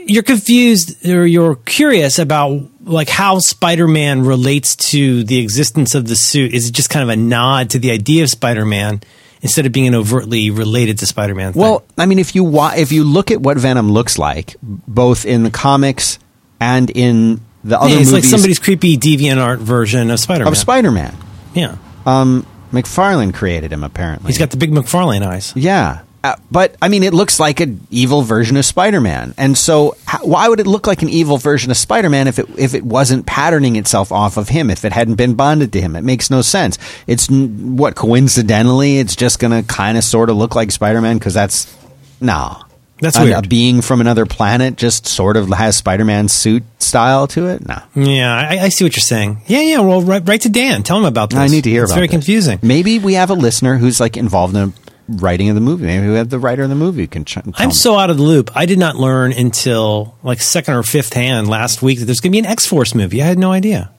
You're 0.07 0.23
confused 0.23 1.05
or 1.07 1.25
you're 1.25 1.55
curious 1.55 2.17
about 2.19 2.61
like 2.83 3.09
how 3.09 3.39
Spider-Man 3.39 4.23
relates 4.23 4.75
to 4.91 5.23
the 5.23 5.39
existence 5.39 5.93
of 5.95 6.07
the 6.07 6.15
suit. 6.15 6.53
Is 6.53 6.69
it 6.69 6.71
just 6.73 6.89
kind 6.89 7.03
of 7.03 7.09
a 7.09 7.15
nod 7.15 7.71
to 7.71 7.79
the 7.79 7.91
idea 7.91 8.23
of 8.23 8.29
Spider-Man 8.29 9.01
instead 9.41 9.65
of 9.65 9.71
being 9.71 9.87
an 9.87 9.95
overtly 9.95 10.49
related 10.49 10.97
to 10.99 11.05
Spider-Man? 11.05 11.53
thing? 11.53 11.61
Well, 11.61 11.83
I 11.97 12.05
mean, 12.05 12.19
if 12.19 12.33
you 12.35 12.43
wa- 12.43 12.73
if 12.75 12.91
you 12.91 13.03
look 13.03 13.29
at 13.31 13.41
what 13.41 13.57
Venom 13.57 13.91
looks 13.91 14.17
like, 14.17 14.55
both 14.63 15.25
in 15.25 15.43
the 15.43 15.51
comics 15.51 16.19
and 16.59 16.89
in 16.89 17.41
the 17.63 17.79
other 17.79 17.89
Yeah, 17.89 17.99
it's 17.99 18.11
movies 18.11 18.13
like 18.13 18.23
somebody's 18.23 18.59
creepy 18.59 18.97
deviant 18.97 19.41
art 19.41 19.59
version 19.59 20.09
of 20.09 20.19
Spider-Man. 20.19 20.47
of 20.51 20.57
Spider-Man, 20.57 21.15
yeah, 21.53 21.75
um, 22.05 22.45
McFarlane 22.71 23.33
created 23.33 23.73
him 23.73 23.83
apparently. 23.83 24.27
he's 24.29 24.37
got 24.37 24.51
the 24.51 24.57
big 24.57 24.71
McFarlane 24.71 25.21
eyes. 25.25 25.51
yeah. 25.55 26.01
Uh, 26.27 26.35
but 26.51 26.75
I 26.81 26.89
mean, 26.89 27.03
it 27.03 27.13
looks 27.13 27.39
like 27.39 27.59
an 27.59 27.85
evil 27.89 28.21
version 28.21 28.57
of 28.57 28.65
Spider-Man, 28.65 29.33
and 29.37 29.57
so 29.57 29.95
how, 30.05 30.19
why 30.25 30.47
would 30.49 30.59
it 30.59 30.67
look 30.67 30.87
like 30.87 31.01
an 31.01 31.09
evil 31.09 31.37
version 31.37 31.71
of 31.71 31.77
Spider-Man 31.77 32.27
if 32.27 32.39
it 32.39 32.47
if 32.57 32.73
it 32.73 32.83
wasn't 32.83 33.25
patterning 33.25 33.75
itself 33.75 34.11
off 34.11 34.37
of 34.37 34.49
him? 34.49 34.69
If 34.69 34.83
it 34.85 34.91
hadn't 34.93 35.15
been 35.15 35.35
bonded 35.35 35.71
to 35.73 35.81
him, 35.81 35.95
it 35.95 36.03
makes 36.03 36.29
no 36.29 36.41
sense. 36.41 36.77
It's 37.07 37.29
what 37.29 37.95
coincidentally, 37.95 38.99
it's 38.99 39.15
just 39.15 39.39
going 39.39 39.51
to 39.51 39.67
kind 39.67 39.97
of 39.97 40.03
sort 40.03 40.29
of 40.29 40.37
look 40.37 40.55
like 40.55 40.71
Spider-Man 40.71 41.17
because 41.17 41.33
that's 41.33 41.73
no. 42.19 42.63
That's 42.99 43.19
weird. 43.19 43.45
a 43.45 43.47
being 43.47 43.81
from 43.81 44.01
another 44.01 44.25
planet 44.25 44.75
just 44.75 45.05
sort 45.05 45.37
of 45.37 45.49
has 45.49 45.75
Spider-Man 45.77 46.29
suit 46.29 46.63
style 46.79 47.27
to 47.27 47.45
it. 47.47 47.63
No, 47.67 47.79
Yeah, 47.93 48.35
I, 48.35 48.57
I 48.65 48.69
see 48.69 48.85
what 48.85 48.95
you're 48.95 49.01
saying. 49.01 49.41
Yeah, 49.45 49.61
yeah. 49.61 49.79
Well, 49.81 50.01
write, 50.01 50.27
write 50.27 50.41
to 50.41 50.49
Dan. 50.49 50.81
Tell 50.81 50.97
him 50.97 51.05
about 51.05 51.29
this. 51.29 51.37
I 51.37 51.45
need 51.45 51.65
to 51.65 51.69
hear 51.69 51.83
It's 51.83 51.91
about. 51.91 51.97
very 51.99 52.07
this. 52.07 52.13
confusing. 52.15 52.57
Maybe 52.63 52.97
we 52.97 53.13
have 53.13 53.29
a 53.29 53.35
listener 53.35 53.77
who's 53.77 53.99
like 53.99 54.17
involved 54.17 54.55
in 54.55 54.71
the 54.71 54.86
writing 55.07 55.49
of 55.49 55.55
the 55.55 55.61
movie. 55.61 55.85
Maybe 55.85 56.07
we 56.07 56.15
have 56.15 56.29
the 56.29 56.39
writer 56.39 56.63
of 56.63 56.69
the 56.69 56.75
movie 56.75 57.07
can. 57.07 57.23
Ch- 57.25 57.37
I'm 57.37 57.69
me. 57.69 57.73
so 57.73 57.95
out 57.97 58.09
of 58.09 58.17
the 58.17 58.23
loop. 58.23 58.51
I 58.55 58.65
did 58.65 58.77
not 58.79 58.95
learn 58.95 59.31
until 59.33 60.15
like 60.23 60.41
second 60.41 60.73
or 60.75 60.83
fifth 60.83 61.13
hand 61.13 61.47
last 61.47 61.81
week 61.81 61.99
that 61.99 62.05
there's 62.05 62.19
going 62.19 62.31
to 62.31 62.35
be 62.35 62.39
an 62.39 62.45
X 62.45 62.65
Force 62.65 62.93
movie. 62.93 63.21
I 63.21 63.25
had 63.25 63.37
no 63.39 63.51
idea. 63.51 63.91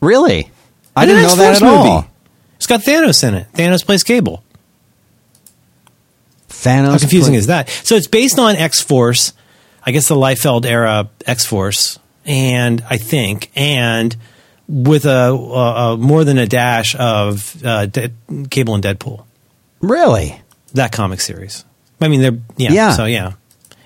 really. 0.00 0.50
I 0.96 1.06
didn't 1.06 1.22
know 1.22 1.34
that 1.36 1.56
at 1.56 1.62
all. 1.62 2.06
It's 2.56 2.66
got 2.68 2.80
Thanos 2.82 3.26
in 3.26 3.34
it. 3.34 3.48
Thanos 3.52 3.84
plays 3.84 4.04
Cable. 4.04 4.44
Thanos. 6.48 6.92
How 6.92 6.98
confusing 6.98 7.32
play- 7.32 7.38
is 7.38 7.46
that? 7.48 7.68
So 7.68 7.96
it's 7.96 8.06
based 8.06 8.38
on 8.38 8.56
X 8.56 8.80
Force, 8.80 9.32
I 9.84 9.90
guess 9.90 10.08
the 10.08 10.14
Liefeld 10.14 10.64
era 10.64 11.08
X 11.26 11.44
Force, 11.44 11.98
and 12.24 12.82
I 12.88 12.96
think, 12.96 13.50
and 13.56 14.16
with 14.68 15.04
a, 15.04 15.28
a, 15.32 15.92
a 15.92 15.96
more 15.96 16.24
than 16.24 16.38
a 16.38 16.46
dash 16.46 16.94
of 16.94 17.62
uh, 17.64 17.86
De- 17.86 18.10
Cable 18.50 18.74
and 18.74 18.84
Deadpool. 18.84 19.24
Really? 19.88 20.40
That 20.74 20.92
comic 20.92 21.20
series. 21.20 21.64
I 22.00 22.08
mean, 22.08 22.20
they're 22.20 22.38
yeah. 22.56 22.72
Yeah. 22.72 22.92
So 22.92 23.04
yeah, 23.06 23.32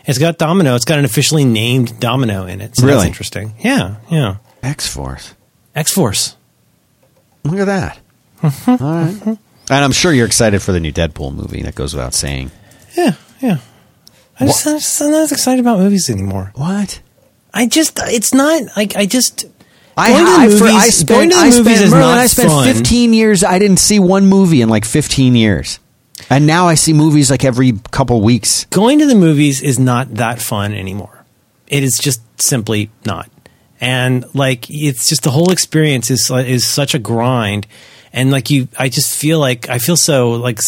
it's 0.06 0.18
got 0.18 0.38
Domino. 0.38 0.74
It's 0.74 0.84
got 0.84 0.98
an 0.98 1.04
officially 1.04 1.44
named 1.44 2.00
Domino 2.00 2.46
in 2.46 2.60
it. 2.60 2.76
So 2.76 2.84
Really? 2.86 2.96
that's 2.98 3.06
interesting. 3.08 3.54
Yeah, 3.60 3.96
yeah. 4.10 4.36
X 4.62 4.86
Force. 4.92 5.34
X 5.74 5.92
Force. 5.92 6.36
Look 7.44 7.60
at 7.60 7.66
that. 7.66 7.98
Mm-hmm, 8.42 8.70
all 8.84 8.92
right. 8.92 9.14
Mm-hmm. 9.14 9.28
And 9.70 9.84
I'm 9.84 9.92
sure 9.92 10.12
you're 10.12 10.26
excited 10.26 10.62
for 10.62 10.72
the 10.72 10.80
new 10.80 10.92
Deadpool 10.92 11.34
movie. 11.34 11.62
That 11.62 11.74
goes 11.74 11.94
without 11.94 12.14
saying. 12.14 12.50
Yeah, 12.96 13.12
yeah. 13.40 13.58
I 14.40 14.46
just, 14.46 14.66
I'm, 14.66 14.76
just, 14.78 15.02
I'm 15.02 15.10
not 15.10 15.22
as 15.22 15.32
excited 15.32 15.60
about 15.60 15.78
movies 15.78 16.08
anymore. 16.08 16.52
What? 16.54 17.00
I 17.52 17.66
just, 17.66 17.98
it's 18.04 18.32
not 18.32 18.62
like 18.76 18.96
I 18.96 19.06
just. 19.06 19.44
I, 19.96 20.10
Going 20.12 20.24
to 20.24 20.30
the 20.30 20.38
I, 20.38 20.46
for- 20.58 20.64
movies- 20.64 20.74
I 20.76 20.88
spent, 20.90 21.08
going 21.08 21.30
to 21.30 21.34
the 21.36 21.40
I 21.42 21.44
movies 21.50 21.64
spent, 21.64 21.80
is 21.82 21.90
Merlin, 21.90 22.08
not 22.08 22.18
I 22.18 22.26
spent 22.26 22.48
fun. 22.50 22.72
15 22.74 23.12
years. 23.14 23.44
I 23.44 23.58
didn't 23.58 23.78
see 23.78 23.98
one 23.98 24.26
movie 24.26 24.62
in 24.62 24.68
like 24.68 24.84
15 24.84 25.34
years. 25.34 25.80
And 26.30 26.46
now 26.46 26.66
I 26.66 26.74
see 26.74 26.92
movies 26.92 27.30
like 27.30 27.44
every 27.44 27.72
couple 27.90 28.20
weeks. 28.20 28.64
going 28.66 28.98
to 28.98 29.06
the 29.06 29.14
movies 29.14 29.62
is 29.62 29.78
not 29.78 30.14
that 30.14 30.40
fun 30.40 30.74
anymore. 30.74 31.24
It 31.66 31.82
is 31.82 31.98
just 31.98 32.20
simply 32.40 32.90
not. 33.04 33.30
And 33.80 34.24
like 34.34 34.68
it's 34.70 35.08
just 35.08 35.22
the 35.22 35.30
whole 35.30 35.52
experience 35.52 36.10
is 36.10 36.30
is 36.30 36.66
such 36.66 36.94
a 36.94 36.98
grind 36.98 37.66
and 38.12 38.30
like 38.30 38.50
you 38.50 38.68
I 38.78 38.88
just 38.88 39.14
feel 39.14 39.38
like 39.38 39.68
I 39.68 39.78
feel 39.78 39.96
so 39.96 40.32
like 40.32 40.60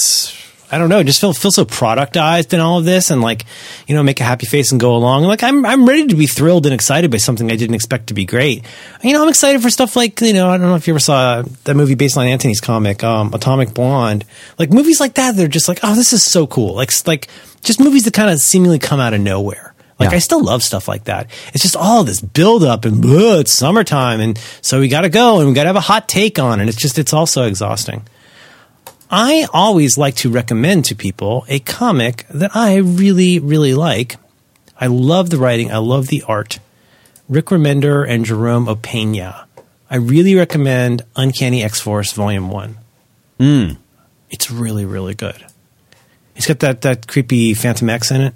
I 0.72 0.78
don't 0.78 0.88
know, 0.88 1.02
just 1.02 1.20
feel 1.20 1.32
feel 1.32 1.50
so 1.50 1.64
productized 1.64 2.52
in 2.52 2.60
all 2.60 2.78
of 2.78 2.84
this 2.84 3.10
and 3.10 3.20
like 3.20 3.44
you 3.88 3.94
know 3.94 4.02
make 4.02 4.20
a 4.20 4.24
happy 4.24 4.46
face 4.46 4.70
and 4.70 4.80
go 4.80 4.94
along. 4.94 5.24
Like 5.24 5.42
I'm 5.42 5.66
I'm 5.66 5.86
ready 5.86 6.06
to 6.06 6.14
be 6.14 6.26
thrilled 6.26 6.66
and 6.66 6.74
excited 6.74 7.10
by 7.10 7.16
something 7.16 7.50
I 7.50 7.56
didn't 7.56 7.74
expect 7.74 8.06
to 8.08 8.14
be 8.14 8.24
great. 8.24 8.64
You 9.02 9.12
know, 9.12 9.22
I'm 9.22 9.28
excited 9.28 9.62
for 9.62 9.70
stuff 9.70 9.96
like, 9.96 10.20
you 10.20 10.32
know, 10.32 10.48
I 10.48 10.58
don't 10.58 10.68
know 10.68 10.76
if 10.76 10.86
you 10.86 10.92
ever 10.92 11.00
saw 11.00 11.42
that 11.64 11.74
movie 11.74 11.94
based 11.96 12.16
on 12.16 12.26
Anthony's 12.26 12.60
comic, 12.60 13.02
um, 13.02 13.34
Atomic 13.34 13.74
Blonde. 13.74 14.24
Like 14.58 14.70
movies 14.70 15.00
like 15.00 15.14
that 15.14 15.36
they're 15.36 15.48
just 15.48 15.68
like, 15.68 15.80
"Oh, 15.82 15.94
this 15.94 16.12
is 16.12 16.22
so 16.22 16.46
cool." 16.46 16.74
Like 16.74 16.90
like 17.06 17.28
just 17.62 17.80
movies 17.80 18.04
that 18.04 18.14
kind 18.14 18.30
of 18.30 18.38
seemingly 18.38 18.78
come 18.78 19.00
out 19.00 19.12
of 19.14 19.20
nowhere. 19.20 19.74
Like 19.98 20.10
Yeah. 20.10 20.16
I 20.16 20.18
still 20.20 20.42
love 20.42 20.62
stuff 20.62 20.88
like 20.88 21.04
that. 21.04 21.26
It's 21.52 21.62
just 21.62 21.76
all 21.76 22.04
this 22.04 22.20
build 22.20 22.62
up 22.64 22.84
and 22.84 23.04
"Ugh, 23.04 23.40
it's 23.40 23.52
summertime 23.52 24.20
and 24.20 24.38
so 24.62 24.80
we 24.80 24.88
got 24.88 25.02
to 25.02 25.10
go 25.10 25.40
and 25.40 25.48
we 25.48 25.54
got 25.54 25.64
to 25.64 25.68
have 25.68 25.76
a 25.76 25.80
hot 25.80 26.08
take 26.08 26.38
on 26.38 26.60
it. 26.60 26.68
It's 26.68 26.78
just 26.78 26.98
it's 26.98 27.12
also 27.12 27.46
exhausting. 27.46 28.02
I 29.10 29.46
always 29.52 29.98
like 29.98 30.14
to 30.16 30.30
recommend 30.30 30.84
to 30.86 30.94
people 30.94 31.44
a 31.48 31.58
comic 31.58 32.26
that 32.30 32.54
I 32.54 32.76
really 32.76 33.38
really 33.38 33.74
like. 33.74 34.16
I 34.80 34.86
love 34.86 35.30
the 35.30 35.38
writing, 35.38 35.70
I 35.70 35.78
love 35.78 36.06
the 36.08 36.22
art. 36.26 36.58
Rick 37.28 37.46
Remender 37.46 38.08
and 38.08 38.24
Jerome 38.24 38.66
Opeña. 38.66 39.44
I 39.88 39.96
really 39.96 40.34
recommend 40.34 41.02
Uncanny 41.16 41.62
X-Force 41.62 42.12
Volume 42.12 42.50
1. 42.50 42.76
Hmm. 43.38 43.68
It's 44.30 44.50
really 44.50 44.84
really 44.84 45.14
good. 45.14 45.44
It's 46.36 46.46
got 46.46 46.60
that 46.60 46.82
that 46.82 47.06
creepy 47.08 47.54
Fantomex 47.54 48.14
in 48.14 48.20
it. 48.20 48.34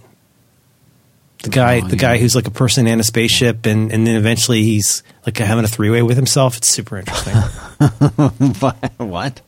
The 1.45 1.51
guy, 1.51 1.81
Oh, 1.85 1.89
the 1.89 1.97
yeah. 1.97 2.01
guy 2.01 2.18
who's 2.18 2.35
like 2.35 2.47
a 2.47 2.51
person 2.51 2.87
and 2.87 3.01
a 3.01 3.05
spaceship, 3.05 3.66
and, 3.66 3.93
and 3.93 4.07
then 4.07 4.16
eventually 4.16 4.62
he's 4.62 5.03
like 5.27 5.37
having 5.37 5.64
a 5.64 5.68
three 5.68 5.91
way 5.91 6.03
with 6.03 6.16
himself. 6.16 6.57
It's 6.57 6.68
super 6.68 6.97
interesting. 6.99 7.35
what? 8.97 9.43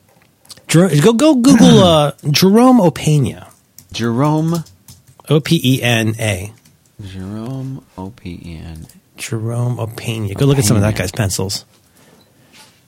Jer- 0.77 1.01
go 1.01 1.13
go 1.15 1.35
Google 1.37 1.79
uh, 1.81 2.13
Jerome 2.31 2.81
Opeña, 2.81 3.51
Jerome. 3.93 4.63
O 5.29 5.41
P 5.41 5.61
E 5.63 5.83
N 5.83 6.15
A. 6.21 6.53
Jerome 7.03 7.85
O 7.97 8.11
P 8.11 8.41
E 8.45 8.61
N. 8.63 8.87
Jerome 9.17 9.79
Opeña. 9.79 10.37
Go 10.37 10.45
look 10.45 10.59
at 10.59 10.65
some 10.65 10.77
of 10.77 10.83
that 10.83 10.97
guy's 10.97 11.11
pencils. 11.11 11.65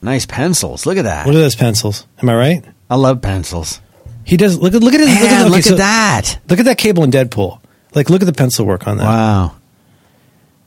Nice 0.01 0.25
pencils. 0.25 0.85
Look 0.85 0.97
at 0.97 1.03
that. 1.03 1.25
What 1.25 1.35
are 1.35 1.39
those 1.39 1.55
pencils? 1.55 2.05
Am 2.21 2.29
I 2.29 2.35
right? 2.35 2.65
I 2.89 2.95
love 2.95 3.21
pencils. 3.21 3.81
He 4.23 4.37
does. 4.37 4.57
Look 4.57 4.73
at 4.73 4.81
look 4.81 4.93
at 4.93 4.99
his. 4.99 5.09
Man, 5.09 5.21
look 5.21 5.31
at, 5.31 5.41
okay, 5.41 5.49
look 5.49 5.63
so 5.63 5.73
at 5.73 5.77
that. 5.79 6.39
Look 6.47 6.59
at 6.59 6.65
that 6.65 6.77
cable 6.77 7.03
in 7.03 7.11
Deadpool. 7.11 7.59
Like 7.95 8.09
look 8.09 8.21
at 8.21 8.25
the 8.25 8.33
pencil 8.33 8.65
work 8.65 8.87
on 8.87 8.97
that. 8.97 9.05
Wow. 9.05 9.55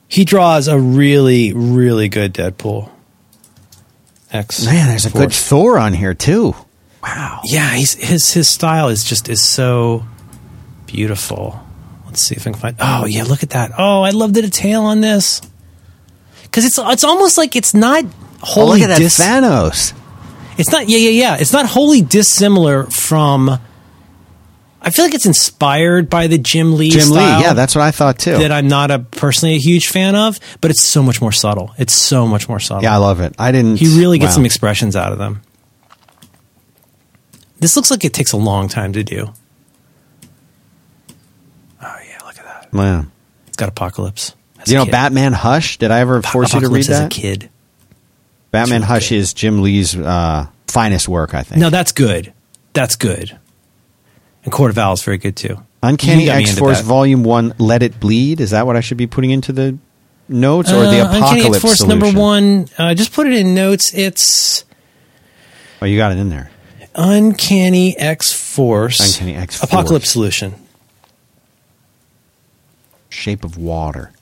He 0.09 0.25
draws 0.25 0.69
a 0.69 0.79
really 0.79 1.53
really 1.53 2.09
good 2.09 2.35
Deadpool. 2.35 2.91
X. 4.33 4.67
Man, 4.67 4.89
there's 4.89 5.07
a 5.07 5.11
good 5.11 5.33
Thor 5.33 5.79
on 5.79 5.93
here 5.93 6.15
too. 6.15 6.55
Wow. 7.03 7.41
Yeah, 7.45 7.71
he's, 7.71 7.95
his 7.95 8.33
his 8.33 8.49
style 8.49 8.89
is 8.89 9.05
just 9.05 9.29
is 9.29 9.43
so 9.43 10.05
beautiful. 10.87 11.61
Let's 12.07 12.23
see 12.23 12.37
if 12.37 12.43
I 12.43 12.53
can 12.53 12.61
find. 12.61 12.77
Oh 12.79 13.07
yeah, 13.07 13.25
look 13.25 13.43
at 13.43 13.51
that. 13.51 13.73
Oh, 13.79 14.03
I 14.03 14.11
love 14.11 14.35
the 14.35 14.43
detail 14.43 14.83
on 14.83 15.01
this 15.01 15.41
because 16.43 16.65
it's 16.65 16.79
it's 16.79 17.05
almost 17.05 17.39
like 17.39 17.57
it's 17.57 17.75
not 17.75 18.05
Oh, 18.43 18.47
wholly 18.47 18.81
look 18.81 18.91
at 18.91 18.99
that 18.99 19.03
Thanos. 19.03 19.95
It's 20.59 20.71
not. 20.71 20.89
Yeah, 20.89 20.99
yeah, 20.99 21.11
yeah. 21.11 21.37
It's 21.39 21.53
not 21.53 21.67
wholly 21.67 22.03
dissimilar 22.03 22.85
from. 22.85 23.61
I 24.85 24.91
feel 24.91 25.05
like 25.05 25.15
it's 25.15 25.27
inspired 25.27 26.11
by 26.11 26.27
the 26.27 26.39
Jim 26.39 26.77
Lee. 26.77 26.91
Jim 26.91 27.11
Lee, 27.11 27.21
yeah, 27.21 27.53
that's 27.53 27.77
what 27.77 27.83
I 27.83 27.93
thought 27.93 28.19
too. 28.19 28.39
that 28.39 28.51
I'm 28.51 28.67
not 28.67 28.91
a 28.91 28.99
personally 28.99 29.55
a 29.55 29.59
huge 29.59 29.87
fan 29.87 30.17
of, 30.17 30.41
but 30.61 30.73
it's 30.73 30.83
so 30.83 31.05
much 31.05 31.21
more 31.21 31.31
subtle. 31.31 31.73
It's 31.79 31.93
so 31.93 32.27
much 32.27 32.49
more 32.49 32.59
subtle. 32.59 32.83
yeah, 32.83 32.95
I 32.95 32.97
love 32.97 33.21
it. 33.21 33.35
I 33.39 33.53
didn't. 33.53 33.77
He 33.77 33.99
really 33.99 34.19
gets 34.19 34.31
wow. 34.31 34.37
some 34.37 34.45
expressions 34.45 34.97
out 34.97 35.13
of 35.13 35.19
them. 35.19 35.43
This 37.63 37.77
looks 37.77 37.91
like 37.91 38.05
it 38.05 38.13
takes 38.13 38.33
a 38.33 38.37
long 38.37 38.69
time 38.69 38.93
to 38.95 39.03
do. 39.05 39.33
Oh 41.81 41.97
yeah, 42.07 42.19
look 42.27 42.37
at 42.39 42.45
that. 42.45 42.73
Wow. 42.73 43.07
It's 43.47 43.57
got 43.57 43.69
apocalypse. 43.69 44.35
As 44.61 44.69
You 44.71 44.77
know, 44.79 44.85
kid. 44.85 44.91
Batman 44.93 45.33
Hush. 45.33 45.79
Did 45.79 45.91
I 45.91 46.01
ever 46.01 46.23
force 46.23 46.53
you 46.55 46.61
to 46.61 46.69
read 46.69 46.85
Apocalypse 46.85 46.89
as 46.91 46.99
a 46.99 47.03
that? 47.05 47.11
kid. 47.11 47.51
Batman 48.51 48.81
really 48.81 48.87
Hush 48.89 49.09
good. 49.11 49.15
is 49.17 49.33
Jim 49.35 49.63
Lee's 49.63 49.97
uh, 49.97 50.47
finest 50.67 51.09
work, 51.09 51.35
I 51.35 51.43
think. 51.43 51.61
No, 51.61 51.71
that's 51.71 51.93
good. 51.93 52.33
That's 52.73 52.97
good. 52.97 53.39
And 54.45 54.53
Court 54.53 54.71
of 54.71 54.79
Owls 54.79 55.03
very 55.03 55.19
good 55.19 55.37
too. 55.37 55.63
Uncanny 55.83 56.23
You 56.23 56.27
got 56.27 56.37
me 56.37 56.43
X 56.43 56.51
into 56.51 56.61
Force. 56.61 56.81
Volume 56.81 57.25
One, 57.25 57.55
Let 57.59 57.83
It 57.83 57.99
Bleed. 57.99 58.41
Is 58.41 58.51
that 58.51 58.67
what 58.67 58.77
I 58.77 58.81
should 58.81 58.99
be 58.99 59.07
putting 59.07 59.31
into 59.31 59.53
the 59.53 59.79
notes 60.29 60.71
or 60.73 60.81
the 60.83 61.01
Uh, 61.01 61.13
Uncanny 61.13 61.41
Apocalypse 61.43 61.57
X 61.57 61.61
Force 61.63 61.83
number 61.89 62.11
one. 62.13 62.69
Uh, 62.79 62.95
just 62.95 63.13
put 63.13 63.27
it 63.27 63.33
in 63.35 63.55
notes. 63.55 63.93
It's 63.95 64.65
Oh, 65.81 65.87
you 65.87 65.97
got 65.97 66.13
it 66.13 66.19
in 66.19 66.29
there. 66.29 66.51
Uncanny 66.95 67.97
X 67.99 68.33
Force. 68.33 69.01
Uncanny 69.19 69.35
X-Force. 69.37 69.71
Apocalypse 69.71 70.11
Solution. 70.11 70.55
Shape 73.09 73.45
of 73.45 73.57
Water. 73.57 74.13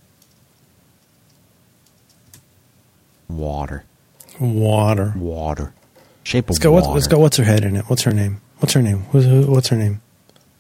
Water. 3.29 3.85
Water. 4.39 5.13
Water. 5.17 5.73
Shape 6.25 6.45
of 6.47 6.51
It's 6.51 6.59
got, 6.59 6.71
Water. 6.73 6.99
it's 6.99 7.07
got 7.07 7.21
what's 7.21 7.37
her 7.37 7.45
head 7.45 7.65
in 7.65 7.77
it? 7.77 7.85
What's 7.89 8.03
her 8.03 8.13
name? 8.13 8.41
What's 8.59 8.75
her 8.75 8.83
name? 8.83 9.01
Who's, 9.11 9.25
who, 9.25 9.47
what's 9.51 9.69
her 9.69 9.77
name? 9.77 10.01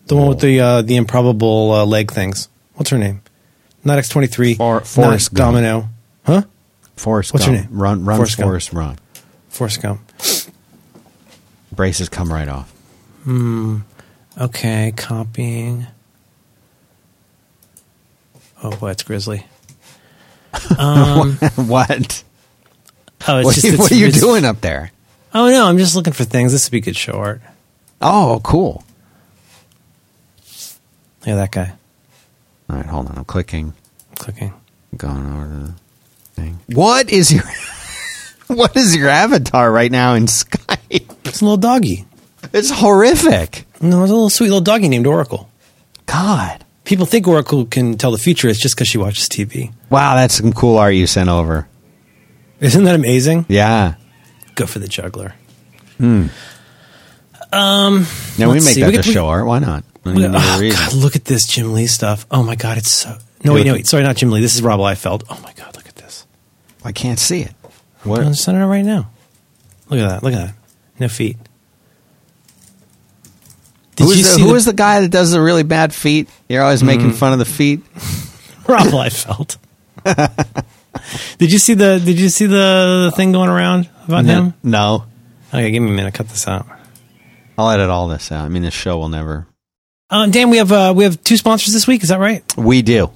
The 0.06 0.16
one 0.16 0.28
with 0.28 0.40
the 0.40 0.58
uh, 0.61 0.82
the 0.82 0.96
improbable 0.96 1.70
uh, 1.72 1.84
leg 1.84 2.11
things. 2.11 2.48
What's 2.74 2.90
her 2.90 2.98
name? 2.98 3.22
Not 3.84 3.98
X 3.98 4.08
twenty 4.08 4.26
three. 4.26 4.54
For- 4.54 4.80
Forrest 4.80 5.32
Domino. 5.34 5.88
Huh? 6.24 6.42
Forrest 6.96 7.32
What's 7.32 7.44
her 7.46 7.52
name? 7.52 7.68
Run, 7.70 8.04
run, 8.04 8.16
Forrest 8.18 8.36
Forrest, 8.40 8.70
Gump. 8.70 8.78
run. 8.78 8.98
Forrest 9.48 9.82
Gump. 9.82 10.09
Braces 11.72 12.08
come 12.08 12.32
right 12.32 12.48
off. 12.48 12.70
Hmm. 13.24 13.78
Okay, 14.38 14.92
copying. 14.96 15.86
Oh 18.62 18.70
boy, 18.76 18.90
it's 18.90 19.02
Grizzly. 19.02 19.46
what? 20.76 22.24
Oh, 23.28 23.38
it's 23.38 23.44
what, 23.46 23.54
just 23.54 23.64
are 23.64 23.68
you- 23.68 23.72
it's- 23.74 23.78
what 23.78 23.92
are 23.92 23.94
you 23.94 24.10
doing 24.12 24.44
up 24.44 24.60
there? 24.60 24.90
Oh 25.32 25.48
no, 25.50 25.66
I'm 25.66 25.78
just 25.78 25.94
looking 25.94 26.12
for 26.12 26.24
things. 26.24 26.52
This 26.52 26.66
would 26.66 26.72
be 26.72 26.80
good 26.80 26.96
short. 26.96 27.40
Oh, 28.00 28.40
cool. 28.42 28.82
Yeah, 31.24 31.36
that 31.36 31.52
guy. 31.52 31.72
All 32.68 32.76
right, 32.76 32.86
hold 32.86 33.06
on. 33.08 33.18
I'm 33.18 33.24
clicking. 33.24 33.74
Clicking. 34.16 34.52
Going 34.96 35.26
over 35.26 35.44
to 35.44 35.66
the 35.66 35.72
thing. 36.32 36.58
What 36.68 37.10
is 37.10 37.30
your 37.32 37.44
What 38.48 38.76
is 38.76 38.96
your 38.96 39.08
avatar 39.08 39.70
right 39.70 39.92
now 39.92 40.14
in 40.14 40.26
Skype? 40.26 40.59
It's 41.24 41.41
a 41.41 41.45
little 41.45 41.57
doggy. 41.57 42.07
It's 42.53 42.70
horrific. 42.70 43.64
No, 43.80 44.03
it's 44.03 44.11
a 44.11 44.14
little 44.14 44.30
sweet 44.30 44.49
little 44.49 44.61
doggy 44.61 44.88
named 44.88 45.07
Oracle. 45.07 45.49
God. 46.07 46.64
People 46.84 47.07
think 47.07 47.28
Oracle 47.28 47.66
can 47.66 47.97
tell 47.97 48.11
the 48.11 48.18
future. 48.18 48.49
It's 48.49 48.59
just 48.61 48.74
because 48.74 48.88
she 48.88 48.99
watches 48.99 49.28
TV. 49.28 49.72
Wow, 49.91 50.16
that's 50.16 50.34
some 50.34 50.53
cool 50.53 50.76
art 50.78 50.95
you 50.95 51.07
sent 51.07 51.28
over. 51.28 51.68
Isn't 52.59 52.82
that 52.84 52.95
amazing? 52.97 53.47
Yeah. 53.49 53.95
Go 54.57 54.66
for 54.66 54.80
the 54.80 54.88
juggler. 54.88 55.34
Hmm. 55.99 56.26
Um, 57.53 58.07
Now 58.38 58.49
we 58.49 58.55
Let's 58.55 58.64
make 58.66 58.74
see. 58.74 58.80
that 58.80 58.86
We 58.88 58.97
the 58.97 59.03
could- 59.03 59.07
we- 59.09 59.12
show 59.12 59.28
art. 59.28 59.47
Why 59.47 59.59
not? 59.61 59.84
I 60.05 60.12
mean, 60.12 60.32
no 60.32 60.38
Oh, 60.41 60.59
reason. 60.61 60.80
God, 60.80 60.93
look 60.95 61.14
at 61.16 61.24
this 61.26 61.47
Jim 61.47 61.72
Lee 61.74 61.86
stuff. 61.86 62.26
Oh 62.30 62.43
my 62.43 62.57
God, 62.57 62.78
it's 62.78 62.91
so. 62.91 63.16
No, 63.45 63.53
wait, 63.55 63.66
no, 63.66 63.74
wait. 63.74 63.86
Sorry, 63.86 64.03
not 64.03 64.16
Jim 64.16 64.30
Lee. 64.30 64.41
This 64.41 64.55
is 64.55 64.62
Rob 64.62 64.80
Liefeld. 64.80 65.24
Oh 65.28 65.38
my 65.43 65.53
God, 65.53 65.76
look 65.76 65.86
at 65.88 65.97
this. 65.97 66.26
I 66.84 66.93
can't 66.93 67.18
see 67.18 67.41
it. 67.43 67.53
I'm 68.05 68.11
What? 68.11 68.34
sending 68.36 68.62
it 68.62 68.66
right 68.66 68.84
now. 68.84 69.11
Look 69.91 70.01
at 70.01 70.09
that. 70.09 70.22
Look 70.22 70.32
at 70.32 70.47
that. 70.47 70.55
No 71.01 71.09
feet. 71.09 71.36
Did 73.96 74.05
Who 74.05 74.12
you 74.14 74.22
the, 74.22 74.38
who 74.38 74.48
the, 74.51 74.55
is 74.55 74.64
the 74.66 74.72
guy 74.72 75.01
that 75.01 75.11
does 75.11 75.32
the 75.32 75.40
really 75.40 75.62
bad 75.62 75.92
feet? 75.92 76.28
You're 76.48 76.62
always 76.62 76.82
making 76.82 77.12
fun 77.12 77.32
of 77.32 77.38
the 77.38 77.44
feet. 77.44 77.80
Rob 78.68 78.86
Liefeld? 78.86 79.57
did 81.38 81.53
you 81.53 81.59
see 81.59 81.74
the 81.74 82.01
Did 82.03 82.18
you 82.18 82.28
see 82.28 82.46
the 82.46 83.12
thing 83.16 83.32
going 83.32 83.51
around 83.51 83.88
about 84.07 84.24
him? 84.24 84.55
No. 84.62 85.05
Okay, 85.53 85.70
give 85.70 85.82
me 85.82 85.90
a 85.90 85.92
minute. 85.92 86.14
Cut 86.14 86.28
this 86.28 86.46
out. 86.46 86.66
I'll 87.59 87.70
edit 87.70 87.90
all 87.90 88.09
this 88.09 88.30
out. 88.32 88.44
I 88.44 88.48
mean, 88.48 88.62
this 88.62 88.72
show 88.72 88.96
will 88.96 89.09
never. 89.09 89.46
Um, 90.09 90.30
Dan, 90.30 90.51
we 90.51 90.59
have 90.59 90.72
uh, 90.72 90.94
we 90.96 91.05
have 91.05 91.22
two 91.22 91.36
sponsors 91.36 91.74
this 91.74 91.86
week. 91.86 92.03
Is 92.03 92.09
that 92.09 92.20
right? 92.20 92.44
We 92.57 92.82
do. 92.82 93.11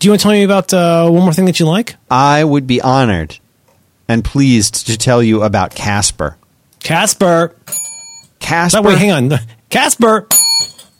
Do 0.00 0.06
you 0.06 0.12
want 0.12 0.20
to 0.20 0.22
tell 0.22 0.32
me 0.32 0.42
about 0.42 0.72
uh, 0.72 1.08
one 1.08 1.22
more 1.22 1.32
thing 1.32 1.44
that 1.46 1.60
you 1.60 1.66
like? 1.66 1.96
I 2.10 2.42
would 2.42 2.66
be 2.66 2.80
honored 2.80 3.38
and 4.08 4.24
pleased 4.24 4.86
to 4.86 4.96
tell 4.96 5.22
you 5.22 5.42
about 5.42 5.74
Casper. 5.74 6.36
Casper. 6.80 7.56
Casper. 8.38 8.78
Oh, 8.78 8.82
wait, 8.82 8.98
hang 8.98 9.10
on. 9.10 9.38
Casper. 9.70 10.28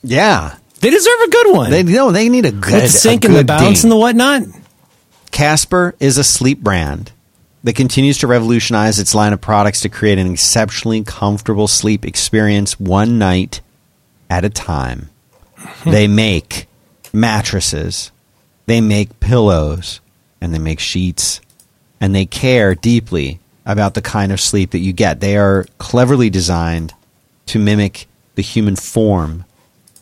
Yeah. 0.03 0.57
They 0.81 0.91
deserve 0.91 1.21
a 1.21 1.31
good 1.31 1.57
one. 1.57 1.71
They 1.71 1.83
no, 1.83 2.13
they 2.13 2.29
need 2.29 2.47
a 2.47 2.53
good 2.53 2.83
With 2.83 2.91
sink 2.91 3.25
a 3.25 3.29
and 3.29 3.37
the 3.37 3.45
bounce 3.45 3.83
and 3.83 3.91
the 3.91 3.97
whatnot. 3.97 4.43
Casper 5.31 5.95
is 5.99 6.19
a 6.19 6.25
sleep 6.25 6.61
brand 6.61 7.13
that 7.65 7.75
continues 7.75 8.19
to 8.19 8.27
revolutionize 8.27 8.99
its 8.99 9.15
line 9.15 9.33
of 9.33 9.41
products 9.41 9.81
to 9.81 9.89
create 9.89 10.19
an 10.19 10.31
exceptionally 10.31 11.03
comfortable 11.03 11.67
sleep 11.67 12.05
experience 12.05 12.79
one 12.79 13.19
night 13.19 13.61
at 14.31 14.45
a 14.45 14.51
time. 14.51 15.11
Hmm. 15.57 15.91
they 15.91 16.07
make 16.07 16.67
mattresses, 17.13 18.13
they 18.67 18.81
make 18.81 19.19
pillows, 19.19 20.01
and 20.41 20.55
they 20.55 20.59
make 20.59 20.79
sheets, 20.79 21.41
and 22.01 22.15
they 22.15 22.27
care 22.27 22.77
deeply 22.77 23.41
about 23.69 23.95
the 23.95 24.03
kind 24.03 24.33
of 24.33 24.41
sleep 24.41 24.73
that 24.73 24.79
you 24.81 24.93
get. 24.93 25.21
They 25.21 25.37
are 25.37 25.65
cleverly 25.79 26.31
designed 26.31 26.93
to 27.47 27.59
mimic 27.61 28.09
the 28.35 28.43
human 28.43 28.75
form 28.75 29.45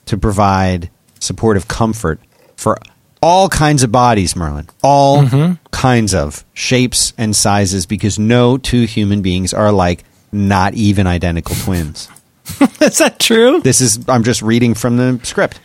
to 0.07 0.17
provide 0.17 0.89
supportive 1.21 1.69
comfort 1.69 2.21
for 2.57 2.79
all 3.23 3.49
kinds 3.49 3.83
of 3.83 3.91
bodies, 3.91 4.37
Merlin. 4.37 4.69
All 4.83 5.23
Mm-hmm. 5.25 5.55
kinds 5.73 6.15
of 6.15 6.45
shapes 6.55 7.13
and 7.19 7.35
sizes 7.35 7.87
because 7.87 8.19
no 8.19 8.57
two 8.57 8.85
human 8.85 9.21
beings 9.21 9.53
are 9.53 9.67
alike, 9.67 10.05
not 10.31 10.75
even 10.75 11.07
identical 11.07 11.57
twins. 11.57 12.09
Is 12.81 12.99
that 12.99 13.19
true? 13.19 13.61
This 13.61 13.81
is, 13.81 13.99
I'm 14.09 14.23
just 14.23 14.43
reading 14.43 14.75
from 14.75 14.97
the 14.97 15.19
script. 15.25 15.59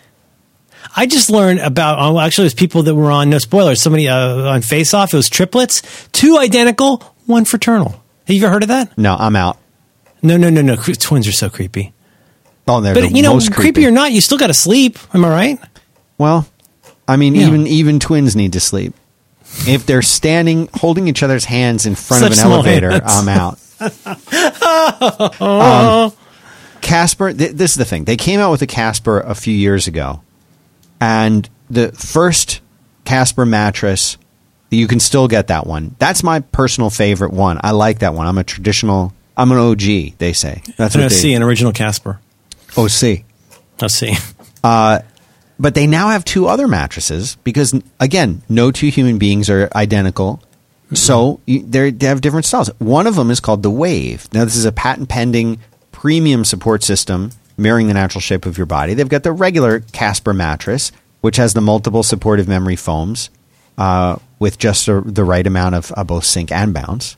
I 0.96 1.06
just 1.08 1.30
learned 1.30 1.60
about. 1.60 1.98
Oh, 2.00 2.20
actually, 2.20 2.44
it 2.44 2.48
was 2.48 2.54
people 2.56 2.84
that 2.84 2.96
were 2.96 3.12
on. 3.12 3.30
No 3.30 3.38
spoilers. 3.40 3.82
Somebody 3.82 4.08
uh, 4.08 4.50
on 4.54 4.62
Face 4.62 4.94
Off. 4.94 5.14
It 5.14 5.18
was 5.18 5.30
triplets, 5.30 5.82
two 6.12 6.38
identical, 6.38 6.98
one 7.26 7.46
fraternal. 7.46 7.92
Have 8.28 8.36
you 8.36 8.44
ever 8.44 8.52
heard 8.54 8.64
of 8.64 8.70
that? 8.70 8.98
No, 8.98 9.16
I'm 9.16 9.36
out. 9.36 9.58
No, 10.22 10.38
no, 10.38 10.50
no, 10.50 10.62
no. 10.62 10.76
Twins 10.76 11.28
are 11.28 11.32
so 11.32 11.50
creepy. 11.50 11.94
Oh, 12.68 12.80
they're 12.82 12.94
But 12.94 13.02
the 13.10 13.10
you 13.10 13.24
know, 13.24 13.34
most 13.34 13.52
creepy. 13.54 13.86
or 13.86 13.92
not, 13.92 14.12
you 14.12 14.22
still 14.22 14.38
got 14.38 14.48
to 14.48 14.54
sleep. 14.54 14.98
Am 15.14 15.26
I 15.26 15.30
right? 15.30 15.60
Well, 16.18 16.48
I 17.08 17.16
mean, 17.18 17.36
Yeah. 17.36 17.48
even 17.48 17.68
even 17.68 18.00
twins 18.00 18.36
need 18.36 18.54
to 18.54 18.60
sleep. 18.60 18.94
If 19.68 19.86
they're 19.86 20.02
standing, 20.04 20.70
holding 20.76 21.08
each 21.08 21.24
other's 21.24 21.46
hands 21.46 21.86
in 21.86 21.96
front 21.96 22.22
Such 22.24 22.34
of 22.34 22.38
an 22.40 22.52
elevator, 22.52 22.92
hands. 22.92 23.04
I'm 23.08 23.28
out. 23.30 23.58
um, 25.42 26.14
Casper, 26.82 27.34
th- 27.34 27.52
this 27.52 27.72
is 27.72 27.78
the 27.78 27.86
thing. 27.86 28.06
They 28.06 28.18
came 28.18 28.40
out 28.40 28.52
with 28.52 28.62
a 28.62 28.68
Casper 28.68 29.20
a 29.20 29.36
few 29.36 29.54
years 29.54 29.88
ago, 29.88 30.22
and 31.02 31.50
the 31.70 31.92
first 31.92 32.62
Casper 33.04 33.46
mattress, 33.46 34.18
you 34.70 34.88
can 34.88 35.00
still 35.02 35.28
get 35.28 35.48
that 35.48 35.68
one. 35.68 35.96
That's 36.00 36.24
my 36.24 36.40
personal 36.40 36.90
favorite 36.90 37.34
one. 37.34 37.60
I 37.62 37.72
like 37.72 38.00
that 38.00 38.14
one. 38.14 38.28
I'm 38.28 38.38
a 38.38 38.44
traditional. 38.46 39.12
I'm 39.36 39.52
an 39.52 39.58
OG. 39.58 40.18
They 40.18 40.32
say 40.34 40.62
that's 40.78 40.96
No, 40.96 41.04
what 41.04 41.12
see 41.12 41.30
they. 41.30 41.34
an 41.34 41.44
original 41.44 41.74
Casper. 41.74 42.20
OC. 42.78 43.24
Let's 43.82 43.96
see. 43.96 44.14
But 44.64 45.76
they 45.76 45.86
now 45.88 46.10
have 46.10 46.26
two 46.26 46.48
other 46.48 46.68
mattresses 46.68 47.36
because, 47.44 47.74
again, 48.00 48.42
no 48.50 48.72
two 48.72 48.88
human 48.90 49.18
beings 49.20 49.50
are 49.50 49.70
identical. 49.76 50.42
So 50.94 51.40
they 51.48 51.94
have 52.02 52.20
different 52.22 52.46
styles. 52.46 52.70
One 52.80 53.08
of 53.08 53.16
them 53.16 53.32
is 53.32 53.40
called 53.40 53.64
the 53.64 53.70
Wave. 53.70 54.28
Now, 54.34 54.44
this 54.44 54.56
is 54.56 54.66
a 54.66 54.72
patent 54.72 55.08
pending 55.10 55.60
premium 55.92 56.44
support 56.46 56.84
system 56.84 57.32
mirroring 57.62 57.88
the 57.88 57.94
natural 57.94 58.22
shape 58.22 58.46
of 58.46 58.58
your 58.58 58.66
body. 58.66 58.94
They've 58.94 59.08
got 59.08 59.24
the 59.24 59.32
regular 59.32 59.80
Casper 59.80 60.34
mattress, 60.34 60.92
which 61.22 61.38
has 61.38 61.54
the 61.54 61.62
multiple 61.62 62.04
supportive 62.04 62.48
memory 62.48 62.76
foams 62.76 63.30
uh, 63.78 64.18
with 64.40 64.58
just 64.58 64.86
the 64.86 65.02
the 65.06 65.24
right 65.24 65.46
amount 65.46 65.76
of 65.76 65.94
uh, 65.96 66.04
both 66.04 66.26
sink 66.26 66.52
and 66.52 66.74
bounce. 66.74 67.16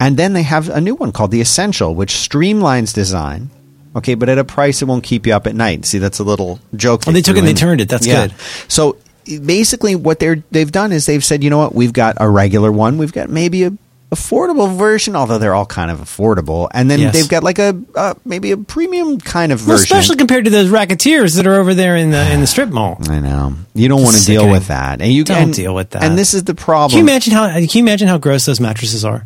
And 0.00 0.16
then 0.16 0.32
they 0.32 0.42
have 0.42 0.68
a 0.68 0.80
new 0.80 0.96
one 0.96 1.12
called 1.12 1.30
the 1.30 1.40
Essential, 1.40 1.94
which 1.94 2.12
streamlines 2.12 2.92
design. 2.92 3.50
Okay, 3.94 4.14
but 4.14 4.28
at 4.28 4.38
a 4.38 4.44
price 4.44 4.82
it 4.82 4.86
won't 4.86 5.04
keep 5.04 5.26
you 5.26 5.34
up 5.34 5.46
at 5.46 5.54
night. 5.54 5.84
See, 5.84 5.98
that's 5.98 6.18
a 6.18 6.24
little 6.24 6.58
joke. 6.74 7.02
Oh, 7.06 7.12
they 7.12 7.22
took 7.22 7.36
it 7.36 7.40
and 7.40 7.48
they 7.48 7.54
turned 7.54 7.80
it. 7.80 7.88
That's 7.88 8.06
good. 8.06 8.34
So 8.66 8.96
basically, 9.24 9.94
what 9.94 10.18
they're 10.18 10.42
they've 10.50 10.72
done 10.72 10.92
is 10.92 11.06
they've 11.06 11.24
said, 11.24 11.44
you 11.44 11.50
know 11.50 11.58
what, 11.58 11.74
we've 11.74 11.92
got 11.92 12.16
a 12.18 12.28
regular 12.28 12.72
one, 12.72 12.98
we've 12.98 13.12
got 13.12 13.28
maybe 13.28 13.64
a 13.64 13.72
affordable 14.12 14.76
version, 14.76 15.16
although 15.16 15.38
they're 15.38 15.54
all 15.54 15.66
kind 15.66 15.90
of 15.90 15.98
affordable, 15.98 16.68
and 16.72 16.90
then 16.90 17.00
Yes. 17.00 17.14
they've 17.14 17.28
got 17.28 17.42
like 17.42 17.58
a 17.58 17.76
uh, 17.96 18.14
maybe 18.24 18.50
a 18.52 18.56
premium 18.56 19.18
kind 19.18 19.50
of 19.52 19.66
Well, 19.66 19.78
version. 19.78 19.96
especially 19.96 20.16
compared 20.16 20.44
to 20.44 20.50
those 20.50 20.68
racketeers 20.68 21.34
that 21.36 21.46
are 21.46 21.54
over 21.58 21.74
there 21.74 21.96
in 21.96 22.10
the 22.10 22.32
in 22.32 22.40
the 22.40 22.46
strip 22.46 22.68
mall. 22.68 22.98
I 23.08 23.18
know 23.20 23.54
you 23.74 23.88
don't 23.88 24.02
want 24.02 24.16
to 24.16 24.24
deal 24.24 24.48
with 24.50 24.68
that, 24.68 25.00
and 25.00 25.12
you 25.12 25.24
Don't 25.24 25.36
and- 25.42 25.54
deal 25.54 25.74
with 25.74 25.90
that. 25.90 26.02
And 26.04 26.16
this 26.18 26.34
is 26.34 26.44
the 26.44 26.54
problem. 26.54 26.90
Can 26.90 26.98
you 26.98 27.04
imagine 27.12 27.32
how? 27.32 27.48
Can 27.48 27.62
you 27.62 27.80
imagine 27.82 28.06
how 28.08 28.18
gross 28.18 28.44
those 28.44 28.60
mattresses 28.60 29.04
are? 29.04 29.24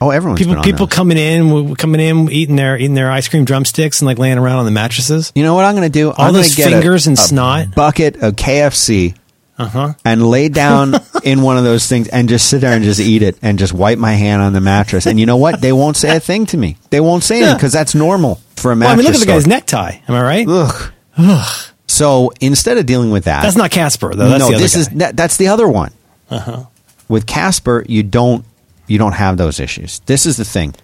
oh, 0.00 0.10
everyone! 0.10 0.36
People 0.36 0.52
been 0.52 0.58
on 0.58 0.64
people 0.64 0.86
those. 0.86 0.94
coming 0.94 1.18
in 1.18 1.74
coming 1.74 2.00
in 2.00 2.30
eating 2.30 2.54
their 2.54 2.76
eating 2.78 2.94
their 2.94 3.10
ice 3.10 3.26
cream 3.26 3.44
drumsticks 3.44 4.00
and 4.00 4.06
like 4.06 4.16
laying 4.18 4.38
around 4.38 4.58
on 4.60 4.64
the 4.64 4.70
mattresses. 4.70 5.32
You 5.34 5.42
know 5.42 5.54
what 5.54 5.64
I'm 5.64 5.74
going 5.74 5.90
to 5.90 5.98
do? 5.98 6.12
I'm 6.16 6.32
those 6.34 6.54
fingers 6.54 7.06
a, 7.06 7.10
and 7.10 7.18
a 7.18 7.20
snot. 7.20 7.74
bucket 7.74 8.16
of 8.22 8.36
KFC 8.36 9.14
Uh 9.58 9.66
huh. 9.66 9.92
and 10.04 10.24
lay 10.24 10.48
down 10.48 10.94
in 11.24 11.42
one 11.42 11.58
of 11.58 11.64
those 11.64 11.86
things 11.88 12.06
and 12.08 12.28
just 12.28 12.48
sit 12.48 12.60
there 12.60 12.72
and 12.74 12.84
just 12.84 13.00
eat 13.00 13.22
it 13.22 13.36
and 13.42 13.58
just 13.58 13.72
wipe 13.72 13.98
my 13.98 14.12
hand 14.12 14.40
on 14.40 14.52
the 14.52 14.60
mattress. 14.60 15.04
And 15.06 15.18
you 15.18 15.26
know 15.26 15.36
what? 15.36 15.60
They 15.60 15.72
won't 15.72 15.96
say 15.96 16.16
a 16.16 16.20
thing 16.20 16.46
to 16.46 16.56
me. 16.56 16.76
They 16.90 17.00
won't 17.00 17.24
say 17.24 17.36
anything 17.36 17.50
Yeah. 17.52 17.56
because 17.56 17.72
that's 17.72 17.94
normal 17.94 18.40
for 18.56 18.70
a 18.70 18.76
Well, 18.76 18.84
I 18.88 18.94
mattress. 18.94 18.96
mean, 18.98 19.06
look 19.06 19.14
at 19.14 19.20
the 19.20 19.26
guy's 19.32 19.46
necktie. 19.48 19.96
Am 20.06 20.14
I 20.14 20.22
right? 20.22 20.46
Ugh. 20.48 21.64
So 21.86 22.30
instead 22.40 22.78
of 22.78 22.86
dealing 22.86 23.10
with 23.10 23.24
that, 23.24 23.42
That's 23.42 23.56
not 23.56 23.70
Casper 23.70 24.14
though. 24.14 24.28
That's 24.28 24.40
no, 24.44 24.48
the 24.50 24.54
other 24.56 24.62
this 24.62 24.74
guy. 24.74 24.80
is 24.80 24.88
that, 24.90 25.16
that's 25.16 25.36
the 25.38 25.48
other 25.48 25.66
one. 25.68 25.92
Uh-huh. 26.30 26.64
With 27.08 27.26
Casper, 27.26 27.84
you 27.88 28.02
don't 28.02 28.44
you 28.86 28.98
don't 28.98 29.12
have 29.14 29.36
those 29.36 29.58
issues. 29.60 30.00
This 30.06 30.26
is 30.26 30.36
the 30.36 30.44
thing. 30.44 30.74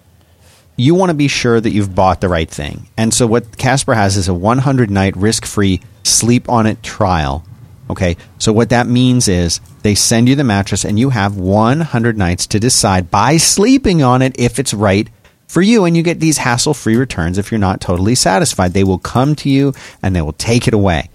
You 0.75 0.93
want 0.95 1.09
to 1.11 1.13
be 1.13 1.27
sure 1.29 1.61
that 1.61 1.69
you've 1.71 1.95
bought 1.95 2.19
the 2.21 2.27
right 2.27 2.49
thing. 2.49 2.87
And 2.97 3.13
so 3.13 3.25
what 3.27 3.57
Casper 3.57 3.93
has 3.93 4.17
is 4.17 4.27
a 4.27 4.33
100 4.33 4.91
night 4.91 5.15
risk-free 5.15 5.79
sleep 6.03 6.49
on 6.49 6.65
it 6.65 6.83
trial. 6.83 7.45
Okay? 7.89 8.17
So 8.39 8.51
what 8.51 8.69
that 8.69 8.87
means 8.87 9.27
is 9.27 9.59
they 9.83 9.95
send 9.95 10.27
you 10.27 10.35
the 10.35 10.43
mattress 10.43 10.85
and 10.85 10.97
you 10.97 11.11
have 11.11 11.37
100 11.37 12.17
nights 12.17 12.47
to 12.47 12.59
decide 12.59 13.11
by 13.11 13.37
sleeping 13.37 14.01
on 14.01 14.21
it 14.21 14.39
if 14.39 14.59
it's 14.59 14.73
right 14.73 15.09
for 15.47 15.61
you 15.61 15.85
and 15.85 15.95
you 15.95 16.03
get 16.03 16.19
these 16.19 16.39
hassle-free 16.39 16.95
returns 16.95 17.37
if 17.37 17.51
you're 17.51 17.59
not 17.59 17.81
totally 17.81 18.15
satisfied. 18.15 18.73
They 18.73 18.83
will 18.83 18.97
come 18.97 19.35
to 19.35 19.49
you 19.49 19.73
and 20.01 20.15
they 20.15 20.21
will 20.21 20.33
take 20.33 20.67
it 20.67 20.73
away 20.73 21.09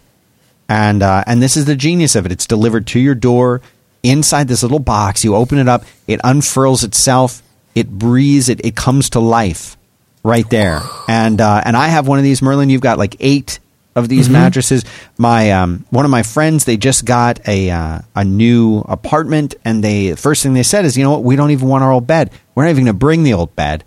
and 0.71 1.03
uh, 1.03 1.25
and 1.27 1.43
this 1.43 1.57
is 1.57 1.65
the 1.65 1.75
genius 1.75 2.15
of 2.15 2.25
it. 2.25 2.33
It's 2.33 2.47
delivered 2.47 2.87
to 2.89 3.01
your 3.01 3.17
door 3.17 3.61
inside 4.05 4.47
this 4.47 4.63
little 4.63 4.79
box. 4.79 5.25
You 5.25 5.35
open 5.35 5.59
it 5.59 5.69
up, 5.69 5.83
it 6.07 6.21
unfurls 6.23 6.85
itself, 6.85 7.43
it 7.75 7.91
breathes, 7.91 8.49
it, 8.49 8.65
it 8.65 8.77
comes 8.77 9.11
to 9.11 9.21
life 9.21 9.77
right 10.23 10.49
there. 10.49 10.81
And 11.09 11.41
uh, 11.41 11.61
and 11.65 11.77
I 11.77 11.89
have 11.89 12.07
one 12.07 12.19
of 12.19 12.25
these. 12.25 12.41
Merlin, 12.41 12.71
you've 12.71 12.81
got 12.81 12.99
like 12.99 13.17
eight 13.19 13.59
of 13.95 14.09
these 14.09 14.29
mattresses. 14.31 14.85
My 15.19 15.53
um, 15.53 15.85
one 15.91 16.05
of 16.05 16.11
my 16.11 16.23
friends, 16.23 16.65
they 16.65 16.77
just 16.77 17.05
got 17.05 17.47
a 17.49 17.71
uh, 17.71 18.01
a 18.15 18.25
new 18.25 18.81
apartment, 18.81 19.55
and 19.65 19.83
they 19.83 20.15
first 20.15 20.43
thing 20.43 20.55
they 20.55 20.63
said 20.63 20.85
is, 20.85 20.97
you 20.97 21.05
know 21.05 21.11
what, 21.11 21.25
we 21.25 21.37
don't 21.37 21.51
even 21.51 21.69
want 21.69 21.85
our 21.85 21.93
old 21.93 22.07
bed. 22.07 22.31
We're 22.55 22.65
not 22.65 22.71
even 22.71 22.85
going 22.85 22.95
to 22.95 22.99
bring 22.99 23.23
the 23.23 23.35
old 23.35 23.55
bed 23.57 23.85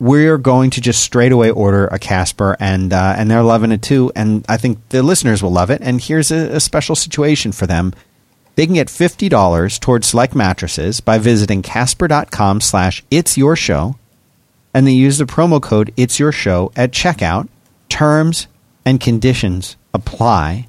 we're 0.00 0.38
going 0.38 0.70
to 0.70 0.80
just 0.80 1.02
straight 1.02 1.32
away 1.32 1.50
order 1.50 1.86
a 1.88 1.98
Casper, 1.98 2.56
and 2.60 2.92
uh, 2.92 3.14
and 3.16 3.30
they're 3.30 3.42
loving 3.42 3.72
it 3.72 3.82
too. 3.82 4.12
And 4.14 4.44
I 4.48 4.56
think 4.56 4.88
the 4.90 5.02
listeners 5.02 5.42
will 5.42 5.50
love 5.50 5.70
it. 5.70 5.80
And 5.82 6.00
here's 6.00 6.30
a, 6.30 6.56
a 6.56 6.60
special 6.60 6.94
situation 6.94 7.52
for 7.52 7.66
them: 7.66 7.92
they 8.54 8.66
can 8.66 8.74
get 8.74 8.90
fifty 8.90 9.28
dollars 9.28 9.78
towards 9.78 10.06
select 10.06 10.34
mattresses 10.34 11.00
by 11.00 11.18
visiting 11.18 11.62
Casper.com/slash 11.62 13.04
It's 13.10 13.36
Your 13.36 13.56
Show, 13.56 13.96
and 14.72 14.86
they 14.86 14.92
use 14.92 15.18
the 15.18 15.24
promo 15.24 15.60
code 15.60 15.92
It's 15.96 16.18
Your 16.18 16.32
Show 16.32 16.72
at 16.76 16.92
checkout. 16.92 17.48
Terms 17.88 18.46
and 18.88 18.98
conditions 19.00 19.76
apply. 19.94 20.66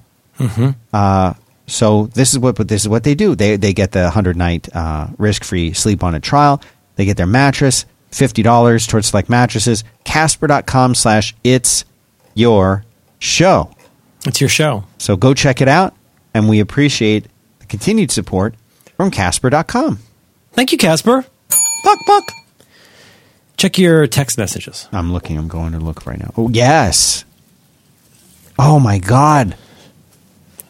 Uh, 0.93 1.33
so 1.67 2.07
this 2.07 2.33
is 2.33 2.39
what 2.39 2.55
but 2.55 2.67
this 2.67 2.81
is 2.83 2.89
what 2.89 3.03
they 3.03 3.15
do. 3.15 3.35
They 3.35 3.55
they 3.57 3.73
get 3.73 3.91
the 3.91 4.09
hundred 4.09 4.37
night 4.37 4.67
uh, 4.75 5.07
risk 5.17 5.43
free 5.43 5.73
sleep 5.73 6.03
on 6.03 6.15
a 6.15 6.19
trial. 6.19 6.61
They 6.95 7.05
get 7.05 7.17
their 7.17 7.27
mattress, 7.27 7.85
fifty 8.11 8.41
dollars 8.43 8.87
towards 8.87 9.07
select 9.07 9.29
mattresses. 9.29 9.83
Casper.com 10.03 10.95
slash 10.95 11.35
it's 11.43 11.85
your 12.33 12.85
show. 13.19 13.71
It's 14.25 14.41
your 14.41 14.49
show. 14.49 14.83
So 14.97 15.15
go 15.15 15.33
check 15.33 15.61
it 15.61 15.67
out, 15.67 15.93
and 16.33 16.49
we 16.49 16.59
appreciate 16.59 17.25
the 17.59 17.65
continued 17.65 18.11
support 18.11 18.55
from 18.97 19.11
Casper.com. 19.11 19.99
Thank 20.53 20.71
you, 20.71 20.77
Casper. 20.77 21.25
Buck 21.83 21.99
buck. 22.07 22.23
Check 23.57 23.77
your 23.77 24.07
text 24.07 24.37
messages. 24.37 24.87
I'm 24.91 25.11
looking. 25.11 25.37
I'm 25.37 25.47
going 25.49 25.73
to 25.73 25.79
look 25.79 26.05
right 26.05 26.17
now. 26.19 26.33
Oh 26.37 26.49
yes. 26.49 27.25
Oh 28.61 28.79
my 28.79 28.99
god. 28.99 29.55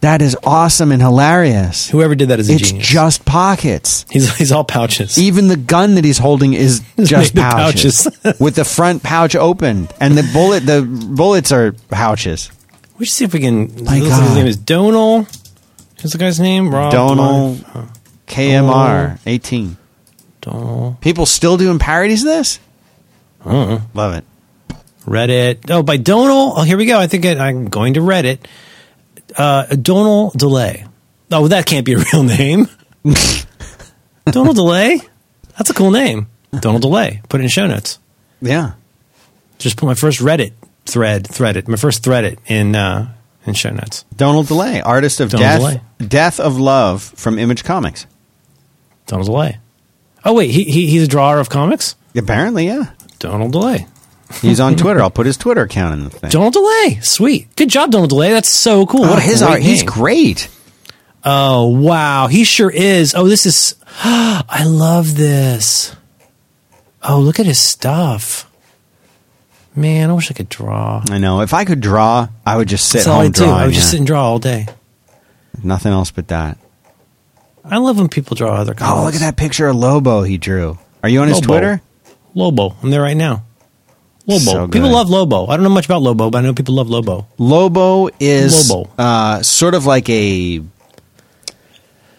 That 0.01 0.21
is 0.21 0.37
awesome 0.43 0.93
and 0.93 1.01
hilarious. 1.01 1.89
Whoever 1.89 2.15
did 2.15 2.29
that 2.29 2.39
is 2.39 2.49
a 2.49 2.53
It's 2.53 2.69
genius. 2.69 2.87
just 2.87 3.25
pockets. 3.25 4.05
he's 4.09 4.33
he's 4.37 4.51
all 4.51 4.63
pouches. 4.63 5.17
Even 5.17 5.49
the 5.49 5.57
gun 5.57 5.95
that 5.95 6.05
he's 6.05 6.17
holding 6.19 6.53
is 6.53 6.81
It's 6.97 7.09
just 7.09 7.35
made 7.35 7.43
of 7.43 7.51
pouches, 7.51 8.03
pouches. 8.23 8.39
with 8.39 8.55
the 8.55 8.63
front 8.63 9.03
pouch 9.03 9.35
open, 9.35 9.89
and 9.99 10.17
the 10.17 10.23
bullet 10.31 10.61
the 10.65 10.83
bullets 10.83 11.51
are 11.51 11.73
pouches. 11.89 12.49
We 12.97 13.05
should 13.05 13.13
see 13.15 13.25
if 13.25 13.33
we 13.33 13.39
can. 13.41 13.67
My 13.83 13.99
looks 13.99 14.09
like 14.09 14.19
God. 14.19 14.23
His 14.27 14.35
name 14.35 14.47
is 14.47 14.55
Donal. 14.57 15.27
Who's 16.01 16.11
the 16.13 16.17
guy's 16.17 16.39
name? 16.39 16.73
Rob 16.73 16.91
Donal 16.93 17.57
uh, 17.73 17.85
KMR 18.27 19.19
eighteen. 19.25 19.75
Donal. 20.41 20.97
People 21.01 21.25
still 21.25 21.57
doing 21.57 21.77
parodies 21.79 22.23
of 22.23 22.29
this. 22.29 22.59
Love 23.43 24.13
it. 24.13 24.23
Reddit. 25.09 25.69
Oh, 25.69 25.81
by 25.83 25.97
Donal. 25.97 26.53
Oh, 26.55 26.61
here 26.61 26.77
we 26.77 26.85
go. 26.85 26.99
I 26.99 27.07
think 27.07 27.25
I, 27.25 27.33
I'm 27.47 27.65
going 27.69 27.95
to 27.95 27.99
Reddit. 28.01 28.39
Uh, 29.35 29.65
Donal 29.65 30.31
Delay. 30.31 30.85
Oh, 31.31 31.47
that 31.47 31.65
can't 31.65 31.85
be 31.85 31.93
a 31.93 31.97
real 32.13 32.23
name. 32.23 32.67
Donal 34.25 34.53
Delay. 34.53 34.99
That's 35.57 35.69
a 35.69 35.73
cool 35.73 35.91
name. 35.91 36.27
Donal 36.51 36.79
Delay. 36.79 37.21
Put 37.27 37.41
it 37.41 37.43
in 37.43 37.49
show 37.49 37.67
notes. 37.67 37.99
Yeah. 38.41 38.73
Just 39.57 39.77
put 39.77 39.87
my 39.87 39.95
first 39.95 40.19
Reddit 40.19 40.53
thread, 40.85 41.27
thread 41.27 41.57
it, 41.57 41.67
my 41.67 41.75
first 41.75 42.03
thread 42.03 42.23
it 42.23 42.39
in 42.47 42.75
uh, 42.75 43.13
in 43.45 43.53
show 43.53 43.69
notes. 43.71 44.05
Donald 44.15 44.47
DeLay, 44.47 44.81
artist 44.85 45.19
of 45.19 45.29
Donald 45.31 45.41
Death, 45.43 45.61
DeLay. 45.61 46.07
Death 46.09 46.39
of 46.39 46.57
Love 46.57 47.03
from 47.03 47.37
Image 47.37 47.63
Comics. 47.63 48.05
Donald 49.05 49.27
Delay. 49.27 49.57
Oh 50.23 50.33
wait, 50.33 50.51
he, 50.51 50.63
he 50.63 50.87
he's 50.87 51.03
a 51.03 51.07
drawer 51.07 51.39
of 51.39 51.49
comics. 51.49 51.95
Apparently, 52.15 52.67
yeah. 52.67 52.91
Donald 53.19 53.51
Delay. 53.51 53.85
He's 54.41 54.59
on 54.59 54.75
Twitter. 54.77 55.01
I'll 55.01 55.09
put 55.09 55.25
his 55.25 55.37
Twitter 55.37 55.61
account 55.63 55.93
in 55.95 56.03
the 56.05 56.09
thing. 56.09 56.29
Donald 56.29 56.53
Delay. 56.53 56.99
Sweet. 57.01 57.55
Good 57.55 57.69
job, 57.69 57.91
Donald 57.91 58.09
Delay. 58.09 58.31
That's 58.31 58.49
so 58.49 58.85
cool. 58.85 59.05
oh, 59.05 59.09
What 59.11 59.23
his 59.23 59.39
great 59.41 59.49
art. 59.51 59.61
He's 59.61 59.83
great. 59.83 60.49
Oh 61.25 61.67
wow, 61.67 62.27
he 62.27 62.43
sure 62.45 62.69
is. 62.71 63.13
Oh, 63.13 63.27
this 63.27 63.45
is. 63.45 63.75
I 64.03 64.63
love 64.65 65.15
this. 65.17 65.95
Oh, 67.03 67.19
look 67.19 67.39
at 67.39 67.45
his 67.45 67.59
stuff. 67.59 68.45
Man, 69.75 70.09
I 70.09 70.13
wish 70.13 70.31
I 70.31 70.33
could 70.33 70.49
draw. 70.49 71.03
I 71.09 71.17
know. 71.17 71.41
If 71.41 71.53
I 71.53 71.63
could 71.65 71.79
draw, 71.81 72.27
I 72.45 72.57
would 72.57 72.67
just 72.67 72.87
sit 72.89 72.99
That's 72.99 73.07
all 73.07 73.15
home 73.17 73.25
I 73.25 73.27
do. 73.27 73.31
drawing. 73.43 73.53
I 73.53 73.65
would 73.65 73.73
just 73.73 73.87
yeah. 73.87 73.91
sit 73.91 73.97
and 73.99 74.07
draw 74.07 74.23
all 74.23 74.39
day. 74.39 74.67
Nothing 75.63 75.91
else 75.91 76.11
but 76.11 76.27
that. 76.29 76.57
I 77.63 77.77
love 77.77 77.97
when 77.97 78.07
people 78.09 78.35
draw 78.35 78.53
other 78.55 78.73
comics. 78.73 78.99
Oh, 78.99 79.03
look 79.03 79.13
at 79.15 79.19
that 79.21 79.37
picture 79.37 79.67
of 79.67 79.75
Lobo 79.75 80.23
he 80.23 80.37
drew. 80.37 80.77
Are 81.03 81.09
you 81.09 81.21
on 81.21 81.27
his 81.27 81.37
Lobo. 81.37 81.47
Twitter? 81.47 81.81
Lobo. 82.33 82.75
I'm 82.81 82.89
there 82.89 83.01
right 83.01 83.15
now. 83.17 83.43
Lobo. 84.29 84.51
So 84.51 84.67
people 84.67 84.89
love 84.91 85.09
Lobo. 85.09 85.47
I 85.47 85.55
don't 85.57 85.63
know 85.63 85.69
much 85.69 85.85
about 85.85 86.01
Lobo, 86.01 86.29
but 86.29 86.37
I 86.39 86.41
know 86.41 86.53
people 86.53 86.75
love 86.75 86.89
Lobo. 86.89 87.27
Lobo 87.37 88.09
is 88.19 88.69
Lobo. 88.69 88.89
Uh, 88.97 89.41
sort 89.43 89.73
of 89.73 89.85
like 89.85 90.09
a. 90.09 90.61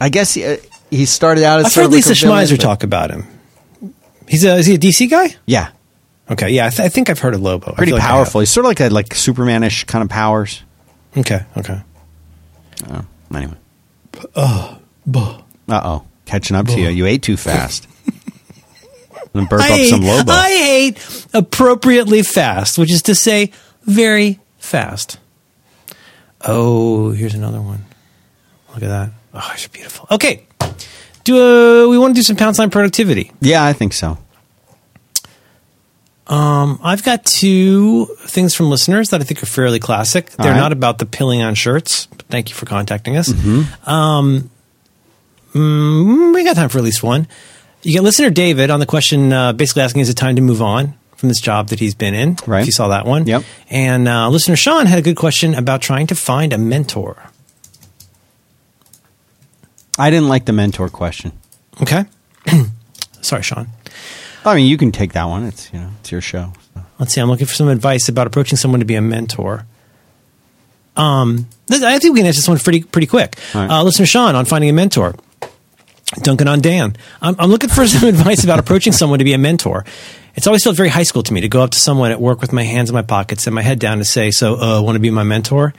I 0.01 0.09
guess 0.09 0.35
he, 0.35 0.45
uh, 0.45 0.57
he 0.91 1.05
started 1.07 1.45
out 1.45 1.61
as. 1.61 1.67
I've 1.67 1.73
sort 1.73 1.83
heard 1.85 1.87
of 1.89 1.93
like 1.93 2.07
Lisa 2.07 2.27
a 2.27 2.29
Schmeiser 2.29 2.57
but- 2.57 2.61
talk 2.63 2.83
about 2.83 3.11
him. 3.11 3.27
He's 4.29 4.45
a 4.45 4.57
is 4.57 4.67
he 4.67 4.75
a 4.75 4.79
DC 4.79 5.11
guy? 5.11 5.35
Yeah, 5.47 5.71
Okay, 6.31 6.51
yeah, 6.51 6.67
I, 6.67 6.71
th- 6.71 6.81
I 6.81 6.89
think 6.89 7.11
I've 7.11 7.19
heard 7.19 7.35
of 7.35 7.43
Lobo. 7.43 7.73
Pretty 7.73 7.91
like 7.93 8.01
powerful. 8.01 8.41
He's 8.41 8.51
sort 8.51 8.65
of 8.65 8.69
like 8.71 8.81
a 8.81 8.89
like 8.89 9.09
Supermanish 9.09 9.87
kind 9.87 10.03
of 10.05 10.09
powers. 10.09 10.63
Okay, 11.17 11.41
okay. 11.57 11.81
Oh, 12.89 13.05
anyway. 13.35 13.57
Uh 14.37 14.77
oh, 15.69 16.05
catching 16.27 16.57
up 16.57 16.67
to 16.67 16.81
you. 16.81 16.89
You 16.89 17.07
ate 17.07 17.23
too 17.23 17.37
fast. 17.37 17.89
and 19.35 19.49
burp 19.49 19.63
up 19.63 19.81
some 19.81 20.01
Lobo. 20.03 20.33
I 20.33 20.51
hate 20.51 21.27
appropriately 21.33 22.23
fast, 22.23 22.79
which 22.79 22.93
is 22.93 23.03
to 23.03 23.15
say, 23.15 23.53
very 23.83 24.41
fast. 24.59 25.19
Oh, 26.43 27.11
here's 27.11 27.35
another 27.35 27.61
one. 27.61 27.85
Look 28.75 28.83
at 28.83 28.89
that. 28.89 29.11
Oh, 29.35 29.51
it's 29.55 29.69
beautiful. 29.69 30.07
Okay, 30.11 30.47
do 31.25 31.37
uh, 31.37 31.89
we 31.89 31.99
want 31.99 32.15
to 32.15 32.19
do 32.19 32.23
some 32.23 32.37
pound 32.37 32.57
sign 32.57 32.71
productivity? 32.71 33.33
yeah, 33.41 33.65
I 33.65 33.73
think 33.73 33.93
so. 33.93 34.19
Um, 36.27 36.79
I've 36.85 37.03
got 37.03 37.25
two 37.25 38.07
things 38.21 38.55
from 38.55 38.71
listeners 38.71 39.11
that 39.11 39.21
I 39.21 39.25
think 39.25 39.43
are 39.43 39.47
fairly 39.47 39.81
classic. 39.81 40.31
They're 40.31 40.53
right. 40.53 40.57
not 40.57 40.71
about 40.71 40.99
the 40.99 41.07
pilling 41.07 41.43
on 41.43 41.57
shirts. 41.57 42.07
But 42.07 42.27
thank 42.29 42.51
you 42.51 42.55
for 42.55 42.67
contacting 42.67 43.17
us. 43.17 43.33
Um, 43.85 44.49
mm, 45.53 46.33
we 46.33 46.45
got 46.45 46.55
time 46.55 46.69
for 46.69 46.79
at 46.79 46.85
least 46.85 47.03
one. 47.03 47.27
You 47.83 47.93
get 47.93 48.03
listener 48.03 48.31
David 48.31 48.71
on 48.71 48.81
the 48.81 48.87
question, 48.87 49.33
uh, 49.33 49.53
basically 49.53 49.83
asking, 49.83 50.03
is 50.03 50.09
it 50.11 50.15
time 50.15 50.37
to 50.37 50.43
move 50.43 50.61
on 50.61 50.95
from 51.17 51.29
this 51.29 51.41
job 51.41 51.69
that 51.69 51.81
he's 51.81 51.95
been 51.95 52.15
in? 52.15 52.37
Right. 52.47 52.61
If 52.61 52.67
you 52.67 52.73
saw 52.73 52.89
that 52.89 53.07
one. 53.07 53.27
Yep. 53.27 53.43
And 53.71 54.07
uh, 54.07 54.29
listener 54.29 54.57
Sean 54.57 54.87
had 54.87 54.99
a 54.99 55.03
good 55.03 55.17
question 55.17 55.55
about 55.55 55.81
trying 55.81 56.07
to 56.09 56.15
find 56.15 56.53
a 56.53 56.59
mentor. 56.59 57.31
I 59.99 60.11
didn't 60.11 60.29
like 60.29 60.45
the 60.45 60.53
mentor 60.53 60.89
question. 60.89 61.33
Okay. 61.81 62.05
Sorry, 63.23 63.43
Sean. 63.43 63.69
I 64.45 64.55
mean, 64.57 64.67
you 64.67 64.79
can 64.79 64.93
take 64.93 65.13
that 65.13 65.25
one. 65.25 65.45
It's 65.45 65.71
you 65.73 65.79
know, 65.79 65.91
it's 66.01 66.11
your 66.11 66.23
show. 66.23 66.53
Let's 66.99 67.13
see. 67.13 67.21
I'm 67.21 67.29
looking 67.29 67.47
for 67.47 67.55
some 67.55 67.69
advice 67.69 68.09
about 68.09 68.27
approaching 68.27 68.57
someone 68.57 68.81
to 68.81 68.87
be 68.87 68.95
a 68.95 69.03
mentor. 69.03 69.67
Um, 70.97 71.47
I 71.71 71.99
think 71.99 72.15
we 72.15 72.21
can 72.21 72.27
answer 72.27 72.39
this 72.39 72.49
one 72.49 72.59
pretty 72.59 72.83
pretty 72.83 73.07
quick. 73.07 73.37
Right. 73.55 73.71
Uh, 73.71 73.83
listener 73.83 74.07
Sean 74.07 74.35
on 74.35 74.45
finding 74.45 74.71
a 74.71 74.73
mentor. 74.73 75.15
Duncan 76.19 76.49
on 76.49 76.61
Dan. 76.61 76.97
I'm, 77.23 77.37
I'm 77.39 77.51
looking 77.51 77.71
for 77.71 77.87
some 77.87 78.09
advice 78.09 78.45
about 78.45 78.59
approaching 78.59 78.93
someone 78.93 79.19
to 79.21 79.25
be 79.25 79.33
a 79.33 79.39
mentor. 79.39 79.85
It's 80.35 80.47
always 80.47 80.63
felt 80.65 80.77
very 80.77 80.89
high 80.89 81.03
school 81.03 81.23
to 81.25 81.33
me 81.33 81.41
to 81.41 81.49
go 81.49 81.63
up 81.63 81.71
to 81.71 81.79
someone 81.79 82.11
at 82.13 82.21
work 82.21 82.41
with 82.41 82.53
my 82.53 82.63
hands 82.63 82.89
in 82.89 82.95
my 82.95 83.03
pockets 83.03 83.47
and 83.47 83.55
my 83.55 83.63
head 83.63 83.79
down 83.79 83.99
to 83.99 84.05
say, 84.05 84.31
"So, 84.31 84.61
uh, 84.61 84.83
want 84.83 84.97
to 84.97 85.01
be 85.01 85.11
my 85.11 85.25
mentor?" 85.25 85.75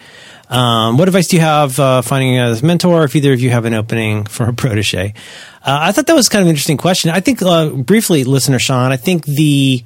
Um, 0.50 0.98
what 0.98 1.08
advice 1.08 1.30
do 1.30 1.38
you 1.38 1.42
have 1.42 1.80
uh, 1.80 2.02
finding 2.02 2.38
a 2.38 2.58
mentor? 2.62 3.06
If 3.06 3.16
either 3.16 3.32
of 3.32 3.40
you 3.40 3.50
have 3.52 3.64
an 3.64 3.74
opening 3.74 4.26
for 4.26 4.50
a 4.50 4.54
protege, 4.64 5.14
uh, 5.66 5.78
I 5.82 5.92
thought 5.94 6.08
that 6.08 6.16
was 6.16 6.28
kind 6.28 6.42
of 6.42 6.48
an 6.48 6.50
interesting 6.50 6.78
question. 6.78 7.10
I 7.10 7.22
think 7.22 7.42
uh, 7.42 7.70
briefly, 7.70 8.24
listener 8.26 8.60
Sean, 8.60 8.92
I 8.92 8.98
think 8.98 9.26
the 9.26 9.84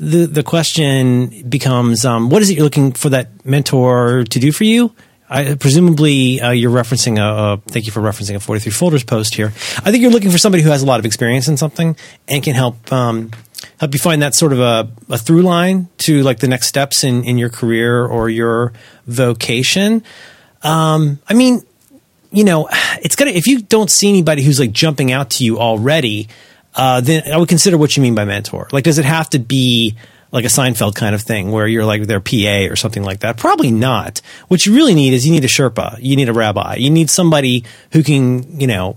the 0.00 0.26
the 0.26 0.42
question 0.42 1.48
becomes, 1.48 2.04
um, 2.04 2.30
what 2.30 2.40
is 2.40 2.50
it 2.50 2.54
you're 2.54 2.64
looking 2.64 2.92
for 2.92 3.10
that 3.10 3.44
mentor 3.44 4.24
to 4.24 4.38
do 4.38 4.52
for 4.52 4.64
you? 4.64 4.94
I, 5.30 5.54
presumably, 5.54 6.40
uh, 6.40 6.50
you're 6.50 6.72
referencing 6.72 7.18
a, 7.18 7.54
a. 7.54 7.56
Thank 7.70 7.86
you 7.86 7.92
for 7.92 8.00
referencing 8.00 8.34
a 8.34 8.40
43 8.40 8.72
folders 8.72 9.04
post 9.04 9.34
here. 9.34 9.48
I 9.48 9.90
think 9.90 9.98
you're 9.98 10.10
looking 10.10 10.30
for 10.30 10.38
somebody 10.38 10.62
who 10.62 10.70
has 10.70 10.82
a 10.82 10.86
lot 10.86 11.00
of 11.00 11.06
experience 11.06 11.48
in 11.48 11.56
something 11.56 11.96
and 12.28 12.42
can 12.42 12.54
help 12.54 12.90
um, 12.92 13.30
help 13.78 13.92
you 13.92 14.00
find 14.00 14.22
that 14.22 14.34
sort 14.34 14.52
of 14.52 14.60
a, 14.60 14.90
a 15.10 15.18
through 15.18 15.42
line 15.42 15.88
to 15.98 16.22
like 16.22 16.38
the 16.38 16.48
next 16.48 16.66
steps 16.66 17.04
in 17.04 17.24
in 17.24 17.36
your 17.36 17.50
career 17.50 18.06
or 18.06 18.30
your 18.30 18.72
vocation. 19.06 20.02
Um, 20.62 21.18
I 21.28 21.34
mean, 21.34 21.62
you 22.32 22.44
know, 22.44 22.68
it's 23.02 23.16
gonna 23.16 23.32
if 23.32 23.46
you 23.46 23.60
don't 23.60 23.90
see 23.90 24.08
anybody 24.08 24.42
who's 24.42 24.58
like 24.58 24.72
jumping 24.72 25.12
out 25.12 25.30
to 25.30 25.44
you 25.44 25.58
already, 25.58 26.28
uh, 26.74 27.00
then 27.00 27.30
I 27.30 27.36
would 27.36 27.48
consider 27.48 27.76
what 27.76 27.96
you 27.96 28.02
mean 28.02 28.14
by 28.14 28.24
mentor. 28.24 28.68
Like, 28.72 28.84
does 28.84 28.98
it 28.98 29.04
have 29.04 29.28
to 29.30 29.38
be 29.38 29.96
like 30.30 30.44
a 30.44 30.48
Seinfeld 30.48 30.94
kind 30.94 31.14
of 31.14 31.22
thing 31.22 31.50
where 31.50 31.66
you're 31.66 31.84
like 31.84 32.02
their 32.02 32.20
PA 32.20 32.70
or 32.70 32.76
something 32.76 33.02
like 33.02 33.20
that? 33.20 33.36
Probably 33.36 33.70
not. 33.70 34.20
What 34.48 34.66
you 34.66 34.74
really 34.74 34.94
need 34.94 35.14
is 35.14 35.26
you 35.26 35.32
need 35.32 35.44
a 35.44 35.48
Sherpa, 35.48 35.98
you 36.00 36.16
need 36.16 36.28
a 36.28 36.32
rabbi, 36.32 36.76
you 36.76 36.90
need 36.90 37.10
somebody 37.10 37.64
who 37.92 38.02
can, 38.02 38.60
you 38.60 38.66
know, 38.66 38.96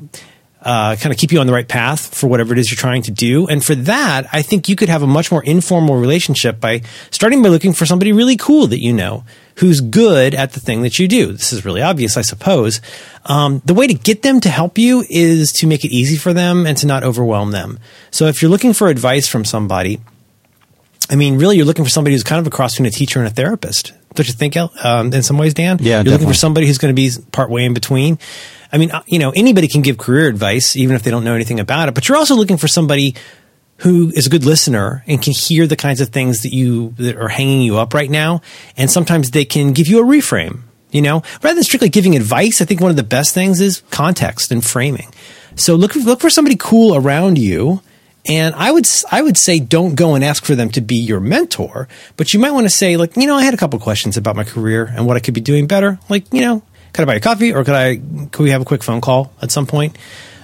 uh, 0.63 0.95
kind 0.95 1.11
of 1.11 1.17
keep 1.17 1.31
you 1.31 1.39
on 1.39 1.47
the 1.47 1.53
right 1.53 1.67
path 1.67 2.13
for 2.13 2.27
whatever 2.27 2.53
it 2.53 2.59
is 2.59 2.69
you're 2.69 2.77
trying 2.77 3.01
to 3.01 3.11
do. 3.11 3.47
And 3.47 3.63
for 3.63 3.73
that, 3.75 4.27
I 4.31 4.41
think 4.41 4.69
you 4.69 4.75
could 4.75 4.89
have 4.89 5.01
a 5.01 5.07
much 5.07 5.31
more 5.31 5.43
informal 5.43 5.95
relationship 5.95 6.59
by 6.59 6.81
starting 7.09 7.41
by 7.41 7.49
looking 7.49 7.73
for 7.73 7.85
somebody 7.85 8.13
really 8.13 8.37
cool 8.37 8.67
that 8.67 8.79
you 8.79 8.93
know 8.93 9.23
who's 9.55 9.81
good 9.81 10.35
at 10.35 10.53
the 10.53 10.59
thing 10.59 10.83
that 10.83 10.99
you 10.99 11.07
do. 11.07 11.31
This 11.31 11.51
is 11.51 11.65
really 11.65 11.81
obvious, 11.81 12.15
I 12.15 12.21
suppose. 12.21 12.79
Um, 13.25 13.61
the 13.65 13.73
way 13.73 13.87
to 13.87 13.93
get 13.93 14.21
them 14.21 14.39
to 14.41 14.49
help 14.49 14.77
you 14.77 15.03
is 15.09 15.51
to 15.53 15.67
make 15.67 15.83
it 15.83 15.91
easy 15.91 16.17
for 16.17 16.33
them 16.33 16.67
and 16.67 16.77
to 16.77 16.87
not 16.87 17.03
overwhelm 17.03 17.51
them. 17.51 17.79
So 18.11 18.27
if 18.27 18.41
you're 18.41 18.51
looking 18.51 18.73
for 18.73 18.87
advice 18.87 19.27
from 19.27 19.45
somebody, 19.45 19.99
I 21.11 21.15
mean, 21.15 21.37
really, 21.37 21.57
you're 21.57 21.65
looking 21.65 21.83
for 21.83 21.91
somebody 21.91 22.15
who's 22.15 22.23
kind 22.23 22.39
of 22.39 22.47
a 22.47 22.49
cross 22.49 22.73
between 22.73 22.87
a 22.87 22.91
teacher 22.91 23.19
and 23.19 23.27
a 23.27 23.31
therapist. 23.31 23.91
Don't 24.13 24.27
you 24.27 24.33
think, 24.33 24.55
um, 24.57 25.13
in 25.13 25.23
some 25.23 25.37
ways, 25.37 25.53
Dan? 25.53 25.77
Yeah, 25.81 26.01
You're 26.01 26.13
looking 26.13 26.27
for 26.27 26.33
somebody 26.33 26.67
who's 26.67 26.77
going 26.77 26.93
to 26.93 26.99
be 26.99 27.11
part 27.31 27.49
way 27.49 27.65
in 27.65 27.73
between. 27.73 28.17
I 28.71 28.77
mean, 28.77 28.91
uh, 28.91 29.03
you 29.07 29.19
know, 29.19 29.31
anybody 29.31 29.67
can 29.67 29.81
give 29.81 29.97
career 29.97 30.27
advice, 30.27 30.77
even 30.77 30.95
if 30.95 31.03
they 31.03 31.11
don't 31.11 31.25
know 31.25 31.35
anything 31.35 31.59
about 31.59 31.89
it, 31.89 31.95
but 31.95 32.07
you're 32.07 32.17
also 32.17 32.35
looking 32.35 32.57
for 32.57 32.69
somebody 32.69 33.15
who 33.77 34.09
is 34.15 34.27
a 34.27 34.29
good 34.29 34.45
listener 34.45 35.03
and 35.07 35.21
can 35.21 35.33
hear 35.33 35.67
the 35.67 35.75
kinds 35.75 36.01
of 36.01 36.09
things 36.09 36.43
that 36.43 36.53
you, 36.53 36.93
that 36.97 37.17
are 37.17 37.27
hanging 37.27 37.61
you 37.61 37.77
up 37.77 37.93
right 37.93 38.09
now. 38.09 38.41
And 38.77 38.89
sometimes 38.89 39.31
they 39.31 39.43
can 39.43 39.73
give 39.73 39.87
you 39.87 39.99
a 39.99 40.05
reframe, 40.05 40.61
you 40.91 41.01
know, 41.01 41.23
rather 41.41 41.55
than 41.55 41.63
strictly 41.63 41.89
giving 41.89 42.15
advice. 42.15 42.61
I 42.61 42.65
think 42.65 42.79
one 42.79 42.91
of 42.91 42.97
the 42.97 43.03
best 43.03 43.33
things 43.33 43.59
is 43.59 43.81
context 43.89 44.51
and 44.51 44.63
framing. 44.63 45.11
So 45.55 45.75
look, 45.75 45.95
look 45.95 46.21
for 46.21 46.29
somebody 46.29 46.55
cool 46.57 46.95
around 46.95 47.37
you. 47.37 47.81
And 48.25 48.53
I 48.55 48.71
would, 48.71 48.85
I 49.11 49.21
would 49.21 49.37
say 49.37 49.59
don't 49.59 49.95
go 49.95 50.13
and 50.13 50.23
ask 50.23 50.45
for 50.45 50.55
them 50.55 50.69
to 50.71 50.81
be 50.81 50.95
your 50.95 51.19
mentor, 51.19 51.87
but 52.17 52.33
you 52.33 52.39
might 52.39 52.51
want 52.51 52.65
to 52.65 52.69
say 52.69 52.97
like, 52.97 53.17
you 53.17 53.25
know, 53.25 53.35
I 53.35 53.43
had 53.43 53.53
a 53.53 53.57
couple 53.57 53.79
questions 53.79 54.17
about 54.17 54.35
my 54.35 54.43
career 54.43 54.85
and 54.85 55.07
what 55.07 55.17
I 55.17 55.19
could 55.19 55.33
be 55.33 55.41
doing 55.41 55.67
better. 55.67 55.99
Like, 56.07 56.31
you 56.31 56.41
know, 56.41 56.61
could 56.93 57.03
I 57.03 57.05
buy 57.05 57.15
a 57.15 57.19
coffee 57.19 57.53
or 57.53 57.63
could 57.63 57.73
I, 57.73 57.97
could 58.31 58.43
we 58.43 58.51
have 58.51 58.61
a 58.61 58.65
quick 58.65 58.83
phone 58.83 59.01
call 59.01 59.33
at 59.41 59.51
some 59.51 59.65
point? 59.65 59.97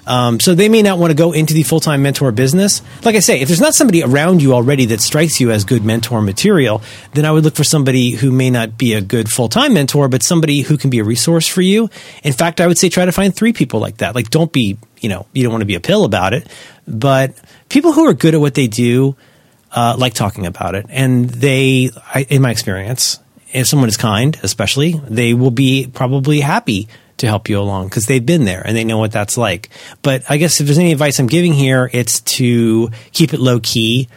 Um, 0.07 0.39
so 0.39 0.55
they 0.55 0.69
may 0.69 0.81
not 0.81 0.97
want 0.97 1.11
to 1.11 1.15
go 1.15 1.33
into 1.33 1.53
the 1.53 1.63
full 1.63 1.81
time 1.81 2.01
mentor 2.01 2.31
business. 2.31 2.81
Like 3.03 3.15
I 3.15 3.19
say, 3.19 3.41
if 3.41 3.49
there's 3.49 3.61
not 3.61 3.75
somebody 3.75 4.03
around 4.03 4.41
you 4.41 4.53
already 4.53 4.85
that 4.85 5.01
strikes 5.01 5.41
you 5.41 5.51
as 5.51 5.65
good 5.65 5.83
mentor 5.83 6.21
material, 6.21 6.81
then 7.13 7.25
I 7.25 7.31
would 7.31 7.43
look 7.43 7.55
for 7.55 7.65
somebody 7.65 8.11
who 8.11 8.31
may 8.31 8.49
not 8.49 8.77
be 8.77 8.93
a 8.93 9.01
good 9.01 9.29
full 9.29 9.49
time 9.49 9.73
mentor, 9.73 10.07
but 10.07 10.23
somebody 10.23 10.61
who 10.61 10.77
can 10.77 10.89
be 10.89 10.99
a 10.99 11.03
resource 11.03 11.45
for 11.47 11.61
you. 11.61 11.89
In 12.23 12.31
fact, 12.31 12.61
I 12.61 12.67
would 12.67 12.77
say 12.77 12.87
try 12.87 13.03
to 13.03 13.11
find 13.11 13.35
three 13.35 13.51
people 13.51 13.81
like 13.81 13.97
that. 13.97 14.15
Like, 14.15 14.29
don't 14.29 14.51
be, 14.51 14.77
you 15.01 15.09
know, 15.09 15.27
you 15.33 15.43
don't 15.43 15.51
want 15.51 15.61
to 15.61 15.67
be 15.67 15.75
a 15.75 15.81
pill 15.81 16.05
about 16.05 16.33
it, 16.33 16.47
but 16.87 17.37
people 17.69 17.93
who 17.93 18.05
are 18.05 18.13
good 18.13 18.33
at 18.33 18.41
what 18.41 18.53
they 18.53 18.67
do 18.67 19.15
uh, 19.71 19.95
like 19.97 20.13
talking 20.13 20.45
about 20.45 20.75
it, 20.75 20.85
and 20.89 21.29
they, 21.29 21.89
I, 22.13 22.25
in 22.29 22.41
my 22.41 22.51
experience, 22.51 23.19
if 23.51 23.67
someone 23.67 23.89
is 23.89 23.97
kind, 23.97 24.37
especially, 24.43 24.93
they 25.07 25.33
will 25.33 25.51
be 25.51 25.89
probably 25.93 26.39
happy 26.39 26.87
to 27.17 27.27
help 27.27 27.49
you 27.49 27.59
along 27.59 27.87
because 27.87 28.05
they've 28.05 28.25
been 28.25 28.45
there 28.45 28.61
and 28.65 28.77
they 28.77 28.83
know 28.83 28.99
what 28.99 29.11
that's 29.11 29.37
like. 29.37 29.69
But 30.03 30.23
I 30.29 30.37
guess 30.37 30.59
if 30.59 30.67
there's 30.67 30.77
any 30.77 30.91
advice 30.91 31.19
I'm 31.19 31.27
giving 31.27 31.53
here, 31.53 31.89
it's 31.91 32.19
to 32.21 32.89
keep 33.11 33.33
it 33.33 33.39
low 33.39 33.59
key 33.59 34.07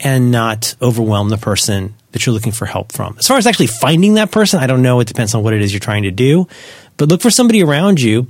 and 0.00 0.32
not 0.32 0.74
overwhelm 0.82 1.28
the 1.28 1.36
person 1.36 1.94
that 2.10 2.26
you're 2.26 2.32
looking 2.32 2.52
for 2.52 2.66
help 2.66 2.90
from. 2.90 3.16
As 3.18 3.28
far 3.28 3.36
as 3.36 3.46
actually 3.46 3.68
finding 3.68 4.14
that 4.14 4.32
person, 4.32 4.58
I 4.58 4.66
don't 4.66 4.82
know. 4.82 4.98
It 4.98 5.06
depends 5.06 5.34
on 5.34 5.44
what 5.44 5.54
it 5.54 5.62
is 5.62 5.72
you're 5.72 5.80
trying 5.80 6.02
to 6.02 6.10
do. 6.10 6.48
But 6.96 7.08
look 7.08 7.22
for 7.22 7.30
somebody 7.30 7.62
around 7.62 8.00
you 8.00 8.26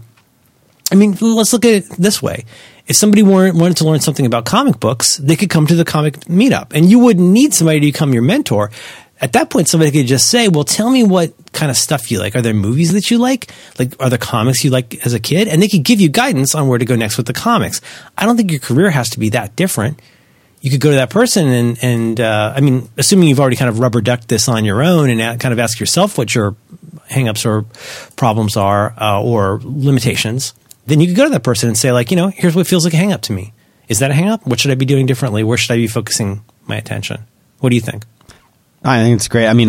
I 0.92 0.94
mean, 0.94 1.16
let's 1.20 1.54
look 1.54 1.64
at 1.64 1.72
it 1.72 1.88
this 1.90 2.22
way. 2.22 2.44
If 2.87 2.97
somebody 2.97 3.22
wanted 3.22 3.76
to 3.76 3.85
learn 3.85 4.01
something 4.01 4.26
about 4.26 4.45
comic 4.45 4.80
books, 4.80 5.16
they 5.18 5.37
could 5.37 5.51
come 5.51 5.66
to 5.66 5.74
the 5.74 5.85
comic 5.85 6.14
meetup 6.26 6.72
and 6.74 6.91
you 6.91 6.99
wouldn't 6.99 7.30
need 7.30 7.55
somebody 7.55 7.80
to 7.80 7.87
become 7.87 8.12
your 8.12 8.22
mentor. 8.22 8.70
At 9.20 9.35
that 9.35 9.51
point, 9.51 9.68
somebody 9.68 9.93
could 9.93 10.09
just 10.09 10.28
say, 10.28 10.49
well, 10.49 10.64
tell 10.64 10.91
me 10.91 11.05
what 11.05 11.33
kind 11.53 11.70
of 11.70 11.76
stuff 11.76 12.11
you 12.11 12.18
like. 12.18 12.35
Are 12.35 12.43
there 12.43 12.53
movies 12.55 12.93
that 12.93 13.09
you 13.09 13.18
like? 13.18 13.53
Like, 13.78 13.95
are 14.03 14.11
there 14.11 14.18
comics 14.18 14.64
you 14.64 14.70
like 14.70 15.07
as 15.07 15.14
a 15.14 15.20
kid? 15.20 15.47
And 15.47 15.62
they 15.62 15.68
could 15.68 15.85
give 15.85 16.01
you 16.01 16.09
guidance 16.09 16.57
on 16.57 16.66
where 16.66 16.76
to 16.76 16.85
go 16.85 16.97
next 16.97 17.18
with 17.18 17.26
the 17.26 17.33
comics. 17.33 17.80
I 18.18 18.26
don't 18.26 18.37
think 18.37 18.51
your 18.51 18.59
career 18.59 18.91
has 18.91 19.11
to 19.11 19.20
be 19.20 19.28
that 19.28 19.55
different. 19.55 20.01
You 20.61 20.72
could 20.72 20.80
go 20.80 20.91
to 20.91 20.97
that 20.97 21.11
person 21.11 21.47
and, 21.47 21.78
and, 21.83 22.20
uh, 22.20 22.53
I 22.57 22.61
mean, 22.61 22.89
assuming 22.99 23.28
you've 23.28 23.39
already 23.39 23.57
kind 23.57 23.68
of 23.68 23.78
rubber 23.78 24.01
ducked 24.01 24.26
this 24.26 24.49
on 24.49 24.64
your 24.64 24.83
own 24.83 25.09
and 25.09 25.20
a- 25.20 25.37
kind 25.37 25.53
of 25.53 25.61
ask 25.61 25.78
yourself 25.78 26.18
what 26.18 26.35
your 26.35 26.57
hangups 27.09 27.47
or 27.47 27.64
problems 28.16 28.57
are, 28.57 28.93
uh, 29.01 29.22
or 29.22 29.61
limitations, 29.62 30.53
then 30.87 31.01
you 31.01 31.07
could 31.07 31.16
go 31.16 31.24
to 31.24 31.30
that 31.30 31.45
person 31.45 31.68
and 31.68 31.78
say, 31.78 31.93
like, 31.93 32.11
you 32.11 32.16
know, 32.16 32.28
here's 32.28 32.57
what 32.57 32.66
feels 32.66 32.85
like 32.85 32.95
a 32.95 32.97
hang 32.97 33.12
up 33.12 33.22
to 33.22 33.33
me. 33.33 33.53
Is 33.89 33.99
that 34.01 34.11
a 34.11 34.14
hang 34.14 34.28
up? 34.28 34.47
What 34.47 34.61
should 34.61 34.70
I 34.70 34.74
be 34.74 34.85
doing 34.85 35.07
differently? 35.07 35.45
Where 35.45 35.59
should 35.59 35.72
I 35.72 35.76
be 35.76 35.87
focusing 35.87 36.45
my 36.66 36.76
attention? 36.76 37.26
What 37.61 37.70
do 37.70 37.76
you 37.76 37.83
think? 37.83 38.05
I 38.85 39.03
think 39.03 39.16
it's 39.16 39.28
great. 39.28 39.47
I 39.47 39.53
mean, 39.53 39.68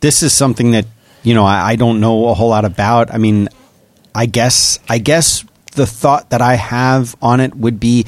this 0.00 0.22
is 0.22 0.34
something 0.34 0.72
that 0.72 0.86
you 1.22 1.34
know 1.34 1.44
I, 1.44 1.70
I 1.70 1.76
don't 1.76 2.00
know 2.00 2.28
a 2.28 2.34
whole 2.34 2.50
lot 2.50 2.64
about. 2.64 3.12
I 3.12 3.18
mean, 3.18 3.48
I 4.14 4.26
guess 4.26 4.78
I 4.88 4.98
guess 4.98 5.44
the 5.72 5.86
thought 5.86 6.30
that 6.30 6.42
I 6.42 6.56
have 6.56 7.16
on 7.22 7.40
it 7.40 7.54
would 7.54 7.80
be, 7.80 8.04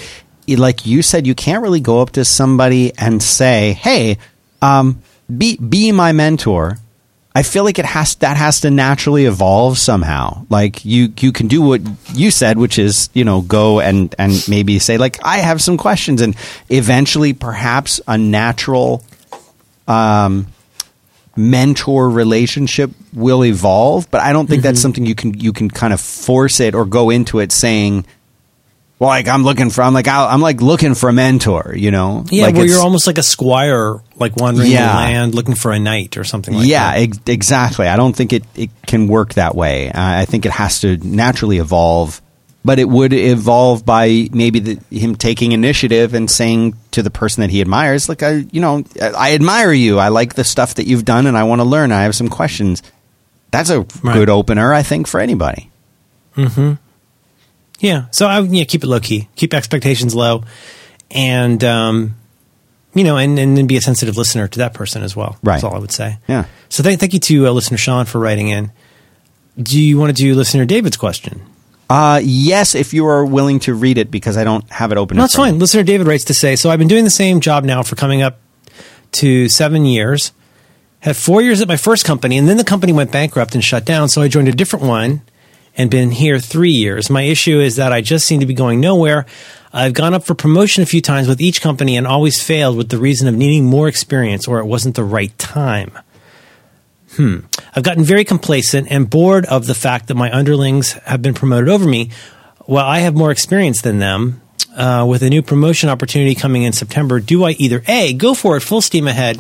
like 0.46 0.84
you 0.84 1.02
said, 1.02 1.26
you 1.26 1.34
can't 1.34 1.62
really 1.62 1.80
go 1.80 2.00
up 2.00 2.10
to 2.10 2.24
somebody 2.24 2.92
and 2.98 3.22
say, 3.22 3.72
"Hey, 3.72 4.18
um, 4.60 5.02
be 5.34 5.56
be 5.56 5.92
my 5.92 6.12
mentor." 6.12 6.78
I 7.36 7.42
feel 7.42 7.64
like 7.64 7.80
it 7.80 7.84
has 7.84 8.14
that 8.16 8.36
has 8.36 8.60
to 8.60 8.70
naturally 8.70 9.24
evolve 9.24 9.76
somehow. 9.76 10.46
Like 10.50 10.84
you 10.84 11.12
you 11.18 11.32
can 11.32 11.48
do 11.48 11.60
what 11.60 11.80
you 12.14 12.30
said, 12.30 12.58
which 12.58 12.78
is 12.78 13.10
you 13.12 13.24
know 13.24 13.40
go 13.40 13.80
and 13.80 14.14
and 14.18 14.32
maybe 14.48 14.78
say 14.78 14.98
like 14.98 15.18
I 15.24 15.38
have 15.38 15.60
some 15.60 15.76
questions, 15.76 16.20
and 16.20 16.36
eventually 16.70 17.32
perhaps 17.32 18.00
a 18.06 18.16
natural 18.16 19.02
um, 19.88 20.46
mentor 21.36 22.08
relationship 22.08 22.92
will 23.12 23.44
evolve, 23.44 24.08
but 24.10 24.20
I 24.20 24.32
don't 24.32 24.48
think 24.48 24.62
that's 24.62 24.80
something 24.80 25.04
you 25.04 25.14
can 25.14 25.38
you 25.38 25.52
can 25.52 25.68
kind 25.68 25.92
of 25.92 26.00
force 26.00 26.60
it 26.60 26.74
or 26.74 26.84
go 26.84 27.10
into 27.10 27.40
it 27.40 27.50
saying, 27.50 28.06
"Well, 29.04 29.10
like 29.10 29.28
I'm 29.28 29.42
looking 29.44 29.70
for 29.70 29.82
I'm 29.82 29.94
like 29.94 30.08
I'll, 30.08 30.26
I'm 30.28 30.40
like 30.40 30.60
looking 30.60 30.94
for 30.94 31.08
a 31.08 31.12
mentor," 31.12 31.74
you 31.76 31.90
know? 31.90 32.24
Yeah, 32.30 32.46
like 32.46 32.54
where 32.56 32.66
you're 32.66 32.80
almost 32.82 33.06
like 33.06 33.18
a 33.18 33.22
squire, 33.22 34.00
like 34.16 34.36
wandering 34.36 34.70
Yeah. 34.70 34.88
the 34.88 34.94
land 34.94 35.34
looking 35.34 35.54
for 35.54 35.72
a 35.72 35.78
knight 35.78 36.16
or 36.16 36.24
something 36.24 36.54
like 36.54 36.66
yeah, 36.66 36.92
ex- 36.96 37.18
exactly. 37.26 37.86
I 37.86 37.96
don't 37.96 38.14
think 38.16 38.32
it 38.32 38.44
it 38.56 38.70
can 38.86 39.06
work 39.06 39.34
that 39.34 39.54
way. 39.54 39.88
Uh, 39.90 39.92
I 40.22 40.24
think 40.24 40.46
it 40.46 40.52
has 40.52 40.80
to 40.80 40.96
naturally 40.98 41.58
evolve. 41.58 42.20
But 42.66 42.78
it 42.78 42.88
would 42.88 43.12
evolve 43.12 43.84
by 43.84 44.26
maybe 44.32 44.58
the, 44.58 44.78
him 44.90 45.16
taking 45.16 45.52
initiative 45.52 46.14
and 46.14 46.30
saying 46.30 46.74
to 46.92 47.02
the 47.02 47.10
person 47.10 47.42
that 47.42 47.50
he 47.50 47.60
admires, 47.60 48.08
"Look, 48.08 48.22
I, 48.22 48.46
you 48.52 48.60
know, 48.62 48.84
I, 49.02 49.08
I 49.10 49.32
admire 49.34 49.70
you. 49.70 49.98
I 49.98 50.08
like 50.08 50.32
the 50.32 50.44
stuff 50.44 50.76
that 50.76 50.86
you've 50.86 51.04
done, 51.04 51.26
and 51.26 51.36
I 51.36 51.44
want 51.44 51.60
to 51.60 51.64
learn. 51.66 51.92
I 51.92 52.04
have 52.04 52.14
some 52.14 52.28
questions." 52.30 52.82
That's 53.50 53.68
a 53.68 53.80
Right. 54.02 54.14
good 54.14 54.30
opener, 54.30 54.72
I 54.72 54.82
think, 54.82 55.06
for 55.06 55.20
anybody. 55.20 55.68
Yeah. 57.84 58.06
So 58.12 58.26
I 58.26 58.40
would 58.40 58.50
yeah, 58.50 58.64
keep 58.64 58.82
it 58.82 58.86
low 58.86 58.98
key, 58.98 59.28
keep 59.36 59.52
expectations 59.52 60.14
low, 60.14 60.44
and 61.10 61.62
um, 61.62 62.16
you 62.94 63.04
know, 63.04 63.18
and 63.18 63.38
and 63.38 63.56
then 63.58 63.66
be 63.66 63.76
a 63.76 63.82
sensitive 63.82 64.16
listener 64.16 64.48
to 64.48 64.58
that 64.60 64.72
person 64.72 65.02
as 65.02 65.14
well. 65.14 65.36
Right. 65.42 65.54
That's 65.54 65.64
all 65.64 65.74
I 65.74 65.78
would 65.78 65.92
say. 65.92 66.16
Yeah. 66.26 66.46
So 66.70 66.82
thank 66.82 66.98
thank 66.98 67.12
you 67.12 67.20
to 67.20 67.46
uh, 67.46 67.50
listener 67.50 67.76
Sean 67.76 68.06
for 68.06 68.18
writing 68.18 68.48
in. 68.48 68.72
Do 69.62 69.78
you 69.78 69.98
want 69.98 70.16
to 70.16 70.22
do 70.22 70.34
listener 70.34 70.64
David's 70.64 70.96
question? 70.96 71.42
Uh, 71.90 72.20
yes, 72.24 72.74
if 72.74 72.94
you 72.94 73.06
are 73.06 73.24
willing 73.24 73.60
to 73.60 73.74
read 73.74 73.98
it, 73.98 74.10
because 74.10 74.38
I 74.38 74.44
don't 74.44 74.68
have 74.70 74.90
it 74.90 74.96
open. 74.96 75.18
No, 75.18 75.24
that's 75.24 75.36
fine. 75.36 75.58
Listener 75.58 75.82
David 75.82 76.06
writes 76.06 76.24
to 76.24 76.34
say, 76.34 76.56
so 76.56 76.70
I've 76.70 76.78
been 76.78 76.88
doing 76.88 77.04
the 77.04 77.10
same 77.10 77.40
job 77.40 77.64
now 77.64 77.82
for 77.82 77.94
coming 77.94 78.22
up 78.22 78.38
to 79.12 79.48
seven 79.50 79.84
years. 79.84 80.32
Had 81.00 81.16
four 81.16 81.42
years 81.42 81.60
at 81.60 81.68
my 81.68 81.76
first 81.76 82.06
company, 82.06 82.38
and 82.38 82.48
then 82.48 82.56
the 82.56 82.64
company 82.64 82.94
went 82.94 83.12
bankrupt 83.12 83.54
and 83.54 83.62
shut 83.62 83.84
down. 83.84 84.08
So 84.08 84.22
I 84.22 84.28
joined 84.28 84.48
a 84.48 84.52
different 84.52 84.86
one 84.86 85.20
and 85.76 85.90
been 85.90 86.10
here 86.10 86.38
three 86.38 86.70
years. 86.70 87.10
My 87.10 87.22
issue 87.22 87.60
is 87.60 87.76
that 87.76 87.92
I 87.92 88.00
just 88.00 88.26
seem 88.26 88.40
to 88.40 88.46
be 88.46 88.54
going 88.54 88.80
nowhere. 88.80 89.26
I've 89.72 89.92
gone 89.92 90.14
up 90.14 90.24
for 90.24 90.34
promotion 90.34 90.82
a 90.82 90.86
few 90.86 91.00
times 91.00 91.26
with 91.26 91.40
each 91.40 91.60
company 91.60 91.96
and 91.96 92.06
always 92.06 92.40
failed 92.40 92.76
with 92.76 92.90
the 92.90 92.98
reason 92.98 93.26
of 93.26 93.34
needing 93.34 93.64
more 93.64 93.88
experience 93.88 94.46
or 94.46 94.60
it 94.60 94.66
wasn't 94.66 94.94
the 94.94 95.02
right 95.02 95.36
time. 95.36 95.98
Hmm. 97.16 97.40
I've 97.74 97.82
gotten 97.82 98.04
very 98.04 98.24
complacent 98.24 98.88
and 98.90 99.08
bored 99.08 99.46
of 99.46 99.66
the 99.66 99.74
fact 99.74 100.08
that 100.08 100.14
my 100.14 100.32
underlings 100.32 100.92
have 100.92 101.22
been 101.22 101.34
promoted 101.34 101.68
over 101.68 101.88
me 101.88 102.10
while 102.66 102.86
I 102.86 103.00
have 103.00 103.14
more 103.14 103.30
experience 103.30 103.82
than 103.82 103.98
them. 103.98 104.40
Uh, 104.76 105.06
with 105.08 105.22
a 105.22 105.30
new 105.30 105.40
promotion 105.40 105.88
opportunity 105.88 106.34
coming 106.34 106.64
in 106.64 106.72
September, 106.72 107.20
do 107.20 107.44
I 107.44 107.50
either 107.50 107.84
A, 107.86 108.12
go 108.12 108.34
for 108.34 108.56
it 108.56 108.60
full 108.60 108.82
steam 108.82 109.06
ahead 109.06 109.38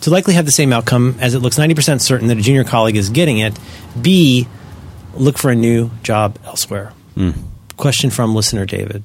to 0.00 0.10
likely 0.10 0.34
have 0.34 0.44
the 0.44 0.50
same 0.50 0.72
outcome 0.72 1.16
as 1.20 1.34
it 1.34 1.38
looks 1.38 1.56
90% 1.56 2.00
certain 2.00 2.26
that 2.26 2.38
a 2.38 2.40
junior 2.40 2.64
colleague 2.64 2.96
is 2.96 3.08
getting 3.08 3.38
it, 3.38 3.56
B, 4.00 4.48
look 5.14 5.38
for 5.38 5.50
a 5.50 5.54
new 5.54 5.90
job 6.02 6.38
elsewhere? 6.44 6.92
Question 7.76 8.10
from 8.10 8.34
listener 8.34 8.66
David. 8.66 9.04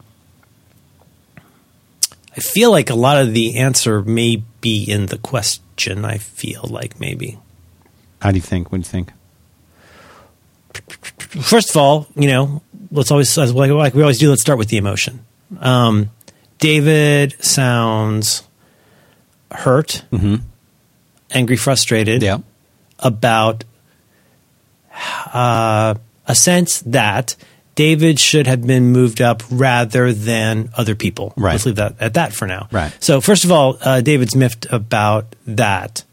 I 2.36 2.40
feel 2.40 2.70
like 2.72 2.90
a 2.90 2.96
lot 2.96 3.18
of 3.18 3.34
the 3.34 3.58
answer 3.58 4.02
may 4.04 4.44
be 4.62 4.84
in 4.84 5.08
the 5.08 5.18
question. 5.18 6.06
I 6.06 6.18
feel 6.20 6.64
like 6.70 7.00
maybe. 7.00 7.40
How 8.22 8.32
do 8.32 8.38
you 8.38 8.42
think? 8.44 8.72
What 8.72 8.82
do 8.82 8.88
you 8.88 8.92
think? 8.92 9.12
First 11.44 11.72
of 11.72 11.78
all, 11.78 12.08
you 12.16 12.28
know, 12.28 12.62
let's 12.92 13.10
always, 13.12 13.36
as 13.38 13.54
like, 13.54 13.72
like 13.72 13.94
we 13.96 14.02
always 14.02 14.20
do, 14.20 14.30
let's 14.30 14.42
start 14.42 14.60
with 14.60 14.70
the 14.70 14.78
emotion. 14.78 15.26
Um, 15.60 16.12
David 16.60 17.36
sounds 17.44 18.44
hurt, 19.52 20.04
mm-hmm. 20.12 20.36
angry, 21.32 21.56
frustrated 21.56 22.22
Yeah. 22.22 22.40
about 23.00 23.64
uh, 25.34 25.96
a 26.28 26.36
sense 26.36 26.82
that 26.82 27.36
David 27.76 28.20
should 28.20 28.48
have 28.48 28.66
been 28.66 28.92
moved 28.92 29.22
up 29.22 29.44
rather 29.52 30.12
than 30.12 30.70
other 30.76 30.96
people. 30.96 31.34
Right. 31.38 31.54
Let's 31.54 31.66
leave 31.68 31.76
that 31.76 31.96
at 32.00 32.16
that 32.16 32.34
for 32.34 32.48
now. 32.48 32.68
Right. 32.72 32.92
So 33.00 33.22
first 33.22 33.44
of 33.44 33.52
all, 33.52 33.78
uh, 33.82 34.02
David's 34.02 34.36
miffed 34.36 34.66
about 34.72 35.36
that, 35.46 36.04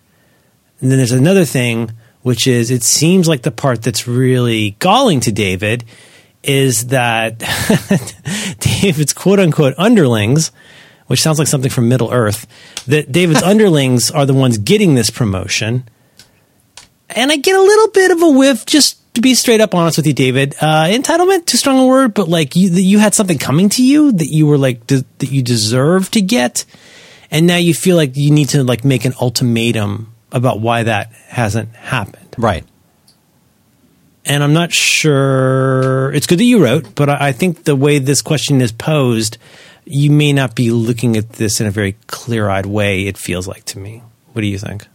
and 0.81 0.90
then 0.90 0.98
there's 0.98 1.12
another 1.12 1.47
thing, 1.47 1.90
which 2.23 2.47
is 2.47 2.70
it 2.70 2.82
seems 2.82 3.27
like 3.27 3.43
the 3.43 3.51
part 3.51 3.82
that's 3.82 4.06
really 4.06 4.73
galling 4.78 5.20
to 5.20 5.32
David 5.32 5.85
is 6.43 6.89
that 6.89 7.39
David's 8.61 9.15
quote 9.15 9.40
unquote 9.40 9.74
underlings, 9.78 10.52
which 11.06 11.23
sounds 11.23 11.39
like 11.39 11.48
something 11.48 11.70
from 11.70 11.89
Middle 11.89 12.12
Earth, 12.12 12.47
that 12.86 13.11
David's 13.11 13.43
underlings 13.52 14.11
are 14.11 14.27
the 14.27 14.35
ones 14.35 14.59
getting 14.59 14.94
this 14.94 15.11
promotion. 15.11 15.89
And 17.15 17.31
I 17.31 17.36
get 17.36 17.55
a 17.55 17.61
little 17.61 17.89
bit 17.89 18.11
of 18.11 18.23
a 18.23 18.31
whiff, 18.31 18.66
just 18.66 18.99
to 19.15 19.20
be 19.20 19.35
straight 19.35 19.61
up 19.61 19.74
honest 19.74 19.97
with 19.97 20.07
you, 20.07 20.12
David. 20.12 20.55
Uh, 20.61 20.86
entitlement, 20.86 21.47
too 21.47 21.57
strong 21.57 21.78
a 21.78 21.86
word, 21.86 22.15
but 22.15 22.28
like 22.28 22.57
you, 22.57 22.70
that 22.70 22.82
you 22.82 22.99
had 22.99 23.15
something 23.15 23.39
coming 23.39 23.69
to 23.70 23.85
you 23.85 24.11
that 24.12 24.27
you 24.27 24.47
were 24.47 24.59
like, 24.59 24.86
de- 24.89 25.05
that 25.19 25.31
you 25.31 25.43
deserve 25.43 26.11
to 26.12 26.20
get. 26.20 26.65
And 27.31 27.47
now 27.47 27.57
you 27.57 27.73
feel 27.74 27.97
like 27.97 28.16
you 28.16 28.31
need 28.32 28.49
to 28.51 28.65
like 28.65 28.85
make 28.85 29.05
an 29.05 29.15
ultimatum 29.20 30.12
about 30.32 30.61
why 30.61 30.82
that 30.82 31.12
hasn't 31.28 31.73
happened 31.77 32.35
Right. 32.36 32.65
and 34.24 34.43
I'm 34.43 34.53
not 34.53 34.73
sure. 34.73 36.12
It's 36.12 36.27
good 36.27 36.39
that 36.41 36.45
you 36.45 36.62
wrote, 36.62 36.95
but 36.97 37.09
I 37.09 37.28
I 37.28 37.32
think 37.32 37.65
the 37.65 37.77
way 37.77 37.99
this 38.01 38.20
question 38.23 38.61
is 38.61 38.73
posed, 38.73 39.39
you 39.85 40.11
may 40.11 40.32
not 40.32 40.55
be 40.57 40.70
looking 40.73 41.16
at 41.16 41.35
this 41.35 41.61
in 41.61 41.66
a 41.69 41.70
very 41.70 41.93
clear-eyed 42.09 42.66
way. 42.66 43.07
It 43.07 43.16
feels 43.19 43.47
like 43.47 43.65
to 43.66 43.78
me. 43.78 44.03
What 44.32 44.43
do 44.43 44.49
you 44.49 44.59
think? 44.59 44.89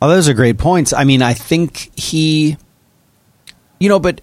Oh, 0.00 0.08
those 0.08 0.28
are 0.28 0.34
great 0.34 0.58
points. 0.58 0.92
I 0.92 1.04
mean, 1.04 1.22
I 1.22 1.34
think 1.34 1.90
he, 1.98 2.56
you 3.80 3.88
know, 3.88 3.98
but 3.98 4.20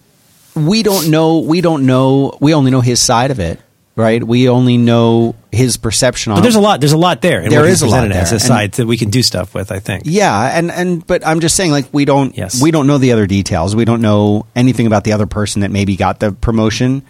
we 0.55 0.83
don't 0.83 1.09
know. 1.11 1.39
We 1.39 1.61
don't 1.61 1.85
know. 1.85 2.37
We 2.39 2.53
only 2.53 2.71
know 2.71 2.79
his 2.81 3.01
side 3.01 3.29
of 3.31 3.39
it, 3.39 3.59
right? 3.97 4.23
We 4.23 4.47
only 4.47 4.77
know 4.77 5.35
his 5.51 5.75
perception 5.75 6.31
on. 6.31 6.37
But 6.37 6.43
there's 6.43 6.55
a 6.55 6.61
lot. 6.61 6.79
There's 6.79 6.93
a 6.93 6.97
lot 6.97 7.21
there. 7.21 7.41
And 7.41 7.51
There 7.51 7.65
is 7.65 7.81
a 7.81 7.87
lot 7.87 8.03
presented 8.07 8.15
as 8.15 8.31
a 8.31 8.39
side 8.39 8.71
that 8.73 8.87
we 8.87 8.95
can 8.97 9.09
do 9.09 9.21
stuff 9.21 9.53
with. 9.53 9.69
I 9.71 9.79
think. 9.79 10.03
Yeah, 10.05 10.57
and 10.57 10.71
and 10.71 11.05
but 11.05 11.27
I'm 11.27 11.41
just 11.41 11.57
saying, 11.57 11.71
like 11.71 11.87
we 11.93 12.05
don't 12.05 12.37
Yes. 12.37 12.61
we 12.61 12.71
don't 12.71 12.87
know 12.87 12.97
the 12.97 13.11
other 13.11 13.27
details. 13.27 13.75
We 13.75 13.83
don't 13.83 14.01
know 14.01 14.45
anything 14.55 14.87
about 14.87 15.03
the 15.03 15.11
other 15.11 15.25
person 15.27 15.61
that 15.61 15.71
maybe 15.71 15.97
got 15.97 16.21
the 16.21 16.31
promotion, 16.31 17.03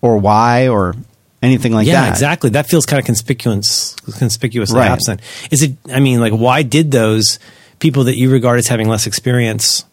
or 0.00 0.16
why, 0.16 0.68
or 0.68 0.94
anything 1.42 1.72
like 1.74 1.86
yeah, 1.86 2.00
that. 2.00 2.06
Yeah, 2.06 2.10
exactly. 2.12 2.50
That 2.50 2.68
feels 2.68 2.86
kind 2.86 3.00
of 3.00 3.04
conspicuous, 3.04 3.96
conspicuously 4.18 4.78
Right. 4.78 4.90
absent. 4.90 5.20
Is 5.50 5.62
it? 5.62 5.72
I 5.92 6.00
mean, 6.00 6.20
like, 6.20 6.32
why 6.32 6.62
did 6.62 6.90
those 6.90 7.38
people 7.82 8.04
that 8.04 8.16
you 8.16 8.30
regard 8.30 8.58
as 8.58 8.68
having 8.68 8.88
less 8.88 9.06
experience? 9.06 9.84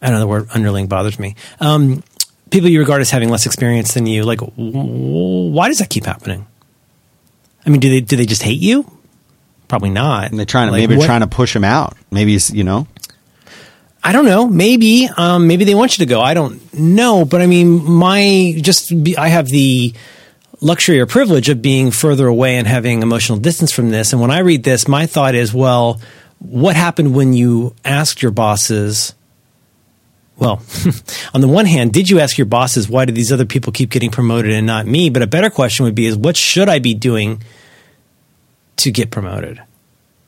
I 0.00 0.06
don't 0.06 0.14
know 0.16 0.20
the 0.20 0.26
word 0.28 0.48
underling 0.54 0.86
bothers 0.86 1.18
me. 1.18 1.34
Um, 1.58 2.04
people 2.50 2.68
you 2.68 2.78
regard 2.78 3.00
as 3.00 3.10
having 3.10 3.30
less 3.30 3.46
experience 3.46 3.94
than 3.94 4.06
you, 4.06 4.22
like, 4.24 4.38
w- 4.40 4.52
why 5.50 5.68
does 5.68 5.78
that 5.78 5.90
keep 5.90 6.04
happening? 6.04 6.46
I 7.64 7.70
mean, 7.70 7.80
do 7.80 7.90
they 7.90 8.00
do 8.02 8.14
they 8.16 8.26
just 8.26 8.42
hate 8.42 8.60
you? 8.60 8.88
Probably 9.68 9.90
not. 9.90 10.30
And 10.30 10.38
they're 10.38 10.46
trying 10.46 10.68
to 10.68 10.72
Like, 10.72 10.82
maybe 10.82 10.90
they're 10.90 10.98
what- 10.98 11.06
trying 11.06 11.22
to 11.22 11.26
push 11.26 11.56
him 11.56 11.64
out. 11.64 11.96
Maybe 12.12 12.34
it's 12.36 12.52
you 12.52 12.62
know. 12.62 12.86
I 14.04 14.12
don't 14.12 14.26
know. 14.26 14.46
Maybe, 14.46 15.08
um, 15.16 15.48
maybe 15.48 15.64
they 15.64 15.74
want 15.74 15.98
you 15.98 16.06
to 16.06 16.08
go. 16.08 16.20
I 16.20 16.32
don't 16.34 16.72
know. 16.72 17.24
But 17.24 17.42
I 17.42 17.46
mean, 17.46 17.82
my 17.84 18.54
just 18.60 19.02
be, 19.02 19.16
I 19.16 19.26
have 19.28 19.48
the 19.48 19.94
luxury 20.60 21.00
or 21.00 21.06
privilege 21.06 21.48
of 21.48 21.60
being 21.60 21.90
further 21.90 22.28
away 22.28 22.56
and 22.56 22.68
having 22.68 23.02
emotional 23.02 23.38
distance 23.38 23.72
from 23.72 23.90
this. 23.90 24.12
And 24.12 24.22
when 24.22 24.30
I 24.30 24.38
read 24.40 24.62
this, 24.62 24.86
my 24.86 25.06
thought 25.06 25.34
is, 25.34 25.52
well, 25.52 26.00
what 26.38 26.76
happened 26.76 27.14
when 27.14 27.32
you 27.32 27.74
asked 27.84 28.22
your 28.22 28.30
bosses? 28.32 29.14
Well, 30.38 30.62
on 31.34 31.40
the 31.40 31.48
one 31.48 31.64
hand, 31.66 31.92
did 31.92 32.10
you 32.10 32.20
ask 32.20 32.36
your 32.36 32.44
bosses 32.46 32.88
why 32.88 33.04
do 33.06 33.12
these 33.12 33.32
other 33.32 33.46
people 33.46 33.72
keep 33.72 33.90
getting 33.90 34.10
promoted 34.10 34.52
and 34.52 34.66
not 34.66 34.86
me? 34.86 35.08
But 35.10 35.22
a 35.22 35.26
better 35.26 35.48
question 35.50 35.84
would 35.84 35.94
be: 35.94 36.06
is 36.06 36.16
what 36.16 36.36
should 36.36 36.68
I 36.68 36.78
be 36.78 36.92
doing 36.94 37.42
to 38.76 38.90
get 38.90 39.10
promoted? 39.10 39.60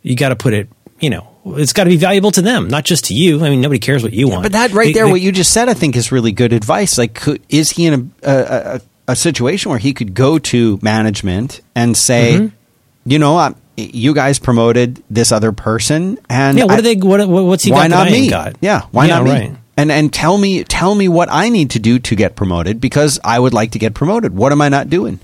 You 0.03 0.17
got 0.17 0.31
to 0.31 0.37
put 0.37 0.55
it. 0.55 0.69
You 1.01 1.11
know, 1.11 1.29
it's 1.47 1.73
got 1.73 1.85
to 1.85 1.91
be 1.91 1.97
valuable 1.97 2.31
to 2.33 2.43
them, 2.43 2.67
not 2.69 2.85
just 2.85 3.05
to 3.07 3.15
you. 3.15 3.45
I 3.45 3.51
mean, 3.51 3.61
nobody 3.61 3.79
cares 3.79 4.03
what 4.03 4.13
you 4.13 4.29
want. 4.29 4.43
But 4.45 4.53
that 4.53 4.73
right 4.73 4.87
They- 4.87 4.93
there, 4.95 5.05
they- 5.05 5.11
what 5.13 5.21
you 5.21 5.31
just 5.31 5.53
said, 5.53 5.69
I 5.69 5.75
think 5.75 5.95
is 5.95 6.11
really 6.11 6.33
good 6.33 6.53
advice. 6.53 6.99
Like, 6.99 7.15
could, 7.15 7.41
is 7.49 7.71
he 7.71 7.87
in 7.87 8.13
a, 8.25 8.29
a, 8.29 8.75
a, 8.77 8.81
a 9.13 9.17
situation 9.17 9.71
where 9.71 9.79
he 9.79 9.93
could 9.95 10.13
go 10.15 10.39
to 10.41 10.79
management 10.83 11.61
and 11.77 11.97
say, 11.97 12.33
Mm-hmm. 12.41 13.11
you 13.11 13.19
know, 13.21 13.37
i 13.37 13.55
you 13.79 14.15
guys 14.15 14.39
promoted 14.39 15.03
this 15.11 15.31
other 15.33 15.53
person, 15.53 16.19
and 16.29 16.59
Yeah, 16.59 16.65
what 16.65 16.73
I- 16.75 16.77
do 16.77 16.83
they? 16.83 16.97
What, 16.97 17.29
what- 17.29 17.45
what's 17.45 17.65
he 17.65 17.71
why 17.73 17.89
got 17.89 17.97
that 18.05 18.05
not 18.05 18.13
me? 18.13 18.29
got? 18.29 18.57
Yeah, 18.61 18.83
why 18.91 19.07
Yeah, 19.07 19.15
not 19.17 19.25
me? 19.25 19.31
Right. 19.31 19.57
And 19.77 19.93
and 19.93 20.13
tell 20.13 20.37
me 20.39 20.65
tell 20.65 20.95
me 20.95 21.07
what 21.09 21.29
I 21.31 21.49
need 21.51 21.71
to 21.71 21.79
do 21.79 21.99
to 22.01 22.17
get 22.17 22.35
promoted 22.35 22.81
because 22.81 23.21
I 23.23 23.39
would 23.39 23.55
like 23.55 23.71
to 23.73 23.79
get 23.79 23.95
promoted. 23.95 24.35
What 24.35 24.51
am 24.53 24.61
I 24.61 24.69
not 24.69 24.91
doing? 24.91 25.21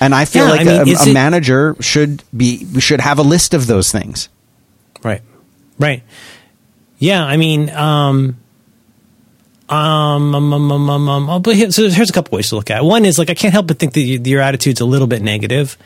And 0.00 0.14
I 0.14 0.24
feel 0.26 0.44
Yeah, 0.44 0.50
like 0.50 0.60
I 0.60 0.64
mean, 0.64 0.94
a, 0.96 1.00
a 1.00 1.08
it- 1.08 1.14
manager 1.14 1.74
should 1.80 2.22
be 2.36 2.66
should 2.80 3.00
have 3.00 3.18
a 3.18 3.22
list 3.22 3.54
of 3.54 3.66
those 3.66 3.90
things. 3.90 4.28
Right. 5.02 5.22
Right. 5.78 6.02
Yeah, 6.98 7.24
I 7.24 7.36
mean, 7.36 7.70
um, 7.70 8.36
um, 9.68 10.34
um, 10.34 10.52
um, 10.52 10.70
um, 10.72 10.90
um, 10.90 11.08
um, 11.30 11.42
but 11.42 11.56
here, 11.56 11.70
so 11.70 11.88
here's 11.88 12.10
a 12.10 12.12
couple 12.12 12.36
ways 12.36 12.50
to 12.50 12.56
look 12.56 12.70
at 12.70 12.78
it. 12.78 12.84
One 12.84 13.04
is 13.04 13.18
like 13.18 13.30
I 13.30 13.34
can't 13.34 13.52
help 13.52 13.66
but 13.66 13.78
think 13.78 13.94
that 13.94 14.00
you, 14.00 14.20
your 14.24 14.40
attitude's 14.40 14.80
a 14.80 14.84
little 14.84 15.06
bit 15.06 15.22
negative, 15.22 15.76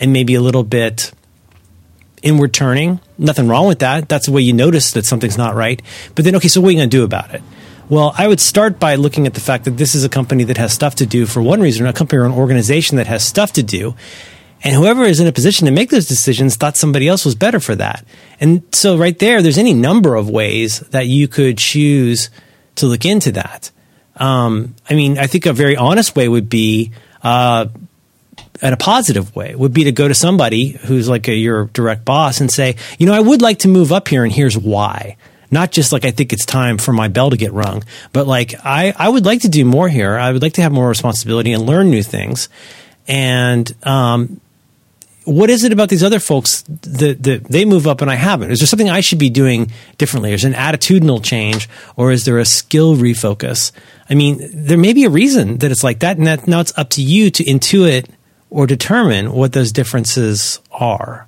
and 0.00 0.12
maybe 0.12 0.34
a 0.34 0.40
little 0.40 0.64
bit 0.64 1.12
inward 2.22 2.52
turning. 2.52 3.00
Nothing 3.18 3.48
wrong 3.48 3.68
with 3.68 3.80
that. 3.80 4.08
That's 4.08 4.26
the 4.26 4.32
way 4.32 4.42
you 4.42 4.52
notice 4.52 4.92
that 4.92 5.04
something's 5.04 5.38
not 5.38 5.54
right. 5.54 5.80
But 6.14 6.24
then, 6.24 6.34
okay, 6.36 6.48
so 6.48 6.60
what 6.60 6.68
are 6.68 6.72
you 6.72 6.78
going 6.78 6.90
to 6.90 6.96
do 6.96 7.04
about 7.04 7.34
it? 7.34 7.42
Well, 7.88 8.14
I 8.16 8.26
would 8.26 8.40
start 8.40 8.80
by 8.80 8.94
looking 8.94 9.26
at 9.26 9.34
the 9.34 9.40
fact 9.40 9.66
that 9.66 9.76
this 9.76 9.94
is 9.94 10.04
a 10.04 10.08
company 10.08 10.44
that 10.44 10.56
has 10.56 10.72
stuff 10.72 10.94
to 10.96 11.06
do 11.06 11.26
for 11.26 11.42
one 11.42 11.60
reason, 11.60 11.84
or 11.84 11.90
a 11.90 11.92
company 11.92 12.20
or 12.20 12.24
an 12.24 12.32
organization 12.32 12.96
that 12.96 13.06
has 13.06 13.22
stuff 13.24 13.52
to 13.52 13.62
do. 13.62 13.94
And 14.62 14.74
whoever 14.74 15.04
is 15.04 15.20
in 15.20 15.26
a 15.26 15.32
position 15.32 15.66
to 15.66 15.70
make 15.70 15.90
those 15.90 16.08
decisions 16.08 16.56
thought 16.56 16.78
somebody 16.78 17.06
else 17.06 17.26
was 17.26 17.34
better 17.34 17.60
for 17.60 17.74
that. 17.74 18.06
And 18.40 18.62
so, 18.72 18.96
right 18.96 19.18
there, 19.18 19.42
there's 19.42 19.58
any 19.58 19.74
number 19.74 20.14
of 20.14 20.30
ways 20.30 20.80
that 20.80 21.06
you 21.06 21.28
could 21.28 21.58
choose 21.58 22.30
to 22.76 22.86
look 22.86 23.04
into 23.04 23.32
that. 23.32 23.70
Um, 24.16 24.74
I 24.88 24.94
mean, 24.94 25.18
I 25.18 25.26
think 25.26 25.44
a 25.44 25.52
very 25.52 25.76
honest 25.76 26.16
way 26.16 26.26
would 26.26 26.48
be, 26.48 26.92
uh, 27.22 27.66
in 28.62 28.72
a 28.72 28.76
positive 28.76 29.34
way, 29.34 29.54
would 29.54 29.72
be 29.72 29.84
to 29.84 29.92
go 29.92 30.08
to 30.08 30.14
somebody 30.14 30.70
who's 30.70 31.08
like 31.08 31.28
a, 31.28 31.34
your 31.34 31.66
direct 31.66 32.04
boss 32.04 32.40
and 32.40 32.50
say, 32.50 32.76
you 32.98 33.06
know, 33.06 33.12
I 33.12 33.20
would 33.20 33.42
like 33.42 33.60
to 33.60 33.68
move 33.68 33.92
up 33.92 34.08
here, 34.08 34.24
and 34.24 34.32
here's 34.32 34.56
why. 34.56 35.16
Not 35.50 35.70
just 35.70 35.92
like 35.92 36.04
I 36.04 36.10
think 36.10 36.32
it's 36.32 36.46
time 36.46 36.78
for 36.78 36.92
my 36.92 37.08
bell 37.08 37.30
to 37.30 37.36
get 37.36 37.52
rung, 37.52 37.84
but 38.12 38.26
like 38.26 38.54
I, 38.64 38.92
I 38.96 39.08
would 39.08 39.24
like 39.24 39.42
to 39.42 39.48
do 39.48 39.64
more 39.64 39.88
here. 39.88 40.16
I 40.16 40.32
would 40.32 40.42
like 40.42 40.54
to 40.54 40.62
have 40.62 40.72
more 40.72 40.88
responsibility 40.88 41.52
and 41.52 41.64
learn 41.64 41.90
new 41.90 42.02
things. 42.02 42.48
And 43.06 43.72
um, 43.86 44.40
what 45.24 45.50
is 45.50 45.64
it 45.64 45.72
about 45.72 45.90
these 45.90 46.02
other 46.02 46.18
folks 46.18 46.62
that, 46.62 47.22
that 47.22 47.44
they 47.44 47.64
move 47.64 47.86
up 47.86 48.00
and 48.00 48.10
I 48.10 48.14
haven't? 48.14 48.50
Is 48.50 48.60
there 48.60 48.66
something 48.66 48.90
I 48.90 49.00
should 49.00 49.18
be 49.18 49.30
doing 49.30 49.70
differently? 49.96 50.32
Is 50.32 50.42
there 50.42 50.52
an 50.52 50.56
attitudinal 50.56 51.22
change 51.22 51.68
or 51.96 52.12
is 52.12 52.24
there 52.24 52.38
a 52.38 52.44
skill 52.44 52.96
refocus? 52.96 53.72
I 54.10 54.14
mean, 54.14 54.40
there 54.52 54.78
may 54.78 54.92
be 54.92 55.04
a 55.04 55.10
reason 55.10 55.58
that 55.58 55.70
it's 55.70 55.84
like 55.84 56.00
that, 56.00 56.18
and 56.18 56.26
that 56.26 56.46
now 56.46 56.60
it's 56.60 56.76
up 56.76 56.90
to 56.90 57.02
you 57.02 57.30
to 57.30 57.44
intuit 57.44 58.06
or 58.54 58.68
determine 58.68 59.32
what 59.32 59.52
those 59.52 59.72
differences 59.72 60.60
are. 60.70 61.26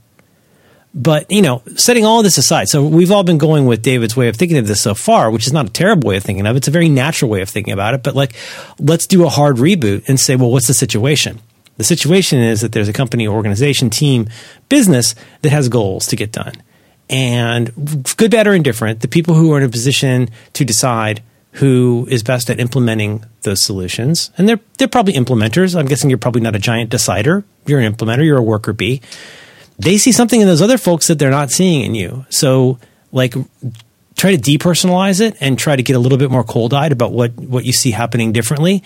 But, 0.94 1.28
you 1.28 1.42
know, 1.42 1.60
setting 1.74 2.04
all 2.04 2.22
this 2.22 2.38
aside, 2.38 2.68
so 2.68 2.86
we've 2.86 3.10
all 3.10 3.24
been 3.24 3.36
going 3.36 3.66
with 3.66 3.82
David's 3.82 4.16
way 4.16 4.28
of 4.28 4.36
thinking 4.36 4.58
of 4.58 4.68
this 4.68 4.80
so 4.80 4.94
far, 4.94 5.28
which 5.32 5.44
is 5.44 5.52
not 5.52 5.66
a 5.66 5.70
terrible 5.70 6.08
way 6.08 6.18
of 6.18 6.22
thinking 6.22 6.46
of 6.46 6.54
it. 6.54 6.58
It's 6.58 6.68
a 6.68 6.70
very 6.70 6.88
natural 6.88 7.28
way 7.28 7.42
of 7.42 7.48
thinking 7.48 7.74
about 7.74 7.94
it. 7.94 8.04
But, 8.04 8.14
like, 8.14 8.32
let's 8.78 9.08
do 9.08 9.26
a 9.26 9.28
hard 9.28 9.56
reboot 9.56 10.08
and 10.08 10.20
say, 10.20 10.36
well, 10.36 10.52
what's 10.52 10.68
the 10.68 10.72
situation? 10.72 11.40
The 11.78 11.84
situation 11.84 12.38
is 12.38 12.60
that 12.60 12.70
there's 12.70 12.88
a 12.88 12.92
company, 12.92 13.26
organization, 13.26 13.90
team, 13.90 14.28
business 14.68 15.16
that 15.42 15.50
has 15.50 15.68
goals 15.68 16.06
to 16.06 16.16
get 16.16 16.30
done. 16.30 16.54
And 17.10 18.06
good, 18.16 18.30
bad, 18.30 18.46
or 18.46 18.54
indifferent, 18.54 19.00
the 19.00 19.08
people 19.08 19.34
who 19.34 19.52
are 19.52 19.58
in 19.58 19.64
a 19.64 19.68
position 19.68 20.30
to 20.52 20.64
decide 20.64 21.24
who 21.56 22.06
is 22.10 22.22
best 22.22 22.50
at 22.50 22.60
implementing 22.60 23.24
those 23.42 23.62
solutions, 23.62 24.30
and 24.38 24.48
they're, 24.48 24.60
they're 24.78 24.88
probably 24.88 25.14
implementers. 25.14 25.78
I'm 25.78 25.86
guessing 25.86 26.10
you're 26.10 26.18
probably 26.18 26.40
not 26.40 26.56
a 26.56 26.58
giant 26.58 26.90
decider. 26.90 27.44
You're 27.66 27.80
an 27.80 27.92
implementer, 27.92 28.24
you're 28.24 28.38
a 28.38 28.42
worker 28.42 28.72
bee 28.72 29.02
they 29.78 29.98
see 29.98 30.12
something 30.12 30.40
in 30.40 30.46
those 30.46 30.62
other 30.62 30.78
folks 30.78 31.06
that 31.08 31.18
they're 31.18 31.30
not 31.30 31.50
seeing 31.50 31.84
in 31.84 31.94
you. 31.94 32.24
So, 32.30 32.78
like, 33.12 33.34
try 34.16 34.34
to 34.34 34.38
depersonalize 34.38 35.20
it 35.20 35.36
and 35.40 35.58
try 35.58 35.76
to 35.76 35.82
get 35.82 35.96
a 35.96 35.98
little 35.98 36.18
bit 36.18 36.30
more 36.30 36.44
cold 36.44 36.72
eyed 36.72 36.92
about 36.92 37.12
what, 37.12 37.34
what 37.34 37.64
you 37.64 37.72
see 37.72 37.90
happening 37.90 38.32
differently. 38.32 38.82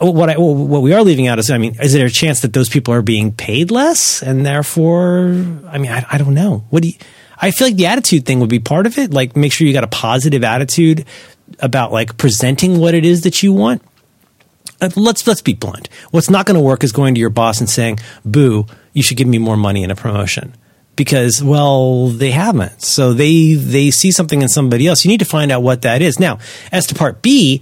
Oh, 0.00 0.10
what 0.10 0.30
I, 0.30 0.36
what 0.38 0.82
we 0.82 0.92
are 0.92 1.02
leaving 1.02 1.28
out 1.28 1.38
is, 1.38 1.50
I 1.50 1.58
mean, 1.58 1.76
is 1.80 1.92
there 1.92 2.06
a 2.06 2.10
chance 2.10 2.40
that 2.40 2.52
those 2.52 2.68
people 2.68 2.92
are 2.94 3.02
being 3.02 3.32
paid 3.32 3.70
less 3.70 4.22
and 4.22 4.44
therefore, 4.44 5.26
I 5.68 5.78
mean, 5.78 5.92
I, 5.92 6.04
I 6.10 6.18
don't 6.18 6.34
know. 6.34 6.64
What 6.70 6.82
do 6.82 6.88
you, 6.88 6.94
I 7.38 7.50
feel 7.50 7.68
like 7.68 7.76
the 7.76 7.86
attitude 7.86 8.26
thing 8.26 8.40
would 8.40 8.48
be 8.48 8.58
part 8.58 8.86
of 8.86 8.98
it. 8.98 9.12
Like, 9.12 9.36
make 9.36 9.52
sure 9.52 9.66
you 9.66 9.72
got 9.72 9.84
a 9.84 9.88
positive 9.88 10.42
attitude 10.42 11.04
about 11.60 11.92
like 11.92 12.16
presenting 12.16 12.78
what 12.78 12.94
it 12.94 13.04
is 13.04 13.22
that 13.22 13.42
you 13.42 13.52
want. 13.52 13.82
Uh, 14.80 14.90
let's 14.96 15.26
let's 15.26 15.42
be 15.42 15.54
blunt. 15.54 15.88
What's 16.10 16.30
not 16.30 16.46
going 16.46 16.56
to 16.56 16.60
work 16.60 16.84
is 16.84 16.92
going 16.92 17.14
to 17.14 17.20
your 17.20 17.30
boss 17.30 17.60
and 17.60 17.70
saying, 17.70 17.98
"Boo, 18.24 18.66
you 18.94 19.02
should 19.02 19.18
give 19.18 19.28
me 19.28 19.38
more 19.38 19.56
money 19.56 19.82
and 19.82 19.92
a 19.92 19.96
promotion. 19.96 20.54
Because 20.96 21.42
well 21.42 22.06
they 22.08 22.30
haven't. 22.30 22.80
So 22.80 23.12
they 23.12 23.54
they 23.54 23.90
see 23.90 24.12
something 24.12 24.40
in 24.40 24.48
somebody 24.48 24.86
else. 24.86 25.04
You 25.04 25.10
need 25.10 25.18
to 25.18 25.26
find 25.26 25.52
out 25.52 25.62
what 25.62 25.82
that 25.82 26.00
is. 26.00 26.18
Now 26.18 26.38
as 26.72 26.86
to 26.86 26.94
part 26.94 27.20
b 27.20 27.60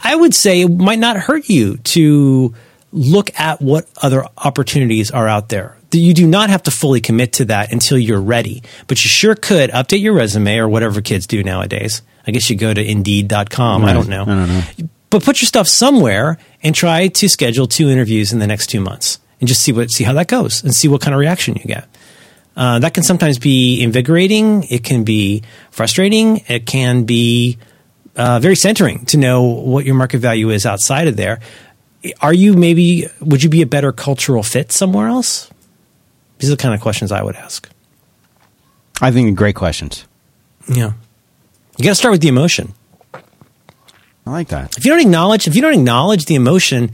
i 0.00 0.14
would 0.14 0.32
say 0.32 0.60
it 0.60 0.70
might 0.70 1.00
not 1.00 1.16
hurt 1.16 1.48
you 1.48 1.78
to 1.78 2.54
look 2.92 3.38
at 3.38 3.60
what 3.60 3.86
other 4.00 4.24
opportunities 4.38 5.10
are 5.10 5.26
out 5.26 5.48
there. 5.50 5.76
You 5.90 6.14
do 6.14 6.26
not 6.26 6.48
have 6.48 6.62
to 6.64 6.70
fully 6.70 7.00
commit 7.00 7.32
to 7.34 7.46
that 7.46 7.72
until 7.72 7.98
you're 7.98 8.20
ready 8.20 8.62
but 8.86 9.02
you 9.02 9.08
sure 9.08 9.34
could 9.34 9.70
update 9.70 10.00
your 10.00 10.12
resume 10.12 10.58
or 10.58 10.68
whatever 10.68 11.00
kids 11.00 11.26
do 11.26 11.42
nowadays 11.42 12.02
i 12.28 12.30
guess 12.30 12.48
you 12.48 12.54
go 12.54 12.72
to 12.72 12.84
indeed.com 12.84 13.82
right. 13.82 13.90
i 13.90 13.92
don't 13.92 14.08
know 14.08 14.22
i 14.22 14.26
don't 14.26 14.48
know 14.48 14.88
but 15.10 15.24
put 15.24 15.40
your 15.40 15.46
stuff 15.46 15.66
somewhere 15.66 16.38
and 16.62 16.74
try 16.74 17.08
to 17.08 17.28
schedule 17.28 17.66
two 17.66 17.88
interviews 17.88 18.32
in 18.32 18.38
the 18.38 18.46
next 18.46 18.68
two 18.68 18.80
months 18.80 19.18
and 19.40 19.48
just 19.48 19.62
see 19.62 19.72
what 19.72 19.90
see 19.90 20.04
how 20.04 20.12
that 20.12 20.28
goes 20.28 20.62
and 20.62 20.74
see 20.74 20.88
what 20.88 21.00
kind 21.00 21.14
of 21.14 21.20
reaction 21.20 21.54
you 21.56 21.64
get. 21.64 21.88
Uh, 22.56 22.80
that 22.80 22.92
can 22.92 23.04
sometimes 23.04 23.38
be 23.38 23.80
invigorating. 23.82 24.64
It 24.64 24.82
can 24.82 25.04
be 25.04 25.42
frustrating. 25.70 26.42
It 26.48 26.66
can 26.66 27.04
be 27.04 27.56
uh, 28.16 28.40
very 28.40 28.56
centering 28.56 29.06
to 29.06 29.16
know 29.16 29.42
what 29.42 29.84
your 29.84 29.94
market 29.94 30.18
value 30.18 30.50
is 30.50 30.66
outside 30.66 31.06
of 31.06 31.16
there. 31.16 31.40
Are 32.20 32.34
you 32.34 32.54
maybe 32.54 33.06
would 33.20 33.42
you 33.42 33.48
be 33.48 33.62
a 33.62 33.66
better 33.66 33.92
cultural 33.92 34.42
fit 34.42 34.72
somewhere 34.72 35.08
else? 35.08 35.50
These 36.38 36.50
are 36.50 36.56
the 36.56 36.62
kind 36.62 36.74
of 36.74 36.80
questions 36.80 37.12
I 37.12 37.22
would 37.22 37.36
ask. 37.36 37.68
I 39.00 39.10
think 39.10 39.36
great 39.36 39.54
questions. 39.54 40.04
Yeah, 40.68 40.92
you 41.78 41.84
got 41.84 41.90
to 41.90 41.94
start 41.94 42.12
with 42.12 42.20
the 42.20 42.28
emotion. 42.28 42.74
I 43.14 44.30
like 44.30 44.48
that. 44.48 44.76
If 44.76 44.84
you 44.84 44.90
don't 44.90 45.00
acknowledge, 45.00 45.46
if 45.46 45.56
you 45.56 45.62
don't 45.62 45.72
acknowledge 45.72 46.26
the 46.26 46.34
emotion, 46.34 46.90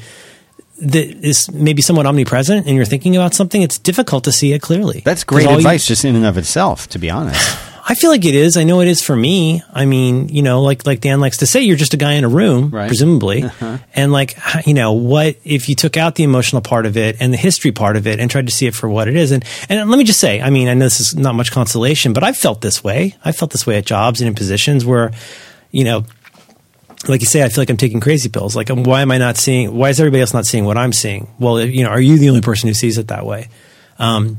that 0.80 1.06
is 1.26 1.50
maybe 1.50 1.82
somewhat 1.82 2.06
omnipresent 2.06 2.66
and 2.66 2.76
you're 2.76 2.84
thinking 2.84 3.16
about 3.16 3.34
something, 3.34 3.62
it's 3.62 3.78
difficult 3.78 4.24
to 4.24 4.32
see 4.32 4.52
it 4.52 4.60
clearly. 4.60 5.02
That's 5.04 5.24
great 5.24 5.48
advice, 5.48 5.88
you, 5.88 5.94
just 5.94 6.04
in 6.04 6.14
and 6.16 6.26
of 6.26 6.36
itself. 6.38 6.88
To 6.90 6.98
be 6.98 7.10
honest, 7.10 7.58
I 7.86 7.94
feel 7.94 8.10
like 8.10 8.24
it 8.24 8.34
is. 8.34 8.56
I 8.56 8.64
know 8.64 8.80
it 8.80 8.88
is 8.88 9.02
for 9.02 9.14
me. 9.14 9.62
I 9.72 9.84
mean, 9.84 10.30
you 10.30 10.42
know, 10.42 10.62
like 10.62 10.86
like 10.86 11.00
Dan 11.00 11.20
likes 11.20 11.38
to 11.38 11.46
say, 11.46 11.60
you're 11.60 11.76
just 11.76 11.92
a 11.92 11.98
guy 11.98 12.14
in 12.14 12.24
a 12.24 12.28
room, 12.28 12.70
right. 12.70 12.86
presumably, 12.86 13.42
uh-huh. 13.42 13.78
and 13.94 14.10
like 14.10 14.38
you 14.66 14.72
know, 14.72 14.92
what 14.92 15.36
if 15.44 15.68
you 15.68 15.74
took 15.74 15.98
out 15.98 16.14
the 16.14 16.24
emotional 16.24 16.62
part 16.62 16.86
of 16.86 16.96
it 16.96 17.16
and 17.20 17.32
the 17.32 17.36
history 17.36 17.72
part 17.72 17.96
of 17.96 18.06
it 18.06 18.20
and 18.20 18.30
tried 18.30 18.46
to 18.46 18.52
see 18.52 18.66
it 18.66 18.74
for 18.74 18.88
what 18.88 19.06
it 19.06 19.16
is? 19.16 19.32
And 19.32 19.44
and 19.68 19.90
let 19.90 19.98
me 19.98 20.04
just 20.04 20.18
say, 20.18 20.40
I 20.40 20.48
mean, 20.48 20.68
I 20.68 20.74
know 20.74 20.86
this 20.86 21.00
is 21.00 21.14
not 21.14 21.34
much 21.34 21.50
consolation, 21.52 22.14
but 22.14 22.24
I've 22.24 22.38
felt 22.38 22.62
this 22.62 22.82
way. 22.82 23.16
I 23.22 23.32
felt 23.32 23.50
this 23.50 23.66
way 23.66 23.76
at 23.76 23.84
jobs 23.84 24.20
and 24.20 24.28
in 24.28 24.34
positions 24.34 24.84
where, 24.84 25.12
you 25.70 25.84
know 25.84 26.04
like 27.06 27.20
you 27.20 27.26
say, 27.26 27.42
I 27.42 27.50
feel 27.50 27.60
like 27.60 27.68
I'm 27.68 27.76
taking 27.76 28.00
crazy 28.00 28.30
pills. 28.30 28.56
Like, 28.56 28.70
why 28.70 29.02
am 29.02 29.10
I 29.10 29.18
not 29.18 29.36
seeing? 29.36 29.76
Why 29.76 29.90
is 29.90 30.00
everybody 30.00 30.22
else 30.22 30.32
not 30.32 30.46
seeing 30.46 30.64
what 30.64 30.78
I'm 30.78 30.94
seeing? 30.94 31.28
Well, 31.38 31.60
you 31.60 31.84
know, 31.84 31.90
are 31.90 32.00
you 32.00 32.18
the 32.18 32.30
only 32.30 32.40
person 32.40 32.68
who 32.68 32.72
sees 32.72 32.96
it 32.96 33.08
that 33.08 33.26
way? 33.26 33.48
Um, 33.98 34.38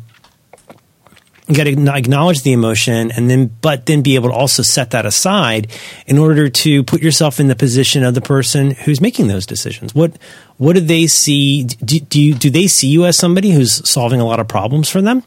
you 1.47 1.55
got 1.55 1.65
to 1.65 1.95
acknowledge 1.95 2.41
the 2.41 2.53
emotion, 2.53 3.11
and 3.11 3.29
then, 3.29 3.51
but 3.61 3.85
then 3.85 4.01
be 4.01 4.15
able 4.15 4.29
to 4.29 4.35
also 4.35 4.63
set 4.63 4.91
that 4.91 5.05
aside 5.05 5.71
in 6.07 6.17
order 6.17 6.49
to 6.49 6.83
put 6.83 7.03
yourself 7.03 7.39
in 7.39 7.47
the 7.47 7.55
position 7.55 8.03
of 8.03 8.15
the 8.15 8.21
person 8.21 8.71
who's 8.71 8.99
making 8.99 9.27
those 9.27 9.45
decisions. 9.45 9.93
What 9.93 10.17
what 10.57 10.73
do 10.73 10.79
they 10.79 11.05
see? 11.05 11.63
Do, 11.63 11.99
do 11.99 12.21
you 12.21 12.33
do 12.33 12.49
they 12.49 12.65
see 12.67 12.87
you 12.87 13.05
as 13.05 13.17
somebody 13.17 13.51
who's 13.51 13.87
solving 13.87 14.19
a 14.19 14.25
lot 14.25 14.39
of 14.39 14.47
problems 14.47 14.89
for 14.89 15.01
them, 15.01 15.23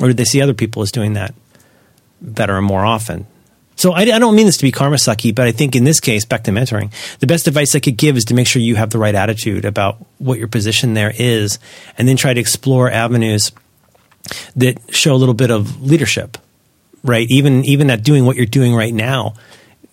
or 0.00 0.08
do 0.08 0.14
they 0.14 0.24
see 0.24 0.42
other 0.42 0.54
people 0.54 0.82
as 0.82 0.90
doing 0.90 1.12
that 1.12 1.34
better 2.20 2.56
and 2.56 2.66
more 2.66 2.84
often? 2.84 3.26
So 3.76 3.92
I, 3.92 4.00
I, 4.00 4.18
don't 4.18 4.34
mean 4.34 4.46
this 4.46 4.56
to 4.56 4.64
be 4.64 4.72
karma 4.72 4.96
sucky, 4.96 5.32
but 5.32 5.46
I 5.46 5.52
think 5.52 5.76
in 5.76 5.84
this 5.84 6.00
case, 6.00 6.24
back 6.24 6.42
to 6.44 6.50
mentoring, 6.50 6.92
the 7.20 7.28
best 7.28 7.46
advice 7.46 7.76
I 7.76 7.78
could 7.78 7.96
give 7.96 8.16
is 8.16 8.24
to 8.24 8.34
make 8.34 8.48
sure 8.48 8.60
you 8.60 8.74
have 8.74 8.90
the 8.90 8.98
right 8.98 9.14
attitude 9.14 9.64
about 9.64 10.04
what 10.18 10.36
your 10.36 10.48
position 10.48 10.94
there 10.94 11.12
is, 11.14 11.60
and 11.96 12.08
then 12.08 12.16
try 12.16 12.34
to 12.34 12.40
explore 12.40 12.90
avenues 12.90 13.52
that 14.56 14.78
show 14.94 15.14
a 15.14 15.16
little 15.16 15.34
bit 15.34 15.50
of 15.50 15.82
leadership, 15.82 16.38
right? 17.02 17.28
Even 17.30 17.64
even 17.64 17.90
at 17.90 18.02
doing 18.02 18.24
what 18.24 18.36
you're 18.36 18.46
doing 18.46 18.74
right 18.74 18.94
now, 18.94 19.34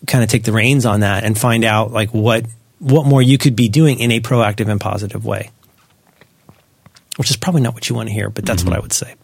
kind 0.08 0.24
of 0.24 0.30
take 0.30 0.44
the 0.44 0.52
reins 0.52 0.86
on 0.86 1.02
that 1.02 1.24
and 1.24 1.38
find 1.38 1.64
out 1.64 1.92
like 1.92 2.14
what 2.14 2.46
what 2.80 3.06
more 3.06 3.22
you 3.22 3.38
could 3.38 3.56
be 3.56 3.70
doing 3.70 4.00
in 4.00 4.12
a 4.12 4.20
proactive 4.20 4.70
and 4.70 4.80
positive 4.80 5.26
way. 5.26 5.52
Which 7.18 7.30
is 7.30 7.38
probably 7.38 7.62
not 7.62 7.74
what 7.74 7.90
you 7.90 7.96
want 7.96 8.10
to 8.10 8.14
hear, 8.14 8.30
but 8.30 8.46
that's 8.46 8.62
mm-hmm. 8.62 8.72
what 8.72 8.78
I 8.78 8.82
would 8.82 8.94
say. 8.94 9.16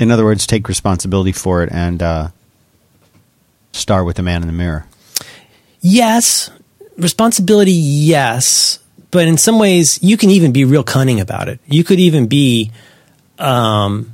In 0.00 0.10
other 0.10 0.24
words, 0.24 0.46
take 0.46 0.66
responsibility 0.66 1.30
for 1.30 1.62
it 1.62 1.70
and 1.70 2.02
uh, 2.02 2.28
start 3.72 4.06
with 4.06 4.16
the 4.16 4.22
man 4.22 4.42
in 4.42 4.48
the 4.48 4.52
mirror? 4.52 4.86
Yes. 5.80 6.50
Responsibility, 6.96 7.72
yes. 7.72 8.78
But 9.10 9.28
in 9.28 9.36
some 9.36 9.58
ways, 9.58 10.02
you 10.02 10.16
can 10.16 10.30
even 10.30 10.52
be 10.52 10.64
real 10.64 10.82
cunning 10.82 11.20
about 11.20 11.48
it. 11.48 11.60
You 11.66 11.84
could 11.84 12.00
even 12.00 12.26
be 12.26 12.70
um, 13.42 14.12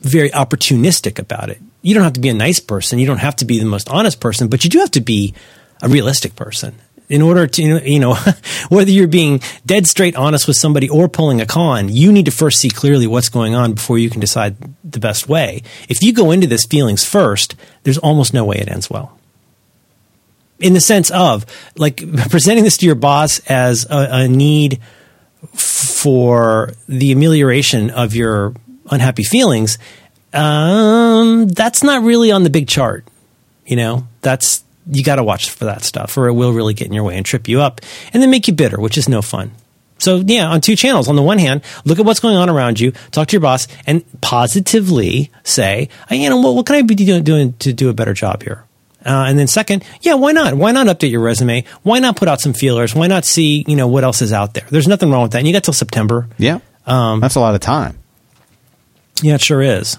very 0.00 0.30
opportunistic 0.30 1.18
about 1.18 1.50
it. 1.50 1.60
You 1.82 1.94
don't 1.94 2.04
have 2.04 2.14
to 2.14 2.20
be 2.20 2.28
a 2.28 2.34
nice 2.34 2.60
person. 2.60 2.98
You 2.98 3.06
don't 3.06 3.18
have 3.18 3.36
to 3.36 3.44
be 3.44 3.58
the 3.58 3.66
most 3.66 3.88
honest 3.88 4.20
person, 4.20 4.48
but 4.48 4.64
you 4.64 4.70
do 4.70 4.78
have 4.80 4.90
to 4.92 5.00
be 5.00 5.34
a 5.82 5.88
realistic 5.88 6.36
person 6.36 6.74
in 7.08 7.20
order 7.20 7.46
to 7.46 7.62
you 7.90 7.98
know 7.98 8.14
whether 8.68 8.90
you're 8.90 9.06
being 9.06 9.40
dead 9.66 9.86
straight 9.86 10.16
honest 10.16 10.46
with 10.46 10.56
somebody 10.56 10.88
or 10.88 11.08
pulling 11.08 11.40
a 11.40 11.46
con 11.46 11.88
you 11.88 12.12
need 12.12 12.24
to 12.24 12.30
first 12.30 12.58
see 12.58 12.70
clearly 12.70 13.06
what's 13.06 13.28
going 13.28 13.54
on 13.54 13.74
before 13.74 13.98
you 13.98 14.08
can 14.08 14.20
decide 14.20 14.56
the 14.82 14.98
best 14.98 15.28
way 15.28 15.62
if 15.88 16.02
you 16.02 16.12
go 16.12 16.30
into 16.30 16.46
this 16.46 16.64
feelings 16.64 17.04
first 17.04 17.54
there's 17.82 17.98
almost 17.98 18.32
no 18.32 18.44
way 18.44 18.56
it 18.56 18.68
ends 18.68 18.88
well 18.88 19.18
in 20.58 20.72
the 20.72 20.80
sense 20.80 21.10
of 21.10 21.44
like 21.76 21.96
presenting 22.30 22.64
this 22.64 22.78
to 22.78 22.86
your 22.86 22.94
boss 22.94 23.38
as 23.50 23.86
a, 23.90 24.08
a 24.10 24.28
need 24.28 24.80
for 25.52 26.72
the 26.88 27.12
amelioration 27.12 27.90
of 27.90 28.14
your 28.14 28.54
unhappy 28.90 29.24
feelings 29.24 29.78
um, 30.32 31.46
that's 31.48 31.82
not 31.82 32.02
really 32.02 32.32
on 32.32 32.42
the 32.42 32.50
big 32.50 32.68
chart 32.68 33.06
you 33.66 33.76
know 33.76 34.06
that's 34.20 34.64
you 34.90 35.02
got 35.02 35.16
to 35.16 35.24
watch 35.24 35.50
for 35.50 35.66
that 35.66 35.82
stuff, 35.82 36.16
or 36.18 36.28
it 36.28 36.34
will 36.34 36.52
really 36.52 36.74
get 36.74 36.86
in 36.86 36.92
your 36.92 37.04
way 37.04 37.16
and 37.16 37.24
trip 37.24 37.48
you 37.48 37.60
up, 37.60 37.80
and 38.12 38.22
then 38.22 38.30
make 38.30 38.48
you 38.48 38.54
bitter, 38.54 38.78
which 38.78 38.98
is 38.98 39.08
no 39.08 39.22
fun. 39.22 39.52
So 39.98 40.16
yeah, 40.16 40.48
on 40.48 40.60
two 40.60 40.76
channels. 40.76 41.08
On 41.08 41.16
the 41.16 41.22
one 41.22 41.38
hand, 41.38 41.62
look 41.84 41.98
at 41.98 42.04
what's 42.04 42.20
going 42.20 42.36
on 42.36 42.50
around 42.50 42.80
you, 42.80 42.92
talk 43.10 43.28
to 43.28 43.32
your 43.32 43.40
boss, 43.40 43.66
and 43.86 44.04
positively 44.20 45.30
say, 45.44 45.88
you 46.10 46.28
know, 46.28 46.38
what, 46.38 46.54
what 46.54 46.66
can 46.66 46.76
I 46.76 46.82
be 46.82 46.94
doing, 46.94 47.24
doing 47.24 47.52
to 47.60 47.72
do 47.72 47.88
a 47.88 47.94
better 47.94 48.12
job 48.12 48.42
here? 48.42 48.64
Uh, 49.06 49.26
and 49.28 49.38
then 49.38 49.46
second, 49.46 49.84
yeah, 50.00 50.14
why 50.14 50.32
not? 50.32 50.54
Why 50.54 50.72
not 50.72 50.86
update 50.86 51.10
your 51.10 51.20
resume? 51.20 51.64
Why 51.82 51.98
not 51.98 52.16
put 52.16 52.26
out 52.26 52.40
some 52.40 52.54
feelers? 52.54 52.94
Why 52.94 53.06
not 53.06 53.24
see, 53.24 53.64
you 53.68 53.76
know, 53.76 53.86
what 53.86 54.02
else 54.02 54.22
is 54.22 54.32
out 54.32 54.54
there? 54.54 54.66
There's 54.70 54.88
nothing 54.88 55.10
wrong 55.10 55.22
with 55.22 55.32
that. 55.32 55.38
And 55.38 55.46
you 55.46 55.52
got 55.52 55.64
till 55.64 55.74
September. 55.74 56.26
Yeah. 56.38 56.60
Um, 56.86 57.20
That's 57.20 57.34
a 57.34 57.40
lot 57.40 57.54
of 57.54 57.60
time. 57.60 57.98
Yeah, 59.22 59.34
it 59.34 59.40
sure 59.40 59.62
is. 59.62 59.96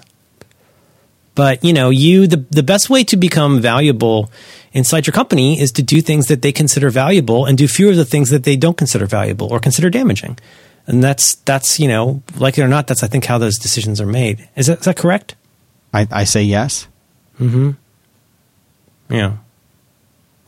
But, 1.34 1.62
you 1.62 1.72
know, 1.72 1.90
you, 1.90 2.26
the, 2.26 2.44
the 2.50 2.62
best 2.62 2.88
way 2.88 3.04
to 3.04 3.16
become 3.16 3.60
valuable 3.60 4.30
inside 4.72 5.06
your 5.06 5.12
company 5.12 5.60
is 5.60 5.70
to 5.72 5.82
do 5.82 6.00
things 6.00 6.28
that 6.28 6.40
they 6.42 6.52
consider 6.52 6.88
valuable 6.90 7.44
and 7.44 7.58
do 7.58 7.68
fewer 7.68 7.90
of 7.90 7.96
the 7.96 8.04
things 8.06 8.30
that 8.30 8.44
they 8.44 8.56
don't 8.56 8.76
consider 8.76 9.06
valuable 9.06 9.46
or 9.52 9.60
consider 9.60 9.90
damaging. 9.90 10.38
and 10.86 11.02
that's 11.02 11.34
that's 11.44 11.78
you 11.80 11.88
know, 11.88 12.22
like 12.38 12.56
it 12.58 12.62
or 12.62 12.68
not, 12.68 12.86
that's 12.86 13.02
I 13.02 13.06
think 13.08 13.24
how 13.24 13.38
those 13.38 13.58
decisions 13.58 14.00
are 14.00 14.06
made. 14.06 14.48
Is 14.56 14.66
that 14.66 14.78
is 14.78 14.84
that 14.84 14.96
correct? 14.96 15.34
I, 15.92 16.06
I 16.10 16.24
say 16.24 16.42
yes. 16.42 16.86
Mm 17.40 17.50
hmm. 17.50 17.70
Yeah. 19.14 19.36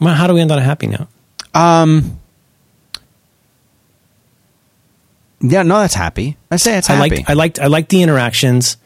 Well, 0.01 0.15
how 0.15 0.27
do 0.27 0.35
we 0.35 0.41
end 0.41 0.53
on 0.53 0.59
a 0.59 0.63
happy 0.63 0.87
note? 0.87 1.09
Um. 1.55 2.21
Yeah, 5.41 5.63
no, 5.63 5.79
that's 5.81 5.95
happy. 5.95 6.37
I 6.51 6.57
say 6.57 6.77
it's 6.79 6.91
I 6.91 6.95
happy. 6.95 7.11
liked 7.17 7.31
I 7.31 7.33
liked 7.35 7.59
I 7.61 7.67
liked 7.67 7.91
the 7.91 8.03
interactions. 8.03 8.77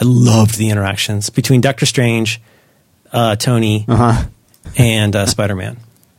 I 0.00 0.04
loved 0.04 0.58
the 0.58 0.70
interactions 0.70 1.30
between 1.30 1.60
Doctor 1.60 1.86
Strange, 1.86 2.40
uh, 3.12 3.36
Tony, 3.36 3.84
uh-huh. 3.88 4.26
and 4.76 5.16
uh, 5.16 5.26
Spider 5.26 5.56
Man. 5.56 5.78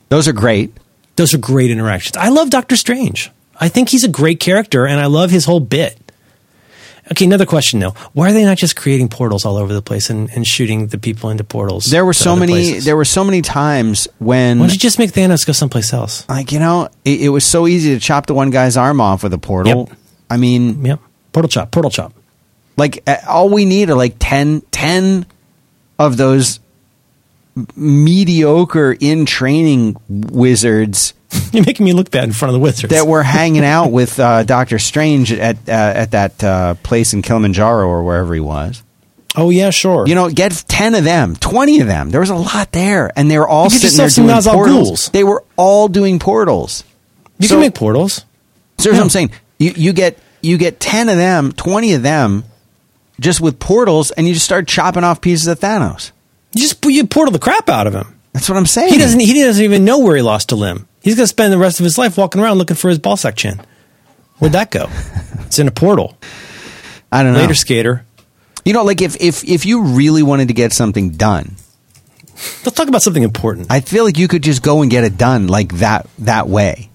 Those 0.09 0.27
are 0.27 0.33
great. 0.33 0.75
Those 1.15 1.33
are 1.33 1.37
great 1.37 1.69
interactions. 1.69 2.17
I 2.17 2.29
love 2.29 2.49
Doctor 2.49 2.75
Strange. 2.75 3.31
I 3.59 3.69
think 3.69 3.89
he's 3.89 4.03
a 4.03 4.09
great 4.09 4.39
character, 4.39 4.87
and 4.87 4.99
I 4.99 5.05
love 5.05 5.31
his 5.31 5.45
whole 5.45 5.59
bit. 5.59 5.98
Okay, 7.11 7.25
another 7.25 7.45
question 7.45 7.79
though: 7.79 7.95
Why 8.13 8.29
are 8.29 8.33
they 8.33 8.43
not 8.45 8.57
just 8.57 8.75
creating 8.75 9.09
portals 9.09 9.43
all 9.45 9.57
over 9.57 9.73
the 9.73 9.81
place 9.81 10.09
and, 10.11 10.29
and 10.31 10.45
shooting 10.45 10.87
the 10.87 10.97
people 10.99 11.29
into 11.31 11.43
portals? 11.43 11.85
There 11.85 12.05
were 12.05 12.13
so 12.13 12.35
many. 12.35 12.53
places? 12.53 12.85
There 12.85 12.95
were 12.95 13.05
so 13.05 13.23
many 13.23 13.41
times 13.41 14.07
when, 14.19 14.59
Why 14.59 14.67
don't 14.67 14.73
you 14.73 14.79
just 14.79 14.99
make 14.99 15.11
Thanos 15.11 15.45
go 15.45 15.53
someplace 15.53 15.91
else? 15.91 16.27
like 16.29 16.51
you 16.51 16.59
know, 16.59 16.89
it, 17.03 17.21
it 17.21 17.29
was 17.29 17.43
so 17.45 17.65
easy 17.67 17.93
to 17.95 17.99
chop 17.99 18.27
the 18.27 18.33
one 18.35 18.51
guy's 18.51 18.77
arm 18.77 19.01
off 19.01 19.23
with 19.23 19.33
a 19.33 19.39
portal. 19.39 19.87
Yep. 19.89 19.97
I 20.29 20.37
mean, 20.37 20.85
Yep, 20.85 20.99
portal 21.33 21.49
chop, 21.49 21.71
portal 21.71 21.89
chop. 21.91 22.13
like 22.77 23.03
all 23.27 23.49
we 23.49 23.65
need 23.65 23.89
are 23.89 23.95
like 23.95 24.15
10, 24.19 24.61
10 24.71 25.25
of 25.97 26.17
those 26.17 26.59
mediocre 27.75 28.95
in 28.99 29.25
training 29.25 29.95
wizards 30.07 31.13
You're 31.51 31.65
making 31.65 31.85
me 31.85 31.93
look 31.93 32.09
bad 32.11 32.23
in 32.25 32.31
front 32.33 32.49
of 32.49 32.53
the 32.53 32.59
wizards. 32.63 32.91
that 32.93 33.05
were 33.07 33.23
hanging 33.37 33.63
out 33.63 33.91
with 33.91 34.19
uh, 34.19 34.43
Doctor 34.43 34.79
Strange 34.79 35.31
at 35.31 35.57
uh, 35.67 35.71
at 35.71 36.11
that 36.11 36.43
uh, 36.43 36.73
place 36.75 37.13
in 37.13 37.21
Kilimanjaro 37.21 37.87
or 37.87 38.03
wherever 38.03 38.33
he 38.33 38.39
was. 38.39 38.81
oh 39.35 39.49
yeah, 39.49 39.69
sure. 39.69 40.07
You 40.07 40.15
know, 40.15 40.29
get 40.29 40.51
ten 40.67 40.95
of 40.95 41.03
them, 41.03 41.35
twenty 41.35 41.81
of 41.81 41.87
them. 41.87 42.09
There 42.09 42.19
was 42.19 42.29
a 42.31 42.35
lot 42.35 42.71
there, 42.71 43.11
and 43.15 43.29
they 43.29 43.37
were 43.37 43.47
all 43.47 43.65
You 43.65 43.69
sitting 43.71 43.97
there 43.97 44.09
doing 44.09 44.27
Nazal 44.27 44.53
portals. 44.53 44.87
ghouls. 44.89 45.09
They 45.09 45.23
were 45.23 45.43
all 45.55 45.87
doing 45.87 46.17
portals. 46.19 46.83
you 47.37 47.47
so- 47.47 47.55
can 47.55 47.61
make 47.61 47.75
portals. 47.75 48.25
So 48.79 48.89
here's 48.89 48.97
what 48.97 49.03
I'm 49.03 49.09
saying: 49.09 49.31
you 49.59 49.71
you 49.75 49.93
get 49.93 50.17
you 50.41 50.57
get 50.57 50.79
ten 50.79 51.09
of 51.09 51.17
them, 51.17 51.51
twenty 51.51 51.93
of 51.93 52.01
them, 52.01 52.43
just 53.19 53.39
with 53.41 53.59
portals, 53.59 54.09
and 54.11 54.27
you 54.27 54.33
just 54.33 54.45
start 54.45 54.67
chopping 54.67 55.03
off 55.03 55.21
pieces 55.21 55.47
of 55.47 55.59
Thanos. 55.59 56.11
You 56.55 56.61
just 56.63 56.83
you 56.85 57.05
portal 57.05 57.31
the 57.31 57.39
crap 57.39 57.69
out 57.69 57.85
of 57.85 57.93
him. 57.93 58.19
That's 58.33 58.47
what 58.49 58.57
I'm 58.57 58.65
saying. 58.65 58.93
He 58.93 58.97
doesn't. 58.99 59.19
He 59.19 59.41
doesn't 59.43 59.63
even 59.63 59.85
know 59.85 59.99
where 59.99 60.15
he 60.15 60.21
lost 60.23 60.51
a 60.51 60.55
limb. 60.55 60.87
He's 61.01 61.15
going 61.15 61.23
to 61.23 61.27
spend 61.27 61.53
the 61.53 61.57
rest 61.57 61.79
of 61.79 61.83
his 61.85 61.97
life 61.97 62.17
walking 62.17 62.41
around 62.41 62.57
looking 62.57 62.75
for 62.75 62.89
his 62.89 62.99
ball 62.99 63.17
sack 63.17 63.35
chin. 63.35 63.61
Where'd 64.37 64.53
that 64.53 64.71
go? 64.71 64.87
it's 65.45 65.59
in 65.59 65.67
a 65.67 65.71
portal. 65.71 66.17
I 67.11 67.23
don't 67.23 67.33
know. 67.33 67.39
Later, 67.39 67.55
skater. 67.55 68.05
You 68.65 68.73
know, 68.73 68.83
like 68.83 69.01
if 69.01 69.15
if 69.21 69.43
if 69.43 69.65
you 69.65 69.83
really 69.83 70.21
wanted 70.23 70.49
to 70.49 70.53
get 70.53 70.73
something 70.73 71.11
done, 71.11 71.55
Let's 72.63 72.71
talk 72.77 72.87
about 72.87 73.01
something 73.01 73.23
important. 73.23 73.67
I 73.69 73.81
feel 73.81 74.05
like 74.05 74.17
you 74.17 74.27
could 74.29 74.43
just 74.43 74.61
go 74.63 74.81
and 74.81 74.89
get 74.89 75.03
it 75.03 75.17
done 75.17 75.47
like 75.47 75.73
that 75.79 76.07
that 76.19 76.47
way. 76.47 76.89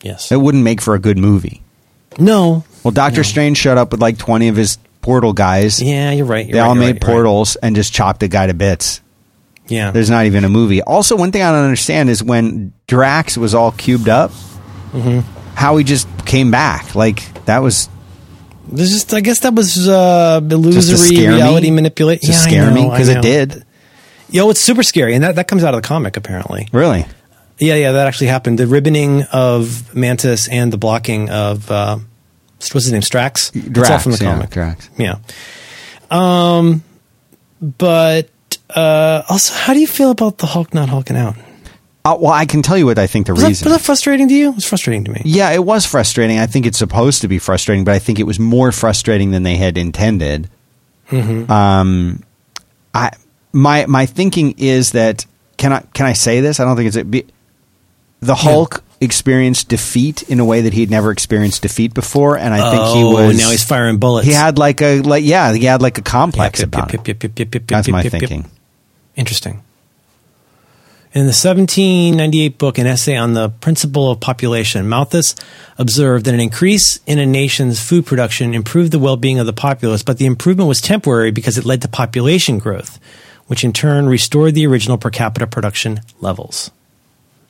yes. 0.00 0.32
It 0.32 0.36
wouldn't 0.40 0.64
make 0.64 0.80
for 0.80 0.94
a 0.94 0.98
good 0.98 1.18
movie. 1.18 1.60
No. 2.18 2.64
Well, 2.82 2.92
Doctor 2.92 3.18
No. 3.18 3.22
Strange 3.22 3.58
showed 3.58 3.76
up 3.78 3.90
with 3.92 4.00
like 4.00 4.16
20 4.16 4.48
of 4.48 4.56
his 4.56 4.78
portal 5.02 5.32
guys. 5.34 5.82
Yeah, 5.82 6.12
you're 6.12 6.24
right. 6.24 6.46
You're 6.46 6.54
they 6.54 6.60
right, 6.60 6.66
all 6.68 6.74
made 6.74 6.80
right, 6.80 6.86
you're 6.86 6.94
right. 6.94 7.02
portals 7.02 7.56
and 7.56 7.76
just 7.76 7.92
chopped 7.92 8.22
a 8.22 8.28
guy 8.28 8.46
to 8.46 8.54
bits. 8.54 9.00
Yeah. 9.72 9.90
There's 9.90 10.10
not 10.10 10.26
even 10.26 10.44
a 10.44 10.48
movie. 10.48 10.82
Also, 10.82 11.16
one 11.16 11.32
thing 11.32 11.42
I 11.42 11.50
don't 11.50 11.64
understand 11.64 12.10
is 12.10 12.22
when 12.22 12.72
Drax 12.86 13.36
was 13.38 13.54
all 13.54 13.72
cubed 13.72 14.08
up, 14.08 14.30
Mm-hmm. 14.92 15.20
how 15.54 15.78
he 15.78 15.84
just 15.84 16.06
came 16.26 16.50
back. 16.50 16.94
Like 16.94 17.22
that 17.46 17.60
was 17.60 17.88
There's 18.70 18.90
just. 18.92 19.14
I 19.14 19.20
guess 19.20 19.40
that 19.40 19.54
was 19.54 19.88
uh, 19.88 20.40
illusory 20.42 21.26
reality 21.26 21.70
manipulation. 21.70 22.30
Yeah, 22.30 22.36
scare 22.36 22.70
me 22.70 22.82
know, 22.82 22.90
I 22.90 22.96
because 22.98 23.08
it 23.08 23.22
did. 23.22 23.64
Yo, 24.28 24.50
it's 24.50 24.60
super 24.60 24.82
scary, 24.82 25.14
and 25.14 25.24
that, 25.24 25.36
that 25.36 25.48
comes 25.48 25.64
out 25.64 25.72
of 25.74 25.80
the 25.82 25.86
comic 25.88 26.16
apparently. 26.18 26.68
Really? 26.72 27.06
Yeah, 27.58 27.74
yeah, 27.76 27.92
that 27.92 28.06
actually 28.06 28.26
happened. 28.28 28.58
The 28.58 28.64
ribboning 28.64 29.26
of 29.32 29.94
Mantis 29.94 30.48
and 30.48 30.72
the 30.72 30.78
blocking 30.78 31.30
of 31.30 31.70
uh, 31.70 31.96
what's 32.58 32.72
his 32.72 32.92
name, 32.92 33.02
Strax. 33.02 33.54
It's 33.54 33.66
all 33.66 33.72
Drax 33.72 34.02
from 34.02 34.12
the 34.12 34.18
yeah, 34.24 34.32
comic. 34.32 34.50
Drax. 34.50 34.90
Yeah. 34.98 35.18
Um, 36.10 36.82
but 37.60 38.28
uh, 38.74 39.22
also, 39.28 39.54
how 39.54 39.74
do 39.74 39.80
you 39.80 39.86
feel 39.86 40.10
about 40.10 40.38
the 40.38 40.46
Hulk 40.46 40.74
not 40.74 40.88
hulking 40.88 41.16
out? 41.16 41.36
Uh, 42.04 42.16
well, 42.18 42.32
I 42.32 42.46
can 42.46 42.62
tell 42.62 42.76
you 42.76 42.86
what 42.86 42.98
I 42.98 43.06
think 43.06 43.26
the 43.26 43.32
Was 43.32 43.42
that, 43.42 43.48
reason. 43.48 43.64
was 43.70 43.78
that 43.78 43.84
frustrating 43.84 44.26
to 44.28 44.34
you? 44.34 44.48
It 44.50 44.54
was 44.56 44.64
frustrating 44.64 45.04
to 45.04 45.12
me. 45.12 45.22
yeah, 45.24 45.50
it 45.52 45.64
was 45.64 45.86
frustrating. 45.86 46.38
I 46.38 46.46
think 46.46 46.66
it's 46.66 46.78
supposed 46.78 47.20
to 47.20 47.28
be 47.28 47.38
frustrating, 47.38 47.84
but 47.84 47.94
I 47.94 48.00
think 48.00 48.18
it 48.18 48.24
was 48.24 48.40
more 48.40 48.72
frustrating 48.72 49.30
than 49.30 49.44
they 49.44 49.56
had 49.56 49.78
intended. 49.78 50.50
Mm-hmm. 51.10 51.50
Um, 51.52 52.22
I 52.94 53.10
my 53.52 53.86
my 53.86 54.06
thinking 54.06 54.54
is 54.58 54.92
that 54.92 55.26
can 55.58 55.72
I 55.72 55.80
can 55.94 56.06
I 56.06 56.14
say 56.14 56.40
this? 56.40 56.58
I 56.58 56.64
don't 56.64 56.74
think 56.76 56.88
it's 56.88 56.96
a, 56.96 57.04
be, 57.04 57.24
the 58.20 58.34
Hulk 58.34 58.82
experienced 59.00 59.68
defeat 59.68 60.22
in 60.24 60.40
a 60.40 60.44
way 60.44 60.62
that 60.62 60.72
he'd 60.72 60.90
never 60.90 61.10
experienced 61.12 61.62
defeat 61.62 61.92
before, 61.94 62.36
and 62.36 62.52
I 62.52 62.70
think 62.70 62.82
he 62.96 63.02
Oh, 63.04 63.26
was 63.28 63.36
now 63.38 63.50
he's 63.50 63.62
firing 63.64 63.98
bullets. 63.98 64.26
He 64.26 64.32
had 64.32 64.58
like 64.58 64.80
a 64.82 65.02
like 65.02 65.22
yeah, 65.24 65.52
he 65.52 65.66
had 65.66 65.82
like 65.82 65.98
a 65.98 66.00
Yeah, 66.00 66.04
complex 66.10 66.60
pip, 66.60 66.68
about 66.68 66.88
pip, 66.88 67.06
it. 67.08 67.34
pip, 67.34 67.50
pip, 67.50 67.66
That's 67.68 67.88
my 67.88 68.02
thinking. 68.02 68.50
Interesting. 69.16 69.62
In 71.14 71.26
the 71.26 71.36
1798 71.36 72.56
book, 72.56 72.78
an 72.78 72.86
essay 72.86 73.16
on 73.16 73.34
the 73.34 73.50
principle 73.50 74.10
of 74.10 74.20
population, 74.20 74.88
Malthus 74.88 75.34
observed 75.76 76.24
that 76.24 76.32
an 76.32 76.40
increase 76.40 77.00
in 77.06 77.18
a 77.18 77.26
nation's 77.26 77.86
food 77.86 78.06
production 78.06 78.54
improved 78.54 78.92
the 78.92 78.98
well 78.98 79.18
being 79.18 79.38
of 79.38 79.44
the 79.44 79.52
populace, 79.52 80.02
but 80.02 80.16
the 80.16 80.24
improvement 80.24 80.68
was 80.68 80.80
temporary 80.80 81.30
because 81.30 81.58
it 81.58 81.66
led 81.66 81.82
to 81.82 81.88
population 81.88 82.58
growth, 82.58 82.98
which 83.46 83.62
in 83.62 83.74
turn 83.74 84.08
restored 84.08 84.54
the 84.54 84.66
original 84.66 84.96
per 84.96 85.10
capita 85.10 85.46
production 85.46 86.00
levels. 86.22 86.70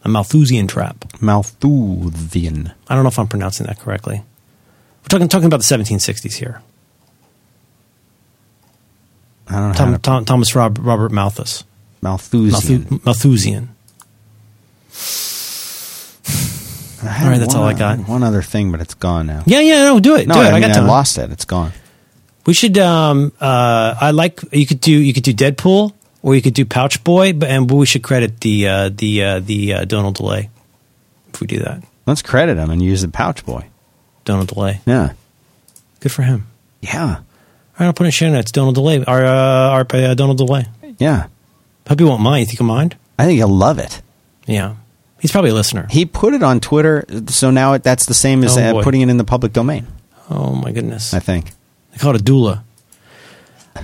A 0.04 0.08
Malthusian 0.08 0.66
trap. 0.66 1.04
Malthusian. 1.20 2.72
I 2.88 2.96
don't 2.96 3.04
know 3.04 3.10
if 3.10 3.18
I'm 3.20 3.28
pronouncing 3.28 3.68
that 3.68 3.78
correctly. 3.78 4.24
We're 5.02 5.08
talking, 5.08 5.28
talking 5.28 5.46
about 5.46 5.60
the 5.60 5.76
1760s 5.76 6.34
here. 6.34 6.62
I 9.52 9.60
don't 9.60 9.68
know. 9.68 9.74
Tom, 9.74 9.92
to- 9.92 9.98
Tom, 9.98 10.24
Thomas 10.24 10.54
Rob, 10.54 10.78
Robert 10.80 11.12
Malthus. 11.12 11.64
Malthusian. 12.00 12.84
Malthu- 12.84 13.04
Malthusian. 13.04 13.68
All 17.02 17.08
right, 17.28 17.38
that's 17.38 17.54
all 17.56 17.64
I 17.64 17.74
got. 17.74 17.98
One 18.08 18.22
other 18.22 18.42
thing, 18.42 18.70
but 18.70 18.80
it's 18.80 18.94
gone 18.94 19.26
now. 19.26 19.42
Yeah, 19.44 19.58
yeah, 19.60 19.84
no, 19.84 19.98
do 19.98 20.14
it. 20.14 20.28
No, 20.28 20.34
do 20.34 20.40
it. 20.40 20.44
I, 20.44 20.48
I, 20.50 20.60
mean, 20.60 20.62
got 20.62 20.76
I 20.76 20.86
lost 20.86 21.18
it. 21.18 21.32
It's 21.32 21.44
gone. 21.44 21.72
We 22.46 22.54
should. 22.54 22.78
Um, 22.78 23.32
uh, 23.40 23.94
I 24.00 24.12
like 24.12 24.40
you 24.52 24.66
could 24.66 24.80
do 24.80 24.92
you 24.92 25.12
could 25.12 25.24
do 25.24 25.32
Deadpool 25.32 25.92
or 26.22 26.36
you 26.36 26.42
could 26.42 26.54
do 26.54 26.64
Pouch 26.64 27.02
Boy, 27.02 27.32
but 27.32 27.48
and 27.48 27.68
we 27.68 27.86
should 27.86 28.04
credit 28.04 28.40
the 28.40 28.68
uh, 28.68 28.90
the 28.94 29.24
uh, 29.24 29.40
the 29.40 29.74
uh, 29.74 29.84
Donald 29.84 30.14
Delay 30.14 30.48
if 31.34 31.40
we 31.40 31.48
do 31.48 31.58
that. 31.58 31.82
Let's 32.06 32.22
credit 32.22 32.56
him 32.56 32.70
and 32.70 32.80
use 32.82 33.02
the 33.02 33.08
pouch 33.08 33.44
boy. 33.44 33.66
Donald 34.24 34.48
Delay, 34.48 34.80
Yeah. 34.86 35.12
good 36.00 36.10
for 36.12 36.22
him. 36.22 36.46
Yeah. 36.80 37.20
Right, 37.78 37.86
I'll 37.86 37.92
put 37.92 38.04
in 38.04 38.10
show 38.12 38.30
notes. 38.30 38.52
Donald 38.52 38.74
Delay, 38.74 39.02
our 39.04 39.24
uh, 39.24 39.70
our 39.70 39.86
uh, 39.92 40.14
Donald 40.14 40.38
Delay. 40.38 40.66
Yeah. 40.98 41.26
Hope 41.88 42.00
you 42.00 42.06
won't 42.06 42.22
mind. 42.22 42.40
You 42.40 42.46
think 42.46 42.58
he'll 42.58 42.66
mind? 42.66 42.96
I 43.18 43.24
think 43.24 43.38
he'll 43.38 43.48
love 43.48 43.78
it. 43.78 44.02
Yeah, 44.46 44.76
he's 45.20 45.32
probably 45.32 45.50
a 45.50 45.54
listener. 45.54 45.86
He 45.90 46.04
put 46.06 46.34
it 46.34 46.42
on 46.42 46.60
Twitter, 46.60 47.04
so 47.28 47.50
now 47.50 47.72
it, 47.74 47.82
that's 47.82 48.06
the 48.06 48.14
same 48.14 48.44
as 48.44 48.56
Oh, 48.56 48.78
uh, 48.78 48.82
putting 48.82 49.00
it 49.00 49.08
in 49.08 49.16
the 49.16 49.24
public 49.24 49.52
domain. 49.52 49.86
Oh 50.30 50.54
my 50.54 50.72
goodness, 50.72 51.12
I 51.14 51.18
think. 51.20 51.50
they 51.92 51.98
call 51.98 52.14
it 52.14 52.20
a 52.20 52.24
doula. 52.24 52.62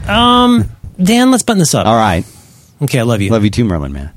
Um, 0.09 0.69
Dan, 1.03 1.31
let's 1.31 1.43
button 1.43 1.59
this 1.59 1.75
up. 1.75 1.87
All 1.87 1.97
right. 1.97 2.25
Okay, 2.83 2.99
I 3.01 3.03
love 3.03 3.21
you. 3.21 3.31
Love 3.31 3.45
you 3.45 3.51
too, 3.51 3.65
Merlin 3.65 3.93
man. 3.93 4.11